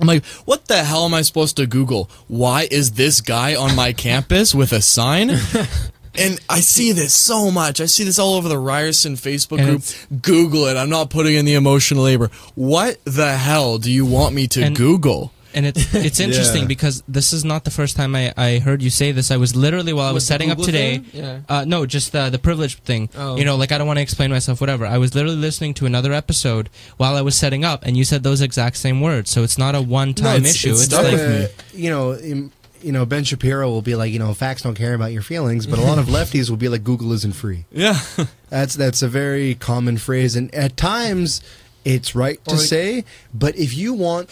I'm 0.00 0.06
like, 0.06 0.24
what 0.46 0.66
the 0.66 0.82
hell 0.84 1.04
am 1.04 1.14
I 1.14 1.22
supposed 1.22 1.56
to 1.58 1.66
Google? 1.66 2.08
Why 2.26 2.66
is 2.70 2.92
this 2.92 3.20
guy 3.20 3.54
on 3.54 3.76
my 3.76 3.92
campus 3.92 4.54
with 4.54 4.72
a 4.72 4.80
sign? 4.80 5.32
And 6.14 6.38
I 6.48 6.60
see 6.60 6.92
this 6.92 7.14
so 7.14 7.50
much. 7.50 7.80
I 7.80 7.86
see 7.86 8.04
this 8.04 8.18
all 8.18 8.34
over 8.34 8.48
the 8.48 8.58
Ryerson 8.58 9.14
Facebook 9.14 9.58
And 9.60 9.68
group. 9.82 10.22
Google 10.22 10.66
it. 10.66 10.76
I'm 10.76 10.90
not 10.90 11.08
putting 11.10 11.34
in 11.36 11.44
the 11.44 11.54
emotional 11.54 12.04
labor. 12.04 12.30
What 12.54 12.98
the 13.04 13.36
hell 13.36 13.78
do 13.78 13.90
you 13.90 14.04
want 14.04 14.34
me 14.34 14.46
to 14.48 14.62
And- 14.64 14.76
Google? 14.76 15.32
And 15.54 15.66
it's 15.66 15.94
it's 15.94 16.18
interesting 16.18 16.62
Yeah. 16.62 16.68
because 16.68 17.02
this 17.06 17.34
is 17.34 17.44
not 17.44 17.64
the 17.64 17.70
first 17.70 17.94
time 17.94 18.14
I, 18.16 18.32
I 18.38 18.58
heard 18.58 18.80
you 18.82 18.88
say 18.88 19.12
this. 19.12 19.30
I 19.30 19.36
was 19.36 19.54
literally 19.54 19.92
while 19.92 20.06
I 20.08 20.12
was 20.12 20.22
With 20.22 20.28
the 20.28 20.28
setting 20.28 20.50
up 20.50 20.56
today. 20.58 21.02
Yeah. 21.12 21.40
Uh, 21.46 21.64
no, 21.66 21.84
just 21.84 22.12
the 22.12 22.30
the 22.30 22.38
privilege 22.38 22.78
thing. 22.78 23.10
Oh. 23.14 23.36
You 23.36 23.44
know, 23.44 23.56
like 23.56 23.70
I 23.70 23.76
don't 23.76 23.86
want 23.86 23.98
to 23.98 24.02
explain 24.02 24.30
myself, 24.30 24.62
whatever. 24.62 24.86
I 24.86 24.96
was 24.96 25.14
literally 25.14 25.36
listening 25.36 25.74
to 25.74 25.84
another 25.84 26.14
episode 26.14 26.70
while 26.96 27.16
I 27.16 27.20
was 27.20 27.34
setting 27.36 27.66
up, 27.66 27.84
and 27.84 27.98
you 27.98 28.04
said 28.04 28.22
those 28.22 28.40
exact 28.40 28.78
same 28.78 29.02
words. 29.02 29.30
So 29.30 29.42
it's 29.42 29.58
not 29.58 29.74
a 29.74 29.82
one 29.82 30.14
time 30.14 30.36
it's- 30.36 30.54
issue. 30.54 30.70
it's 30.70 30.84
It's, 30.84 30.90
stuck 30.90 31.04
like 31.04 31.12
with 31.12 31.54
me. 31.74 31.82
you 31.84 31.90
know, 31.90 32.14
im- 32.16 32.50
you 32.84 32.92
know, 32.92 33.04
Ben 33.06 33.24
Shapiro 33.24 33.68
will 33.70 33.82
be 33.82 33.94
like, 33.94 34.12
you 34.12 34.18
know, 34.18 34.32
facts 34.34 34.62
don't 34.62 34.74
care 34.74 34.94
about 34.94 35.12
your 35.12 35.22
feelings, 35.22 35.66
but 35.66 35.78
a 35.78 35.82
lot 35.82 35.98
of 35.98 36.06
lefties 36.16 36.50
will 36.50 36.56
be 36.56 36.68
like, 36.68 36.84
Google 36.84 37.12
isn't 37.12 37.34
free. 37.34 37.64
Yeah. 37.70 37.98
That's 38.50 38.74
that's 38.74 39.00
a 39.00 39.08
very 39.08 39.54
common 39.54 39.96
phrase, 39.96 40.36
and 40.36 40.54
at 40.54 40.76
times 40.76 41.40
it's 41.86 42.14
right 42.14 42.42
to 42.44 42.54
like- 42.56 42.60
say. 42.60 43.04
But 43.32 43.56
if 43.56 43.74
you 43.74 43.94
want 43.94 44.28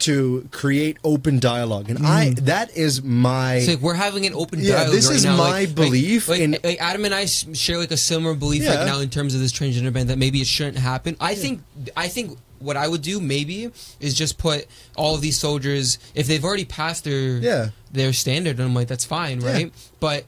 to 0.00 0.48
create 0.52 0.96
open 1.02 1.38
dialogue, 1.40 1.90
and 1.90 2.06
I 2.06 2.30
mm. 2.30 2.36
that 2.46 2.76
is 2.76 3.02
my 3.02 3.54
It's 3.56 3.68
like 3.68 3.80
we're 3.80 3.94
having 3.94 4.26
an 4.26 4.34
open 4.34 4.60
Yeah, 4.60 4.74
dialogue. 4.76 4.92
this 4.94 5.06
right 5.08 5.16
is 5.16 5.24
now. 5.24 5.36
my 5.36 5.50
like, 5.50 5.68
like- 5.68 5.74
belief 5.74 6.28
Like, 6.28 6.40
in- 6.40 6.58
like 6.62 6.80
Adam 6.80 7.04
and 7.04 7.14
I 7.14 7.24
share 7.26 7.78
like 7.78 7.90
a 7.90 7.96
similar 7.96 8.34
belief 8.34 8.62
Yeah. 8.62 8.74
like 8.74 8.86
now 8.86 9.00
in 9.00 9.10
terms 9.10 9.34
of 9.34 9.40
this 9.40 9.52
transgender 9.52 9.92
ban 9.92 10.06
that 10.08 10.18
maybe 10.18 10.40
it 10.40 10.46
shouldn't 10.46 10.78
happen. 10.78 11.16
I 11.20 11.34
think 11.34 11.62
I 11.96 12.08
think 12.08 12.38
what 12.64 12.76
I 12.76 12.88
would 12.88 13.02
do 13.02 13.20
maybe 13.20 13.70
is 14.00 14.14
just 14.14 14.38
put 14.38 14.66
all 14.96 15.14
of 15.14 15.20
these 15.20 15.38
soldiers 15.38 15.98
if 16.14 16.26
they've 16.26 16.44
already 16.44 16.64
passed 16.64 17.04
their 17.04 17.38
Yeah. 17.38 17.68
their 17.92 18.12
standard, 18.12 18.58
and 18.58 18.66
I'm 18.68 18.74
like 18.74 18.88
that's 18.88 19.04
fine, 19.04 19.40
Yeah. 19.40 19.52
right? 19.52 19.72
But 20.00 20.24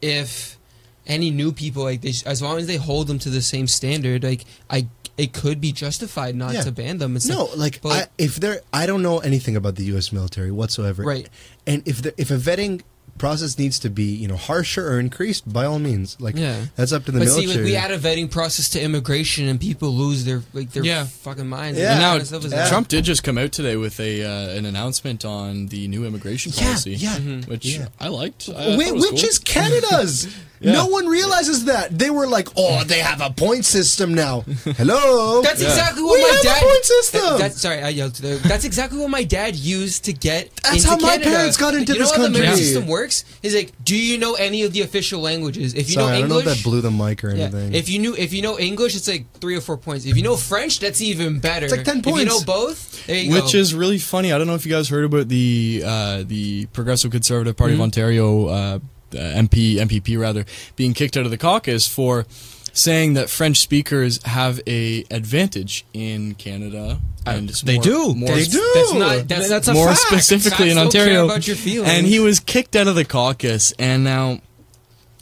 if 0.00 0.58
any 1.06 1.30
new 1.30 1.52
people 1.52 1.82
like 1.82 2.00
they, 2.00 2.12
as 2.26 2.40
long 2.40 2.58
as 2.58 2.66
they 2.66 2.76
hold 2.76 3.06
them 3.08 3.18
to 3.20 3.30
the 3.30 3.42
same 3.42 3.66
standard, 3.66 4.22
like 4.22 4.44
I 4.70 4.86
it 5.18 5.32
could 5.34 5.60
be 5.60 5.72
justified 5.72 6.34
not 6.34 6.54
Yeah. 6.54 6.62
to 6.62 6.72
ban 6.72 6.96
them. 6.98 7.16
It's 7.16 7.26
no, 7.26 7.50
like 7.54 7.76
I, 7.76 7.80
but- 7.82 8.10
if 8.16 8.36
there, 8.36 8.62
I 8.72 8.86
don't 8.86 9.02
know 9.02 9.18
anything 9.18 9.56
about 9.56 9.74
the 9.76 9.84
U.S. 9.86 10.10
military 10.10 10.50
whatsoever, 10.50 11.02
Right. 11.02 11.28
And 11.66 11.82
if 11.86 12.00
the, 12.00 12.14
if 12.18 12.30
a 12.30 12.38
vetting 12.38 12.80
process 13.18 13.56
needs 13.58 13.78
to 13.80 13.88
be, 13.90 14.04
you 14.04 14.26
know, 14.26 14.36
harsher 14.36 14.88
or 14.88 14.98
increased, 14.98 15.50
by 15.52 15.64
all 15.64 15.78
means, 15.78 16.16
like 16.20 16.36
Yeah. 16.36 16.66
that's 16.76 16.92
up 16.92 17.04
to 17.04 17.12
the 17.12 17.20
but 17.20 17.26
military. 17.26 17.46
see, 17.52 17.56
like 17.58 17.64
we 17.64 17.76
add 17.76 17.90
a 17.92 17.98
vetting 17.98 18.30
process 18.30 18.68
to 18.70 18.80
immigration, 18.82 19.46
and 19.48 19.60
people 19.60 19.94
lose 19.94 20.24
their 20.24 20.42
like 20.52 20.72
their 20.72 20.84
Yeah. 20.84 21.04
fucking 21.04 21.48
minds. 21.48 21.78
Yeah. 21.78 21.92
Like, 21.92 22.00
now, 22.00 22.18
that 22.18 22.26
stuff 22.26 22.44
is- 22.44 22.52
Yeah. 22.52 22.68
Trump 22.68 22.88
did 22.88 23.04
just 23.04 23.22
come 23.22 23.38
out 23.38 23.52
today 23.52 23.76
with 23.76 24.00
a 24.00 24.24
uh, 24.24 24.48
an 24.56 24.66
announcement 24.66 25.24
on 25.24 25.66
the 25.68 25.86
new 25.88 26.04
immigration 26.04 26.52
policy. 26.52 26.92
yeah. 26.94 27.16
Mhm. 27.16 27.46
which 27.48 27.66
Yeah. 27.66 27.88
I 28.00 28.08
liked. 28.08 28.48
I- 28.48 28.52
I 28.52 28.76
Whi- 28.76 28.84
thought 28.84 28.88
it 28.88 28.94
was 28.94 29.02
which 29.12 29.20
cool. 29.20 29.28
is 29.30 29.38
Canada's. 29.38 30.26
Yeah. 30.62 30.72
No 30.72 30.86
one 30.86 31.06
realizes 31.06 31.64
that. 31.66 31.98
They 31.98 32.10
were 32.10 32.26
like, 32.26 32.48
"Oh, 32.56 32.84
they 32.84 33.00
have 33.00 33.20
a 33.20 33.30
point 33.30 33.64
system 33.64 34.14
now." 34.14 34.40
Hello. 34.76 35.42
That's 35.42 35.60
Yeah. 35.60 35.68
exactly 35.68 36.02
what 36.02 36.14
We 36.14 36.22
my 36.22 36.28
have 36.28 36.40
a 36.40 36.44
dad. 36.44 36.62
point 36.62 36.84
system. 36.84 37.20
That- 37.20 37.38
that's 37.38 37.60
sorry, 37.60 37.82
I 37.82 37.88
yelled. 37.90 38.14
To 38.16 38.36
that's 38.48 38.64
exactly 38.64 38.98
what 38.98 39.10
my 39.10 39.24
dad 39.24 39.56
used 39.56 40.04
to 40.04 40.12
get. 40.12 40.50
That's 40.62 40.76
into 40.76 40.88
how 40.88 40.96
my 40.96 41.16
Canada. 41.18 41.30
parents 41.30 41.56
got 41.56 41.74
into 41.74 41.92
you 41.92 41.98
this 41.98 42.10
know 42.16 42.22
how 42.22 42.28
the 42.28 42.38
merit 42.38 42.56
system 42.58 42.86
works? 42.86 43.24
Is 43.42 43.54
like, 43.54 43.72
do 43.84 43.96
you 43.96 44.18
know 44.18 44.34
any 44.34 44.62
of 44.62 44.72
the 44.72 44.82
official 44.82 45.20
languages? 45.20 45.74
If 45.74 45.88
you 45.88 45.94
Sorry, 45.94 46.06
know 46.06 46.12
I 46.16 46.20
don't 46.20 46.28
know 46.28 46.38
English, 46.38 46.58
if 46.58 46.62
that 46.64 46.68
blew 46.70 46.80
the 46.80 46.90
mic 46.90 47.24
or 47.24 47.34
yeah. 47.34 47.44
anything. 47.44 47.74
If 47.74 47.88
you 47.88 47.98
knew, 47.98 48.14
if 48.16 48.32
you 48.32 48.42
know 48.42 48.58
English, 48.58 48.94
it's 48.96 49.08
like 49.08 49.26
three 49.40 49.56
or 49.56 49.60
four 49.60 49.76
points. 49.76 50.06
If 50.06 50.16
you 50.16 50.22
know 50.22 50.36
French, 50.36 50.78
that's 50.78 51.00
even 51.00 51.40
better. 51.40 51.66
It's 51.66 51.74
like 51.76 51.84
10 51.84 52.02
points. 52.02 52.20
If 52.20 52.24
you 52.24 52.30
know 52.32 52.44
both, 52.44 53.06
there 53.06 53.16
you 53.16 53.32
Which 53.32 53.52
go. 53.52 53.58
is 53.58 53.74
really 53.74 53.98
funny. 53.98 54.32
I 54.32 54.38
don't 54.38 54.46
know 54.46 54.54
if 54.54 54.64
you 54.66 54.72
guys 54.72 54.88
heard 54.88 55.04
about 55.04 55.28
the 55.28 55.82
uh, 55.84 56.22
the 56.26 56.66
Progressive 56.66 57.10
Conservative 57.10 57.56
Party 57.56 57.74
of 57.74 57.80
Ontario 57.80 58.46
uh, 58.48 58.52
uh, 58.52 58.78
MP 59.18 59.76
MPP 59.76 60.18
rather 60.18 60.44
being 60.76 60.94
kicked 60.94 61.16
out 61.16 61.24
of 61.24 61.30
the 61.30 61.38
caucus 61.38 61.86
for 61.88 62.26
saying 62.72 63.14
that 63.14 63.28
French 63.28 63.58
speakers 63.58 64.22
have 64.24 64.60
a 64.66 65.04
advantage 65.10 65.84
in 65.92 66.34
Canada. 66.34 66.98
And 67.24 67.50
it's 67.50 67.60
they 67.60 67.74
more- 67.74 67.82
do. 67.84 68.14
More 68.14 68.34
They 68.34 68.42
sp- 68.48 68.52
do. 68.52 68.70
That's 68.74 68.92
not. 68.94 69.28
That's, 69.28 69.48
That's 69.48 69.68
more 69.68 69.88
fact. 69.88 70.00
specifically 70.00 70.70
in 70.70 70.76
Facts 70.76 70.84
don't 70.84 70.92
care 70.92 71.02
Ontario. 71.02 71.24
about 71.26 71.46
your 71.46 71.54
feelings. 71.56 71.88
And 71.92 72.06
he 72.06 72.18
was 72.18 72.40
kicked 72.40 72.74
out 72.74 72.88
of 72.88 72.94
the 72.96 73.04
caucus, 73.04 73.72
and 73.78 74.02
now 74.02 74.40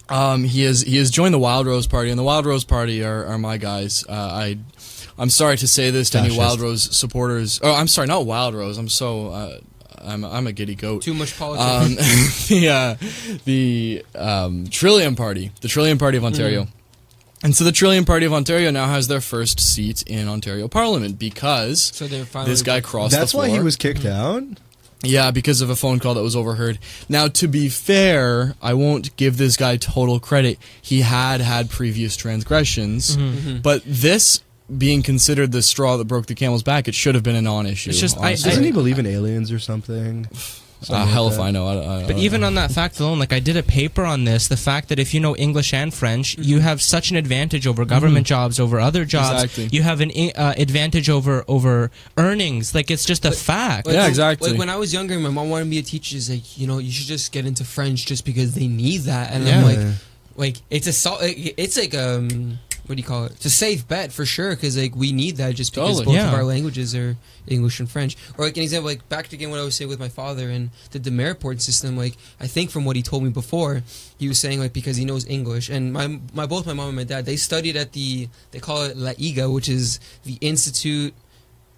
um, 0.09 0.45
he 0.45 0.63
has 0.63 0.81
he 0.83 0.97
has 0.97 1.11
joined 1.11 1.35
the 1.35 1.39
Wild 1.39 1.67
Rose 1.67 1.87
Party, 1.87 2.09
and 2.11 2.19
the 2.19 2.23
Wild 2.23 2.47
Rose 2.47 2.65
Party 2.65 3.05
are, 3.05 3.27
are 3.27 3.37
my 3.39 3.59
guys. 3.59 4.05
Uh, 4.09 4.13
I 4.13 4.59
I'm 5.19 5.29
sorry 5.31 5.57
to 5.59 5.69
say 5.69 5.91
this 5.91 6.09
to 6.11 6.19
any. 6.21 6.37
Wild 6.37 6.61
Rose 6.61 6.97
supporters. 6.97 7.61
Oh, 7.63 7.75
I'm 7.75 7.87
sorry, 7.89 8.07
not 8.07 8.25
Wild 8.25 8.55
Rose. 8.55 8.79
I'm 8.79 8.89
so 8.89 9.29
uh, 9.29 9.59
I'm 10.03 10.25
I'm 10.25 10.47
a 10.47 10.53
giddy 10.53 10.75
goat. 10.75 11.03
too 11.03 11.15
much 11.15 11.39
politics. 11.39 11.67
Um, 11.67 11.95
the 12.49 12.69
uh, 12.69 13.39
the 13.45 14.05
um, 14.15 14.67
Trillium 14.69 15.17
Party, 15.17 15.53
the 15.61 15.69
Trillium 15.69 15.99
Party 15.99 16.17
of 16.19 16.25
Ontario. 16.25 16.67
And 17.43 17.57
so 17.57 17.65
the 17.65 17.73
Trillium 17.73 18.05
Party 18.05 18.27
of 18.27 18.35
Ontario 18.35 18.71
now 18.71 18.87
has 18.87 19.09
their 19.09 19.21
first 19.23 19.59
seat 19.61 20.03
in 20.03 20.29
Ontario 20.29 20.69
Parliament 20.69 21.19
because 21.19 21.81
so 21.95 22.07
they're 22.07 22.27
finally 22.27 22.53
this 22.53 22.63
guy 22.63 22.81
crossed 22.83 23.15
That's 23.17 23.33
the 23.33 23.39
why 23.39 23.49
he 23.49 23.61
was 23.61 23.77
kicked 23.77 24.05
out. 24.05 24.43
Yeah, 25.03 25.31
because 25.31 25.63
of 25.63 25.71
a 25.71 25.77
phone 25.77 25.99
call 26.01 26.13
that 26.13 26.23
was 26.23 26.37
overheard. 26.37 26.79
Now, 27.09 27.27
to 27.29 27.49
be 27.49 27.71
fair, 27.71 28.55
I 28.61 28.75
won't 28.75 29.17
give 29.17 29.39
this 29.39 29.57
guy 29.57 29.79
total 29.79 30.21
credit. 30.21 30.59
He 30.83 31.01
had 31.01 31.41
had 31.41 31.71
previous 31.71 32.17
transgressions, 32.17 33.17
Mm-hmm. 33.17 33.61
but 33.63 33.83
this 33.87 34.43
being 34.79 35.03
considered 35.03 35.53
the 35.53 35.63
straw 35.63 35.97
that 35.97 36.05
broke 36.07 36.27
the 36.27 36.35
camel's 36.35 36.63
back, 36.63 36.89
it 36.89 36.95
should 36.95 37.15
have 37.15 37.25
been 37.25 37.37
a 37.37 37.43
non-issue. 37.43 37.91
It's 37.91 37.99
just- 38.01 38.17
I- 38.19 38.29
honestly. 38.29 38.51
Doesn't 38.51 38.65
he 38.65 38.73
believe 38.73 38.99
in 38.99 39.07
aliens 39.07 39.51
or 39.53 39.59
something? 39.59 40.29
Uh, 40.83 40.85
Something 40.87 41.09
hell 41.09 41.25
like 41.27 41.35
if. 41.35 41.41
I 41.41 41.51
know. 41.51 41.67
I, 41.67 42.01
I, 42.05 42.07
But 42.07 42.17
even 42.17 42.43
on 42.43 42.55
that 42.55 42.71
fact 42.73 42.99
alone, 43.01 43.19
like 43.19 43.35
I 43.35 43.39
did 43.41 43.55
a 43.55 43.63
paper 43.63 44.03
on 44.03 44.25
this, 44.25 44.49
the 44.49 44.57
fact 44.57 44.89
that 44.89 44.99
if 44.99 45.13
you 45.13 45.21
know 45.21 45.37
English 45.37 45.75
and 45.75 45.93
French, 45.93 46.39
you 46.39 46.61
have 46.61 46.81
such 46.81 47.11
an 47.11 47.19
advantage 47.19 47.67
over 47.67 47.85
government 47.85 48.27
jobs, 48.27 48.59
over 48.59 48.81
other 48.81 49.05
jobs. 49.05 49.43
Exactly. 49.45 49.69
You 49.77 49.83
have 49.83 50.01
an 50.01 50.11
uh, 50.35 50.55
advantage 50.57 51.11
over 51.11 51.45
over 51.49 51.91
earnings. 52.17 52.75
Like 52.75 52.91
it's 52.91 53.05
just 53.05 53.27
a 53.27 53.31
fact. 53.33 53.89
Like, 53.89 53.95
Yeah, 53.97 54.07
exactly. 54.07 54.53
Like 54.53 54.59
when 54.59 54.71
I 54.71 54.77
was 54.77 54.95
younger, 54.95 55.19
my 55.19 55.29
mom 55.29 55.51
wanted 55.51 55.67
me 55.69 55.83
to 55.83 55.87
teach. 55.87 56.07
She's 56.07 56.31
like, 56.31 56.57
you 56.57 56.67
know, 56.67 56.79
you 56.79 56.91
should 56.91 57.09
just 57.09 57.31
get 57.31 57.45
into 57.45 57.63
French 57.63 58.07
just 58.07 58.25
because 58.25 58.55
they 58.55 58.67
need 58.67 59.03
that. 59.03 59.33
And 59.33 59.45
Yeah. 59.47 59.59
I'm 59.59 59.65
like, 59.65 59.97
like 60.37 60.57
it's 60.71 60.87
a 60.87 60.95
sol- 60.95 61.19
it's 61.21 61.77
like 61.77 61.95
um, 61.95 62.59
what 62.91 62.97
do 62.97 63.01
you 63.03 63.07
call 63.09 63.25
it? 63.25 63.33
It's 63.33 63.47
a 63.47 63.51
safe 63.51 63.87
bet 63.89 64.11
for 64.13 64.27
sure 64.27 64.51
because 64.51 64.77
like 64.77 64.95
we 64.95 65.13
need 65.13 65.37
that 65.39 65.55
just 65.55 65.73
because 65.73 65.99
Totally. 65.99 66.05
both 66.07 66.15
Yeah. 66.17 66.29
of 66.29 66.35
our 66.35 66.45
languages 66.45 66.95
are 66.95 67.17
English 67.47 67.81
and 67.81 67.89
French. 67.89 68.17
Or 68.37 68.45
like 68.45 68.57
an 68.57 68.63
example, 68.65 68.89
like 68.91 69.09
back 69.09 69.29
to 69.29 69.37
again 69.37 69.49
what 69.51 69.59
I 69.61 69.65
was 69.65 69.75
saying 69.77 69.89
with 69.89 70.01
my 70.01 70.09
father 70.11 70.51
and 70.51 70.71
the 70.91 70.99
demerit 70.99 71.41
point 71.41 71.63
system. 71.63 71.97
Like 71.97 72.17
I 72.41 72.47
think 72.49 72.71
from 72.71 72.85
what 72.85 72.97
he 72.97 73.03
told 73.03 73.23
me 73.23 73.31
before, 73.31 73.83
he 74.19 74.29
was 74.29 74.39
saying 74.39 74.59
like 74.61 74.73
because 74.75 74.97
he 74.97 75.05
knows 75.07 75.25
English 75.29 75.71
and 75.71 75.93
my 75.93 76.19
my 76.35 76.45
both 76.47 76.67
my 76.67 76.73
mom 76.75 76.89
and 76.89 76.97
my 76.97 77.05
dad 77.05 77.25
they 77.25 77.37
studied 77.37 77.77
at 77.77 77.93
the 77.93 78.29
they 78.51 78.59
call 78.59 78.83
it 78.83 78.97
La 78.97 79.13
IGA, 79.13 79.51
which 79.55 79.69
is 79.69 80.01
the 80.25 80.37
Institute 80.41 81.15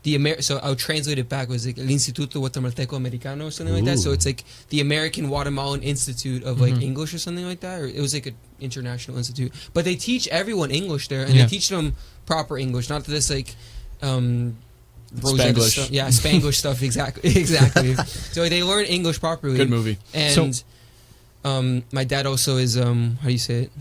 the 0.05 0.15
Amer- 0.17 0.43
so 0.43 0.59
I'll 0.63 0.75
translate 0.75 1.19
it 1.19 1.29
back 1.29 1.49
was 1.49 1.65
like 1.67 1.79
El 1.79 1.87
Instituto 1.87 2.41
Guatemalteco 2.43 2.97
Americano 2.97 3.47
or 3.47 3.51
something 3.53 3.75
like 3.75 3.85
that. 3.85 3.99
So 3.99 4.11
it's 4.13 4.27
like 4.27 4.43
the 4.71 4.81
American 4.81 5.29
Guatemalan 5.29 5.83
Institute 5.83 6.43
of 6.45 6.61
like 6.61 6.75
Mhm. 6.75 6.83
English 6.83 7.15
or 7.15 7.19
something 7.19 7.45
like 7.47 7.61
that, 7.61 7.81
or 7.81 7.87
it 7.87 8.01
was 8.01 8.13
like 8.15 8.27
an 8.27 8.35
international 8.61 9.17
institute. 9.17 9.53
But 9.75 9.85
they 9.85 9.95
teach 9.95 10.27
everyone 10.29 10.71
English 10.73 11.09
there, 11.09 11.25
and 11.25 11.35
Yeah. 11.35 11.43
they 11.45 11.49
teach 11.49 11.69
them 11.69 11.95
proper 12.27 12.59
English, 12.59 12.89
not 12.89 13.05
this 13.05 13.31
like 13.31 13.55
um 14.03 14.57
Spanglish. 15.15 15.73
stuff. 15.73 15.91
Yeah, 15.91 16.09
Spanglish 16.09 16.55
stuff. 16.55 16.83
Exactly, 16.89 17.31
exactly. 17.37 17.95
so 18.33 18.49
they 18.49 18.63
learn 18.63 18.87
English 18.87 19.21
properly. 19.21 19.57
good 19.57 19.71
movie. 19.71 19.99
And 20.15 20.63
um, 21.45 21.83
my 21.93 22.05
dad 22.05 22.25
also 22.27 22.57
is 22.57 22.77
um, 22.79 23.19
how 23.21 23.27
do 23.27 23.33
you 23.33 23.39
say 23.39 23.63
it? 23.65 23.73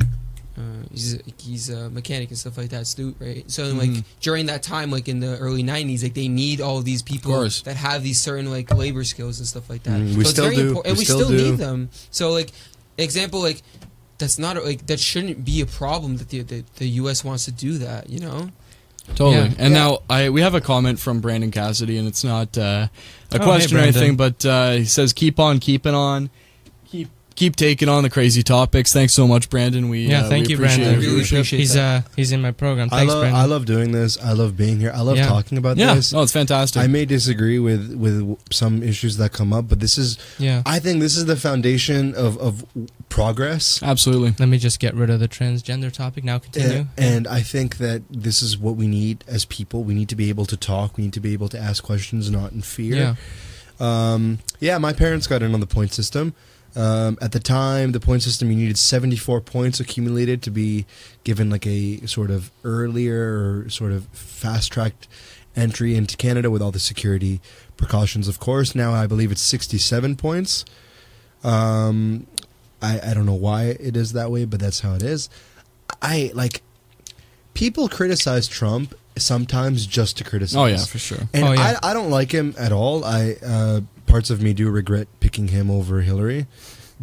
Uh, 0.61 0.85
he's 0.91 1.17
he's 1.37 1.69
a 1.69 1.89
mechanic 1.89 2.29
and 2.29 2.37
stuff 2.37 2.57
like 2.57 2.69
that, 2.69 2.85
Stu, 2.87 3.15
right? 3.19 3.43
So 3.49 3.63
like 3.73 3.89
Mhm. 3.89 4.03
during 4.21 4.45
that 4.47 4.61
time, 4.63 4.91
like 4.91 5.07
in 5.07 5.19
the 5.19 5.37
early 5.37 5.63
'90s, 5.63 6.03
like 6.03 6.13
they 6.13 6.27
need 6.27 6.61
all 6.61 6.77
of 6.77 6.85
these 6.85 7.01
people 7.01 7.31
course. 7.31 7.61
that 7.63 7.75
have 7.77 8.03
these 8.03 8.19
certain 8.21 8.49
like 8.51 8.73
labor 8.73 9.03
skills 9.03 9.39
and 9.39 9.47
stuff 9.47 9.69
like 9.69 9.83
that. 9.83 9.99
Mm, 9.99 10.07
we 10.09 10.13
so 10.13 10.19
it's 10.21 10.29
still 10.31 10.51
do. 10.51 10.59
important, 10.67 10.85
and 10.87 10.97
We 10.97 11.01
we 11.01 11.05
still 11.05 11.19
still, 11.25 11.31
need 11.31 11.57
them. 11.57 11.89
So 12.11 12.31
like 12.31 12.51
example, 12.97 13.41
like 13.41 13.61
that's 14.17 14.37
not 14.37 14.63
like 14.63 14.85
that 14.87 14.99
shouldn't 14.99 15.43
be 15.43 15.61
a 15.61 15.65
problem 15.65 16.17
that 16.17 16.29
the 16.29 16.41
the, 16.43 16.63
the 16.77 16.87
U.S. 17.01 17.23
wants 17.23 17.45
to 17.45 17.51
do 17.51 17.77
that. 17.79 18.09
You 18.09 18.19
know? 18.19 18.49
Totally. 19.15 19.31
Yeah. 19.35 19.43
And 19.57 19.73
Yeah. 19.73 19.79
now 19.83 19.99
I 20.09 20.29
we 20.29 20.41
have 20.41 20.53
a 20.53 20.61
comment 20.61 20.99
from 20.99 21.21
Brandon 21.21 21.49
Cassidy, 21.51 21.97
and 21.97 22.07
it's 22.07 22.23
not 22.23 22.55
uh, 22.57 22.87
a 23.31 23.37
hey, 23.37 23.43
question 23.43 23.77
or 23.77 23.81
anything, 23.81 24.15
but 24.15 24.45
uh, 24.45 24.73
he 24.73 24.85
says, 24.85 25.11
"Keep 25.11 25.39
on 25.39 25.59
keeping 25.59 25.95
on, 25.95 26.29
keep 27.31 27.35
keep 27.35 27.55
taking 27.55 27.89
on 27.89 28.03
the 28.03 28.09
crazy 28.09 28.43
topics." 28.43 28.93
Thanks 28.93 29.13
so 29.13 29.27
much, 29.27 29.49
Brandon. 29.49 29.89
We 29.89 30.07
Yeah, 30.07 30.23
uh, 30.25 30.29
thank 30.29 30.47
we 30.47 30.51
you, 30.51 30.57
appreciate 30.57 30.83
Brandon. 30.85 31.01
your 31.01 31.11
Really 31.11 31.23
appreciate 31.23 31.59
he's 31.59 31.75
uh 31.75 32.01
he's 32.15 32.31
in 32.31 32.41
my 32.41 32.51
program. 32.51 32.89
I 32.91 33.03
love 33.03 33.21
Brandon. 33.21 33.41
I 33.41 33.45
love 33.45 33.65
doing 33.65 33.91
this. 33.91 34.17
I 34.21 34.33
love 34.33 34.55
being 34.57 34.79
here. 34.79 34.91
I 34.93 35.01
love 35.01 35.17
Yeah. 35.17 35.27
talking 35.27 35.57
about 35.57 35.77
Yeah, 35.77 35.95
this. 35.95 36.13
no, 36.13 36.21
it's 36.21 36.31
fantastic. 36.31 36.81
I 36.81 36.87
may 36.87 37.05
disagree 37.05 37.59
with 37.59 37.93
with 37.95 38.37
some 38.51 38.83
issues 38.83 39.17
that 39.17 39.31
come 39.31 39.53
up, 39.53 39.67
but 39.69 39.79
this 39.79 39.97
is 39.97 40.17
yeah. 40.39 40.61
I 40.65 40.79
think 40.79 40.99
this 40.99 41.17
is 41.17 41.25
the 41.25 41.35
foundation 41.35 42.13
of 42.15 42.37
of 42.37 42.65
progress. 43.09 43.81
Absolutely. 43.83 44.35
Let 44.39 44.47
me 44.49 44.57
just 44.57 44.79
get 44.79 44.93
rid 44.95 45.09
of 45.09 45.19
the 45.19 45.27
transgender 45.27 45.91
topic. 45.91 46.23
Now 46.23 46.39
continue. 46.39 46.87
And, 46.97 47.15
and 47.25 47.27
I 47.27 47.41
think 47.41 47.77
that 47.77 48.03
this 48.09 48.41
is 48.41 48.57
what 48.57 48.75
we 48.75 48.87
need 48.87 49.23
as 49.27 49.45
people. 49.45 49.83
We 49.83 49.93
need 49.93 50.09
to 50.09 50.15
be 50.15 50.29
able 50.29 50.45
to 50.45 50.57
talk. 50.57 50.97
We 50.97 51.03
need 51.05 51.13
to 51.13 51.19
be 51.19 51.33
able 51.33 51.49
to 51.49 51.59
ask 51.59 51.83
questions, 51.83 52.29
not 52.31 52.51
in 52.53 52.61
fear. 52.61 52.95
yeah. 52.95 53.15
Um, 53.79 54.39
yeah, 54.59 54.77
my 54.77 54.93
parents 54.93 55.27
got 55.27 55.41
in 55.41 55.53
on 55.53 55.59
the 55.59 55.67
point 55.67 55.91
system. 55.93 56.33
Um, 56.75 57.17
at 57.21 57.33
the 57.33 57.39
time, 57.39 57.91
the 57.91 57.99
point 57.99 58.23
system, 58.23 58.49
you 58.49 58.55
needed 58.57 58.77
74 58.77 59.41
points 59.41 59.79
accumulated 59.79 60.41
to 60.43 60.51
be 60.51 60.85
given 61.23 61.49
like 61.49 61.67
a 61.67 62.05
sort 62.07 62.31
of 62.31 62.49
earlier 62.63 63.63
or 63.65 63.69
sort 63.69 63.91
of 63.91 64.05
fast 64.07 64.71
tracked 64.71 65.07
entry 65.55 65.95
into 65.95 66.15
Canada 66.15 66.49
with 66.49 66.61
all 66.61 66.71
the 66.71 66.79
security 66.79 67.41
precautions, 67.75 68.27
of 68.29 68.39
course. 68.39 68.73
Now 68.73 68.93
I 68.93 69.05
believe 69.05 69.31
it's 69.31 69.41
67 69.41 70.15
points. 70.15 70.63
Um, 71.43 72.27
I, 72.81 72.99
I 73.11 73.13
don't 73.13 73.25
know 73.25 73.33
why 73.33 73.65
it 73.79 73.95
is 73.97 74.13
that 74.13 74.31
way, 74.31 74.45
but 74.45 74.59
that's 74.59 74.79
how 74.79 74.93
it 74.93 75.03
is. 75.03 75.29
I 76.01 76.31
like 76.33 76.61
people 77.53 77.89
criticize 77.89 78.47
Trump 78.47 78.95
sometimes 79.17 79.85
just 79.85 80.17
to 80.17 80.23
criticize. 80.23 80.55
Oh 80.55 80.65
yeah, 80.65 80.85
for 80.85 80.99
sure. 80.99 81.17
And 81.33 81.43
Oh, 81.45 81.51
yeah. 81.51 81.79
I, 81.83 81.91
I 81.91 81.93
don't 81.93 82.09
like 82.09 82.31
him 82.31 82.55
at 82.57 82.71
all. 82.71 83.03
I 83.03 83.35
uh, 83.45 83.81
parts 84.11 84.29
of 84.29 84.41
me 84.41 84.53
do 84.53 84.69
regret 84.69 85.07
picking 85.19 85.47
him 85.49 85.71
over 85.71 86.01
Hillary 86.01 86.45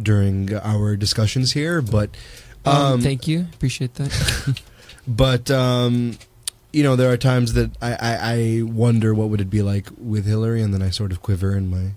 during 0.01 0.53
our 0.55 0.95
discussions 0.95 1.51
here, 1.53 1.81
but 1.81 2.09
Um, 2.65 2.75
um, 2.75 3.01
thank 3.01 3.27
you, 3.27 3.47
appreciate 3.53 3.95
that. 3.95 4.11
but 5.07 5.49
um, 5.51 6.17
you 6.71 6.83
know 6.83 6.95
there 6.95 7.11
are 7.11 7.17
times 7.17 7.53
that 7.53 7.71
I, 7.81 7.91
I, 7.93 8.17
I 8.21 8.61
wonder 8.63 9.13
what 9.13 9.29
would 9.29 9.41
it 9.41 9.49
be 9.49 9.61
like 9.61 9.87
with 9.97 10.25
Hillary, 10.25 10.61
and 10.61 10.73
then 10.73 10.81
I 10.81 10.89
sort 10.91 11.11
of 11.11 11.21
quiver 11.21 11.55
in 11.55 11.69
my 11.69 11.91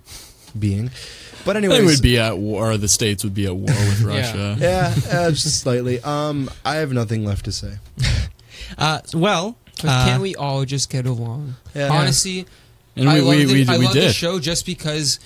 being. 0.59 0.91
But 1.45 1.55
They 1.55 1.59
anyways, 1.59 1.85
would 1.85 2.03
be 2.03 2.19
at 2.19 2.39
war. 2.39 2.77
The 2.77 2.89
states 2.89 3.25
would 3.25 3.35
be 3.35 3.47
at 3.47 3.57
war 3.57 3.67
with 3.89 4.03
Russia. 4.15 4.57
yeah, 4.59 4.95
uh, 5.11 5.31
just 5.31 5.61
slightly. 5.61 6.01
Um, 6.03 6.49
I 6.65 6.77
have 6.77 6.93
nothing 6.93 7.25
left 7.25 7.45
to 7.47 7.53
say. 7.53 7.75
Uh, 8.79 9.01
well, 9.13 9.59
uh, 9.85 10.07
can't 10.07 10.23
we 10.23 10.35
all 10.35 10.65
just 10.65 10.89
get 10.89 11.05
along? 11.05 11.57
Yeah. 11.75 11.91
Honestly, 11.93 12.47
And 12.97 13.09
I 13.09 13.21
love, 13.21 13.29
we, 13.37 13.45
the, 13.45 13.53
we, 13.55 13.67
I 13.69 13.79
we 13.79 13.85
love 13.87 13.95
the 13.95 14.13
show 14.13 14.39
just 14.39 14.67
because, 14.67 15.19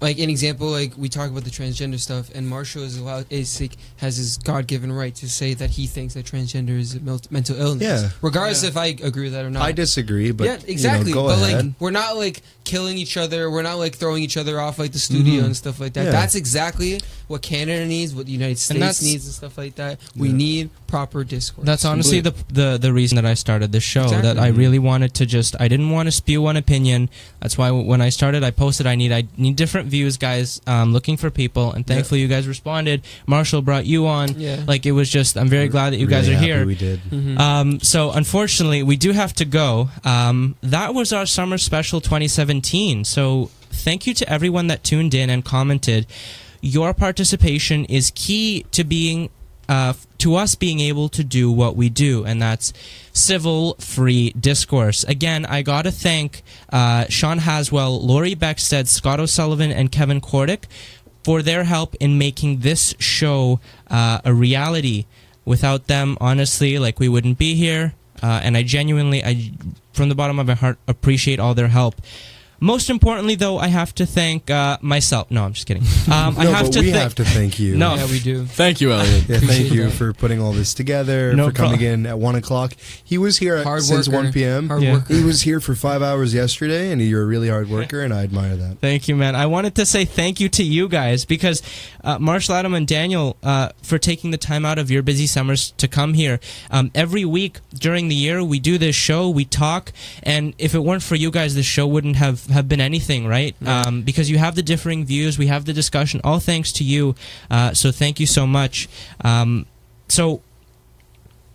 like 0.00 0.18
an 0.18 0.30
example, 0.30 0.68
like 0.68 0.92
we 0.96 1.08
talk 1.08 1.30
about 1.30 1.44
the 1.44 1.50
transgender 1.50 1.98
stuff, 1.98 2.30
and 2.34 2.48
Marshall 2.48 2.82
is 2.82 2.96
allowed 2.96 3.26
is 3.30 3.60
like 3.60 3.76
has 3.98 4.16
his 4.16 4.38
God 4.38 4.66
given 4.66 4.90
right 4.92 5.14
to 5.16 5.28
say 5.28 5.54
that 5.54 5.70
he 5.70 5.86
thinks 5.86 6.14
that 6.14 6.24
transgender 6.26 6.78
is 6.78 6.94
a 6.94 7.00
mel- 7.00 7.20
mental 7.30 7.60
illness, 7.60 8.02
Yeah. 8.02 8.10
regardless 8.22 8.62
Yeah. 8.62 8.70
if 8.70 8.76
I 8.76 8.86
agree 8.86 9.24
with 9.24 9.32
that 9.34 9.44
or 9.44 9.50
not. 9.50 9.62
I 9.62 9.72
disagree, 9.72 10.30
but 10.30 10.44
yeah, 10.44 10.58
exactly. 10.66 11.10
You 11.10 11.16
know, 11.16 11.22
go 11.22 11.28
but 11.28 11.38
ahead. 11.42 11.66
like, 11.66 11.74
we're 11.80 11.90
not 11.90 12.16
like 12.16 12.42
killing 12.64 12.96
each 12.98 13.16
other. 13.16 13.50
We're 13.50 13.62
not 13.62 13.78
like 13.78 13.96
throwing 13.96 14.22
each 14.22 14.36
other 14.36 14.60
off 14.60 14.78
like 14.78 14.92
the 14.92 14.98
studio 14.98 15.42
Mhm. 15.42 15.46
and 15.46 15.56
stuff 15.56 15.80
like 15.80 15.92
that. 15.94 16.04
Yeah. 16.06 16.10
That's 16.12 16.34
exactly 16.34 17.00
what 17.28 17.42
Canada 17.42 17.84
needs, 17.86 18.14
what 18.14 18.26
the 18.26 18.32
United 18.32 18.56
that's- 18.58 18.96
States 18.96 19.02
needs, 19.02 19.24
and 19.26 19.34
stuff 19.34 19.58
like 19.58 19.74
that. 19.76 19.98
We 20.16 20.28
Yeah. 20.28 20.34
need 20.34 20.70
proper 20.86 21.24
discourse. 21.24 21.66
That's 21.66 21.84
honestly 21.84 22.20
the, 22.20 22.34
the 22.52 22.78
the 22.80 22.92
reason 22.92 23.16
that 23.16 23.26
I 23.26 23.34
started 23.34 23.70
this 23.72 23.82
show. 23.84 24.08
That 24.08 24.38
I 24.38 24.48
really 24.48 24.78
wanted 24.78 25.14
to 25.14 25.26
just 25.26 25.54
I 25.60 25.68
didn't 25.68 25.90
want 25.90 26.06
to 26.06 26.12
spew 26.12 26.42
one 26.42 26.56
opinion. 26.56 27.08
That's 27.40 27.56
why 27.58 27.70
when 27.70 28.00
I 28.00 28.08
started, 28.08 28.42
I 28.44 28.50
posted 28.50 28.86
I 28.86 28.94
need 28.94 29.12
I 29.12 29.24
need 29.36 29.56
different 29.56 29.88
views, 29.90 30.16
guys. 30.16 30.60
Um, 30.66 30.92
looking 30.92 31.16
for 31.16 31.30
people, 31.30 31.72
and 31.72 31.86
thankfully 31.86 32.20
you 32.20 32.28
guys 32.28 32.48
responded. 32.48 33.02
Marshall 33.26 33.60
brought 33.62 33.84
you 33.86 34.06
on. 34.06 34.38
yeah. 34.40 34.64
Like 34.66 34.86
it 34.86 34.92
was 34.92 35.10
just 35.10 35.36
I'm 35.36 35.48
very 35.48 35.68
glad 35.68 35.92
that 35.92 35.98
you 35.98 36.06
guys 36.06 36.28
are 36.28 36.34
happy 36.34 36.46
here. 36.46 36.64
We 36.66 36.74
did. 36.74 37.00
Mhm. 37.10 37.38
Um, 37.38 37.80
so 37.80 38.10
unfortunately, 38.12 38.82
we 38.82 38.96
do 38.96 39.12
have 39.12 39.32
to 39.34 39.44
go. 39.44 39.90
Um, 40.04 40.56
that 40.62 40.94
was 40.94 41.12
our 41.12 41.26
summer 41.26 41.58
special 41.58 42.00
2017. 42.00 43.04
So 43.04 43.50
thank 43.70 44.06
you 44.06 44.14
to 44.14 44.28
everyone 44.32 44.68
that 44.68 44.82
tuned 44.84 45.14
in 45.14 45.28
and 45.30 45.44
commented. 45.44 46.06
Your 46.62 46.92
participation 46.94 47.84
is 47.86 48.12
key 48.14 48.64
to 48.72 48.84
being. 48.84 49.30
Uh, 49.68 49.92
to 50.20 50.36
us 50.36 50.54
being 50.54 50.80
able 50.80 51.08
to 51.10 51.24
do 51.24 51.50
what 51.50 51.76
we 51.76 51.88
do, 51.88 52.24
and 52.24 52.40
that's 52.40 52.72
civil 53.12 53.74
free 53.74 54.30
discourse. 54.32 55.04
Again, 55.04 55.44
I 55.46 55.62
gotta 55.62 55.90
thank 55.90 56.42
uh, 56.72 57.06
Sean 57.08 57.38
Haswell, 57.38 58.00
Laurie 58.00 58.36
Beckstead, 58.36 58.86
Scott 58.86 59.20
O'Sullivan, 59.20 59.70
and 59.72 59.90
Kevin 59.90 60.20
Kordick 60.20 60.64
for 61.24 61.42
their 61.42 61.64
help 61.64 61.94
in 61.96 62.18
making 62.18 62.60
this 62.60 62.94
show 62.98 63.60
uh, 63.88 64.20
a 64.24 64.32
reality. 64.32 65.06
Without 65.44 65.86
them, 65.86 66.16
honestly, 66.20 66.78
like 66.78 67.00
we 67.00 67.08
wouldn't 67.08 67.38
be 67.38 67.54
here. 67.54 67.94
Uh, 68.22 68.40
and 68.42 68.56
I 68.56 68.62
genuinely, 68.62 69.24
I, 69.24 69.52
from 69.92 70.10
the 70.10 70.14
bottom 70.14 70.38
of 70.38 70.46
my 70.46 70.54
heart, 70.54 70.78
appreciate 70.86 71.40
all 71.40 71.54
their 71.54 71.68
help. 71.68 71.96
Most 72.60 72.90
importantly, 72.90 73.34
though, 73.36 73.58
I 73.58 73.68
have 73.68 73.94
to 73.96 74.06
thank 74.06 74.50
uh, 74.50 74.76
myself. 74.82 75.30
No, 75.30 75.44
I'm 75.44 75.52
just 75.54 75.66
kidding. 75.66 75.82
Um, 76.10 76.34
I 76.38 76.44
no, 76.44 76.52
have 76.52 76.66
but 76.66 76.72
to 76.72 76.80
we 76.80 76.90
thank. 76.90 77.02
have 77.02 77.14
to 77.16 77.24
thank 77.24 77.60
you. 77.60 77.76
No. 77.76 77.94
yeah, 77.94 78.06
we 78.06 78.18
do. 78.18 78.44
Thank 78.44 78.80
you, 78.80 78.90
Elliot. 78.92 79.28
Yeah, 79.28 79.38
thank 79.38 79.70
you 79.72 79.90
for 79.90 80.12
putting 80.12 80.40
all 80.40 80.50
this 80.52 80.74
together, 80.74 81.34
No 81.34 81.46
for 81.48 81.52
coming 81.52 81.78
prob- 81.78 81.82
in 81.82 82.06
at 82.06 82.18
1 82.18 82.34
o'clock. 82.34 82.74
He 83.04 83.16
was 83.16 83.38
here 83.38 83.54
at, 83.56 83.64
Hard 83.64 83.82
since 83.82 84.08
worker. 84.08 84.24
1 84.24 84.32
p.m. 84.32 84.68
Hard 84.68 84.82
Yeah. 84.82 84.94
worker. 84.94 85.14
He 85.14 85.22
was 85.22 85.42
here 85.42 85.60
for 85.60 85.76
five 85.76 86.02
hours 86.02 86.34
yesterday, 86.34 86.90
and 86.90 87.00
you're 87.00 87.22
a 87.22 87.26
really 87.26 87.48
hard 87.48 87.70
worker, 87.70 88.00
and 88.00 88.12
I 88.12 88.24
admire 88.24 88.56
that. 88.56 88.78
Thank 88.80 89.06
you, 89.06 89.14
man. 89.14 89.36
I 89.36 89.46
wanted 89.46 89.76
to 89.76 89.86
say 89.86 90.04
thank 90.04 90.40
you 90.40 90.48
to 90.48 90.64
you 90.64 90.88
guys 90.88 91.24
because 91.24 91.62
uh, 92.02 92.18
Marshall, 92.18 92.56
Adam, 92.56 92.74
and 92.74 92.88
Daniel 92.88 93.36
uh, 93.44 93.68
for 93.82 93.98
taking 93.98 94.32
the 94.32 94.38
time 94.38 94.64
out 94.64 94.78
of 94.78 94.90
your 94.90 95.02
busy 95.02 95.28
summers 95.28 95.70
to 95.76 95.86
come 95.86 96.14
here. 96.14 96.40
Um, 96.72 96.90
every 96.94 97.24
week 97.24 97.60
during 97.72 98.08
the 98.08 98.16
year, 98.16 98.42
we 98.42 98.58
do 98.58 98.78
this 98.78 98.96
show, 98.96 99.28
we 99.30 99.44
talk, 99.44 99.92
and 100.24 100.54
if 100.58 100.74
it 100.74 100.80
weren't 100.80 101.04
for 101.04 101.14
you 101.14 101.30
guys, 101.30 101.54
this 101.54 101.66
show 101.66 101.86
wouldn't 101.86 102.16
have, 102.16 102.46
have 102.50 102.68
been 102.68 102.80
anything, 102.80 103.26
right? 103.26 103.54
Right. 103.60 103.86
Um, 103.86 104.02
because 104.02 104.30
you 104.30 104.38
have 104.38 104.54
the 104.54 104.62
differing 104.62 105.04
views, 105.04 105.38
we 105.38 105.46
have 105.46 105.64
the 105.64 105.72
discussion, 105.72 106.20
all 106.24 106.40
thanks 106.40 106.72
to 106.72 106.84
you. 106.84 107.14
Uh, 107.50 107.74
so 107.74 107.90
thank 107.90 108.20
you 108.20 108.26
so 108.26 108.46
much. 108.46 108.88
Um, 109.22 109.66
so 110.08 110.42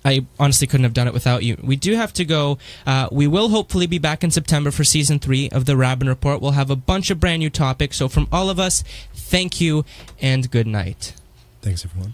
I 0.06 0.26
honestly 0.40 0.68
couldn't 0.68 0.84
have 0.84 0.94
done 0.94 1.08
it 1.08 1.14
without 1.14 1.44
you. 1.44 1.58
We 1.64 1.76
do 1.76 1.96
have 1.96 2.14
to 2.14 2.26
go. 2.26 2.60
Uh, 2.86 3.10
we 3.12 3.26
will 3.26 3.50
hopefully 3.50 3.88
be 3.88 3.98
back 3.98 4.24
in 4.24 4.30
September 4.30 4.70
for 4.70 4.84
season 4.84 5.18
three 5.18 5.50
of 5.50 5.66
the 5.66 5.74
Raben 5.74 6.08
Report. 6.08 6.42
We'll 6.42 6.52
have 6.52 6.70
a 6.70 6.76
bunch 6.76 7.10
of 7.10 7.20
brand 7.20 7.40
new 7.40 7.50
topics. 7.50 7.98
So, 7.98 8.08
from 8.08 8.28
all 8.32 8.50
of 8.52 8.60
us, 8.60 8.84
thank 9.14 9.60
you 9.60 9.84
and 10.22 10.50
good 10.50 10.68
night. 10.68 11.14
Thanks, 11.62 11.84
everyone. 11.84 12.14